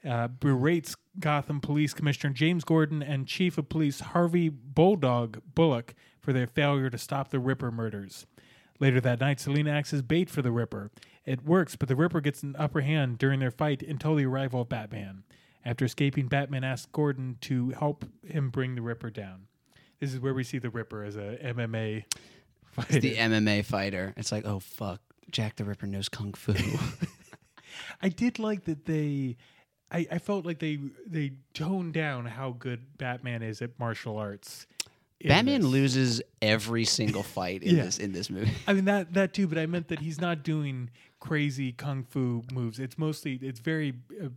uh, 0.05 0.29
berates 0.29 0.97
Gotham 1.21 1.61
Police 1.61 1.95
Commissioner 1.95 2.33
James 2.33 2.65
Gordon 2.65 3.03
and 3.03 3.29
Chief 3.29 3.57
of 3.59 3.69
Police 3.69 4.01
Harvey 4.01 4.49
Bulldog 4.49 5.41
Bullock 5.55 5.95
for 6.21 6.33
their 6.33 6.47
failure 6.47 6.91
to 6.91 6.99
stop 6.99 7.31
the 7.31 7.39
Ripper 7.39 7.71
murders. 7.71 8.27
Later 8.81 9.01
that 9.01 9.21
night, 9.21 9.39
Selina 9.39 9.71
acts 9.71 9.95
as 9.95 10.03
bait 10.03 10.29
for 10.29 10.43
the 10.43 10.51
Ripper. 10.51 10.91
It 11.25 11.45
works, 11.45 11.77
but 11.77 11.89
the 11.89 11.97
Ripper 11.97 12.21
gets 12.21 12.43
an 12.43 12.57
upper 12.59 12.81
hand 12.81 13.19
during 13.19 13.41
their 13.41 13.53
fight 13.53 13.83
until 13.83 14.17
the 14.17 14.27
arrival 14.27 14.63
of 14.63 14.69
Batman. 14.69 15.23
After 15.65 15.85
escaping, 15.85 16.29
Batman 16.29 16.63
asks 16.65 16.87
Gordon 16.93 17.39
to 17.43 17.71
help 17.71 18.05
him 18.27 18.51
bring 18.51 18.75
the 18.75 18.83
Ripper 18.83 19.11
down. 19.11 19.47
This 20.01 20.13
is 20.13 20.21
where 20.21 20.35
we 20.35 20.45
see 20.45 20.59
the 20.59 20.71
Ripper 20.71 21.03
as 21.05 21.17
a 21.17 21.39
MMA 21.43 22.05
fighter. 22.73 23.01
The 23.01 23.15
MMA 23.17 23.65
fighter. 23.65 24.13
It's 24.17 24.31
like, 24.33 24.45
oh 24.45 24.59
fuck, 24.61 25.01
Jack 25.31 25.57
the 25.57 25.65
Ripper 25.65 25.87
knows 25.87 26.09
kung 26.09 26.35
fu. 26.35 26.53
I 28.03 28.09
did 28.09 28.39
like 28.39 28.65
that 28.65 28.85
they. 28.85 29.37
I, 29.91 30.07
I 30.11 30.19
felt 30.19 30.45
like 30.45 30.59
they 30.59 30.79
they 31.07 31.33
toned 31.53 31.95
down 31.95 32.27
how 32.27 32.51
good 32.59 32.99
Batman 32.99 33.43
is 33.43 33.63
at 33.63 33.79
martial 33.79 34.17
arts. 34.19 34.67
Batman 35.25 35.63
this. 35.63 35.71
loses 35.71 36.23
every 36.43 36.85
single 36.85 37.23
fight 37.23 37.63
in 37.63 37.77
Yeah. 37.77 37.85
this 37.85 37.99
in 37.99 38.13
this 38.13 38.29
movie. 38.29 38.51
I 38.67 38.73
mean 38.75 38.85
that 38.87 39.15
that 39.15 39.33
too, 39.33 39.47
but 39.47 39.57
I 39.59 39.67
meant 39.67 39.89
that 39.89 40.01
he's 40.01 40.21
not 40.21 40.43
doing 40.43 40.91
crazy 41.21 41.73
kung 41.73 42.03
fu 42.05 42.43
moves. 42.53 42.79
It's 42.79 42.99
mostly 42.99 43.39
it's 43.41 43.61
very 43.61 43.95
uh, 44.23 44.29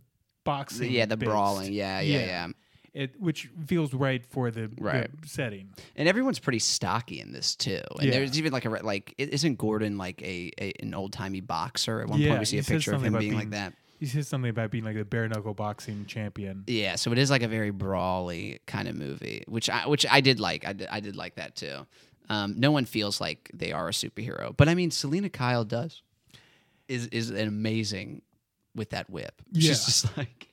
boxing. 0.52 0.90
yeah, 0.90 1.06
the 1.06 1.16
based. 1.16 1.28
brawling. 1.30 1.72
Yeah, 1.72 2.00
yeah, 2.00 2.18
Yeah. 2.18 2.26
yeah, 2.26 2.48
It 2.94 3.20
which 3.20 3.50
feels 3.66 3.92
right 3.92 4.24
for 4.26 4.50
the, 4.50 4.68
the 4.68 4.82
Right. 4.82 5.10
setting. 5.26 5.68
And 5.94 6.08
everyone's 6.08 6.38
pretty 6.38 6.58
stocky 6.58 7.20
in 7.20 7.32
this 7.32 7.54
too. 7.54 7.82
And 8.00 8.06
Yeah. 8.06 8.12
there's 8.12 8.38
even 8.38 8.52
like 8.52 8.64
a 8.64 8.70
like 8.70 9.14
isn't 9.18 9.56
Gordon 9.58 9.98
like 9.98 10.22
a, 10.22 10.50
a 10.60 10.72
an 10.80 10.94
old 10.94 11.12
timey 11.12 11.40
boxer? 11.42 12.00
At 12.00 12.08
one 12.08 12.20
Yeah, 12.20 12.28
point, 12.30 12.40
we 12.40 12.44
see 12.46 12.58
a 12.58 12.62
picture 12.62 12.92
of 12.94 13.02
him 13.02 13.14
about 13.14 13.20
being, 13.20 13.34
like 13.34 13.50
that. 13.50 13.74
He 14.00 14.06
says 14.06 14.28
something 14.28 14.50
about 14.50 14.70
being 14.70 14.84
like 14.84 14.96
a 14.96 15.04
bare 15.04 15.28
knuckle 15.28 15.54
boxing 15.54 16.06
champion. 16.06 16.64
Yeah, 16.66 16.94
so 16.96 17.12
it 17.12 17.18
is 17.18 17.30
like 17.30 17.42
a 17.42 17.48
very 17.48 17.70
brawly 17.70 18.60
kind 18.66 18.86
of 18.88 18.94
movie, 18.96 19.42
which 19.48 19.68
I 19.68 19.86
which 19.86 20.06
I 20.08 20.20
did 20.20 20.38
like. 20.40 20.64
I 20.66 20.72
did, 20.72 20.88
I 20.88 21.00
did 21.00 21.14
like 21.16 21.34
that 21.34 21.56
too. 21.56 21.86
Um, 22.30 22.54
no 22.58 22.70
one 22.70 22.84
feels 22.84 23.20
like 23.20 23.50
they 23.54 23.72
are 23.72 23.88
a 23.88 23.92
superhero, 23.92 24.54
but 24.56 24.68
I 24.68 24.74
mean, 24.74 24.90
Selina 24.90 25.28
Kyle 25.30 25.64
does 25.64 26.02
is 26.88 27.06
is 27.08 27.30
an 27.30 27.46
amazing 27.48 28.22
with 28.74 28.90
that 28.90 29.08
whip. 29.10 29.42
She's 29.54 29.64
Yeah. 29.64 29.72
just 29.72 30.16
like 30.16 30.48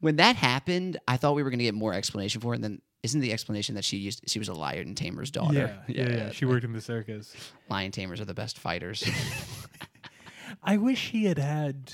when 0.00 0.16
that 0.16 0.36
happened, 0.36 0.98
I 1.08 1.16
thought 1.16 1.34
we 1.34 1.42
were 1.42 1.50
going 1.50 1.58
to 1.58 1.64
get 1.64 1.74
more 1.74 1.92
explanation 1.92 2.40
for 2.40 2.52
it. 2.52 2.56
And 2.56 2.64
then 2.64 2.82
isn't 3.02 3.20
the 3.20 3.32
explanation 3.32 3.74
that 3.76 3.84
she 3.84 3.96
used 3.96 4.28
she 4.28 4.38
was 4.38 4.48
a 4.48 4.54
lion 4.54 4.94
tamer's 4.94 5.30
daughter? 5.30 5.78
Yeah, 5.88 6.04
yeah, 6.04 6.16
yeah. 6.16 6.30
She 6.30 6.44
worked 6.44 6.64
in 6.64 6.72
the 6.72 6.80
circus. 6.80 7.34
lion 7.68 7.92
tamers 7.92 8.20
are 8.20 8.24
the 8.24 8.34
best 8.34 8.58
fighters. 8.58 9.04
I 10.62 10.76
wish 10.76 11.10
he 11.10 11.24
had 11.24 11.38
had. 11.38 11.92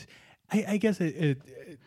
I, 0.52 0.64
I 0.68 0.76
guess 0.76 1.00
it, 1.00 1.16
it, 1.16 1.38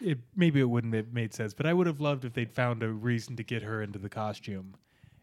it 0.02 0.18
maybe 0.36 0.60
it 0.60 0.70
wouldn't 0.70 0.94
have 0.94 1.14
made 1.14 1.34
sense, 1.34 1.54
but 1.54 1.66
I 1.66 1.74
would 1.74 1.88
have 1.88 2.02
loved 2.02 2.26
if 2.26 2.34
they'd 2.34 2.52
found 2.52 2.84
a 2.84 2.90
reason 2.90 3.36
to 3.38 3.44
get 3.44 3.62
her 3.64 3.82
into 3.82 4.00
the 4.00 4.10
costume, 4.10 4.76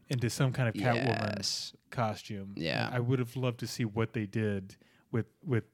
into 0.08 0.30
some 0.30 0.52
kind 0.52 0.68
of 0.68 0.74
Catwoman 0.74 1.36
yes. 1.36 1.74
costume. 1.90 2.54
Yeah. 2.56 2.88
I 2.92 3.00
would 3.00 3.18
have 3.18 3.36
loved 3.36 3.60
to 3.60 3.66
see 3.66 3.84
what 3.84 4.12
they 4.12 4.26
did 4.26 4.76
with 5.10 5.26
with 5.44 5.64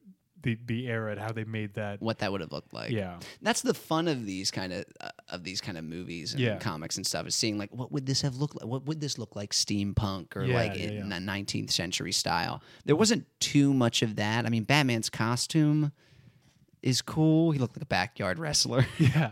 the 0.43 0.59
the 0.67 0.89
era 0.89 1.13
and 1.13 1.21
how 1.21 1.33
they 1.33 1.45
made 1.45 1.75
that. 1.75 2.01
What 2.01 2.19
that 2.21 2.33
would 2.33 2.41
have 2.41 2.51
looked 2.53 2.73
like. 2.73 2.91
yeah, 2.91 3.19
that's 3.43 3.63
the 3.63 3.75
fun 3.75 4.09
of 4.09 4.25
these 4.27 4.51
kind 4.51 4.73
of 4.73 4.85
uh, 5.01 5.11
of 5.29 5.45
these 5.45 5.61
kind 5.61 5.77
of 5.77 5.85
movies 5.85 6.33
and 6.33 6.41
Yeah. 6.41 6.59
comics 6.59 6.97
and 6.97 7.07
stuff 7.07 7.27
is 7.27 7.35
seeing 7.35 7.59
like 7.59 7.71
what 7.75 7.93
would 7.93 8.07
this 8.07 8.23
have 8.23 8.37
looked 8.37 8.55
like 8.57 8.67
what 8.67 8.85
would 8.87 9.01
this 9.01 9.19
look 9.19 9.37
like 9.37 9.51
steampunk 9.53 10.35
or 10.37 10.45
Yeah, 10.47 10.55
like 10.55 10.77
yeah, 10.77 10.89
in 11.03 11.09
the 11.09 11.17
19th 11.17 11.71
century 11.71 12.13
style 12.13 12.63
there 12.85 12.97
wasn't 12.97 13.27
too 13.41 13.73
much 13.75 14.03
of 14.03 14.17
that 14.17 14.45
i 14.47 14.49
mean 14.49 14.65
batman's 14.65 15.09
costume 15.11 15.93
is 16.83 17.03
cool 17.03 17.51
he 17.53 17.59
looked 17.59 17.77
like 17.77 17.83
a 17.83 17.87
backyard 17.87 18.39
wrestler 18.39 18.87
yeah. 18.99 19.31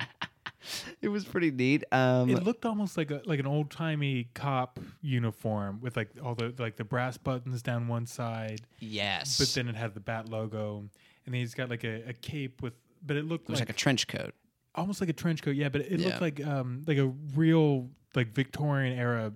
it 1.02 1.08
was 1.08 1.24
pretty 1.24 1.50
neat 1.50 1.84
um 1.92 2.28
it 2.30 2.42
looked 2.42 2.64
almost 2.66 2.96
like 2.96 3.10
a 3.10 3.20
like 3.26 3.40
an 3.40 3.46
old 3.46 3.70
timey 3.70 4.28
cop 4.34 4.78
uniform 5.00 5.80
with 5.80 5.96
like 5.96 6.10
all 6.22 6.34
the 6.34 6.54
like 6.58 6.76
the 6.76 6.84
brass 6.84 7.16
buttons 7.16 7.62
down 7.62 7.88
one 7.88 8.06
side, 8.06 8.60
yes 8.80 9.38
but 9.38 9.48
then 9.54 9.68
it 9.68 9.76
had 9.76 9.94
the 9.94 10.00
bat 10.00 10.28
logo, 10.28 10.78
and 10.78 10.90
then 11.34 11.40
he's 11.40 11.54
got 11.54 11.68
like 11.70 11.84
a, 11.84 12.08
a 12.08 12.12
cape 12.12 12.62
with. 12.62 12.74
But 13.06 13.16
it 13.16 13.24
looked 13.26 13.48
it 13.48 13.52
was 13.52 13.60
like, 13.60 13.68
like 13.68 13.76
a 13.76 13.78
trench 13.78 14.06
coat 14.08 14.34
almost 14.74 15.00
like 15.00 15.10
a 15.10 15.12
trench 15.12 15.42
coat. 15.42 15.56
Yeah, 15.56 15.68
but 15.68 15.82
it 15.82 15.98
Yeah. 16.00 16.06
looked 16.08 16.20
like 16.20 16.44
um 16.46 16.84
like 16.86 16.98
a 16.98 17.06
real 17.34 17.90
like 18.14 18.28
Victorian 18.28 18.96
era 18.98 19.32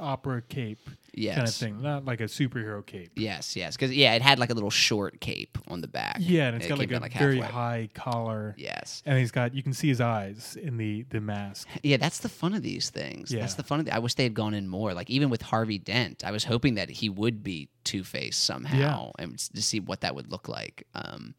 opera 0.00 0.42
cape 0.42 0.78
yes 1.12 1.36
kind 1.36 1.48
of 1.48 1.54
thing, 1.54 1.82
not 1.82 2.04
like 2.04 2.20
a 2.20 2.24
superhero 2.24 2.84
cape. 2.84 3.12
yes 3.16 3.54
yes 3.56 3.76
because 3.76 3.92
yeah 3.94 4.14
it 4.14 4.22
had 4.22 4.38
like 4.38 4.50
a 4.50 4.54
little 4.54 4.70
short 4.70 5.20
cape 5.20 5.56
on 5.68 5.80
the 5.80 5.86
back 5.88 6.16
Yeah, 6.18 6.48
and 6.48 6.56
it's 6.56 6.66
It 6.66 6.68
got 6.70 6.78
like 6.78 6.90
a 6.90 6.98
down, 6.98 7.10
very 7.10 7.36
halfway. 7.38 7.52
high 7.52 7.88
collar, 7.94 8.54
yes 8.58 9.02
and 9.06 9.18
he's 9.18 9.30
got 9.30 9.54
you 9.54 9.62
can 9.62 9.72
see 9.72 9.88
his 9.88 10.00
eyes 10.00 10.56
in 10.60 10.76
the 10.76 11.02
the 11.10 11.20
mask. 11.20 11.68
Yeah, 11.82 11.98
that's 11.98 12.18
the 12.18 12.28
fun 12.28 12.54
of 12.54 12.62
these 12.62 12.90
things. 12.90 13.30
That's 13.30 13.54
the 13.54 13.62
fun 13.62 13.80
of 13.80 13.86
the, 13.86 13.94
I 13.94 13.98
wish 13.98 14.14
they 14.14 14.22
had 14.24 14.34
gone 14.34 14.54
in 14.54 14.68
more. 14.68 14.94
Like 14.94 15.10
even 15.10 15.30
with 15.30 15.42
Harvey 15.42 15.78
Dent, 15.78 16.24
I 16.24 16.30
was 16.30 16.44
hoping 16.44 16.74
that 16.76 16.88
he 16.90 17.08
would 17.08 17.42
be 17.44 17.68
Two 17.84 18.02
Face 18.04 18.36
somehow, 18.36 19.12
and 19.18 19.38
to 19.38 19.62
see 19.62 19.80
what 19.80 20.00
that 20.00 20.14
would 20.14 20.30
look 20.32 20.48
like. 20.48 20.86
Um, 20.94 21.34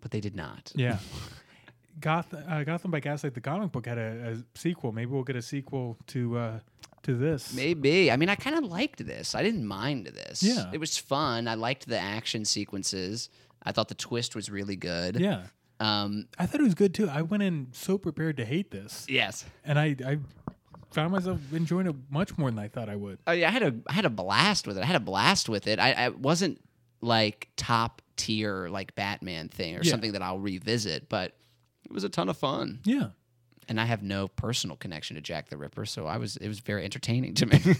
but 0.00 0.10
they 0.10 0.20
did 0.20 0.34
not. 0.34 0.72
Yeah. 0.74 0.98
Gotham, 2.00 2.42
uh, 2.48 2.64
Gotham 2.64 2.90
by 2.90 3.00
Gaslight, 3.00 3.34
the 3.34 3.40
comic 3.40 3.70
book 3.70 3.86
had 3.86 3.98
a, 3.98 4.32
a 4.36 4.58
sequel. 4.58 4.90
Maybe 4.92 5.10
we'll 5.12 5.22
get 5.22 5.36
a 5.36 5.42
sequel 5.42 5.96
to 6.08 6.36
uh, 6.36 6.58
to 7.04 7.14
this. 7.14 7.54
Maybe. 7.54 8.10
I 8.10 8.16
mean, 8.16 8.28
I 8.28 8.34
kind 8.34 8.56
of 8.56 8.64
liked 8.64 9.04
this. 9.06 9.34
I 9.34 9.42
didn't 9.42 9.66
mind 9.66 10.06
this. 10.06 10.42
Yeah. 10.42 10.70
it 10.72 10.78
was 10.78 10.96
fun. 10.98 11.48
I 11.48 11.54
liked 11.54 11.86
the 11.86 11.98
action 11.98 12.44
sequences. 12.44 13.28
I 13.62 13.72
thought 13.72 13.88
the 13.88 13.94
twist 13.94 14.34
was 14.34 14.50
really 14.50 14.76
good. 14.76 15.18
Yeah, 15.18 15.44
Um, 15.80 16.26
I 16.38 16.46
thought 16.46 16.60
it 16.60 16.64
was 16.64 16.74
good 16.74 16.92
too. 16.94 17.08
I 17.08 17.22
went 17.22 17.42
in 17.42 17.68
so 17.72 17.96
prepared 17.98 18.36
to 18.38 18.44
hate 18.44 18.70
this, 18.70 19.06
yes. 19.08 19.44
and 19.64 19.78
I 19.78 19.96
I 20.06 20.18
found 20.92 21.12
myself 21.12 21.40
enjoying 21.52 21.86
it 21.88 21.96
much 22.10 22.36
more 22.38 22.50
than 22.50 22.58
I 22.58 22.68
thought 22.68 22.88
I 22.88 22.96
would. 22.96 23.18
Oh 23.26 23.32
yeah, 23.32 23.48
I 23.48 23.50
had 23.50 23.62
a 23.62 23.74
I 23.86 23.92
had 23.94 24.04
a 24.04 24.10
blast 24.10 24.66
with 24.66 24.76
it. 24.78 24.82
I 24.82 24.86
had 24.86 24.96
a 24.96 25.00
blast 25.00 25.48
with 25.48 25.66
it. 25.66 25.78
I, 25.78 25.92
I 25.92 26.08
wasn't 26.10 26.60
like 27.00 27.48
top 27.56 28.00
tier 28.16 28.68
like 28.68 28.94
Batman 28.94 29.48
thing 29.48 29.76
or 29.76 29.80
Yeah. 29.82 29.90
something 29.90 30.12
that 30.12 30.22
I'll 30.22 30.38
revisit, 30.38 31.08
but 31.08 31.32
it 31.84 31.92
was 31.92 32.04
a 32.04 32.08
ton 32.08 32.28
of 32.28 32.36
fun. 32.36 32.80
Yeah. 32.84 33.08
And 33.68 33.80
I 33.80 33.84
have 33.86 34.02
no 34.02 34.28
personal 34.28 34.76
connection 34.76 35.16
to 35.16 35.22
Jack 35.22 35.48
the 35.48 35.56
Ripper, 35.56 35.86
so 35.86 36.06
I 36.06 36.16
was 36.18 36.36
it 36.36 36.48
was 36.48 36.60
very 36.60 36.84
entertaining 36.84 37.34
to 37.34 37.46
me. 37.46 37.60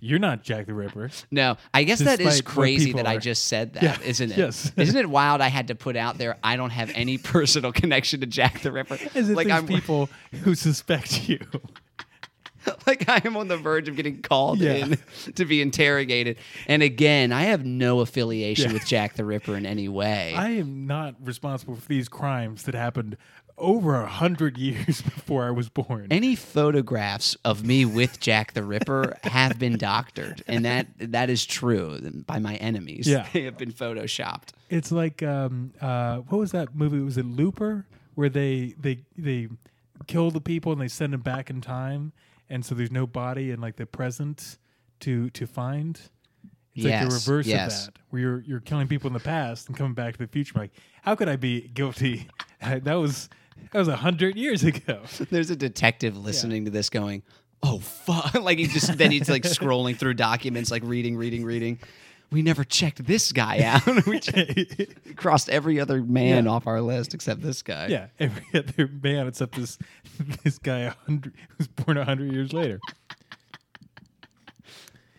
You're 0.00 0.18
not 0.18 0.42
Jack 0.42 0.66
the 0.66 0.74
Ripper. 0.74 1.10
no, 1.30 1.56
I 1.72 1.84
guess 1.84 1.98
that 2.00 2.20
is 2.20 2.40
crazy 2.40 2.92
that 2.94 3.06
I 3.06 3.18
just 3.18 3.44
said 3.44 3.74
that, 3.74 3.82
Yeah, 3.82 3.96
not 4.02 4.30
it? 4.32 4.38
yes. 4.38 4.72
Isn't 4.76 4.96
it 4.96 5.08
wild 5.08 5.40
I 5.40 5.48
had 5.48 5.68
to 5.68 5.74
put 5.74 5.96
out 5.96 6.16
there 6.18 6.36
I 6.42 6.56
don't 6.56 6.70
have 6.70 6.90
any 6.94 7.18
personal 7.32 7.70
connection 7.72 8.20
to 8.20 8.26
Jack 8.26 8.60
the 8.60 8.72
Ripper? 8.72 8.98
As 9.14 9.28
if 9.30 9.36
like 9.36 9.48
there's 9.48 9.60
I'm 9.60 9.66
people 9.66 10.08
who 10.42 10.54
suspect 10.54 11.28
you. 11.28 11.40
like 12.86 13.08
I 13.08 13.20
am 13.24 13.36
on 13.36 13.48
the 13.48 13.56
verge 13.56 13.88
of 13.88 13.96
getting 13.96 14.22
called 14.22 14.58
Yeah. 14.58 14.72
in 14.74 14.98
to 15.34 15.44
be 15.44 15.60
interrogated. 15.62 16.36
And 16.66 16.82
again, 16.82 17.32
I 17.32 17.42
have 17.44 17.64
no 17.64 18.00
affiliation 18.00 18.68
Yeah. 18.70 18.74
with 18.74 18.86
Jack 18.86 19.14
the 19.14 19.24
Ripper 19.24 19.56
in 19.56 19.66
any 19.66 19.88
way. 19.88 20.34
I 20.36 20.50
am 20.50 20.86
not 20.86 21.14
responsible 21.22 21.76
for 21.76 21.86
these 21.88 22.08
crimes 22.08 22.64
that 22.64 22.74
happened 22.74 23.16
over 23.56 23.94
a 24.00 24.06
hundred 24.08 24.58
years 24.58 25.00
before 25.02 25.44
I 25.46 25.50
was 25.52 25.68
born. 25.68 26.08
any 26.10 26.34
photographs 26.34 27.36
of 27.44 27.64
me 27.64 27.84
with 27.84 28.18
Jack 28.18 28.52
the 28.54 28.64
Ripper 28.64 29.16
have 29.22 29.60
been 29.60 29.78
doctored, 29.78 30.42
and 30.48 30.64
that 30.64 30.88
that 30.98 31.30
is 31.30 31.46
true 31.46 32.00
by 32.26 32.40
my 32.40 32.56
enemies. 32.56 33.06
Yeah. 33.06 33.26
they 33.32 33.42
have 33.44 33.56
been 33.56 33.70
photoshopped. 33.72 34.48
It's 34.70 34.90
like 34.90 35.22
um, 35.22 35.72
uh, 35.80 36.16
what 36.18 36.38
was 36.38 36.50
that 36.50 36.74
movie? 36.74 36.98
It 36.98 37.04
was 37.04 37.16
it 37.16 37.26
Looper, 37.26 37.86
where 38.16 38.28
they 38.28 38.74
they 38.76 39.04
they 39.16 39.46
kill 40.08 40.32
the 40.32 40.40
people 40.40 40.72
and 40.72 40.80
they 40.80 40.88
send 40.88 41.12
them 41.12 41.20
back 41.20 41.48
in 41.48 41.60
time, 41.60 42.12
and 42.48 42.64
so 42.64 42.74
there's 42.74 42.90
no 42.90 43.06
body 43.06 43.50
in 43.50 43.60
like 43.60 43.76
the 43.76 43.86
present 43.86 44.58
to 45.00 45.30
to 45.30 45.46
find. 45.46 46.00
It's 46.74 46.84
like 46.84 47.08
the 47.08 47.14
reverse 47.14 47.46
yes. 47.46 47.86
of 47.86 47.94
that, 47.94 48.00
where 48.10 48.22
you're 48.22 48.40
you're 48.40 48.60
killing 48.60 48.88
people 48.88 49.06
in 49.06 49.14
the 49.14 49.20
past 49.20 49.68
and 49.68 49.76
coming 49.76 49.94
back 49.94 50.14
to 50.14 50.18
the 50.18 50.26
future. 50.26 50.58
Like, 50.58 50.72
how 51.02 51.14
could 51.14 51.28
I 51.28 51.36
be 51.36 51.68
guilty? 51.68 52.28
that 52.60 52.94
was 52.94 53.28
that 53.72 53.78
was 53.78 53.88
a 53.88 53.96
hundred 53.96 54.36
years 54.36 54.64
ago. 54.64 55.02
There's 55.30 55.50
a 55.50 55.56
detective 55.56 56.16
listening 56.16 56.64
to 56.64 56.70
this, 56.70 56.90
going, 56.90 57.22
"Oh 57.62 57.78
fuck!" 57.78 58.34
like 58.42 58.58
he 58.58 58.66
just 58.66 58.96
then 58.98 59.10
he's 59.10 59.28
like 59.28 59.42
scrolling 59.42 59.96
through 59.96 60.14
documents, 60.14 60.70
like 60.70 60.82
reading, 60.84 61.16
reading, 61.16 61.44
reading. 61.44 61.78
We 62.34 62.42
never 62.42 62.64
checked 62.64 63.06
this 63.06 63.30
guy 63.30 63.60
out. 63.62 64.06
we 64.06 64.18
crossed 65.16 65.48
every 65.48 65.78
other 65.78 66.02
man 66.02 66.46
Yeah. 66.46 66.50
off 66.50 66.66
our 66.66 66.80
list 66.80 67.14
except 67.14 67.42
this 67.42 67.62
guy. 67.62 67.86
yeah, 67.86 68.08
every 68.18 68.44
other 68.54 68.90
man 69.02 69.28
except 69.28 69.54
this 69.54 69.78
this 70.42 70.58
guy 70.58 70.92
who's 71.06 71.68
born 71.68 71.96
a 71.96 72.04
hundred 72.04 72.32
years 72.32 72.52
later. 72.52 72.80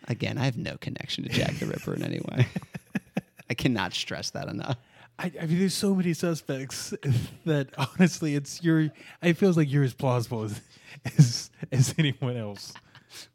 Again, 0.09 0.37
I 0.37 0.43
have 0.45 0.57
no 0.57 0.75
connection 0.81 1.23
to 1.23 1.29
Jack 1.29 1.55
the 1.55 1.65
Ripper 1.67 1.93
in 1.95 2.03
any 2.03 2.19
way. 2.19 2.47
I 3.49 3.53
cannot 3.53 3.93
stress 3.93 4.29
that 4.31 4.47
enough. 4.49 4.77
I, 5.17 5.31
I 5.41 5.45
mean, 5.45 5.59
there's 5.59 5.73
so 5.73 5.95
many 5.95 6.13
suspects 6.13 6.93
that 7.45 7.69
honestly, 7.77 8.35
it's 8.35 8.61
you're. 8.61 8.91
It 9.23 9.37
feels 9.37 9.55
like 9.55 9.71
you're 9.71 9.85
as 9.85 9.93
plausible 9.93 10.43
as 10.43 10.61
as, 11.17 11.49
as 11.71 11.95
anyone 11.97 12.35
else. 12.35 12.73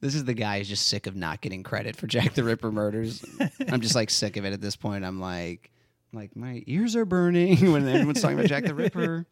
This 0.01 0.15
is 0.15 0.25
the 0.25 0.35
guy 0.35 0.59
who's 0.59 0.69
just 0.69 0.89
sick 0.89 1.07
of 1.07 1.17
not 1.17 1.41
getting 1.41 1.63
credit 1.63 1.97
for 1.97 2.07
Jack 2.07 2.35
the 2.35 2.45
Ripper 2.45 2.71
murders. 2.73 3.25
I'm 3.69 3.81
just 3.81 3.95
like 3.95 4.11
sick 4.11 4.37
of 4.37 4.45
it 4.45 4.53
at 4.53 4.61
this 4.61 4.77
point. 4.77 5.05
I'm 5.05 5.21
like, 5.21 5.71
like 6.13 6.37
my 6.37 6.63
ears 6.67 6.97
are 6.97 7.05
burning 7.05 7.57
when 7.73 7.89
everyone's 7.89 8.21
talking 8.21 8.39
about 8.39 8.49
Jack 8.49 8.65
the 8.65 8.75
Ripper. 8.75 9.27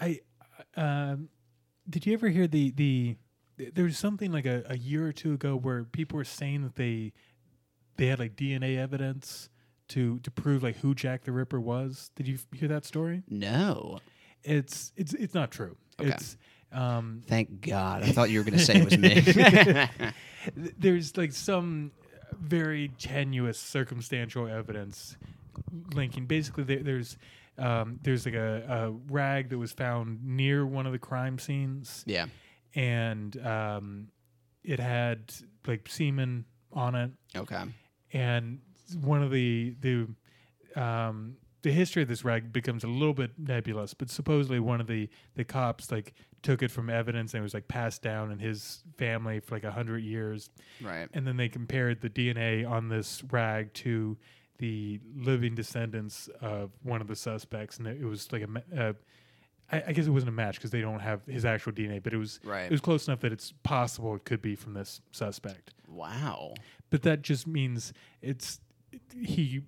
I 0.00 0.20
um, 0.76 1.28
did 1.88 2.06
you 2.06 2.12
ever 2.12 2.28
hear 2.28 2.46
the 2.46 2.70
the 2.70 3.16
there 3.56 3.84
was 3.84 3.96
something 3.96 4.32
like 4.32 4.46
a, 4.46 4.64
a 4.68 4.76
year 4.76 5.06
or 5.06 5.12
two 5.12 5.32
ago 5.32 5.56
where 5.56 5.84
people 5.84 6.16
were 6.16 6.24
saying 6.24 6.62
that 6.62 6.74
they 6.76 7.12
they 7.96 8.06
had 8.06 8.18
like 8.18 8.36
DNA 8.36 8.76
evidence 8.76 9.48
to 9.88 10.18
to 10.20 10.30
prove 10.30 10.62
like 10.62 10.76
who 10.78 10.94
Jack 10.94 11.24
the 11.24 11.32
Ripper 11.32 11.60
was. 11.60 12.10
Did 12.16 12.28
you 12.28 12.38
hear 12.52 12.68
that 12.68 12.84
story? 12.84 13.22
No, 13.28 14.00
It's 14.42 14.92
it's 14.96 15.14
it's 15.14 15.34
not 15.34 15.50
true. 15.50 15.76
Okay. 16.00 16.10
It's 16.10 16.36
um 16.72 17.22
thank 17.26 17.60
God. 17.60 18.02
I 18.02 18.12
thought 18.12 18.30
you 18.30 18.40
were 18.40 18.44
going 18.44 18.58
to 18.58 18.64
say 18.64 18.76
it 18.76 18.84
was 18.84 18.98
me. 18.98 19.88
there's 20.78 21.16
like 21.16 21.32
some 21.32 21.92
very 22.38 22.88
tenuous 22.98 23.58
circumstantial 23.58 24.46
evidence 24.46 25.16
linking 25.94 26.26
basically 26.26 26.64
there, 26.64 26.82
there's 26.82 27.16
um, 27.58 27.98
there's 28.02 28.26
like 28.26 28.34
a, 28.34 28.64
a 28.68 28.90
rag 29.12 29.48
that 29.48 29.56
was 29.58 29.72
found 29.72 30.22
near 30.22 30.66
one 30.66 30.84
of 30.84 30.92
the 30.92 30.98
crime 30.98 31.38
scenes 31.38 32.04
yeah. 32.06 32.26
and 32.74 33.34
um, 33.46 34.08
it 34.62 34.78
had 34.78 35.32
like 35.66 35.88
semen 35.88 36.44
on 36.72 36.94
it 36.94 37.10
Okay. 37.34 37.62
and 38.12 38.60
one 39.00 39.22
of 39.22 39.30
the 39.30 39.74
the 39.80 40.06
um, 40.80 41.36
the 41.62 41.72
history 41.72 42.02
of 42.02 42.08
this 42.08 42.24
rag 42.24 42.52
becomes 42.52 42.84
a 42.84 42.86
little 42.86 43.14
bit 43.14 43.32
nebulous, 43.38 43.94
but 43.94 44.10
supposedly 44.10 44.60
one 44.60 44.80
of 44.80 44.86
the 44.86 45.08
the 45.34 45.44
cops 45.44 45.90
like 45.90 46.14
took 46.46 46.62
it 46.62 46.70
from 46.70 46.88
evidence 46.88 47.34
and 47.34 47.40
it 47.40 47.42
was 47.42 47.54
like 47.54 47.66
passed 47.68 48.02
down 48.02 48.30
in 48.30 48.38
his 48.38 48.82
family 48.96 49.40
for 49.40 49.56
like 49.56 49.64
a 49.64 49.70
hundred 49.72 49.98
years, 50.04 50.48
Right. 50.80 51.08
and 51.12 51.26
then 51.26 51.36
they 51.36 51.48
compared 51.48 52.00
the 52.00 52.08
DNA 52.10 52.64
on 52.68 52.88
this 52.88 53.22
rag 53.30 53.72
to 53.74 54.16
the 54.58 55.00
living 55.14 55.54
descendants 55.54 56.28
of 56.40 56.70
one 56.82 57.00
of 57.00 57.08
the 57.08 57.16
suspects, 57.16 57.78
and 57.78 57.86
it 57.86 58.04
was 58.04 58.30
like 58.32 58.42
a. 58.42 58.80
Uh, 58.88 58.92
I, 59.70 59.82
I 59.88 59.92
guess 59.92 60.06
it 60.06 60.10
wasn't 60.10 60.28
a 60.28 60.32
match 60.32 60.54
because 60.56 60.70
they 60.70 60.80
don't 60.80 61.00
have 61.00 61.24
his 61.26 61.44
actual 61.44 61.72
DNA, 61.72 62.00
but 62.00 62.12
it 62.14 62.18
was 62.18 62.38
Right. 62.44 62.66
it 62.66 62.70
was 62.70 62.80
close 62.80 63.08
enough 63.08 63.18
that 63.20 63.32
it's 63.32 63.52
possible 63.64 64.14
it 64.14 64.24
could 64.24 64.40
be 64.40 64.54
from 64.54 64.74
this 64.74 65.00
suspect 65.10 65.74
Wow. 65.88 66.54
but 66.90 67.02
that 67.02 67.22
just 67.22 67.46
means 67.48 67.92
it's 68.22 68.60
he 69.20 69.62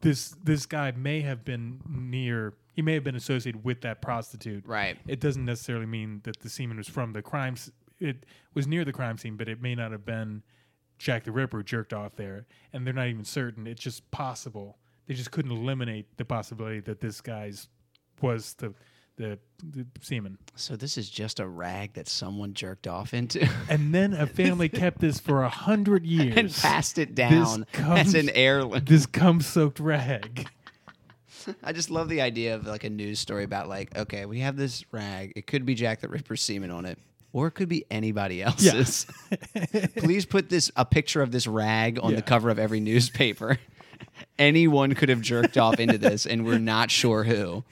this 0.00 0.34
this 0.42 0.64
guy 0.64 0.92
may 0.92 1.20
have 1.20 1.44
been 1.44 1.80
near 1.86 2.54
he 2.78 2.82
may 2.82 2.94
have 2.94 3.02
been 3.02 3.16
associated 3.16 3.64
with 3.64 3.80
that 3.80 4.00
prostitute. 4.00 4.64
Right. 4.64 4.96
it 5.08 5.18
doesn't 5.18 5.44
necessarily 5.44 5.86
mean 5.86 6.20
that 6.22 6.38
the 6.38 6.48
semen 6.48 6.76
was 6.76 6.88
from 6.88 7.12
the 7.12 7.22
crime 7.22 7.56
it 7.98 8.24
was 8.54 8.68
near 8.68 8.84
the 8.84 8.92
crime 8.92 9.18
scene 9.18 9.36
but 9.36 9.48
it 9.48 9.60
may 9.60 9.74
not 9.74 9.90
have 9.90 10.06
been 10.06 10.44
jack 10.96 11.24
the 11.24 11.32
ripper 11.32 11.64
jerked 11.64 11.92
off 11.92 12.14
there 12.14 12.46
and 12.72 12.86
they're 12.86 12.94
not 12.94 13.08
even 13.08 13.24
certain. 13.24 13.66
It's 13.66 13.82
just 13.82 14.08
possible. 14.12 14.78
They 15.08 15.14
just 15.14 15.32
couldn't 15.32 15.50
eliminate 15.50 16.16
the 16.18 16.24
possibility 16.24 16.78
that 16.80 17.00
this 17.00 17.20
guy's 17.20 17.66
was 18.22 18.54
the 18.54 18.74
the, 19.16 19.36
the 19.68 19.84
semen. 20.00 20.38
So 20.54 20.76
this 20.76 20.96
is 20.96 21.10
just 21.10 21.40
a 21.40 21.46
rag 21.48 21.94
that 21.94 22.06
someone 22.06 22.54
jerked 22.54 22.86
off 22.86 23.12
into? 23.12 23.48
And 23.68 23.92
then 23.92 24.14
a 24.14 24.28
family 24.28 24.68
kept 24.84 25.00
this 25.00 25.18
for 25.18 25.42
a 25.42 25.48
hundred 25.48 26.06
years. 26.06 26.36
and 26.36 26.54
passed 26.54 26.98
it 26.98 27.16
down 27.16 27.66
comes- 27.72 28.00
as 28.00 28.14
an 28.14 28.30
heirloom. 28.30 28.84
this 28.84 29.06
cum 29.06 29.40
soaked 29.40 29.80
rag 29.80 30.46
I 31.62 31.72
just 31.72 31.90
love 31.90 32.08
the 32.08 32.20
idea 32.20 32.54
of 32.54 32.66
like 32.66 32.84
a 32.84 32.90
news 32.90 33.18
story 33.18 33.44
about 33.44 33.68
like, 33.68 33.96
okay, 33.96 34.26
we 34.26 34.40
have 34.40 34.56
this 34.56 34.84
rag. 34.92 35.32
It 35.36 35.46
could 35.46 35.64
be 35.66 35.74
Jack 35.74 36.00
the 36.00 36.08
Ripper's 36.08 36.42
semen 36.42 36.70
on 36.70 36.84
it, 36.84 36.98
or 37.32 37.46
it 37.48 37.52
could 37.52 37.68
be 37.68 37.84
anybody 37.90 38.42
else's. 38.42 39.06
Please 39.96 40.26
put 40.26 40.48
this 40.48 40.70
a 40.76 40.84
picture 40.84 41.22
of 41.22 41.30
this 41.30 41.46
rag 41.46 41.98
on 42.02 42.10
Yeah. 42.10 42.16
the 42.16 42.22
cover 42.22 42.50
of 42.50 42.58
every 42.58 42.80
newspaper. 42.80 43.58
Anyone 44.38 44.94
could 44.94 45.08
have 45.08 45.20
jerked 45.20 45.58
off 45.58 45.78
into 45.80 45.98
this, 45.98 46.24
and 46.26 46.44
we're 46.44 46.58
not 46.58 46.90
sure 46.90 47.24
who. 47.24 47.64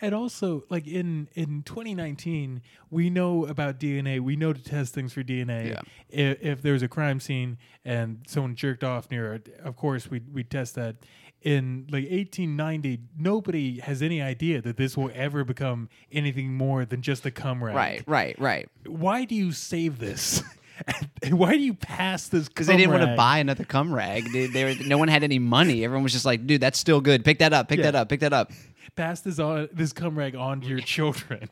And 0.00 0.14
also, 0.14 0.64
like 0.68 0.86
in 0.86 1.28
in 1.34 1.62
2019, 1.62 2.60
we 2.90 3.08
know 3.10 3.46
about 3.46 3.80
DNA. 3.80 4.20
We 4.20 4.36
know 4.36 4.52
to 4.52 4.62
test 4.62 4.94
things 4.94 5.12
for 5.14 5.22
DNA. 5.22 5.70
Yeah. 5.70 5.80
If, 6.10 6.42
if 6.42 6.62
there's 6.62 6.82
a 6.82 6.88
crime 6.88 7.20
scene 7.20 7.56
and 7.84 8.20
someone 8.26 8.54
jerked 8.54 8.84
off 8.84 9.10
near 9.10 9.34
it, 9.34 9.48
of 9.62 9.76
course 9.76 10.10
we 10.10 10.20
we 10.32 10.44
test 10.44 10.74
that. 10.76 10.96
In 11.44 11.82
like 11.90 12.04
1890, 12.10 13.00
nobody 13.18 13.78
has 13.80 14.00
any 14.00 14.22
idea 14.22 14.62
that 14.62 14.78
this 14.78 14.96
will 14.96 15.10
ever 15.14 15.44
become 15.44 15.90
anything 16.10 16.54
more 16.54 16.86
than 16.86 17.02
just 17.02 17.26
a 17.26 17.30
cum 17.30 17.62
rag. 17.62 17.74
Right, 17.76 18.02
right, 18.06 18.40
right. 18.40 18.68
Why 18.86 19.26
do 19.26 19.34
you 19.34 19.52
save 19.52 19.98
this? 19.98 20.42
Why 21.30 21.52
do 21.52 21.58
you 21.60 21.74
pass 21.74 22.28
this? 22.28 22.48
Because 22.48 22.66
they 22.66 22.78
didn't 22.78 22.92
want 22.92 23.04
to 23.04 23.14
buy 23.14 23.38
another 23.38 23.64
cum 23.64 23.94
rag. 23.94 24.24
They, 24.32 24.46
they 24.46 24.64
were, 24.64 24.74
no 24.86 24.96
one 24.96 25.08
had 25.08 25.22
any 25.22 25.38
money. 25.38 25.84
Everyone 25.84 26.02
was 26.02 26.12
just 26.12 26.24
like, 26.24 26.46
dude, 26.46 26.62
that's 26.62 26.78
still 26.78 27.02
good. 27.02 27.24
Pick 27.26 27.38
that 27.40 27.52
up. 27.52 27.68
Pick 27.68 27.78
Yeah. 27.78 27.84
that 27.90 27.94
up. 27.94 28.08
Pick 28.08 28.20
that 28.20 28.32
up. 28.32 28.50
pass 28.96 29.20
this 29.20 29.38
on 29.38 29.68
this 29.72 29.92
cum 29.92 30.16
rag 30.18 30.34
on 30.34 30.62
to 30.62 30.66
your 30.66 30.80
children. 30.94 31.50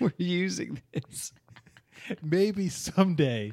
we're 0.00 0.12
using 0.16 0.80
this. 0.94 1.32
Maybe 2.22 2.70
someday 2.70 3.52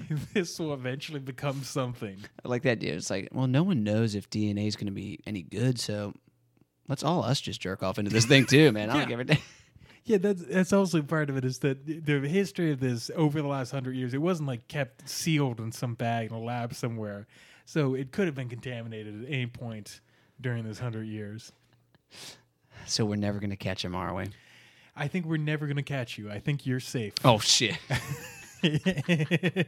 this 0.34 0.58
will 0.58 0.74
eventually 0.74 1.20
become 1.20 1.62
something. 1.62 2.16
I 2.44 2.48
like 2.48 2.62
that 2.62 2.78
dude. 2.78 2.94
It's 2.94 3.10
like, 3.10 3.28
well, 3.32 3.46
no 3.46 3.62
one 3.62 3.84
knows 3.84 4.14
if 4.14 4.28
DNA 4.30 4.66
is 4.66 4.76
going 4.76 4.86
to 4.86 4.92
be 4.92 5.20
any 5.26 5.42
good, 5.42 5.78
so 5.78 6.14
let's 6.88 7.02
all 7.02 7.22
us 7.24 7.40
just 7.40 7.60
jerk 7.60 7.82
off 7.82 7.98
into 7.98 8.10
this 8.10 8.26
thing 8.26 8.46
too, 8.46 8.72
man. 8.72 8.90
I 8.90 8.94
don't 8.94 9.02
Yeah. 9.02 9.08
give 9.08 9.20
a 9.20 9.24
damn. 9.24 9.38
Yeah, 10.04 10.16
that's 10.18 10.42
that's 10.44 10.72
also 10.72 11.00
part 11.00 11.30
of 11.30 11.36
it 11.36 11.44
is 11.44 11.60
that 11.60 11.86
the 11.86 12.18
history 12.26 12.72
of 12.72 12.80
this 12.80 13.08
over 13.14 13.40
the 13.40 13.46
last 13.46 13.70
hundred 13.70 13.94
years, 13.94 14.12
it 14.14 14.18
wasn't 14.20 14.48
like 14.48 14.66
kept 14.66 15.08
sealed 15.08 15.60
in 15.60 15.70
some 15.70 15.94
bag 15.94 16.28
in 16.30 16.36
a 16.36 16.40
lab 16.40 16.74
somewhere, 16.74 17.28
so 17.66 17.94
it 17.94 18.10
could 18.10 18.26
have 18.26 18.34
been 18.34 18.48
contaminated 18.48 19.22
at 19.22 19.28
any 19.28 19.46
point 19.46 20.00
during 20.40 20.64
this 20.64 20.80
hundred 20.80 21.04
years. 21.06 21.52
So 22.86 23.04
we're 23.04 23.14
never 23.14 23.38
going 23.38 23.50
to 23.50 23.56
catch 23.56 23.84
him, 23.84 23.94
are 23.94 24.12
we? 24.12 24.24
I 24.96 25.06
think 25.06 25.24
we're 25.24 25.36
never 25.36 25.68
gonna 25.68 25.84
catch 25.84 26.18
you. 26.18 26.32
I 26.32 26.40
think 26.40 26.66
you're 26.66 26.80
safe. 26.80 27.14
Oh 27.24 27.38
shit. 27.38 27.78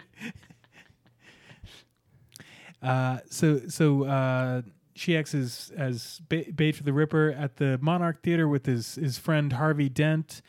uh, 2.82 3.18
so 3.30 3.61
so 3.68 4.05
uh, 4.05 4.62
she 4.95 5.16
acts 5.16 5.34
as 5.34 5.72
as 5.76 6.20
bait 6.28 6.72
for 6.72 6.82
the 6.82 6.92
Ripper 6.92 7.30
at 7.32 7.57
the 7.57 7.78
Monarch 7.80 8.22
Theater 8.22 8.49
with 8.49 8.66
his 8.66 8.95
his 8.97 9.18
friend 9.18 9.53
Harvey 9.53 9.88
Dent. 9.88 10.42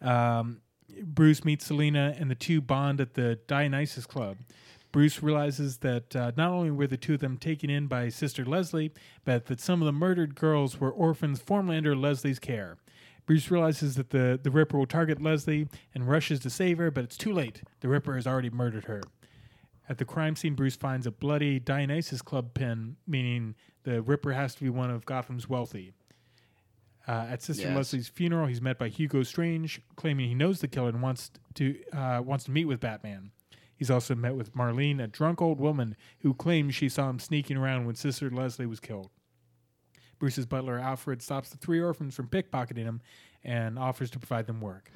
Um, 0.00 0.60
Bruce 1.02 1.44
meets 1.44 1.66
Selina, 1.66 2.14
and 2.18 2.30
the 2.30 2.34
two 2.34 2.60
bond 2.60 3.00
at 3.00 3.14
the 3.14 3.38
Dionysus 3.46 4.06
Club. 4.06 4.38
Bruce 4.92 5.22
realizes 5.22 5.78
that 5.78 6.16
uh, 6.16 6.32
not 6.36 6.50
only 6.50 6.70
were 6.70 6.86
the 6.86 6.96
two 6.96 7.14
of 7.14 7.20
them 7.20 7.36
taken 7.36 7.70
in 7.70 7.86
by 7.86 8.08
Sister 8.08 8.44
Leslie, 8.44 8.92
but 9.24 9.46
that 9.46 9.60
some 9.60 9.80
of 9.80 9.86
the 9.86 9.92
murdered 9.92 10.34
girls 10.34 10.80
were 10.80 10.90
orphans 10.90 11.40
formerly 11.40 11.76
under 11.76 11.94
Leslie's 11.94 12.40
care. 12.40 12.76
Bruce 13.30 13.48
realizes 13.48 13.94
that 13.94 14.10
the, 14.10 14.40
the 14.42 14.50
Ripper 14.50 14.76
will 14.76 14.86
target 14.86 15.22
Leslie 15.22 15.68
and 15.94 16.08
rushes 16.08 16.40
to 16.40 16.50
save 16.50 16.78
her, 16.78 16.90
but 16.90 17.04
it's 17.04 17.16
too 17.16 17.32
late. 17.32 17.62
The 17.78 17.86
Ripper 17.86 18.16
has 18.16 18.26
already 18.26 18.50
murdered 18.50 18.86
her. 18.86 19.02
At 19.88 19.98
the 19.98 20.04
crime 20.04 20.34
scene, 20.34 20.56
Bruce 20.56 20.74
finds 20.74 21.06
a 21.06 21.12
bloody 21.12 21.60
Dionysus 21.60 22.22
Club 22.22 22.54
pin, 22.54 22.96
meaning 23.06 23.54
the 23.84 24.02
Ripper 24.02 24.32
has 24.32 24.56
to 24.56 24.64
be 24.64 24.68
one 24.68 24.90
of 24.90 25.06
Gotham's 25.06 25.48
wealthy. 25.48 25.92
Uh, 27.06 27.26
at 27.30 27.40
Sister 27.40 27.68
Yes. 27.68 27.76
Leslie's 27.76 28.08
funeral, 28.08 28.48
he's 28.48 28.60
met 28.60 28.80
by 28.80 28.88
Hugo 28.88 29.22
Strange, 29.22 29.80
claiming 29.94 30.26
he 30.26 30.34
knows 30.34 30.58
the 30.58 30.66
killer 30.66 30.88
and 30.88 31.00
wants 31.00 31.30
to 31.54 31.78
uh, 31.92 32.20
wants 32.24 32.46
to 32.46 32.50
meet 32.50 32.64
with 32.64 32.80
Batman. 32.80 33.30
He's 33.76 33.92
also 33.92 34.16
met 34.16 34.34
with 34.34 34.56
Marlene, 34.56 35.00
a 35.00 35.06
drunk 35.06 35.40
old 35.40 35.60
woman 35.60 35.94
who 36.22 36.34
claims 36.34 36.74
she 36.74 36.88
saw 36.88 37.08
him 37.08 37.20
sneaking 37.20 37.58
around 37.58 37.86
when 37.86 37.94
Sister 37.94 38.28
Leslie 38.28 38.66
was 38.66 38.80
killed. 38.80 39.10
Bruce's 40.20 40.46
butler 40.46 40.78
Alfred 40.78 41.20
stops 41.22 41.50
the 41.50 41.56
three 41.56 41.80
orphans 41.80 42.14
from 42.14 42.28
pickpocketing 42.28 42.84
him 42.84 43.00
and 43.42 43.76
offers 43.78 44.10
to 44.12 44.20
provide 44.20 44.46
them 44.46 44.60
work. 44.60 44.92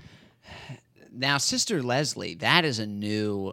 Now, 1.12 1.38
Sister 1.38 1.82
Leslie, 1.82 2.34
that 2.34 2.64
is 2.64 2.78
a 2.78 2.86
new 2.86 3.52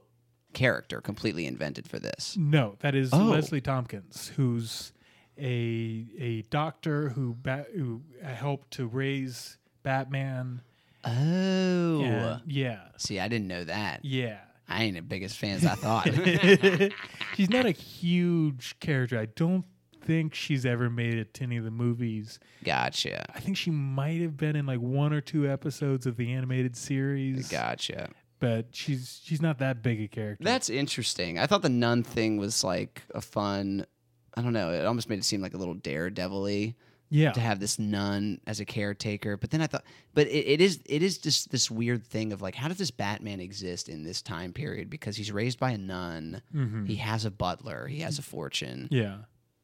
character 0.54 1.00
completely 1.02 1.48
invented 1.48 1.88
for 1.88 1.98
this. 1.98 2.36
No, 2.38 2.76
that 2.82 2.94
is 2.94 3.10
Oh. 3.14 3.24
Leslie 3.24 3.62
Tompkins, 3.62 4.32
who's 4.36 4.92
a 5.40 6.06
a 6.20 6.42
doctor 6.50 7.10
who 7.10 7.36
ba- 7.42 7.66
who 7.74 8.02
uh, 8.24 8.28
helped 8.28 8.72
to 8.72 8.86
raise 8.86 9.58
Batman. 9.82 10.62
Oh. 11.06 12.02
And- 12.04 12.42
yeah, 12.46 12.80
See, 12.98 13.20
I 13.20 13.28
didn't 13.28 13.48
know 13.48 13.64
that. 13.64 14.04
yeah. 14.04 14.40
I 14.68 14.84
ain't 14.84 14.96
the 14.96 15.02
biggest 15.02 15.38
fan 15.38 15.58
as 15.58 15.66
I 15.66 15.76
thought. 15.76 16.08
she's 17.36 17.50
not 17.50 17.66
a 17.66 17.72
huge 17.72 18.80
character. 18.80 19.20
I 19.20 19.26
don't 19.26 19.66
think 20.02 20.34
she's 20.34 20.66
ever 20.66 20.90
made 20.90 21.16
it 21.16 21.34
to 21.36 21.44
any 21.44 21.58
of 21.58 21.64
the 21.64 21.72
movies. 21.72 22.40
gotcha. 22.64 23.26
I 23.36 23.40
think 23.40 23.58
she 23.58 23.72
might 23.72 24.22
have 24.22 24.38
been 24.38 24.56
in 24.56 24.66
like 24.66 24.80
one 24.80 25.14
or 25.14 25.22
two 25.22 25.50
episodes 25.50 26.06
of 26.06 26.18
the 26.18 26.32
animated 26.32 26.76
series, 26.76 27.50
Gotcha. 27.50 28.10
but 28.40 28.68
she's 28.72 29.22
she's 29.24 29.42
not 29.42 29.60
that 29.60 29.82
big 29.84 30.02
a 30.02 30.08
character. 30.08 30.44
That's 30.44 30.70
interesting. 30.70 31.40
I 31.40 31.48
thought 31.48 31.62
the 31.62 31.70
nun 31.70 32.04
thing 32.04 32.38
was 32.38 32.64
like 32.64 33.04
a 33.14 33.22
fun. 33.22 33.86
I 34.36 34.42
don't 34.42 34.54
know. 34.54 34.72
It 34.72 34.86
almost 34.86 35.10
made 35.10 35.20
it 35.20 35.26
seem 35.26 35.42
like 35.42 35.54
a 35.54 35.58
little 35.58 35.74
daredevil-y 35.74 36.76
yeah, 37.14 37.34
to 37.34 37.42
have 37.42 37.60
this 37.60 37.78
nun 37.78 38.40
as 38.48 38.62
a 38.62 38.66
caretaker. 38.66 39.36
But 39.36 39.52
then 39.52 39.62
I 39.62 39.68
thought, 39.68 39.84
but 40.14 40.28
it, 40.28 40.48
it 40.48 40.62
is 40.62 40.80
it 40.86 41.04
is 41.04 41.18
just 41.18 41.52
this 41.52 41.70
weird 41.70 42.06
thing 42.06 42.32
of 42.32 42.42
like, 42.42 42.56
how 42.56 42.70
does 42.70 42.78
this 42.78 42.92
Batman 42.92 43.42
exist 43.42 43.90
in 43.90 44.04
this 44.04 44.22
time 44.22 44.54
period? 44.54 44.90
Because 44.90 45.18
he's 45.18 45.30
raised 45.34 45.60
by 45.60 45.72
a 45.72 45.78
nun. 45.78 46.42
Mhm. 46.56 46.88
He 46.88 46.96
has 46.96 47.26
a 47.26 47.32
butler. 47.32 47.88
He 47.88 48.00
has 48.00 48.18
a 48.18 48.22
fortune. 48.22 48.88
yeah, 48.90 49.18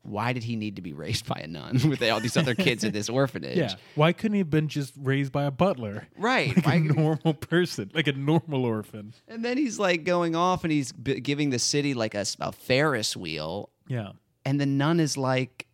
Why 0.08 0.34
did 0.34 0.44
he 0.44 0.56
need 0.56 0.78
to 0.78 0.82
be 0.82 0.94
raised 0.94 1.26
by 1.28 1.42
a 1.44 1.48
nun 1.48 1.80
with 1.90 2.02
all 2.02 2.20
these 2.20 2.38
other 2.38 2.56
kids 2.56 2.84
in 2.84 2.92
this 2.94 3.10
orphanage? 3.10 3.58
yeah. 3.58 3.76
Why 3.96 4.14
couldn't 4.14 4.34
he 4.36 4.40
have 4.40 4.50
been 4.50 4.68
just 4.70 4.94
raised 4.98 5.32
by 5.32 5.44
a 5.44 5.52
butler? 5.52 6.08
Right. 6.18 6.56
like 6.56 6.66
Why- 6.66 6.76
a 6.76 6.80
normal 6.80 7.34
person, 7.34 7.92
like 7.94 8.08
a 8.08 8.14
normal 8.14 8.66
orphan. 8.66 9.14
and 9.28 9.44
then 9.44 9.58
he's 9.58 9.78
like 9.80 10.04
going 10.06 10.36
off 10.36 10.64
and 10.64 10.72
he's 10.72 10.92
b- 10.92 11.20
giving 11.20 11.50
the 11.50 11.60
city 11.60 11.94
like 11.94 12.16
a 12.16 12.26
Ferris 12.54 13.16
wheel. 13.18 13.70
Yeah. 13.88 14.12
And 14.46 14.60
the 14.62 14.66
nun 14.66 15.00
is 15.02 15.18
like, 15.18 15.66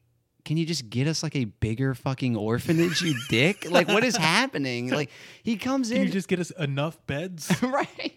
can 0.45 0.57
you 0.57 0.65
just 0.65 0.89
get 0.89 1.07
us 1.07 1.23
like 1.23 1.35
a 1.37 1.45
bigger 1.45 1.93
fucking 1.95 2.35
orphanage, 2.35 3.01
you 3.01 3.15
dick? 3.29 3.69
Like, 3.69 3.87
what 3.87 4.03
is 4.03 4.17
happening? 4.17 4.89
Like, 4.93 5.09
he 5.43 5.55
comes 5.57 5.89
Can 5.89 5.99
in. 6.01 6.07
you 6.07 6.11
just 6.11 6.27
get 6.27 6.39
us 6.39 6.49
enough 6.51 6.97
beds? 7.07 7.49
right. 7.61 8.13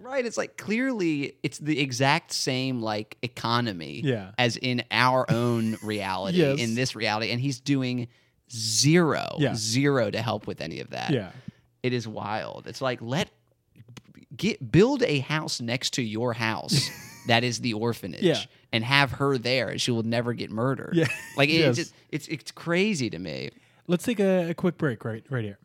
Right. 0.00 0.24
It's 0.24 0.36
like 0.36 0.56
clearly 0.56 1.34
it's 1.42 1.58
the 1.58 1.78
exact 1.80 2.32
same 2.32 2.80
like 2.80 3.16
economy 3.22 4.00
Yeah. 4.04 4.32
as 4.38 4.56
in 4.56 4.82
our 4.90 5.30
own 5.30 5.76
reality, 5.84 6.38
Yes. 6.38 6.58
in 6.58 6.74
this 6.74 6.96
reality. 6.96 7.30
And 7.30 7.40
he's 7.40 7.60
doing 7.60 8.08
zero, 8.50 9.36
Yeah. 9.38 9.54
zero 9.54 10.10
to 10.10 10.20
help 10.22 10.46
with 10.46 10.60
any 10.60 10.80
of 10.80 10.90
that. 10.90 11.10
yeah. 11.10 11.30
It 11.82 11.92
is 11.92 12.06
wild. 12.08 12.66
It's 12.66 12.80
like 12.82 13.00
let 13.00 13.30
get 14.36 14.70
build 14.72 15.02
a 15.02 15.20
house 15.20 15.60
next 15.60 15.94
to 15.94 16.02
your 16.02 16.32
house 16.34 16.88
that 17.26 17.44
is 17.44 17.60
the 17.60 17.74
orphanage 17.74 18.22
Yeah. 18.22 18.40
and 18.72 18.84
have 18.84 19.12
her 19.12 19.38
there 19.38 19.68
and 19.68 19.80
she 19.80 19.90
will 19.90 20.02
never 20.02 20.32
get 20.34 20.50
murdered. 20.50 20.92
Yeah. 20.94 21.06
Like 21.36 21.48
it, 21.48 21.60
Yes. 21.60 21.78
it's, 21.78 21.92
it's 22.10 22.28
it's 22.28 22.50
crazy 22.52 23.08
to 23.10 23.18
me. 23.18 23.50
Let's 23.86 24.04
take 24.04 24.20
a, 24.20 24.50
a 24.50 24.54
quick 24.54 24.76
break 24.78 25.04
right 25.04 25.24
right 25.30 25.44
here. 25.44 25.58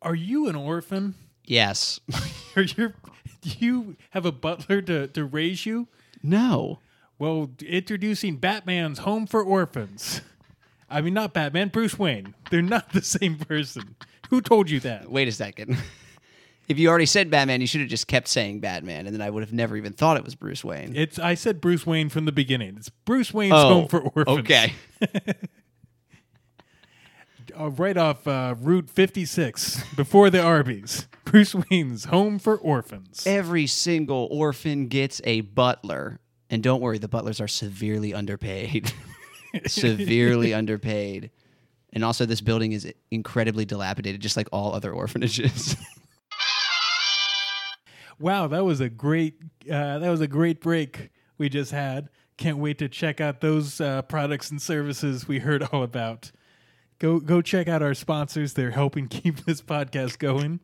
Are 0.00 0.14
you 0.14 0.48
an 0.48 0.56
orphan? 0.56 1.14
Yes. 1.44 2.00
Are 2.56 2.62
you 2.62 2.92
do 3.40 3.50
you 3.58 3.96
have 4.10 4.24
a 4.24 4.32
butler 4.32 4.80
to, 4.82 5.08
to 5.08 5.24
raise 5.24 5.66
you? 5.66 5.88
no. 6.22 6.78
Well, 7.18 7.50
introducing 7.64 8.38
Batman's 8.38 8.98
Home 9.00 9.28
for 9.28 9.44
Orphans. 9.44 10.22
I 10.90 11.00
mean, 11.02 11.14
not 11.14 11.32
Batman, 11.32 11.68
Bruce 11.68 11.96
Wayne. 11.96 12.34
They're 12.50 12.62
not 12.62 12.92
the 12.92 13.00
same 13.02 13.36
person. 13.36 13.94
Who 14.30 14.40
told 14.40 14.68
you 14.68 14.80
that? 14.80 15.08
Wait 15.08 15.28
a 15.28 15.32
second. 15.32 15.76
if 16.68 16.80
you 16.80 16.88
already 16.88 17.06
said 17.06 17.30
Batman, 17.30 17.60
you 17.60 17.68
should 17.68 17.80
have 17.80 17.90
just 17.90 18.08
kept 18.08 18.26
saying 18.26 18.58
Batman, 18.58 19.06
and 19.06 19.14
then 19.14 19.22
I 19.22 19.30
would 19.30 19.44
have 19.44 19.52
never 19.52 19.76
even 19.76 19.92
thought 19.92 20.16
it 20.16 20.24
was 20.24 20.34
Bruce 20.34 20.64
Wayne. 20.64 20.96
It's 20.96 21.16
I 21.18 21.34
said 21.34 21.60
Bruce 21.60 21.86
Wayne 21.86 22.08
from 22.08 22.24
the 22.24 22.32
beginning. 22.32 22.74
It's 22.76 22.88
Bruce 22.88 23.32
Wayne's 23.32 23.54
Oh, 23.54 23.68
Home 23.68 23.88
for 23.88 24.00
Orphans. 24.00 24.38
Okay. 24.40 24.72
Uh, 27.58 27.70
right 27.70 27.96
off 27.96 28.26
uh, 28.26 28.54
Route 28.58 28.88
56, 28.88 29.82
before 29.94 30.30
the 30.30 30.42
Arby's. 30.42 31.06
Bruce 31.24 31.54
Wayne's 31.54 32.06
Home 32.06 32.38
for 32.38 32.56
Orphans. 32.56 33.24
Every 33.26 33.66
single 33.66 34.28
orphan 34.30 34.88
gets 34.88 35.20
a 35.24 35.42
butler. 35.42 36.20
And 36.50 36.62
don't 36.62 36.80
worry, 36.80 36.98
the 36.98 37.08
butlers 37.08 37.40
are 37.40 37.48
severely 37.48 38.12
underpaid. 38.12 38.92
severely 39.66 40.52
underpaid. 40.54 41.30
And 41.92 42.04
also, 42.04 42.26
this 42.26 42.40
building 42.40 42.72
is 42.72 42.90
incredibly 43.10 43.64
dilapidated, 43.64 44.20
just 44.20 44.36
like 44.36 44.48
all 44.52 44.74
other 44.74 44.92
orphanages. 44.92 45.76
Wow, 48.18 48.46
that 48.46 48.64
was 48.64 48.80
a 48.80 48.88
great 48.88 49.34
uh, 49.70 49.98
that 49.98 50.08
was 50.08 50.20
a 50.20 50.28
great 50.28 50.60
break 50.60 51.10
we 51.38 51.48
just 51.48 51.72
had. 51.72 52.08
Can't 52.36 52.58
wait 52.58 52.78
to 52.78 52.88
check 52.88 53.20
out 53.20 53.40
those 53.40 53.80
uh, 53.80 54.02
products 54.02 54.50
and 54.50 54.62
services 54.62 55.26
we 55.26 55.40
heard 55.40 55.62
all 55.64 55.82
about. 55.82 56.30
Go 57.02 57.18
go 57.18 57.42
check 57.42 57.66
out 57.66 57.82
our 57.82 57.94
sponsors. 57.94 58.52
They're 58.52 58.70
helping 58.70 59.08
keep 59.08 59.44
this 59.44 59.60
podcast 59.60 60.20
going 60.20 60.60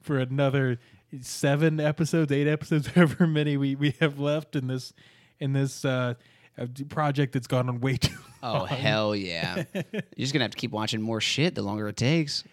for 0.00 0.18
another 0.18 0.78
seven 1.20 1.78
episodes, 1.78 2.32
eight 2.32 2.48
episodes, 2.48 2.86
however 2.94 3.26
many 3.26 3.58
we, 3.58 3.74
we 3.74 3.94
have 4.00 4.18
left 4.18 4.56
in 4.56 4.66
this 4.66 4.94
in 5.40 5.52
this 5.52 5.84
uh, 5.84 6.14
uh, 6.56 6.66
project 6.88 7.34
that's 7.34 7.46
gone 7.46 7.68
on 7.68 7.80
way 7.80 7.98
too. 7.98 8.16
oh, 8.42 8.64
hell 8.64 9.14
yeah. 9.14 9.64
You're 9.74 10.02
just 10.16 10.32
going 10.32 10.40
to 10.40 10.44
have 10.44 10.52
to 10.52 10.56
keep 10.56 10.70
watching 10.70 11.02
more 11.02 11.20
shit 11.20 11.54
the 11.54 11.60
longer 11.60 11.86
it 11.86 11.98
takes. 11.98 12.44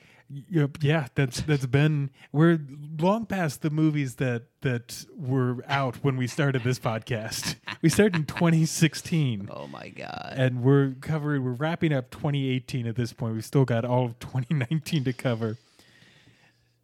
Yeah, 0.82 1.08
that's 1.16 1.42
that's 1.42 1.66
been 1.66 2.12
we're 2.32 2.60
long 3.00 3.26
past 3.26 3.64
the 3.64 3.72
movies 3.72 4.16
that 4.16 4.44
that 4.62 5.06
were 5.18 5.64
out 5.68 5.96
when 6.04 6.18
we 6.18 6.28
started 6.28 6.64
this 6.64 6.78
podcast. 6.80 7.56
We 7.82 7.90
started 7.90 8.16
in 8.18 8.26
2016, 8.26 9.50
Oh, 9.52 9.66
my 9.68 9.88
God. 9.90 10.34
and 10.36 10.62
we're 10.62 10.96
covering 11.02 11.44
we're 11.44 11.54
wrapping 11.54 11.94
up 11.94 12.12
2018 12.12 12.86
at 12.86 12.96
this 12.96 13.12
point. 13.14 13.34
We've 13.34 13.46
still 13.46 13.66
got 13.66 13.86
all 13.86 14.06
of 14.06 14.20
2019 14.20 15.06
to 15.06 15.14
cover, 15.14 15.58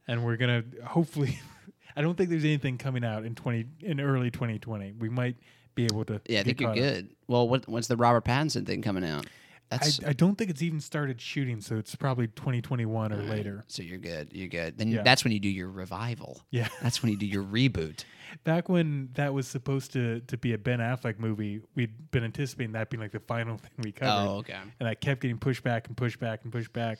and 0.08 0.26
we're 0.26 0.38
gonna 0.38 0.64
hopefully. 0.86 1.40
I 1.98 2.02
don't 2.02 2.16
think 2.18 2.30
there's 2.30 2.44
anything 2.44 2.78
coming 2.78 3.06
out 3.06 3.24
in 3.24 3.36
20 3.36 3.66
in 3.82 4.02
early 4.02 4.30
2020. 4.30 4.94
We 5.00 5.08
might 5.08 5.38
be 5.76 5.86
able 5.86 6.04
to. 6.06 6.20
Yeah, 6.28 6.42
I 6.42 6.44
think 6.44 6.60
you're 6.60 6.72
caught 6.72 6.78
up. 6.78 6.84
good. 6.84 7.10
Well, 7.28 7.48
what, 7.48 7.70
when's 7.70 7.88
the 7.88 7.96
Robert 7.96 8.26
Pattinson 8.26 8.66
thing 8.66 8.82
coming 8.82 9.06
out? 9.06 9.28
That's 9.70 10.04
I, 10.04 10.10
I 10.10 10.14
don't 10.14 10.36
think 10.38 10.50
it's 10.52 10.62
even 10.62 10.80
started 10.80 11.20
shooting, 11.20 11.60
so 11.60 11.78
it's 11.78 11.96
probably 11.96 12.28
2021 12.28 13.12
or 13.12 13.24
later. 13.24 13.64
so 13.68 13.82
you're 13.82 13.98
good. 13.98 14.32
You're 14.32 14.48
good. 14.48 14.78
Then 14.78 14.90
Yeah. 14.90 15.02
that's 15.04 15.24
when 15.24 15.34
you 15.34 15.40
do 15.40 15.50
your 15.50 15.70
revival. 15.70 16.42
Yeah. 16.52 16.68
That's 16.82 17.02
when 17.02 17.12
you 17.12 17.18
do 17.18 17.26
your 17.26 17.44
reboot. 17.44 18.04
Back 18.44 18.70
when 18.70 19.10
that 19.14 19.34
was 19.34 19.48
supposed 19.48 19.94
to, 19.94 20.20
to 20.22 20.38
be 20.38 20.54
a 20.54 20.58
Ben 20.58 20.80
Affleck 20.80 21.20
movie, 21.20 21.62
we'd 21.76 22.12
been 22.12 22.24
anticipating 22.24 22.74
that 22.74 22.90
being 22.90 23.02
like 23.02 23.12
the 23.12 23.20
final 23.20 23.58
thing 23.58 23.72
we 23.80 23.92
covered. 23.92 24.30
Oh, 24.30 24.36
okay. 24.38 24.58
And 24.80 24.88
I 24.90 24.94
kept 24.96 25.22
getting 25.22 25.38
pushed 25.38 25.64
back 25.64 25.88
and 25.88 25.96
pushed 25.98 26.20
back 26.20 26.42
and 26.44 26.52
pushed 26.52 26.74
back. 26.74 27.00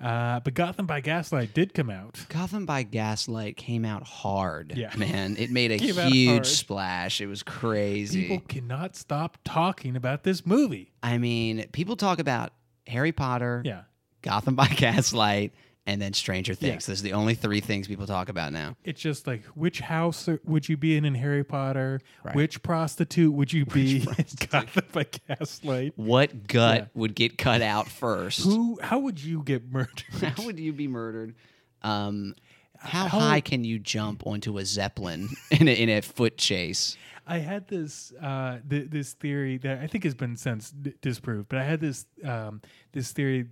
Uh, 0.00 0.40
but 0.40 0.54
Gotham 0.54 0.86
by 0.86 1.00
Gaslight 1.00 1.54
did 1.54 1.72
come 1.72 1.88
out. 1.88 2.26
Gotham 2.28 2.66
by 2.66 2.82
Gaslight 2.82 3.56
came 3.56 3.84
out 3.84 4.02
hard. 4.02 4.74
Yeah. 4.76 4.94
Man, 4.98 5.36
it 5.38 5.50
made 5.50 5.70
a 5.72 5.76
huge 5.76 6.46
splash. 6.46 7.20
It 7.20 7.26
was 7.26 7.42
crazy. 7.42 8.22
People 8.22 8.40
cannot 8.48 8.96
stop 8.96 9.38
talking 9.44 9.96
about 9.96 10.24
this 10.24 10.44
movie. 10.44 10.92
I 11.02 11.18
mean, 11.18 11.66
people 11.72 11.96
talk 11.96 12.18
about 12.18 12.52
Harry 12.86 13.12
Potter, 13.12 13.62
Yeah. 13.64 13.82
Gotham 14.22 14.54
by 14.56 14.66
Gaslight, 14.76 15.52
and 15.86 16.00
then 16.00 16.12
Stranger 16.14 16.52
Yeah. 16.52 16.70
Things. 16.70 16.86
Those 16.86 17.00
are 17.00 17.04
the 17.04 17.12
only 17.12 17.34
three 17.34 17.60
things 17.60 17.86
people 17.88 18.06
talk 18.06 18.28
about 18.28 18.52
now. 18.52 18.76
It's 18.84 19.00
just 19.00 19.26
like 19.26 19.44
which 19.54 19.80
house 19.80 20.28
would 20.44 20.68
you 20.68 20.76
be 20.76 20.96
in 20.96 21.04
in 21.04 21.14
Harry 21.14 21.44
Potter? 21.44 22.00
Right. 22.22 22.34
Which 22.34 22.62
prostitute 22.62 23.32
would 23.32 23.52
you 23.52 23.66
be 23.66 23.98
in 23.98 24.26
Gotham 24.50 24.84
by 24.92 25.06
Gaslight? 25.28 25.92
What 25.96 26.46
gut 26.46 26.78
Yeah. 26.78 26.86
would 26.94 27.14
get 27.14 27.36
cut 27.38 27.60
out 27.62 27.88
first? 27.88 28.44
Who? 28.44 28.78
How 28.82 28.98
would 28.98 29.22
you 29.22 29.42
get 29.42 29.70
murdered? 29.70 30.04
How 30.36 30.44
would 30.44 30.58
you 30.58 30.72
be 30.72 30.88
murdered? 30.88 31.34
Um, 31.82 32.34
how, 32.78 33.06
How- 33.08 33.20
high 33.20 33.40
can 33.40 33.64
you 33.64 33.78
jump 33.78 34.26
onto 34.26 34.58
a 34.58 34.64
zeppelin 34.64 35.28
in 35.50 35.68
a, 35.68 35.72
in 35.72 35.88
a 35.88 36.00
foot 36.02 36.36
chase? 36.38 36.96
I 37.26 37.38
had 37.38 37.68
this 37.68 38.12
uh, 38.20 38.58
th- 38.68 38.90
this 38.90 39.14
theory 39.14 39.56
that 39.58 39.78
I 39.80 39.86
think 39.86 40.04
has 40.04 40.14
been 40.14 40.36
since 40.36 40.70
d- 40.70 40.92
disproved, 41.00 41.48
but 41.48 41.58
I 41.58 41.64
had 41.64 41.80
this 41.80 42.04
um, 42.22 42.60
this 42.92 43.12
theory 43.12 43.46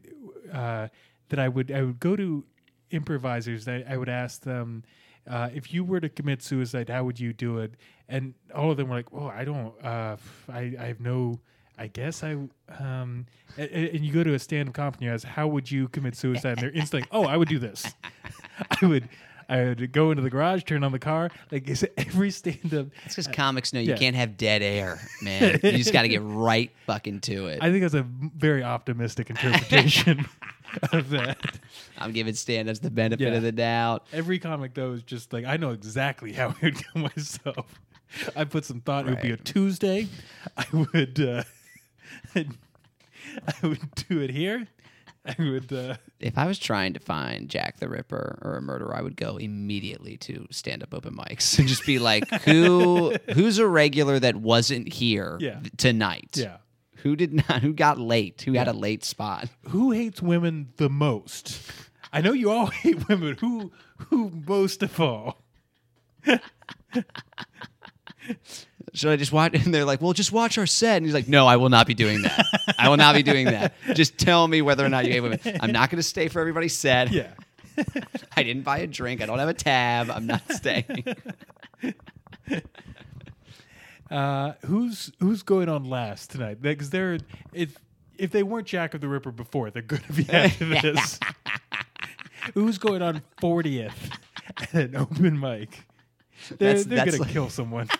uh, 0.52 0.88
that 1.32 1.40
I 1.40 1.48
would 1.48 1.72
I 1.72 1.82
would 1.82 1.98
go 1.98 2.14
to 2.14 2.44
improvisers. 2.90 3.64
That 3.64 3.86
I 3.88 3.96
would 3.96 4.10
ask 4.10 4.42
them 4.42 4.84
uh, 5.28 5.48
if 5.54 5.72
you 5.72 5.82
were 5.82 5.98
to 5.98 6.10
commit 6.10 6.42
suicide, 6.42 6.90
how 6.90 7.04
would 7.04 7.18
you 7.18 7.32
do 7.32 7.58
it? 7.58 7.72
And 8.06 8.34
all 8.54 8.70
of 8.70 8.76
them 8.76 8.88
were 8.90 8.96
like, 8.96 9.08
"Oh, 9.12 9.26
I 9.28 9.44
don't. 9.44 9.72
Uh, 9.82 10.16
I 10.48 10.74
I 10.78 10.84
have 10.86 11.00
no." 11.00 11.40
I 11.78 11.86
guess 11.86 12.22
I 12.22 12.32
um 12.78 13.26
and, 13.56 13.70
and 13.70 14.04
you 14.04 14.12
go 14.12 14.22
to 14.22 14.34
a 14.34 14.38
stand-up 14.38 14.74
comp 14.74 14.96
and 14.96 15.04
you 15.04 15.10
ask 15.10 15.26
how 15.26 15.48
would 15.48 15.70
you 15.70 15.88
commit 15.88 16.14
suicide 16.14 16.52
and 16.52 16.60
they're 16.60 16.70
instantly 16.70 17.08
oh 17.10 17.24
I 17.24 17.38
would 17.38 17.48
do 17.48 17.58
this 17.58 17.86
I 18.82 18.86
would 18.86 19.08
I 19.48 19.64
would 19.64 19.90
go 19.90 20.10
into 20.10 20.22
the 20.22 20.28
garage 20.28 20.64
turn 20.64 20.84
on 20.84 20.92
the 20.92 20.98
car 20.98 21.30
like 21.50 21.66
is 21.68 21.84
every 21.96 22.30
stand-up 22.30 22.88
It's 23.06 23.14
because 23.16 23.26
comics 23.26 23.72
know 23.72 23.80
you 23.80 23.90
yeah. 23.90 23.96
can't 23.96 24.14
have 24.14 24.36
dead 24.36 24.62
air, 24.62 25.00
man. 25.22 25.60
you 25.62 25.72
just 25.72 25.94
got 25.94 26.02
to 26.02 26.08
get 26.08 26.20
right 26.24 26.70
fucking 26.86 27.20
to 27.22 27.46
it. 27.46 27.58
I 27.62 27.70
think 27.70 27.80
that's 27.80 27.94
a 27.94 28.02
very 28.02 28.62
optimistic 28.62 29.30
interpretation 29.30 30.26
of 30.92 31.10
that. 31.10 31.38
I'm 31.98 32.12
giving 32.12 32.34
stand-ups 32.34 32.78
the 32.80 32.90
benefit 32.90 33.28
Yeah. 33.28 33.34
of 33.34 33.42
the 33.42 33.52
doubt. 33.52 34.06
Every 34.12 34.38
comic 34.38 34.74
though 34.74 34.92
is 34.92 35.02
just 35.02 35.32
like 35.32 35.44
I 35.44 35.56
know 35.56 35.70
exactly 35.70 36.32
how 36.32 36.48
I 36.62 36.64
would 36.64 36.76
kill 36.76 37.02
myself. 37.02 37.80
I 38.36 38.44
put 38.44 38.64
some 38.64 38.80
thought. 38.80 39.06
It 39.06 39.10
would 39.10 39.22
be 39.22 39.28
a 39.28 39.32
Right. 39.32 39.44
Tuesday. 39.44 40.08
I 40.56 40.64
would. 40.72 41.20
Uh, 41.20 41.42
I 42.34 43.66
would 43.66 43.94
do 44.08 44.20
it 44.20 44.30
here. 44.30 44.66
I 45.24 45.36
would. 45.38 45.72
Uh, 45.72 45.96
If 46.18 46.36
I 46.36 46.46
was 46.46 46.58
trying 46.58 46.94
to 46.94 47.00
find 47.00 47.48
Jack 47.48 47.78
the 47.78 47.88
Ripper 47.88 48.40
or 48.42 48.56
a 48.56 48.60
murderer, 48.62 48.94
I 48.96 49.02
would 49.02 49.16
go 49.16 49.36
immediately 49.36 50.16
to 50.18 50.46
stand-up 50.50 50.92
open 50.92 51.16
mics 51.16 51.58
and 51.58 51.68
just 51.68 51.86
be 51.86 51.98
like, 52.00 52.28
"Who, 52.42 53.14
who's 53.32 53.58
a 53.58 53.66
regular 53.68 54.18
that 54.18 54.36
wasn't 54.36 54.92
here 54.92 55.38
Yeah. 55.40 55.60
tonight? 55.76 56.30
yeah. 56.34 56.56
Who 57.02 57.16
did 57.16 57.32
not? 57.34 57.62
Who 57.62 57.72
got 57.72 57.98
late? 57.98 58.42
Who 58.42 58.52
had 58.52 58.68
a 58.68 58.72
late 58.72 59.04
spot? 59.04 59.48
Who 59.70 59.90
hates 59.90 60.22
women 60.22 60.72
the 60.76 60.88
most? 60.88 61.60
I 62.12 62.20
know 62.20 62.32
you 62.32 62.50
all 62.50 62.66
hate 62.82 63.08
women. 63.08 63.36
Who? 63.40 63.72
Who 64.08 64.30
most 64.46 64.82
of 64.82 65.00
all? 65.00 65.42
Should 68.94 69.10
I 69.10 69.16
just 69.16 69.32
watch? 69.32 69.54
And 69.54 69.74
they're 69.74 69.84
like, 69.84 70.00
"Well, 70.00 70.12
just 70.12 70.30
watch 70.32 70.58
our 70.58 70.66
set." 70.66 70.98
And 70.98 71.06
he's 71.06 71.14
like, 71.14 71.26
"No, 71.26 71.46
I 71.46 71.56
will 71.56 71.70
not 71.70 71.86
be 71.86 71.94
doing 71.94 72.22
that. 72.22 72.46
I 72.78 72.88
will 72.88 72.96
not 72.96 73.14
be 73.14 73.22
doing 73.22 73.46
that. 73.46 73.74
Just 73.94 74.18
tell 74.18 74.46
me 74.46 74.62
whether 74.62 74.84
or 74.84 74.88
not 74.88 75.04
you 75.06 75.12
hate 75.12 75.20
women. 75.20 75.40
I'm 75.60 75.72
not 75.72 75.90
going 75.90 75.96
to 75.96 76.02
stay 76.02 76.28
for 76.28 76.40
everybody's 76.40 76.76
set. 76.76 77.10
Yeah. 77.10 77.32
I 78.36 78.42
didn't 78.42 78.62
buy 78.62 78.78
a 78.78 78.86
drink. 78.86 79.22
I 79.22 79.26
don't 79.26 79.38
have 79.38 79.48
a 79.48 79.54
tab. 79.54 80.10
I'm 80.10 80.26
not 80.26 80.42
staying." 80.52 81.04
Uh, 84.12 84.52
who's 84.66 85.10
who's 85.20 85.42
going 85.42 85.68
on 85.68 85.84
last 85.84 86.30
tonight? 86.30 86.60
Because 86.60 86.90
they're 86.90 87.18
if 87.52 87.76
if 88.18 88.30
they 88.30 88.42
weren't 88.42 88.66
Jack 88.66 88.94
of 88.94 89.00
the 89.00 89.08
Ripper 89.08 89.30
before, 89.32 89.70
they're 89.70 89.82
going 89.82 90.02
to 90.02 90.12
be 90.12 90.28
after 90.30 90.66
this. 90.66 91.18
who's 92.54 92.78
going 92.78 93.00
on 93.02 93.22
fortieth 93.40 94.10
at 94.58 94.74
an 94.74 94.96
open 94.96 95.38
mic? 95.40 95.84
They're, 96.48 96.56
That's- 96.74 96.84
they're 96.84 96.96
that's 96.98 97.10
going 97.12 97.16
to 97.18 97.22
like- 97.22 97.32
kill 97.32 97.48
someone. 97.48 97.88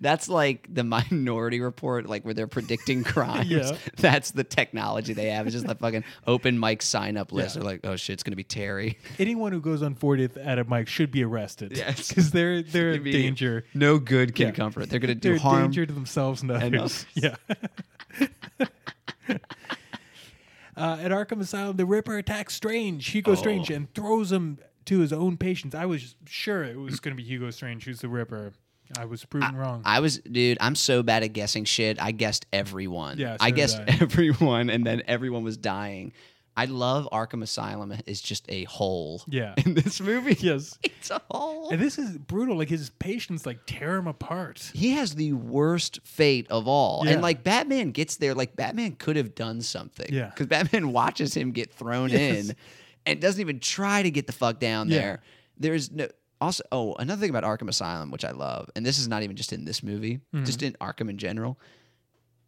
That's 0.00 0.28
like 0.28 0.66
the 0.72 0.84
Minority 1.12 1.60
Report, 1.60 2.06
like 2.06 2.24
where 2.24 2.34
they're 2.34 2.46
predicting 2.46 3.04
crimes. 3.04 3.48
Yeah. 3.48 3.76
That's 3.96 4.30
the 4.32 4.44
technology 4.44 5.12
they 5.12 5.30
have. 5.30 5.46
It's 5.46 5.54
just 5.54 5.66
that 5.66 5.78
fucking 5.80 6.04
open 6.26 6.58
mic 6.58 6.82
sign 6.82 7.16
up 7.16 7.32
list. 7.32 7.56
Yeah. 7.56 7.62
They're 7.62 7.70
like, 7.72 7.80
"Oh 7.84 7.96
shit, 7.96 8.14
it's 8.14 8.22
going 8.22 8.32
to 8.32 8.36
be 8.36 8.44
Terry." 8.44 8.98
Anyone 9.18 9.52
who 9.52 9.60
goes 9.60 9.82
on 9.82 9.94
fortieth 9.94 10.36
at 10.36 10.58
a 10.58 10.64
mic 10.64 10.88
should 10.88 11.10
be 11.10 11.24
arrested. 11.24 11.76
Yes. 11.76 12.08
because 12.08 12.30
they're 12.30 12.62
they're 12.62 12.90
a 12.90 12.92
It'd 12.92 13.04
be- 13.04 13.12
danger. 13.12 13.64
No 13.74 13.98
good 13.98 14.34
can 14.34 14.46
Yeah. 14.48 14.52
come 14.52 14.72
from 14.72 14.82
it. 14.84 14.90
They're 14.90 15.00
going 15.00 15.08
to 15.08 15.14
do 15.14 15.30
They're 15.30 15.38
harm. 15.38 15.62
danger 15.62 15.86
to 15.86 15.92
themselves 15.92 16.42
and 16.42 16.50
others. 16.50 16.64
and 16.64 16.76
others. 16.76 17.06
Yeah. 17.14 17.36
uh, 20.76 20.98
at 21.00 21.10
Arkham 21.10 21.40
Asylum, 21.40 21.76
the 21.76 21.86
Ripper 21.86 22.16
attacks 22.18 22.54
Strange, 22.54 23.06
Hugo 23.08 23.34
Strange, 23.34 23.70
Oh. 23.70 23.74
and 23.74 23.94
throws 23.94 24.32
him 24.32 24.58
to 24.86 25.00
his 25.00 25.12
own 25.12 25.36
patients. 25.36 25.74
I 25.74 25.86
was 25.86 26.16
sure 26.26 26.64
it 26.64 26.76
was 26.78 26.98
going 27.00 27.16
to 27.16 27.22
be 27.22 27.26
Hugo 27.28 27.50
Strange 27.50 27.84
who's 27.84 28.00
the 28.00 28.08
Ripper. 28.08 28.52
I 28.98 29.04
was 29.06 29.24
proven 29.24 29.54
wrong. 29.56 29.82
I 29.84 30.00
was, 30.00 30.18
dude. 30.18 30.58
I'm 30.60 30.74
so 30.74 31.02
bad 31.02 31.22
at 31.22 31.28
guessing 31.32 31.64
shit. 31.64 32.00
I 32.00 32.12
guessed 32.12 32.46
everyone. 32.52 33.18
Yeah, 33.18 33.36
I 33.40 33.48
so 33.50 33.54
did 33.54 33.56
guessed 33.56 33.78
I. 33.80 33.84
everyone, 34.00 34.70
and 34.70 34.86
then 34.86 35.02
everyone 35.06 35.44
was 35.44 35.56
dying. 35.56 36.12
I 36.54 36.66
love 36.66 37.08
Arkham 37.10 37.42
Asylum 37.42 37.94
is 38.04 38.20
just 38.20 38.44
a 38.50 38.64
hole. 38.64 39.22
Yeah. 39.26 39.54
In 39.64 39.72
this 39.72 40.02
movie, 40.02 40.36
yes. 40.38 40.78
it's 40.82 41.10
a 41.10 41.18
hole. 41.30 41.70
And 41.70 41.80
this 41.80 41.98
is 41.98 42.18
brutal. 42.18 42.58
Like 42.58 42.68
his 42.68 42.90
patients 42.90 43.46
like 43.46 43.60
tear 43.64 43.96
him 43.96 44.06
apart. 44.06 44.70
he 44.74 44.90
has 44.90 45.14
the 45.14 45.32
worst 45.32 46.00
fate 46.04 46.46
of 46.50 46.68
all. 46.68 47.04
Yeah. 47.06 47.12
And 47.12 47.22
like 47.22 47.42
Batman 47.42 47.90
gets 47.92 48.16
there, 48.16 48.34
like 48.34 48.54
Batman 48.54 48.96
could 48.96 49.16
have 49.16 49.34
done 49.34 49.62
something. 49.62 50.12
Yeah. 50.12 50.26
Because 50.26 50.46
Batman 50.48 50.92
watches 50.92 51.32
him 51.32 51.52
get 51.52 51.72
thrown 51.72 52.10
Yes. 52.10 52.50
in 52.50 52.56
and 53.06 53.18
doesn't 53.18 53.40
even 53.40 53.58
try 53.58 54.02
to 54.02 54.10
get 54.10 54.26
the 54.26 54.32
fuck 54.34 54.60
down 54.60 54.90
Yeah. 54.90 54.98
there. 54.98 55.22
There's 55.56 55.90
no 55.90 56.08
also 56.42 56.62
oh, 56.72 56.94
another 56.98 57.20
thing 57.20 57.30
about 57.30 57.44
Arkham 57.44 57.68
Asylum, 57.68 58.10
which 58.10 58.24
I 58.24 58.32
love, 58.32 58.68
and 58.76 58.84
this 58.84 58.98
is 58.98 59.08
not 59.08 59.22
even 59.22 59.36
just 59.36 59.52
in 59.52 59.64
this 59.64 59.82
movie, 59.82 60.20
Mm-hmm. 60.34 60.44
just 60.44 60.62
in 60.62 60.72
Arkham 60.80 61.08
in 61.10 61.18
general. 61.18 61.58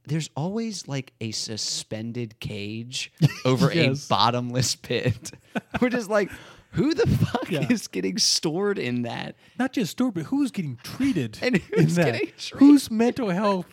There's 0.07 0.29
always 0.37 0.87
like 0.87 1.15
a 1.21 1.31
suspended 1.31 2.39
cage 2.41 3.11
over 3.45 3.73
Yes. 3.73 4.05
a 4.05 4.09
bottomless 4.09 4.77
pit. 4.77 5.33
Which 5.79 5.95
is 5.95 6.09
like, 6.09 6.31
who 6.73 6.93
the 6.93 7.07
fuck 7.07 7.51
Yeah. 7.51 7.67
is 7.71 7.89
getting 7.89 8.19
stored 8.19 8.79
in 8.79 9.03
that? 9.03 9.35
Not 9.59 9.73
just 9.73 9.93
stored, 9.93 10.15
but 10.15 10.25
who's 10.25 10.51
getting 10.51 10.77
treated? 10.83 11.39
And 11.43 11.57
in 11.77 11.87
that? 11.95 12.05
getting 12.13 12.33
treated? 12.37 12.59
Whose 12.59 12.91
mental 12.91 13.31
health 13.31 13.67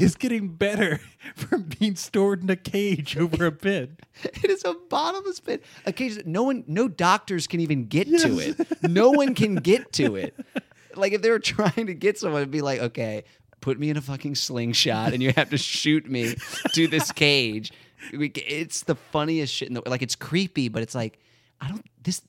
is 0.00 0.16
getting 0.16 0.48
better 0.48 1.00
from 1.34 1.62
being 1.78 1.96
stored 1.96 2.42
in 2.42 2.50
a 2.50 2.56
cage 2.56 3.16
over 3.16 3.46
a 3.46 3.52
pit? 3.52 4.00
It 4.24 4.50
is 4.50 4.64
a 4.64 4.74
bottomless 4.74 5.40
pit. 5.40 5.64
A 5.86 5.92
cage 5.92 6.16
that 6.16 6.26
no 6.26 6.44
one, 6.44 6.64
no 6.66 6.86
doctors 6.86 7.46
can 7.46 7.60
even 7.60 7.86
get 7.86 8.06
to 8.20 8.38
it. 8.38 8.82
No 8.82 9.10
one 9.10 9.34
can 9.34 9.56
get 9.56 9.92
to 9.94 10.16
it. 10.16 10.34
Like 10.94 11.14
if 11.14 11.22
they 11.22 11.30
were 11.30 11.38
trying 11.38 11.86
to 11.86 11.94
get 11.94 12.18
someone, 12.18 12.42
it'd 12.42 12.50
be 12.50 12.60
like, 12.60 12.78
okay, 12.78 13.24
put 13.62 13.80
me 13.80 13.88
in 13.88 13.96
a 13.96 14.02
fucking 14.02 14.34
slingshot, 14.34 15.14
and 15.14 15.22
you 15.22 15.32
have 15.34 15.48
to 15.48 15.56
shoot 15.56 16.06
me 16.06 16.34
to 16.74 16.86
this 16.86 17.10
cage. 17.12 17.72
It's 18.12 18.82
the 18.82 18.94
funniest 18.94 19.54
shit. 19.54 19.68
In 19.68 19.74
the, 19.74 19.82
like 19.86 20.02
it's 20.02 20.16
creepy, 20.16 20.68
but 20.68 20.82
it's 20.82 20.94
like, 20.94 21.18
I 21.62 21.68
don't. 21.68 21.82
This 22.02 22.20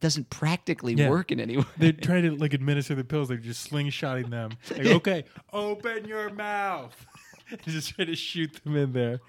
doesn't 0.00 0.28
practically 0.30 0.94
Yeah. 0.94 1.08
work 1.10 1.32
in 1.32 1.40
any 1.40 1.56
way. 1.56 1.64
They're 1.78 1.92
trying 1.92 2.22
to 2.24 2.36
like 2.36 2.52
administer 2.54 2.94
the 2.94 3.04
pills. 3.04 3.28
They're 3.28 3.36
just 3.36 3.70
slingshotting 3.70 4.30
them. 4.30 4.50
Like, 4.70 4.86
okay, 4.86 5.24
open 5.52 6.04
your 6.06 6.30
mouth. 6.30 6.94
just 7.66 7.94
trying 7.94 8.08
to 8.08 8.16
shoot 8.16 8.60
them 8.64 8.76
in 8.76 8.92
there. 8.92 9.20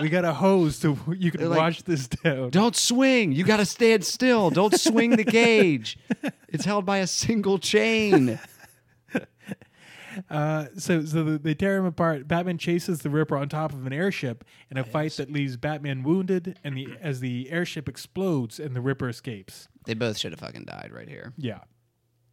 We 0.00 0.08
got 0.08 0.24
a 0.24 0.32
hose 0.32 0.74
so 0.76 0.98
you 1.16 1.30
can 1.30 1.48
like, 1.48 1.58
wash 1.58 1.82
this 1.82 2.08
down. 2.08 2.50
Don't 2.50 2.74
swing. 2.74 3.30
You 3.30 3.44
got 3.44 3.58
to 3.58 3.64
stand 3.64 4.04
still. 4.04 4.50
Don't 4.50 4.74
swing 4.78 5.10
the 5.10 5.24
cage. 5.24 5.98
It's 6.48 6.64
held 6.64 6.84
by 6.84 6.98
a 6.98 7.06
single 7.06 7.58
chain. 7.58 8.40
Uh, 10.30 10.66
so 10.76 11.04
so 11.04 11.22
they 11.38 11.54
tear 11.54 11.76
him 11.78 11.84
apart. 11.84 12.26
Batman 12.28 12.58
chases 12.58 13.00
the 13.00 13.10
Ripper 13.10 13.36
on 13.36 13.48
top 13.48 13.72
of 13.72 13.86
an 13.86 13.92
airship 13.92 14.44
in 14.70 14.76
a 14.76 14.84
fight 14.84 15.12
that 15.12 15.30
leaves 15.30 15.56
Batman 15.56 16.02
wounded, 16.02 16.58
and 16.64 16.76
the 16.76 16.88
as 17.00 17.20
the 17.20 17.50
airship 17.50 17.88
explodes 17.88 18.58
and 18.60 18.74
the 18.74 18.80
Ripper 18.80 19.08
escapes. 19.08 19.68
They 19.86 19.94
both 19.94 20.18
should 20.18 20.32
have 20.32 20.40
fucking 20.40 20.64
died 20.64 20.90
right 20.92 21.08
here. 21.08 21.32
Yeah. 21.36 21.60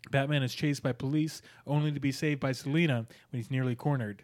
Batman 0.10 0.44
is 0.44 0.54
chased 0.54 0.82
by 0.84 0.92
police, 0.94 1.42
only 1.68 1.92
to 1.92 2.00
be 2.00 2.12
saved 2.12 2.40
by 2.40 2.52
Selina 2.54 3.06
when 3.32 3.42
he's 3.42 3.52
nearly 3.52 3.76
cornered. 3.76 4.24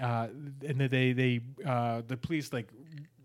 Uh, 0.00 0.28
and 0.66 0.80
they 0.80 1.12
they 1.12 1.40
uh, 1.66 2.02
the 2.06 2.16
police 2.16 2.52
like 2.52 2.68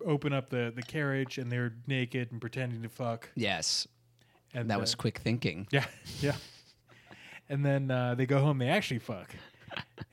open 0.05 0.33
up 0.33 0.49
the, 0.49 0.71
the 0.75 0.81
carriage 0.83 1.37
and 1.37 1.51
they're 1.51 1.73
naked 1.87 2.31
and 2.31 2.41
pretending 2.41 2.81
to 2.83 2.89
fuck. 2.89 3.29
Yes, 3.35 3.87
And 4.53 4.69
that 4.69 4.77
uh, 4.77 4.81
was 4.81 4.95
quick 4.95 5.17
thinking. 5.19 5.67
yeah 5.71 5.85
yeah. 6.21 6.35
And 7.49 7.65
then 7.65 7.89
uh, 7.89 8.15
they 8.15 8.25
go 8.25 8.39
home. 8.41 8.57
They 8.57 8.67
actually 8.67 8.99
fuck, 8.99 9.33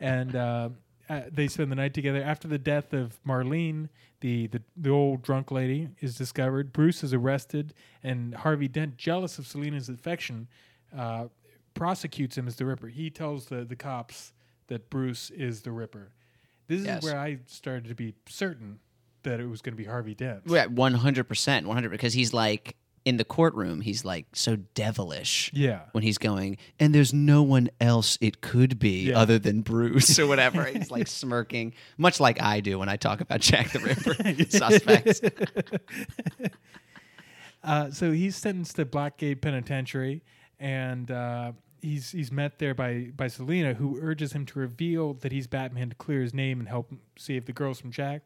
and 0.00 0.34
uh, 0.36 0.68
uh, 1.08 1.20
they 1.30 1.48
spend 1.48 1.70
the 1.70 1.76
night 1.76 1.94
together. 1.94 2.22
After 2.22 2.48
the 2.48 2.58
death 2.58 2.92
of 2.92 3.18
Marlene, 3.26 3.88
the, 4.20 4.46
the 4.48 4.62
the 4.76 4.90
old 4.90 5.22
drunk 5.22 5.50
lady 5.50 5.88
is 6.00 6.16
discovered. 6.16 6.72
Bruce 6.72 7.02
is 7.04 7.12
arrested, 7.12 7.74
and 8.02 8.34
Harvey 8.34 8.68
Dent, 8.68 8.96
jealous 8.96 9.38
of 9.38 9.46
Selina's 9.46 9.88
affection, 9.88 10.48
uh, 10.96 11.26
prosecutes 11.74 12.38
him 12.38 12.46
as 12.46 12.56
the 12.56 12.64
Ripper. 12.64 12.88
He 12.88 13.10
tells 13.10 13.46
the 13.46 13.64
the 13.64 13.76
cops 13.76 14.32
that 14.68 14.88
Bruce 14.90 15.30
is 15.30 15.62
the 15.62 15.72
Ripper. 15.72 16.12
This 16.68 16.84
Yes. 16.84 17.04
is 17.04 17.10
where 17.12 17.20
I 17.20 17.40
started 17.46 17.88
to 17.88 17.94
be 17.94 18.14
certain 18.26 18.78
that 19.24 19.40
it 19.40 19.46
was 19.46 19.60
going 19.60 19.72
to 19.74 19.76
be 19.76 19.84
Harvey 19.84 20.14
Dent. 20.14 20.42
Yeah, 20.46 20.66
one 20.66 20.94
hundred 20.94 21.24
percent, 21.24 21.66
one 21.66 21.76
hundred. 21.76 21.90
Because 21.90 22.14
he's 22.14 22.32
like 22.32 22.76
in 23.04 23.16
the 23.18 23.24
courtroom, 23.24 23.80
he's 23.82 24.04
like 24.04 24.26
so 24.32 24.56
devilish. 24.74 25.50
Yeah. 25.52 25.80
When 25.92 26.02
he's 26.02 26.16
going, 26.18 26.56
and 26.80 26.94
there's 26.94 27.12
no 27.12 27.42
one 27.42 27.68
else 27.80 28.16
it 28.20 28.40
could 28.40 28.78
be 28.78 29.08
Yeah. 29.10 29.18
other 29.18 29.38
than 29.38 29.60
Bruce 29.60 30.18
or 30.18 30.26
whatever. 30.26 30.64
he's 30.72 30.90
like 30.90 31.06
smirking, 31.06 31.74
much 31.98 32.18
like 32.20 32.40
I 32.40 32.60
do 32.60 32.78
when 32.78 32.88
I 32.88 32.96
talk 32.96 33.20
about 33.20 33.40
Jack 33.40 33.72
the 33.72 33.80
Ripper 33.80 34.14
suspects. 34.50 35.20
Uh, 37.62 37.90
so 37.90 38.12
he's 38.12 38.36
sentenced 38.36 38.76
to 38.76 38.84
Blackgate 38.84 39.40
Penitentiary, 39.40 40.22
and 40.60 41.10
uh, 41.10 41.52
he's 41.80 42.10
he's 42.12 42.30
met 42.30 42.58
there 42.58 42.74
by 42.74 43.10
by 43.16 43.26
Selina, 43.26 43.72
who 43.72 43.98
urges 44.02 44.32
him 44.34 44.44
to 44.46 44.58
reveal 44.58 45.14
that 45.14 45.32
he's 45.32 45.46
Batman 45.46 45.88
to 45.88 45.94
clear 45.96 46.20
his 46.20 46.34
name 46.34 46.60
and 46.60 46.68
help 46.68 46.92
save 47.16 47.46
the 47.46 47.54
girls 47.54 47.80
from 47.80 47.90
Jack. 47.90 48.24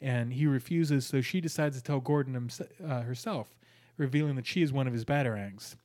And 0.00 0.32
he 0.32 0.46
refuses, 0.48 1.06
so 1.06 1.20
she 1.20 1.40
decides 1.40 1.76
to 1.76 1.82
tell 1.84 2.00
Gordon 2.00 2.34
himse- 2.34 2.66
uh, 2.84 3.02
herself, 3.02 3.54
revealing 3.96 4.36
that 4.36 4.46
she 4.46 4.62
is 4.62 4.72
one 4.72 4.86
of 4.86 4.92
his 4.92 5.04
batarangs. 5.04 5.76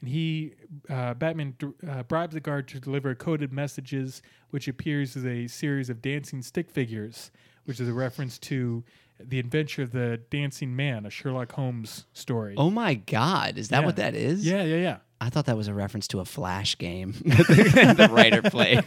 And 0.00 0.08
he, 0.08 0.52
uh, 0.88 1.14
Batman, 1.14 1.56
uh, 1.88 2.04
bribes 2.04 2.36
a 2.36 2.40
guard 2.40 2.68
to 2.68 2.78
deliver 2.80 3.14
coded 3.16 3.52
messages, 3.52 4.22
which 4.50 4.68
appears 4.68 5.16
as 5.16 5.26
a 5.26 5.46
series 5.48 5.90
of 5.90 6.00
dancing 6.00 6.40
stick 6.42 6.70
figures, 6.70 7.30
which 7.64 7.80
is 7.80 7.88
a 7.88 7.92
reference 7.92 8.38
to 8.38 8.84
the 9.20 9.40
adventure 9.40 9.82
of 9.82 9.90
the 9.90 10.20
dancing 10.30 10.76
man, 10.76 11.04
a 11.04 11.10
Sherlock 11.10 11.50
Holmes 11.50 12.06
story. 12.12 12.54
Oh 12.56 12.70
my 12.70 12.94
God, 12.94 13.58
is 13.58 13.70
that 13.70 13.80
Yeah. 13.80 13.86
what 13.86 13.96
that 13.96 14.14
is? 14.14 14.46
yeah, 14.46 14.62
yeah, 14.62 14.76
yeah. 14.76 14.96
I 15.20 15.30
thought 15.30 15.46
that 15.46 15.56
was 15.56 15.66
a 15.66 15.74
reference 15.74 16.06
to 16.08 16.20
a 16.20 16.24
Flash 16.24 16.78
game 16.78 17.14
that 17.24 17.96
the 18.08 18.08
writer 18.14 18.40
played 18.42 18.84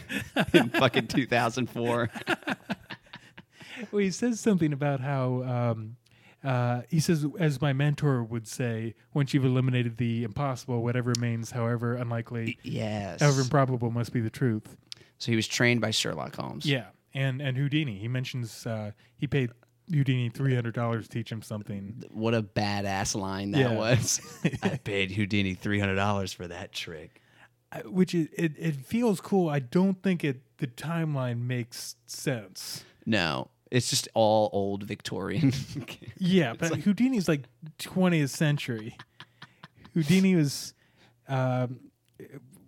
in 0.54 0.70
fucking 0.70 1.08
2004. 1.08 2.08
Well, 3.90 4.00
he 4.00 4.10
says 4.10 4.38
something 4.38 4.72
about 4.72 5.00
how 5.00 5.42
um, 5.42 5.96
uh, 6.44 6.82
he 6.88 6.98
says, 7.00 7.26
as 7.38 7.60
my 7.60 7.72
mentor 7.72 8.22
would 8.24 8.46
say, 8.48 8.94
once 9.14 9.32
you've 9.32 9.44
eliminated 9.44 9.96
the 9.96 10.24
impossible, 10.24 10.82
whatever 10.82 11.12
remains, 11.16 11.50
however 11.52 11.94
unlikely, 11.94 12.58
Yes. 12.62 13.20
however 13.20 13.42
improbable, 13.42 13.90
must 13.90 14.12
be 14.12 14.20
the 14.20 14.30
truth. 14.30 14.76
So 15.18 15.30
he 15.32 15.36
was 15.36 15.46
trained 15.46 15.80
by 15.80 15.90
Sherlock 15.92 16.34
Holmes. 16.36 16.66
Yeah, 16.66 16.86
and 17.14 17.40
and 17.40 17.56
Houdini. 17.56 17.98
He 17.98 18.08
mentions 18.08 18.66
uh, 18.66 18.90
he 19.16 19.26
paid 19.28 19.50
Houdini 19.90 20.30
three 20.30 20.54
hundred 20.54 20.74
dollars 20.74 21.06
to 21.06 21.10
teach 21.10 21.30
him 21.30 21.42
something. 21.42 22.02
What 22.12 22.34
a 22.34 22.42
badass 22.42 23.14
line 23.14 23.52
that 23.52 23.60
Yeah. 23.60 23.76
was. 23.76 24.20
I 24.62 24.78
paid 24.78 25.12
Houdini 25.12 25.54
$300 25.54 26.34
for 26.34 26.48
that 26.48 26.72
trick. 26.72 27.20
Uh, 27.70 27.80
Which 27.82 28.14
it, 28.14 28.30
it 28.34 28.52
it 28.58 28.74
feels 28.76 29.20
cool. 29.20 29.48
I 29.48 29.60
don't 29.60 30.02
think 30.02 30.24
it 30.24 30.42
the 30.58 30.66
timeline 30.66 31.42
makes 31.42 31.94
sense. 32.06 32.84
No, 33.06 33.48
it's 33.72 33.90
just 33.90 34.06
all 34.14 34.48
old 34.52 34.84
Victorian. 34.84 35.52
Yeah, 36.18 36.54
but 36.56 36.76
Houdini's 36.82 37.26
like 37.28 37.48
20th 37.80 38.28
century. 38.28 38.96
Houdini 39.94 40.36
was. 40.36 40.72
Um, 41.26 41.80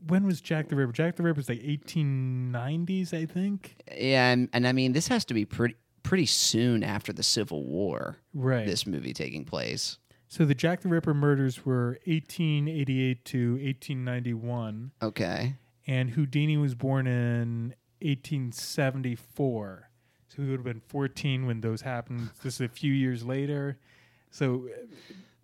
when 0.09 0.27
was 0.27 0.41
Jack 0.41 0.69
the 0.69 0.77
Ripper? 0.77 0.93
Jack 0.93 1.15
the 1.17 1.23
Ripper 1.23 1.39
was 1.39 1.49
like 1.49 1.61
1890s, 1.61 3.15
I 3.15 3.27
think. 3.27 3.77
yeah, 3.97 4.31
and, 4.33 4.49
and 4.53 4.67
I 4.67 4.73
mean, 4.73 4.93
this 4.93 5.07
has 5.09 5.25
to 5.27 5.35
be 5.35 5.45
pretty 5.45 5.77
pretty 6.03 6.27
soon 6.27 6.83
after 6.83 7.13
the 7.13 7.23
Civil 7.23 7.65
War. 7.65 8.17
Right. 8.35 8.67
This 8.67 8.87
movie 8.87 9.13
taking 9.15 9.45
place. 9.45 9.99
So 10.29 10.45
the 10.45 10.55
Jack 10.55 10.81
the 10.83 10.89
Ripper 10.89 11.15
murders 11.15 11.65
were 11.65 11.99
1888 12.07 13.25
to 13.27 13.53
1891, 13.53 14.91
Okay. 15.01 15.55
and 15.87 16.11
Houdini 16.11 16.57
was 16.57 16.75
born 16.75 17.07
in 17.07 17.75
1874. 18.03 19.91
So 20.35 20.43
he 20.43 20.49
would 20.51 20.59
have 20.61 20.64
been 20.64 20.82
14 20.89 21.47
when 21.47 21.61
those 21.61 21.80
happened. 21.82 22.30
Just 22.43 22.61
a 22.61 22.68
few 22.68 22.93
years 22.93 23.24
later. 23.24 23.78
So 24.30 24.68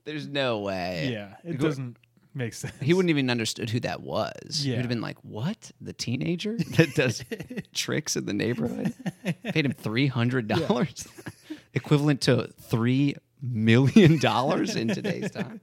There's 0.04 0.26
no 0.26 0.58
way. 0.60 1.10
yeah, 1.12 1.34
it 1.44 1.58
Go- 1.58 1.68
doesn't 1.68 1.96
make 2.34 2.54
sense. 2.54 2.74
He 2.80 2.92
wouldn't 2.94 3.10
even 3.10 3.30
understood 3.30 3.70
who 3.70 3.80
that 3.80 4.00
was. 4.02 4.62
He 4.62 4.70
Yeah. 4.70 4.76
would 4.76 4.82
have 4.82 4.88
been 4.88 5.00
like, 5.00 5.18
"What? 5.24 5.70
The 5.80 5.92
teenager 5.92 6.56
that 6.56 6.94
does 6.94 7.24
tricks 7.74 8.16
in 8.16 8.26
the 8.26 8.32
neighborhood? 8.32 8.92
Paid 9.44 9.66
him 9.66 9.72
three 9.72 10.06
hundred 10.08 10.48
dollars, 10.48 11.06
equivalent 11.74 12.20
to 12.22 12.48
three 12.60 13.14
million 13.42 14.18
dollars 14.18 14.74
in 14.76 14.88
today's 14.88 15.30
time." 15.30 15.60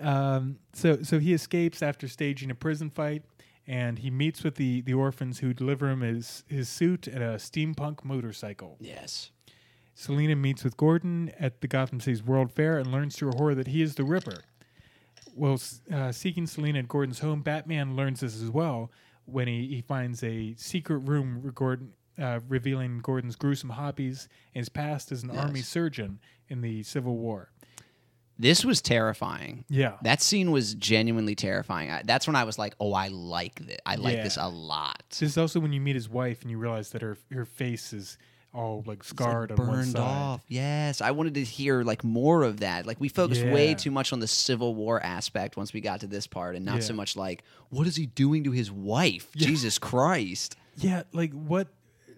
Um, 0.00 0.58
so 0.74 1.02
so 1.02 1.18
he 1.18 1.32
escapes 1.32 1.82
after 1.82 2.06
staging 2.08 2.50
a 2.50 2.54
prison 2.54 2.88
fight, 2.90 3.24
and 3.68 3.98
he 4.00 4.10
meets 4.10 4.42
with 4.42 4.56
the 4.56 4.80
the 4.80 4.94
orphans 4.94 5.38
who 5.40 5.52
deliver 5.54 5.88
him 5.90 6.00
his 6.00 6.42
his 6.48 6.68
suit 6.68 7.06
and 7.06 7.22
a 7.22 7.36
steampunk 7.36 8.02
motorcycle. 8.04 8.76
Yes. 8.80 9.30
Selina 9.94 10.34
meets 10.36 10.64
with 10.64 10.76
Gordon 10.76 11.30
at 11.38 11.60
the 11.60 11.68
Gotham 11.68 12.00
City's 12.00 12.22
World 12.22 12.50
Fair 12.52 12.78
and 12.78 12.90
learns 12.90 13.16
to 13.16 13.26
her 13.26 13.32
horror 13.36 13.54
that 13.56 13.66
he 13.68 13.82
is 13.82 13.96
the 13.96 14.04
Ripper. 14.04 14.42
While 15.34 15.60
uh, 15.92 16.12
seeking 16.12 16.46
Selina 16.46 16.78
at 16.80 16.88
Gordon's 16.88 17.18
home, 17.20 17.42
Batman 17.42 17.94
learns 17.96 18.20
this 18.20 18.40
as 18.42 18.48
well 18.50 18.90
when 19.24 19.46
he, 19.48 19.66
he 19.66 19.82
finds 19.82 20.22
a 20.22 20.54
secret 20.56 20.98
room 20.98 21.52
uh, 22.20 22.40
revealing 22.48 22.98
Gordon's 22.98 23.36
gruesome 23.36 23.70
hobbies 23.70 24.28
and 24.54 24.60
his 24.60 24.68
past 24.68 25.12
as 25.12 25.22
an 25.22 25.30
Yes. 25.34 25.44
army 25.44 25.60
surgeon 25.62 26.18
in 26.48 26.60
the 26.60 26.82
Civil 26.84 27.16
War. 27.16 27.50
This 28.38 28.64
was 28.64 28.80
terrifying. 28.80 29.64
Yeah. 29.68 29.94
That 30.02 30.22
scene 30.22 30.50
was 30.52 30.74
genuinely 30.74 31.34
terrifying. 31.34 31.90
I, 31.90 32.02
that's 32.04 32.26
when 32.26 32.36
I 32.36 32.44
was 32.44 32.58
like, 32.58 32.74
"Oh, 32.78 32.92
I 32.92 33.08
like 33.08 33.56
this. 33.66 33.78
I 33.84 33.96
like 33.96 34.16
Yeah. 34.16 34.22
this 34.24 34.36
a 34.36 34.48
lot." 34.48 35.02
This 35.10 35.22
is 35.22 35.38
also 35.38 35.58
when 35.60 35.72
you 35.72 35.80
meet 35.80 35.96
his 35.96 36.08
wife 36.08 36.42
and 36.42 36.50
you 36.50 36.58
realize 36.58 36.90
that 36.90 37.02
her 37.02 37.16
her 37.32 37.44
face 37.44 37.92
is 37.92 38.16
all 38.54 38.82
like 38.86 39.04
scarred 39.04 39.50
on 39.52 39.58
one 39.58 39.66
burned 39.68 39.92
side. 39.92 40.00
off. 40.00 40.44
Yes, 40.48 41.00
I 41.00 41.10
wanted 41.10 41.34
to 41.34 41.44
hear 41.44 41.82
like 41.82 42.02
more 42.04 42.44
of 42.44 42.60
that. 42.60 42.86
Like 42.86 42.98
we 43.00 43.08
focused 43.08 43.44
way 43.44 43.70
Yeah. 43.70 43.74
too 43.74 43.90
much 43.90 44.12
on 44.12 44.20
the 44.20 44.26
Civil 44.28 44.74
War 44.74 45.02
aspect 45.02 45.56
once 45.56 45.72
we 45.72 45.80
got 45.80 46.00
to 46.00 46.06
this 46.06 46.26
part, 46.26 46.54
and 46.56 46.64
not 46.64 46.82
so 46.82 46.92
Yeah. 46.92 46.96
much 46.98 47.16
like 47.16 47.42
what 47.70 47.86
is 47.86 47.96
he 47.96 48.06
doing 48.06 48.44
to 48.44 48.50
his 48.52 48.70
wife? 48.70 49.28
Jesus 49.36 49.78
Christ! 49.78 50.56
Yeah, 50.76 51.02
like 51.12 51.32
what? 51.32 51.68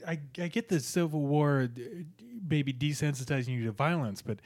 I 0.07 0.21
I 0.39 0.49
get 0.49 0.68
the 0.68 0.81
Civil 0.81 1.23
War 1.23 1.68
maybe 2.49 2.73
desensitizing 2.73 3.49
you 3.49 3.64
to 3.64 3.73
violence, 3.73 4.23
but 4.23 4.39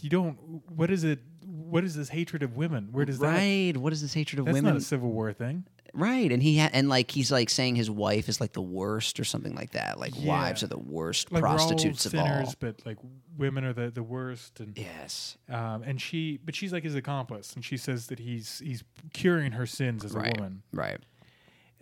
you 0.00 0.10
don't. 0.10 0.34
What 0.74 0.90
is 0.90 1.04
it? 1.04 1.20
What 1.44 1.84
is 1.84 1.94
this 1.94 2.08
hatred 2.08 2.42
of 2.42 2.56
women? 2.56 2.88
Where 2.92 3.04
does 3.04 3.18
that? 3.18 3.26
right? 3.26 3.76
What 3.76 3.92
is 3.92 4.02
this 4.02 4.12
hatred 4.14 4.38
of 4.40 4.46
That's 4.46 4.54
women? 4.56 4.74
not 4.74 4.80
a 4.80 4.84
Civil 4.84 5.10
War 5.10 5.32
thing. 5.32 5.64
right? 5.92 6.30
And 6.30 6.42
he 6.42 6.58
ha- 6.58 6.70
and 6.72 6.88
like 6.88 7.10
he's 7.10 7.32
like 7.32 7.50
saying 7.50 7.74
his 7.76 7.90
wife 7.90 8.28
is 8.28 8.40
like 8.40 8.52
the 8.52 8.62
worst 8.62 9.18
or 9.18 9.24
something 9.24 9.54
like 9.54 9.72
that. 9.72 9.98
Like 9.98 10.12
Yeah. 10.16 10.28
wives 10.28 10.62
are 10.62 10.68
the 10.68 10.78
worst 10.78 11.32
Like 11.32 11.42
prostitutes 11.42 12.06
all 12.06 12.20
of 12.20 12.26
sinners, 12.26 12.48
all. 12.48 12.54
but 12.60 12.86
like 12.86 12.98
women 13.36 13.64
are 13.64 13.72
the 13.72 13.90
the 13.90 14.02
worst. 14.02 14.60
And 14.60 14.76
Yes. 14.78 15.36
um, 15.48 15.82
and 15.82 16.00
she, 16.00 16.38
but 16.44 16.54
she's 16.54 16.72
like 16.72 16.84
his 16.84 16.94
accomplice, 16.94 17.54
and 17.54 17.64
she 17.64 17.76
says 17.76 18.06
that 18.08 18.18
he's 18.20 18.60
he's 18.64 18.84
curing 19.12 19.52
her 19.52 19.66
sins 19.66 20.04
as 20.04 20.12
Right. 20.12 20.36
a 20.36 20.40
woman. 20.40 20.62
Right. 20.72 20.98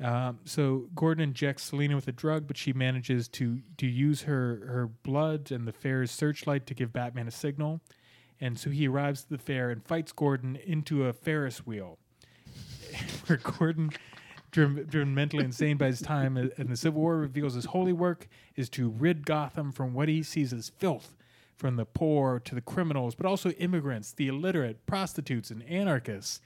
Um, 0.01 0.39
so 0.45 0.89
Gordon 0.95 1.25
injects 1.25 1.65
Selina 1.65 1.97
with 1.97 2.07
a 2.07 2.13
drug, 2.13 2.47
but 2.47 2.57
she 2.57 2.73
manages 2.73 3.27
to 3.29 3.61
to 3.79 3.87
use 3.87 4.23
her 4.23 4.63
her 4.67 4.87
blood 4.87 5.51
and 5.51 5.67
the 5.67 5.73
fair's 5.73 6.11
searchlight 6.11 6.67
to 6.67 6.75
give 6.75 6.93
Batman 6.93 7.27
a 7.27 7.33
signal. 7.33 7.81
And 8.41 8.59
so 8.59 8.71
he 8.71 8.87
arrives 8.87 9.25
at 9.25 9.31
the 9.31 9.39
fair 9.39 9.71
and 9.71 9.85
fights 9.85 10.13
Gordon 10.13 10.57
into 10.57 11.07
a 11.07 11.13
Ferris 11.13 11.67
wheel, 11.67 11.99
where 13.27 13.39
Gordon, 13.39 13.91
driven, 14.53 14.87
driven 14.87 15.15
mentally 15.15 15.45
insane 15.45 15.77
by 15.77 15.87
his 15.87 16.01
time 16.01 16.37
in 16.37 16.69
the 16.69 16.77
Civil 16.77 17.01
War, 17.01 17.17
reveals 17.17 17.55
his 17.55 17.67
holy 17.67 17.93
work 17.93 18.29
is 18.55 18.69
to 18.71 18.91
rid 18.91 19.27
Gotham 19.27 19.73
from 19.73 19.93
what 19.93 20.09
he 20.09 20.23
sees 20.23 20.53
as 20.53 20.69
filth, 20.69 21.17
from 21.57 21.75
the 21.75 21.85
poor 21.85 22.39
to 22.39 22.55
the 22.55 22.61
criminals, 22.61 23.17
but 23.17 23.27
also 23.27 23.51
immigrants, 23.51 24.13
the 24.13 24.29
illiterate, 24.29 24.87
prostitutes, 24.87 25.51
and 25.51 25.65
anarchists. 25.65 26.41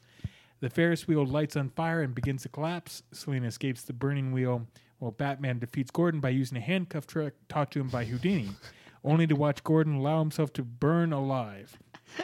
The 0.63 0.71
Ferris 0.71 1.09
wheel 1.09 1.27
lights 1.27 1.57
on 1.57 1.71
fire 1.71 2.03
and 2.03 2.15
begins 2.15 2.43
to 2.43 2.49
collapse. 2.49 3.03
Selina 3.11 3.49
escapes 3.49 3.83
the 3.83 3.93
burning 3.93 4.31
wheel, 4.31 4.65
while 5.01 5.11
Batman 5.11 5.59
defeats 5.59 5.91
Gordon 5.91 6.21
by 6.21 6.29
using 6.29 6.57
a 6.57 6.61
handcuff 6.61 7.05
trick 7.05 7.35
taught 7.49 7.73
to 7.73 7.81
him 7.81 7.89
by 7.89 8.05
Houdini, 8.05 8.49
only 9.05 9.27
to 9.27 9.35
watch 9.35 9.65
Gordon 9.65 9.97
allow 9.97 10.21
himself 10.21 10.53
to 10.53 10.63
burn 10.63 11.13
alive. 11.13 11.77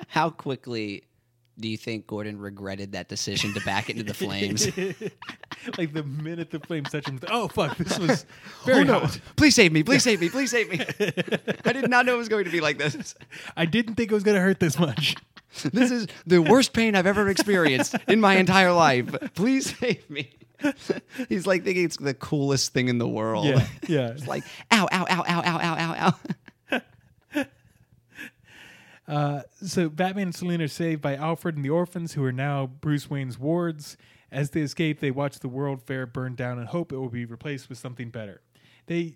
How 0.06 0.30
quickly 0.30 1.02
do 1.58 1.68
you 1.68 1.76
think 1.76 2.06
Gordon 2.06 2.38
regretted 2.38 2.92
that 2.92 3.08
decision 3.08 3.52
to 3.54 3.60
back 3.62 3.90
into 3.90 4.04
the 4.04 4.14
flames? 4.14 4.66
like 5.76 5.92
the 5.92 6.04
minute 6.04 6.52
the 6.52 6.60
flames 6.60 6.90
touched 6.90 7.08
him, 7.08 7.18
oh 7.28 7.48
fuck, 7.48 7.76
this 7.76 7.98
was 7.98 8.24
very 8.64 8.82
oh 8.82 8.84
no! 8.84 9.00
hot. 9.00 9.20
Please 9.34 9.56
save 9.56 9.72
me! 9.72 9.82
Please 9.82 10.04
save 10.04 10.20
me! 10.20 10.28
Please 10.28 10.52
save 10.52 10.70
me! 10.70 10.80
I 11.64 11.72
did 11.72 11.90
not 11.90 12.06
know 12.06 12.14
it 12.14 12.18
was 12.18 12.28
going 12.28 12.44
to 12.44 12.52
be 12.52 12.60
like 12.60 12.78
this. 12.78 13.16
I 13.56 13.64
didn't 13.64 13.96
think 13.96 14.12
it 14.12 14.14
was 14.14 14.22
gonna 14.22 14.38
hurt 14.38 14.60
this 14.60 14.78
much. 14.78 15.16
This 15.72 15.90
is 15.90 16.06
the 16.26 16.40
worst 16.40 16.72
pain 16.72 16.94
I've 16.94 17.06
ever 17.06 17.28
experienced 17.28 17.96
in 18.06 18.20
my 18.20 18.36
entire 18.36 18.72
life. 18.72 19.14
Please 19.34 19.76
save 19.78 20.08
me. 20.10 20.30
He's 21.28 21.46
like 21.46 21.64
thinking 21.64 21.84
it's 21.84 21.96
the 21.96 22.14
coolest 22.14 22.72
thing 22.72 22.88
in 22.88 22.98
the 22.98 23.08
world. 23.08 23.46
Yeah, 23.46 23.66
yeah. 23.88 24.08
It's 24.08 24.26
like, 24.26 24.44
ow, 24.70 24.88
ow, 24.92 25.06
ow, 25.08 25.24
ow, 25.26 25.42
ow, 25.44 25.58
ow, 25.58 25.74
ow, 25.78 25.94
ow. 26.08 26.14
Uh, 29.08 29.40
so 29.64 29.88
Batman 29.88 30.24
and 30.24 30.34
Selina 30.34 30.64
are 30.64 30.68
saved 30.68 31.00
by 31.00 31.16
Alfred 31.16 31.56
and 31.56 31.64
the 31.64 31.70
orphans, 31.70 32.12
who 32.12 32.22
are 32.24 32.32
now 32.32 32.66
Bruce 32.66 33.08
Wayne's 33.08 33.38
wards. 33.38 33.96
As 34.30 34.50
they 34.50 34.60
escape, 34.60 35.00
they 35.00 35.10
watch 35.10 35.38
the 35.38 35.48
World 35.48 35.82
Fair 35.82 36.04
burn 36.04 36.34
down 36.34 36.58
and 36.58 36.68
hope 36.68 36.92
it 36.92 36.98
will 36.98 37.08
be 37.08 37.24
replaced 37.24 37.70
with 37.70 37.78
something 37.78 38.10
better. 38.10 38.42
They, 38.84 39.14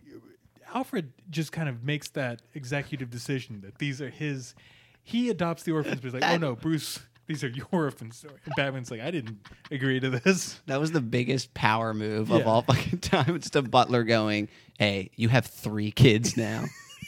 Alfred 0.75 1.13
just 1.29 1.53
kind 1.53 1.69
of 1.69 1.85
makes 1.85 2.09
that 2.11 2.41
executive 2.55 3.11
decision 3.11 3.61
that 3.61 3.79
these 3.79 4.01
are 4.01 4.09
his. 4.09 4.55
He 5.03 5.29
adopts 5.31 5.63
the 5.65 5.73
orphans, 5.73 5.97
but 5.97 6.05
he's 6.05 6.15
like, 6.15 6.25
"Oh 6.25 6.37
no, 6.37 6.55
Bruce, 6.55 7.01
these 7.27 7.43
are 7.45 7.49
your 7.49 7.67
orphans." 7.73 8.25
And 8.25 8.55
Batman's 8.57 8.91
like, 8.91 9.01
"I 9.01 9.11
didn't 9.11 9.39
agree 9.71 9.99
to 10.01 10.11
this." 10.11 10.61
That 10.67 10.81
was 10.81 10.93
the 10.93 11.01
biggest 11.01 11.55
power 11.55 11.93
move 11.93 12.31
of 12.31 12.41
Yeah. 12.41 12.45
all 12.47 12.63
fucking 12.63 13.01
time. 13.01 13.35
It's 13.35 13.51
the 13.51 13.63
butler 13.63 14.05
going, 14.05 14.49
"Hey, 14.79 15.11
you 15.17 15.29
have 15.29 15.47
three 15.47 15.91
kids 15.91 16.37
now. 16.37 16.65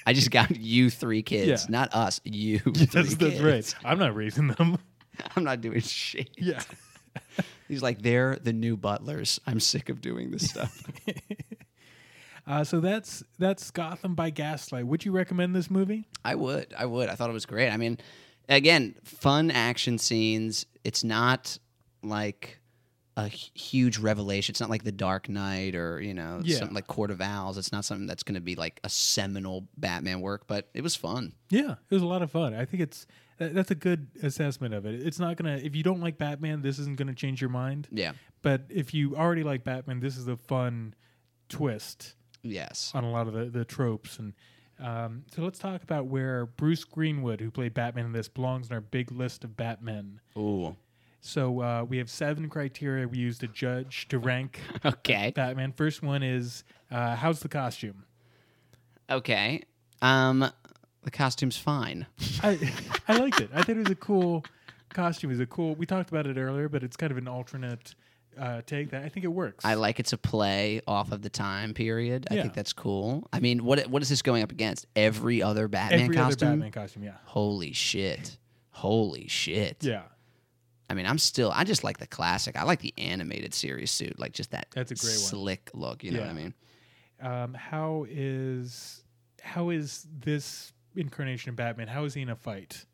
I 0.07 0.13
just 0.13 0.31
got 0.31 0.55
you 0.57 0.91
three 0.91 1.23
kids, 1.23 1.63
Yeah. 1.65 1.71
not 1.71 1.95
us. 1.95 2.21
You. 2.25 2.59
That's, 2.67 2.93
three 2.93 3.03
that's 3.03 3.15
kids. 3.17 3.41
right. 3.41 3.75
I'm 3.85 3.99
not 3.99 4.15
raising 4.15 4.49
them. 4.49 4.79
I'm 5.37 5.45
not 5.45 5.61
doing 5.61 5.81
shit." 5.81 6.31
yeah. 6.37 6.63
He's 7.69 7.81
like, 7.83 8.03
"They're 8.03 8.37
the 8.37 8.53
new 8.53 8.77
butlers. 8.77 9.41
I'm 9.47 9.61
sick 9.61 9.89
of 9.89 10.01
doing 10.01 10.31
this 10.33 10.51
stuff." 10.51 10.83
Uh, 12.47 12.63
so 12.65 12.81
that's 12.81 13.23
that's 13.39 13.71
Gotham 13.71 14.15
by 14.15 14.31
Gaslight. 14.31 14.87
Would 14.87 15.05
you 15.05 15.13
recommend 15.13 15.55
this 15.55 15.71
movie? 15.71 16.09
I 16.25 16.35
would. 16.35 16.75
I 16.77 16.87
would. 16.87 17.09
I 17.09 17.15
thought 17.15 17.31
it 17.31 17.35
was 17.35 17.47
great. 17.47 17.71
I 17.71 17.77
mean, 17.77 17.99
again, 18.49 18.95
fun 19.05 19.51
action 19.51 19.97
scenes. 19.99 20.67
It's 20.85 21.03
not 21.05 21.59
like 22.03 22.61
a 23.17 23.29
huge 23.29 23.99
revelation. 23.99 24.53
It's 24.53 24.61
not 24.61 24.69
like 24.71 24.83
The 24.83 24.93
Dark 24.93 25.29
Knight 25.29 25.75
or, 25.77 26.01
you 26.03 26.13
know, 26.15 26.41
Yeah. 26.43 26.59
something 26.59 26.75
like 26.75 26.89
Court 26.89 27.11
of 27.13 27.21
Owls. 27.21 27.57
It's 27.57 27.71
not 27.71 27.85
something 27.85 28.07
that's 28.09 28.25
going 28.25 28.35
to 28.35 28.41
be 28.41 28.57
like 28.57 28.81
a 28.83 28.89
seminal 28.89 29.69
Batman 29.77 30.21
work, 30.21 30.47
but 30.49 30.69
it 30.75 30.83
was 30.83 30.97
fun. 30.97 31.33
Yeah, 31.49 31.77
it 31.89 31.95
was 31.95 32.03
a 32.03 32.07
lot 32.07 32.23
of 32.23 32.31
fun. 32.33 32.55
I 32.55 32.65
think 32.65 32.83
it's 32.83 33.07
that's 33.39 33.71
a 33.71 33.75
good 33.77 34.09
assessment 34.23 34.75
of 34.75 34.85
it. 34.85 34.95
It's 35.07 35.19
not 35.19 35.37
gonna 35.37 35.57
if 35.63 35.75
you 35.75 35.83
don't 35.83 36.01
like 36.01 36.19
Batman, 36.19 36.63
this 36.63 36.79
isn't 36.79 36.97
gonna 36.99 37.15
change 37.15 37.41
your 37.41 37.51
mind. 37.51 37.89
Yeah. 37.91 38.13
But 38.43 38.65
if 38.69 38.93
you 38.93 39.17
already 39.17 39.43
like 39.45 39.65
Batman, 39.65 40.01
this 40.01 40.17
is 40.17 40.29
a 40.29 40.37
fun 40.37 40.95
twist 41.49 42.15
Yes. 42.45 42.93
on 42.95 43.03
a 43.03 43.11
lot 43.11 43.27
of 43.27 43.33
the, 43.33 43.47
the 43.47 43.65
tropes. 43.65 44.19
And 44.19 44.35
um, 44.79 45.25
so 45.35 45.43
let's 45.43 45.59
talk 45.59 45.83
about 45.83 46.07
where 46.07 46.47
Bruce 46.47 46.85
Greenwood, 46.85 47.41
who 47.41 47.51
played 47.51 47.75
Batman 47.75 48.07
in 48.07 48.13
this, 48.13 48.29
belongs 48.29 48.69
in 48.69 48.75
our 48.75 48.81
big 48.81 49.11
list 49.11 49.43
of 49.43 49.57
Batmen. 49.57 50.21
Ooh. 50.37 50.77
So 51.21 51.63
uh, 51.63 51.85
we 51.89 51.97
have 51.99 52.11
seven 52.11 52.51
criteria 52.51 53.09
we 53.09 53.17
use 53.17 53.39
to 53.39 53.49
judge 53.49 54.09
to 54.09 54.19
rank 54.19 54.61
Okay. 54.85 55.33
Batman. 55.35 55.73
First 55.73 56.03
one 56.03 56.23
is 56.23 56.65
uh, 56.91 57.17
how's 57.17 57.41
the 57.41 57.49
costume? 57.49 58.05
Okay. 59.11 59.63
Um, 60.03 60.51
the 61.03 61.11
costume's 61.11 61.57
fine. 61.57 62.07
I 62.43 62.59
I 63.09 63.17
liked 63.19 63.41
it. 63.41 63.51
I 63.55 63.59
thought 63.63 63.71
it 63.71 63.79
was 63.79 63.91
a 63.91 63.95
cool 63.95 64.45
costume. 64.91 65.31
It 65.31 65.35
was 65.35 65.41
a 65.41 65.47
cool. 65.47 65.75
We 65.75 65.87
talked 65.87 66.11
about 66.11 66.27
it 66.27 66.37
earlier, 66.37 66.69
but 66.69 66.83
it's 66.83 66.97
kind 66.97 67.11
of 67.11 67.19
an 67.19 67.29
alternate 67.29 67.95
uh, 68.39 68.63
take. 68.67 68.91
That 68.91 69.05
I 69.05 69.09
think 69.09 69.25
it 69.25 69.29
works. 69.33 69.65
I 69.65 69.75
like 69.75 70.01
it's 70.01 70.13
a 70.13 70.19
play 70.19 70.81
off 70.87 71.13
of 71.13 71.23
the 71.23 71.31
time 71.31 71.75
period. 71.75 72.27
I 72.31 72.35
Yeah. 72.35 72.43
think 72.43 72.55
that's 72.55 72.73
cool. 72.73 73.29
I 73.33 73.41
mean, 73.41 73.65
what 73.65 73.87
what 73.89 74.03
is 74.03 74.09
this 74.09 74.23
going 74.23 74.43
up 74.43 74.53
against? 74.53 74.87
Every 74.97 75.43
other 75.43 75.69
Batman 75.69 76.01
every 76.03 76.17
costume? 76.17 76.49
other 76.49 76.57
Batman 76.57 76.73
costume. 76.73 77.03
Yeah, 77.05 77.17
Holy 77.25 77.73
shit. 77.73 78.39
Holy 78.71 79.29
shit. 79.29 79.85
yeah. 79.85 80.03
I 80.91 80.95
mean, 80.95 81.07
I'm 81.07 81.19
still 81.19 81.51
I 81.55 81.65
just 81.65 81.83
like 81.85 81.99
the 81.99 82.07
classic. 82.07 82.57
I 82.57 82.65
like 82.65 82.81
the 82.81 82.93
animated 82.99 83.55
series 83.55 83.91
suit, 83.91 84.19
like 84.19 84.33
just 84.33 84.51
that 84.51 84.67
That's 84.75 84.91
a 84.91 84.95
great 84.95 85.11
one. 85.13 85.19
slick 85.19 85.71
look, 85.73 86.05
you 86.05 86.11
know 86.11 86.21
what 86.21 86.29
I 86.29 86.33
Yeah. 86.33 86.37
mean? 86.37 86.55
Um, 87.23 87.55
how 87.55 88.07
is 88.11 89.03
how 89.43 89.71
is 89.71 90.07
this 90.21 90.73
incarnation 90.97 91.51
of 91.51 91.57
Batman? 91.57 91.89
How 91.89 92.05
is 92.05 92.15
he 92.15 92.23
in 92.23 92.29
a 92.29 92.37
fight? 92.37 92.85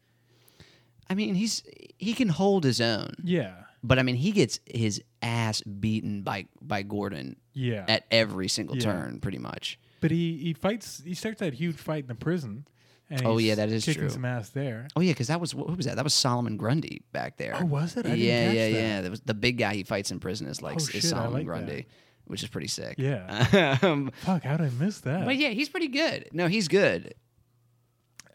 I 1.08 1.14
mean, 1.14 1.34
he's 1.34 1.64
he 1.98 2.12
can 2.14 2.28
hold 2.28 2.62
his 2.64 2.80
own. 2.80 3.14
Yeah, 3.24 3.54
But 3.82 3.98
I 3.98 4.02
mean, 4.02 4.16
he 4.16 4.30
gets 4.32 4.60
his 4.66 5.02
ass 5.22 5.62
beaten 5.62 6.22
by 6.22 6.46
by 6.60 6.82
Gordon 6.82 7.36
yeah. 7.54 7.84
at 7.88 8.04
every 8.10 8.48
single 8.48 8.76
Yeah. 8.76 8.82
turn 8.82 9.20
pretty 9.20 9.38
much. 9.38 9.78
but 10.00 10.10
he 10.10 10.36
he 10.38 10.52
fights. 10.54 11.02
He 11.04 11.14
starts 11.14 11.40
that 11.40 11.54
huge 11.54 11.76
fight 11.76 12.04
in 12.04 12.08
the 12.08 12.14
prison. 12.14 12.66
And 13.12 13.26
Oh, 13.26 13.38
yeah, 13.38 13.56
that 13.56 13.70
is 13.70 13.84
kicking 13.84 14.02
true. 14.02 14.10
some 14.10 14.24
ass 14.24 14.50
there. 14.50 14.86
Oh 14.94 15.00
yeah, 15.00 15.14
cuz 15.14 15.26
that 15.28 15.40
was 15.40 15.52
who 15.52 15.64
was 15.64 15.86
that? 15.86 15.96
That 15.96 16.04
was 16.04 16.14
Solomon 16.14 16.56
Grundy 16.56 17.02
back 17.12 17.38
there. 17.38 17.54
Oh, 17.60 17.64
was 17.64 17.96
it? 17.96 18.06
I 18.06 18.14
yeah, 18.14 18.52
yeah, 18.52 18.68
that. 18.68 18.72
yeah. 18.72 19.00
That 19.00 19.10
was 19.10 19.20
the 19.22 19.34
big 19.34 19.58
guy 19.58 19.74
he 19.74 19.82
fights 19.82 20.10
in 20.12 20.20
prison 20.20 20.46
is 20.46 20.62
like 20.62 20.74
Oh, 20.74 20.76
is 20.76 20.90
shit, 20.90 21.02
Solomon 21.04 21.32
like 21.32 21.46
Grundy, 21.46 21.76
that. 21.82 21.86
which 22.26 22.42
is 22.44 22.48
pretty 22.50 22.68
sick. 22.68 22.94
Yeah. 22.98 23.78
um, 23.82 24.12
Fuck, 24.20 24.44
how 24.44 24.56
did 24.58 24.66
I 24.66 24.70
miss 24.78 25.00
that? 25.00 25.24
but 25.24 25.36
yeah, 25.36 25.48
he's 25.48 25.68
pretty 25.70 25.88
good. 25.88 26.28
No, 26.32 26.46
he's 26.48 26.68
good. 26.68 27.14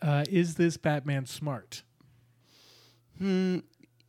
Uh, 0.02 0.26
is 0.30 0.56
this 0.56 0.76
Batman 0.78 1.26
smart? 1.26 1.84
Hmm. 3.18 3.60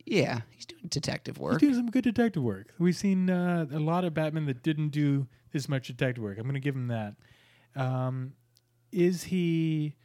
Yeah, 0.09 0.41
he's 0.51 0.65
doing 0.65 0.83
detective 0.87 1.37
work. 1.37 1.59
He's 1.59 1.69
doing 1.71 1.75
some 1.75 1.91
good 1.91 2.05
detective 2.05 2.41
work. 2.41 2.67
We've 2.79 2.95
seen 2.95 3.29
uh, 3.29 3.65
a 3.71 3.79
lot 3.79 4.05
of 4.05 4.13
Batman 4.13 4.45
that 4.45 4.63
didn't 4.63 4.89
do 4.89 5.27
this 5.51 5.67
much 5.67 5.87
detective 5.87 6.23
work. 6.23 6.37
I'm 6.37 6.43
going 6.43 6.53
to 6.53 6.59
give 6.61 6.75
him 6.75 6.87
that. 6.87 7.15
Um, 7.75 8.33
is 8.91 9.23
he? 9.25 9.95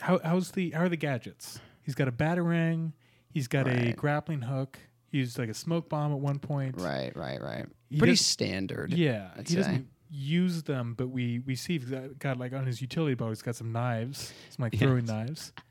How, 0.00 0.18
how's 0.24 0.52
the? 0.52 0.70
How 0.70 0.80
are 0.80 0.88
the 0.88 0.96
gadgets? 0.96 1.60
He's 1.82 1.94
got 1.94 2.08
a 2.08 2.12
batarang. 2.12 2.92
He's 3.30 3.46
got 3.48 3.68
a 3.68 3.92
grappling 3.92 4.40
hook. 4.42 4.78
He 5.10 5.18
used 5.18 5.38
like 5.38 5.50
a 5.50 5.54
smoke 5.54 5.88
bomb 5.90 6.12
at 6.12 6.18
one 6.18 6.38
point. 6.38 6.80
Right, 6.80 7.14
right, 7.16 7.40
right. 7.42 7.66
He 7.90 7.98
Pretty 7.98 8.16
standard. 8.16 8.92
Yeah, 8.94 9.28
I'd 9.36 9.46
he 9.46 9.54
say. 9.54 9.60
doesn't 9.60 9.88
use 10.10 10.62
them, 10.62 10.94
but 10.96 11.08
we 11.08 11.40
we 11.40 11.54
see 11.54 11.78
he's 11.78 11.90
got, 11.90 12.18
got 12.18 12.38
like 12.38 12.52
on 12.54 12.64
his 12.66 12.80
utility 12.80 13.14
belt. 13.14 13.30
He's 13.30 13.42
got 13.42 13.56
some 13.56 13.72
knives, 13.72 14.32
some 14.50 14.62
like 14.62 14.72
Yes. 14.72 14.80
throwing 14.82 15.04
knives. 15.04 15.52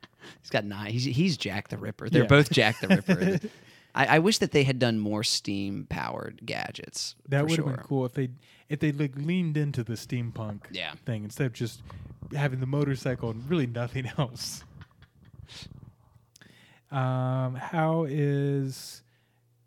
He's 0.42 0.50
got 0.50 0.64
knives. 0.64 0.94
He's, 0.94 1.16
he's 1.18 1.36
Jack 1.38 1.68
the 1.68 1.78
Ripper. 1.78 2.10
They're 2.10 2.22
Yeah. 2.22 2.28
both 2.30 2.50
Jack 2.50 2.80
the 2.80 2.88
Ripper. 2.88 3.40
I, 3.96 4.06
I 4.16 4.20
wish 4.20 4.40
that 4.40 4.52
they 4.52 4.64
had 4.64 4.80
done 4.80 5.00
more 5.00 5.24
steam 5.24 5.86
powered 5.90 6.42
gadgets. 6.46 7.16
That 7.30 7.44
would 7.44 7.52
have 7.52 7.66
sure. 7.66 7.76
been 7.76 7.84
cool 7.86 8.06
if 8.06 8.14
they 8.14 8.30
if 8.70 8.80
they 8.80 8.92
like 8.92 9.16
leaned 9.16 9.56
into 9.58 9.84
the 9.84 9.94
steampunk 9.94 10.62
Yeah. 10.72 10.94
thing 11.06 11.24
instead 11.24 11.46
of 11.48 11.54
just 11.54 11.82
having 12.36 12.60
the 12.60 12.66
motorcycle 12.66 13.30
and 13.30 13.48
really 13.50 13.68
nothing 13.68 14.10
else. 14.18 14.64
Um, 16.92 17.56
how 17.56 18.06
is 18.08 19.04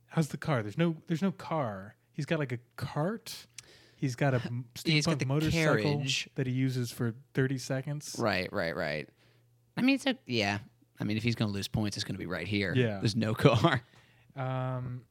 how's 0.07 0.29
the 0.29 0.37
car? 0.37 0.63
There's 0.63 0.79
no 0.79 0.97
there's 1.07 1.23
no 1.23 1.33
car. 1.33 1.97
He's 2.13 2.27
got 2.27 2.39
like 2.39 2.53
a 2.53 2.59
cart. 2.77 3.47
He's 3.97 4.15
got 4.15 4.35
a 4.35 4.39
steampunk 4.75 5.05
got 5.21 5.27
motorcycle 5.27 5.83
carriage. 5.83 6.29
that 6.35 6.47
he 6.47 6.53
uses 6.53 6.91
for 6.91 7.15
30 7.35 7.57
seconds. 7.59 8.17
Right, 8.19 8.53
right, 8.53 8.77
right. 8.77 9.09
I 9.77 9.81
mean, 9.81 9.95
it's 9.95 10.05
a, 10.07 10.19
yeah. 10.27 10.59
I 11.01 11.05
mean, 11.05 11.17
if 11.17 11.23
he's 11.23 11.35
going 11.35 11.51
to 11.51 11.55
lose 11.55 11.67
points, 11.67 11.97
it's 11.97 12.05
going 12.05 12.15
to 12.15 12.19
be 12.19 12.27
right 12.27 12.47
here. 12.47 12.75
Yeah. 12.77 12.99
There's 12.99 13.17
no 13.17 13.35
car. 13.35 13.81
Um, 14.37 15.03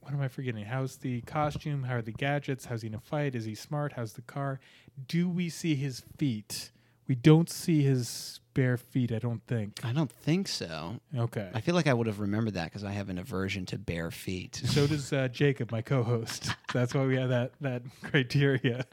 what 0.00 0.12
am 0.12 0.20
I 0.20 0.28
forgetting? 0.28 0.64
How's 0.64 0.96
the 0.96 1.20
costume? 1.22 1.82
How 1.82 1.96
are 1.96 2.02
the 2.02 2.12
gadgets? 2.12 2.64
How's 2.64 2.82
he 2.82 2.88
in 2.88 2.94
a 2.94 3.00
fight? 3.00 3.34
Is 3.34 3.44
he 3.44 3.54
smart? 3.54 3.92
How's 3.92 4.14
the 4.14 4.22
car? 4.22 4.58
Do 5.06 5.28
we 5.28 5.48
see 5.50 5.74
his 5.74 6.02
feet? 6.16 6.70
We 7.06 7.14
don't 7.14 7.48
see 7.48 7.82
his 7.82 8.40
bare 8.54 8.76
feet. 8.76 9.12
I 9.12 9.18
don't 9.18 9.42
think. 9.46 9.80
I 9.84 9.92
don't 9.92 10.10
think 10.10 10.48
so. 10.48 11.00
Okay. 11.16 11.48
I 11.54 11.60
feel 11.60 11.74
like 11.74 11.86
I 11.86 11.94
would 11.94 12.06
have 12.06 12.20
remembered 12.20 12.54
that 12.54 12.64
because 12.64 12.84
I 12.84 12.90
have 12.92 13.08
an 13.10 13.18
aversion 13.18 13.64
to 13.66 13.78
bare 13.78 14.10
feet. 14.10 14.62
So 14.66 14.86
does 14.86 15.12
uh, 15.12 15.28
Jacob, 15.28 15.70
my 15.72 15.82
co-host. 15.82 16.50
That's 16.72 16.94
why 16.94 17.04
we 17.04 17.16
have 17.16 17.28
that 17.30 17.52
that 17.60 17.82
criteria. 18.02 18.84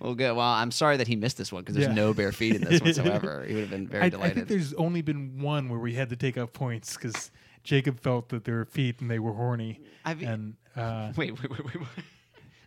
well, 0.00 0.14
good. 0.14 0.32
Well, 0.36 0.40
I'm 0.46 0.70
sorry 0.70 0.96
that 0.98 1.06
he 1.08 1.16
missed 1.16 1.36
this 1.36 1.52
one 1.52 1.62
because 1.62 1.74
there's 1.76 1.88
Yeah. 1.88 1.94
no 1.94 2.14
bare 2.14 2.32
feet 2.32 2.56
in 2.56 2.62
this 2.64 2.80
whatsoever. 2.84 3.44
He 3.46 3.54
would 3.54 3.62
have 3.62 3.70
been 3.70 3.88
very 3.88 4.04
I, 4.04 4.06
I 4.06 4.08
delighted. 4.08 4.34
think 4.36 4.48
there's 4.48 4.72
only 4.74 5.02
been 5.02 5.40
one 5.40 5.68
where 5.68 5.78
we 5.80 5.94
had 5.94 6.08
to 6.10 6.16
take 6.16 6.36
up 6.38 6.52
points 6.52 6.96
because 6.96 7.30
Jacob 7.64 8.00
felt 8.00 8.28
that 8.30 8.44
there 8.44 8.56
were 8.56 8.64
feet 8.64 9.00
and 9.00 9.10
they 9.10 9.18
were 9.18 9.32
horny, 9.32 9.80
I've, 10.04 10.22
and 10.22 10.54
uh, 10.76 11.12
wait, 11.16 11.32
wait, 11.40 11.50
wait, 11.50 11.64
wait, 11.64 11.76
wait. 11.80 11.88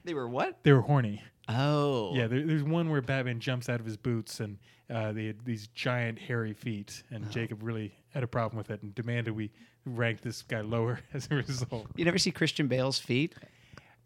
They 0.04 0.14
were 0.14 0.28
what? 0.28 0.60
they 0.64 0.72
were 0.72 0.82
horny. 0.82 1.22
Oh. 1.50 2.14
Yeah, 2.16 2.28
there, 2.28 2.44
there's 2.46 2.64
one 2.64 2.90
where 2.90 3.02
Batman 3.02 3.40
jumps 3.40 3.70
out 3.70 3.80
of 3.80 3.86
his 3.86 3.98
boots 3.98 4.40
and 4.40 4.58
uh, 4.90 5.12
they 5.12 5.26
had 5.28 5.44
these 5.46 5.68
giant 5.68 6.18
hairy 6.20 6.54
feet, 6.54 7.04
Oh. 7.12 7.16
and 7.16 7.32
Jacob 7.32 7.62
really 7.64 7.94
had 8.14 8.24
a 8.24 8.28
problem 8.28 8.58
with 8.58 8.70
it 8.70 8.82
and 8.84 8.94
demanded 8.96 9.36
we 9.36 9.52
rank 9.86 10.22
this 10.22 10.42
guy 10.44 10.62
lower 10.62 11.00
as 11.14 11.28
a 11.32 11.36
result. 11.36 11.88
You 11.96 12.06
never 12.06 12.18
see 12.18 12.32
Christian 12.32 12.68
Bale's 12.68 13.00
feet? 13.00 13.34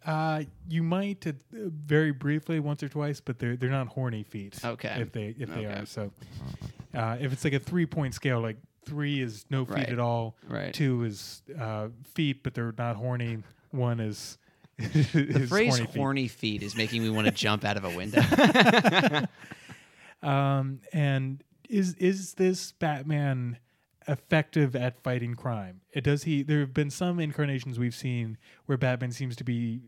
Uh, 0.06 0.44
you 0.70 0.82
might 0.82 1.28
uh, 1.28 1.34
very 1.52 2.12
briefly 2.12 2.62
once 2.62 2.82
or 2.82 2.88
twice, 2.88 3.20
but 3.20 3.38
they're 3.38 3.58
they're 3.58 3.70
not 3.70 3.88
horny 3.88 4.24
feet. 4.24 4.58
Okay. 4.64 4.96
if 5.02 5.12
they 5.12 5.36
if 5.38 5.50
they 5.54 5.66
Okay. 5.68 5.82
are 5.82 5.86
so. 5.86 6.12
Uh, 6.94 7.18
if 7.20 7.34
it's 7.34 7.44
like 7.44 7.52
a 7.54 7.60
three 7.60 7.86
point 7.86 8.14
scale, 8.14 8.40
like 8.40 8.56
three 8.86 9.22
is 9.22 9.46
no 9.50 9.66
feet 9.66 9.76
Right. 9.76 9.90
at 9.90 10.00
all, 10.00 10.36
Right. 10.48 10.74
two 10.74 11.04
is 11.04 11.42
uh, 11.60 11.90
feet 12.14 12.44
but 12.44 12.54
they're 12.54 12.74
not 12.78 12.96
horny, 12.96 13.40
one 13.72 14.00
is. 14.00 14.38
The 14.78 15.42
is 15.42 15.50
phrase 15.50 15.78
horny 15.80 16.28
feet. 16.30 16.62
feet 16.62 16.64
is 16.64 16.76
making 16.76 17.04
me 17.04 17.10
want 17.10 17.26
to 17.28 17.32
jump 17.34 17.66
out 17.66 17.76
of 17.78 17.84
a 17.84 17.96
window. 17.96 18.22
Um, 20.22 20.82
and 20.92 21.44
is 21.70 21.94
is 21.96 22.34
this 22.34 22.74
Batman 22.74 23.58
effective 24.08 24.76
at 24.76 25.02
fighting 25.02 25.36
crime? 25.36 25.82
It 25.94 26.04
does 26.04 26.24
he? 26.24 26.44
There 26.44 26.60
have 26.60 26.74
been 26.74 26.90
some 26.90 27.20
incarnations 27.20 27.80
we've 27.80 27.96
seen 27.96 28.38
where 28.66 28.78
Batman 28.78 29.12
seems 29.12 29.36
to 29.38 29.44
be 29.46 29.82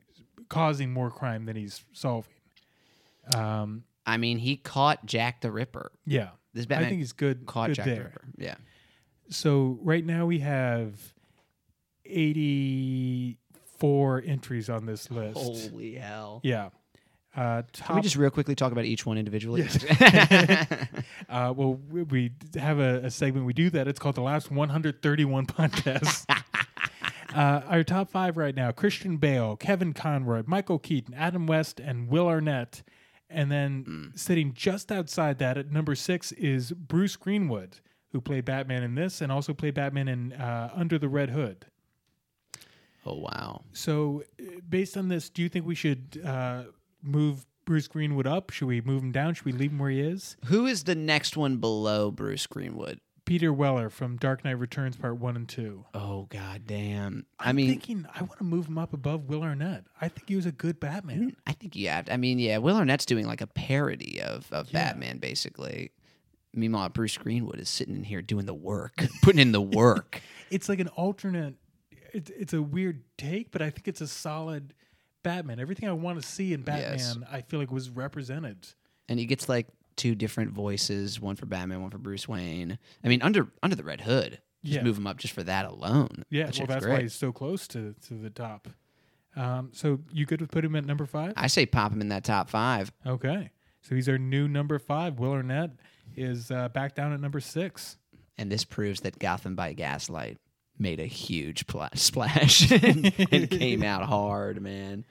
causing 0.47 0.91
more 0.93 1.11
crime 1.11 1.45
than 1.45 1.55
he's 1.57 1.83
solving. 1.91 2.31
Um, 3.35 3.83
I 4.05 4.17
mean, 4.17 4.37
he 4.37 4.55
caught 4.55 5.05
Jack 5.05 5.41
the 5.41 5.51
Ripper. 5.51 5.91
yeah, 6.05 6.29
This 6.53 6.65
Batman. 6.65 6.77
I 6.77 6.79
Batman 6.81 6.89
think 6.91 6.99
he's 7.01 7.11
good. 7.13 7.45
caught 7.45 7.67
good 7.67 7.75
Jack 7.75 7.85
there. 7.85 7.95
the 7.95 8.03
Ripper. 8.03 8.21
Yeah. 8.37 8.55
So 9.32 9.79
right 9.82 10.05
now 10.05 10.25
we 10.25 10.39
have 10.39 11.13
eighty 12.05 13.38
four 13.77 14.21
entries 14.25 14.69
on 14.69 14.86
this 14.86 15.09
list. 15.09 15.38
Holy 15.38 15.95
hell. 15.95 16.41
Yeah. 16.43 16.69
Uh, 17.36 17.63
Can 17.71 17.95
we 17.95 18.01
just 18.01 18.17
real 18.17 18.29
quickly 18.29 18.55
talk 18.55 18.73
about 18.73 18.84
each 18.86 19.05
one 19.05 19.17
individually? 19.17 19.67
Uh, 21.29 21.53
well, 21.55 21.79
we, 21.89 22.03
we 22.03 22.32
have 22.55 22.79
a, 22.79 23.05
a 23.05 23.09
segment. 23.09 23.45
We 23.45 23.53
do 23.53 23.69
that. 23.69 23.88
It's 23.88 23.99
called 23.99 24.15
the 24.15 24.21
last 24.21 24.51
131 24.51 25.45
podcast. 25.45 26.25
uh, 27.34 27.61
our 27.69 27.86
top 27.86 28.09
five 28.11 28.36
right 28.36 28.53
now: 28.53 28.71
Christian 28.71 29.15
Bale, 29.15 29.55
Kevin 29.55 29.93
Conroy, 29.93 30.43
Michael 30.45 30.77
Keaton, 30.77 31.13
Adam 31.13 31.47
West, 31.47 31.79
and 31.79 32.09
Will 32.09 32.27
Arnett. 32.27 32.84
And 33.29 33.49
then 33.49 34.11
sitting 34.13 34.53
just 34.53 34.91
outside 34.91 35.39
that 35.39 35.57
at 35.57 35.71
number 35.71 35.95
six 35.95 36.34
is 36.34 36.73
Bruce 36.73 37.15
Greenwood, 37.15 37.79
who 38.12 38.22
played 38.22 38.45
Batman 38.45 38.84
in 38.84 38.95
this 38.95 39.22
and 39.22 39.32
also 39.32 39.53
played 39.53 39.74
Batman 39.74 40.07
in 40.07 40.34
uh, 40.34 40.72
Under 40.76 40.97
the 40.99 41.09
Red 41.09 41.30
Hood. 41.30 41.66
oh 43.05 43.16
wow. 43.16 43.62
So, 43.74 44.24
uh, 44.39 44.43
based 44.70 44.97
on 44.97 45.07
this, 45.09 45.30
do 45.30 45.41
you 45.41 45.49
think 45.49 45.66
we 45.66 45.76
should 45.76 46.22
uh, 46.26 46.64
move 47.01 47.45
Bruce 47.66 47.88
Greenwood 47.88 48.28
up? 48.28 48.49
Should 48.51 48.68
we 48.68 48.82
move 48.82 49.01
him 49.03 49.12
down? 49.12 49.34
Should 49.34 49.45
we 49.45 49.51
leave 49.53 49.72
him 49.72 49.80
where 49.80 49.89
he 49.91 50.01
is? 50.01 50.36
Who 50.45 50.66
is 50.66 50.84
the 50.84 50.95
next 50.95 51.38
one 51.38 51.57
below 51.57 52.12
Bruce 52.12 52.47
Greenwood? 52.47 52.99
Peter 53.24 53.53
Weller 53.53 53.89
from 53.89 54.18
Dark 54.18 54.43
Knight 54.43 54.57
Returns 54.57 54.97
Part 54.97 55.18
One 55.18 55.36
and 55.38 55.47
Two. 55.47 55.86
Oh 55.93 56.26
god 56.32 56.64
damn. 56.66 57.26
I 57.39 57.49
I'm 57.49 57.55
mean, 57.55 57.70
thinking 57.70 58.05
I 58.14 58.24
want 58.24 58.39
to 58.39 58.43
move 58.43 58.68
him 58.68 58.78
up 58.80 58.93
above 58.93 59.30
Will 59.30 59.43
Arnett. 59.43 59.86
I 60.01 60.07
think 60.09 60.28
he 60.28 60.36
was 60.36 60.47
a 60.47 60.51
good 60.51 60.80
Batman. 60.80 61.38
I 61.47 61.53
think 61.53 61.76
you 61.76 61.88
have. 61.89 62.09
I 62.09 62.18
mean, 62.18 62.39
yeah, 62.39 62.57
Will 62.57 62.76
Arnett's 62.76 63.05
doing 63.05 63.28
like 63.28 63.39
a 63.39 63.47
parody 63.47 64.20
of 64.22 64.51
of 64.51 64.72
Yeah. 64.74 64.80
Batman, 64.86 65.20
basically. 65.20 65.91
Meanwhile, 66.53 66.89
Bruce 66.89 67.17
Greenwood 67.17 67.59
is 67.59 67.69
sitting 67.69 67.95
in 67.95 68.03
here 68.03 68.21
doing 68.21 68.45
the 68.45 68.53
work, 68.53 69.05
putting 69.21 69.39
in 69.39 69.51
the 69.51 69.61
work. 69.61 70.21
It's 70.51 70.67
like 70.67 70.81
an 70.81 70.89
alternate. 70.89 71.55
It's 72.13 72.29
it's 72.29 72.51
a 72.53 72.61
weird 72.61 73.03
take, 73.17 73.51
but 73.51 73.61
I 73.61 73.69
think 73.69 73.87
it's 73.87 74.01
a 74.01 74.07
solid 74.07 74.73
Batman. 75.23 75.61
Everything 75.61 75.87
I 75.87 75.93
want 75.93 76.21
to 76.21 76.27
see 76.27 76.51
in 76.51 76.61
Batman, 76.63 76.91
Yes. 76.97 77.17
I 77.31 77.39
feel 77.39 77.57
like 77.57 77.71
was 77.71 77.89
represented. 77.89 78.67
and 79.07 79.17
he 79.17 79.25
gets 79.25 79.47
like 79.47 79.67
two 79.95 80.13
different 80.13 80.51
voices, 80.51 81.21
one 81.21 81.37
for 81.37 81.45
Batman, 81.45 81.81
one 81.81 81.89
for 81.89 81.99
Bruce 81.99 82.27
Wayne. 82.27 82.77
I 83.01 83.07
mean, 83.07 83.21
under 83.21 83.47
under 83.63 83.77
the 83.77 83.83
Red 83.85 84.01
Hood, 84.01 84.41
just 84.65 84.75
Yeah. 84.79 84.83
move 84.83 84.97
him 84.97 85.07
up 85.07 85.19
just 85.19 85.33
for 85.33 85.43
that 85.43 85.63
alone. 85.65 86.25
Yeah, 86.29 86.47
That 86.47 86.57
well, 86.57 86.67
that's 86.67 86.85
great. 86.85 86.93
why 86.95 87.01
he's 87.03 87.13
so 87.13 87.31
close 87.31 87.65
to 87.69 87.95
to 88.09 88.15
the 88.15 88.29
top. 88.29 88.67
Um, 89.37 89.69
so 89.71 90.01
you 90.11 90.25
good 90.25 90.41
with 90.41 90.51
put 90.51 90.65
him 90.65 90.75
at 90.75 90.83
number 90.83 91.05
five? 91.05 91.31
I 91.37 91.47
say 91.47 91.65
pop 91.65 91.93
him 91.93 92.01
in 92.01 92.09
that 92.09 92.25
top 92.25 92.49
five. 92.49 92.91
Okay, 93.05 93.51
so 93.81 93.95
he's 93.95 94.09
our 94.09 94.17
new 94.17 94.49
number 94.49 94.77
five. 94.79 95.17
Will 95.17 95.31
Arnett 95.31 95.71
is 96.16 96.51
uh, 96.51 96.70
back 96.70 96.95
down 96.95 97.14
at 97.14 97.20
number 97.20 97.39
six. 97.39 97.97
And 98.38 98.51
this 98.51 98.64
proves 98.64 99.01
that 99.01 99.20
Gotham 99.20 99.55
by 99.55 99.74
Gaslight 99.74 100.38
made 100.80 100.99
a 100.99 101.05
huge 101.05 101.68
pla- 101.68 101.89
splash 101.95 102.72
and, 102.72 103.14
and 103.32 103.49
came 103.49 103.84
out 103.84 104.03
hard, 104.03 104.62
man. 104.62 105.05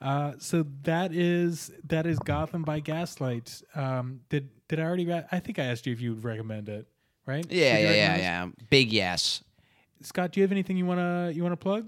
Uh, 0.00 0.32
so 0.38 0.66
that 0.82 1.12
is 1.12 1.70
that 1.84 2.06
is 2.06 2.18
Gotham 2.18 2.62
by 2.62 2.80
Gaslight. 2.80 3.62
Um, 3.74 4.20
did 4.28 4.50
did 4.68 4.80
I 4.80 4.82
already? 4.82 5.06
Ra- 5.06 5.22
I 5.30 5.40
think 5.40 5.58
I 5.58 5.64
asked 5.64 5.86
you 5.86 5.92
if 5.92 6.00
you 6.00 6.14
would 6.14 6.24
recommend 6.24 6.68
it, 6.68 6.86
right? 7.26 7.46
Yeah, 7.50 7.78
yeah, 7.78 7.90
yeah, 7.92 8.16
yeah. 8.16 8.46
Big 8.70 8.92
yes. 8.92 9.42
Scott, 10.02 10.32
do 10.32 10.40
you 10.40 10.44
have 10.44 10.52
anything 10.52 10.76
you 10.76 10.84
wanna 10.84 11.30
you 11.34 11.42
wanna 11.42 11.56
plug? 11.56 11.86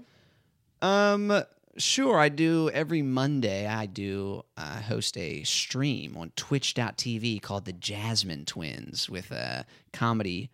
Um, 0.81 1.43
sure. 1.77 2.19
I 2.19 2.29
do 2.29 2.69
every 2.69 3.01
Monday. 3.01 3.67
I 3.67 3.85
do 3.85 4.43
uh, 4.55 4.81
host 4.81 5.17
a 5.17 5.43
stream 5.43 6.17
on 6.17 6.31
Twitch.tv 6.35 7.41
called 7.41 7.65
the 7.65 7.73
Jasmine 7.73 8.45
Twins 8.45 9.09
with 9.09 9.31
a 9.31 9.65
comedy 9.93 10.49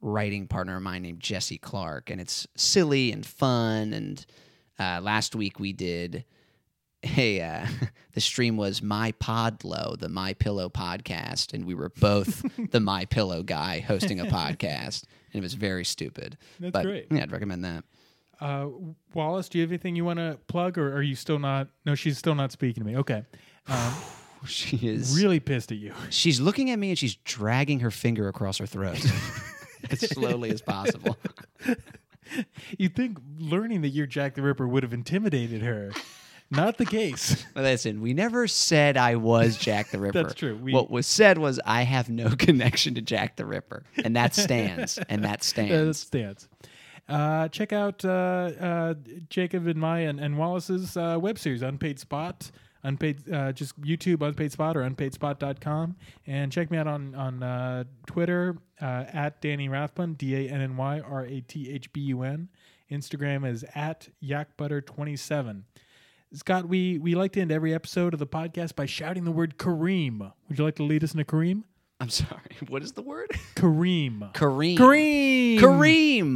writing 0.00 0.46
partner 0.46 0.76
of 0.76 0.82
mine 0.82 1.02
named 1.02 1.20
Jesse 1.20 1.58
Clark, 1.58 2.10
and 2.10 2.20
it's 2.20 2.46
silly 2.56 3.10
and 3.10 3.24
fun. 3.24 3.92
And 3.92 4.24
uh, 4.78 5.00
last 5.02 5.34
week 5.34 5.58
we 5.58 5.72
did. 5.72 6.24
Hey, 7.02 7.42
uh, 7.42 7.66
the 8.14 8.20
stream 8.20 8.56
was 8.56 8.82
My 8.82 9.12
Podlow, 9.12 9.98
the 9.98 10.08
My 10.08 10.32
Pillow 10.34 10.68
podcast, 10.68 11.52
and 11.52 11.66
we 11.66 11.74
were 11.74 11.90
both 11.90 12.44
the 12.70 12.80
My 12.80 13.04
Pillow 13.04 13.42
guy 13.42 13.80
hosting 13.80 14.20
a 14.20 14.24
podcast, 14.24 15.04
and 15.32 15.40
it 15.40 15.42
was 15.42 15.54
very 15.54 15.84
stupid. 15.84 16.38
That's 16.58 16.72
but, 16.72 16.84
great. 16.84 17.06
Yeah, 17.10 17.22
I'd 17.22 17.32
recommend 17.32 17.64
that. 17.64 17.84
Uh, 18.40 18.68
Wallace, 19.14 19.48
do 19.48 19.58
you 19.58 19.62
have 19.62 19.70
anything 19.70 19.96
you 19.96 20.04
want 20.04 20.18
to 20.18 20.38
plug, 20.48 20.78
or 20.78 20.94
are 20.96 21.02
you 21.02 21.14
still 21.14 21.38
not? 21.38 21.68
No, 21.84 21.94
she's 21.94 22.18
still 22.18 22.34
not 22.34 22.52
speaking 22.52 22.82
to 22.82 22.86
me. 22.88 22.96
Okay, 22.98 23.24
um, 23.68 23.94
She 24.46 24.76
is 24.86 25.16
really 25.18 25.40
pissed 25.40 25.72
at 25.72 25.78
you. 25.78 25.94
She's 26.10 26.38
looking 26.40 26.70
at 26.70 26.78
me 26.78 26.90
and 26.90 26.98
she's 26.98 27.14
dragging 27.16 27.80
her 27.80 27.90
finger 27.90 28.28
across 28.28 28.58
her 28.58 28.66
throat 28.66 29.02
as 29.90 30.00
slowly 30.00 30.50
as 30.50 30.60
possible. 30.60 31.16
You'd 32.78 32.94
think 32.94 33.18
learning 33.38 33.82
that 33.82 33.88
you're 33.88 34.06
Jack 34.06 34.34
the 34.34 34.42
Ripper 34.42 34.66
would 34.68 34.82
have 34.82 34.92
intimidated 34.92 35.62
her. 35.62 35.92
Not 36.50 36.76
the 36.78 36.84
case. 36.84 37.44
Listen, 37.56 38.00
we 38.00 38.12
never 38.12 38.46
said 38.46 38.96
I 38.96 39.16
was 39.16 39.56
Jack 39.56 39.90
the 39.90 39.98
Ripper. 39.98 40.22
That's 40.22 40.34
true. 40.34 40.56
We- 40.56 40.72
what 40.74 40.90
was 40.90 41.06
said 41.06 41.38
was 41.38 41.58
I 41.64 41.82
have 41.82 42.08
no 42.10 42.30
connection 42.36 42.94
to 42.96 43.00
Jack 43.02 43.36
the 43.36 43.46
Ripper, 43.46 43.84
and 44.04 44.14
that 44.16 44.34
stands. 44.34 44.98
and 45.08 45.24
that 45.24 45.42
stands. 45.42 45.72
That 45.72 45.94
stands. 45.94 46.48
Uh, 47.08 47.48
check 47.48 47.72
out 47.72 48.04
uh, 48.04 48.08
uh, 48.08 48.94
Jacob 49.28 49.66
and 49.66 49.78
Maya 49.78 50.08
and, 50.08 50.20
and 50.20 50.38
Wallace's 50.38 50.96
uh, 50.96 51.18
web 51.20 51.38
series, 51.38 51.62
Unpaid 51.62 51.98
Spot. 51.98 52.50
Unpaid, 52.82 53.32
uh, 53.32 53.50
just 53.52 53.80
YouTube, 53.80 54.20
Unpaid 54.20 54.52
Spot 54.52 54.76
or 54.76 54.82
unpaidspot.com. 54.82 55.96
And 56.26 56.52
check 56.52 56.70
me 56.70 56.76
out 56.76 56.86
on, 56.86 57.14
on 57.14 57.42
uh, 57.42 57.84
Twitter 58.06 58.58
uh, 58.80 59.04
at 59.10 59.40
Danny 59.40 59.70
Rathbun, 59.70 60.14
D 60.14 60.34
A 60.36 60.50
N 60.50 60.60
N 60.60 60.76
Y 60.76 61.00
R 61.00 61.24
A 61.24 61.40
T 61.40 61.70
H 61.70 61.90
B 61.94 62.00
U 62.02 62.22
N. 62.22 62.50
Instagram 62.90 63.48
is 63.48 63.64
at 63.74 64.08
yakbutter27. 64.22 65.62
Scott, 66.34 66.68
we, 66.68 66.98
we 66.98 67.14
like 67.14 67.32
to 67.32 67.40
end 67.40 67.52
every 67.52 67.72
episode 67.72 68.12
of 68.12 68.18
the 68.18 68.26
podcast 68.26 68.74
by 68.74 68.86
shouting 68.86 69.24
the 69.24 69.30
word 69.30 69.56
Kareem. 69.56 70.32
Would 70.48 70.58
you 70.58 70.64
like 70.64 70.76
to 70.76 70.82
lead 70.82 71.04
us 71.04 71.12
into 71.12 71.24
Kareem? 71.24 71.62
I'm 72.00 72.10
sorry. 72.10 72.40
What 72.68 72.82
is 72.82 72.92
the 72.92 73.02
word? 73.02 73.30
Kareem. 73.54 74.32
Kareem. 74.32 74.76
Kareem. 74.76 75.58
Kareem. 75.58 76.34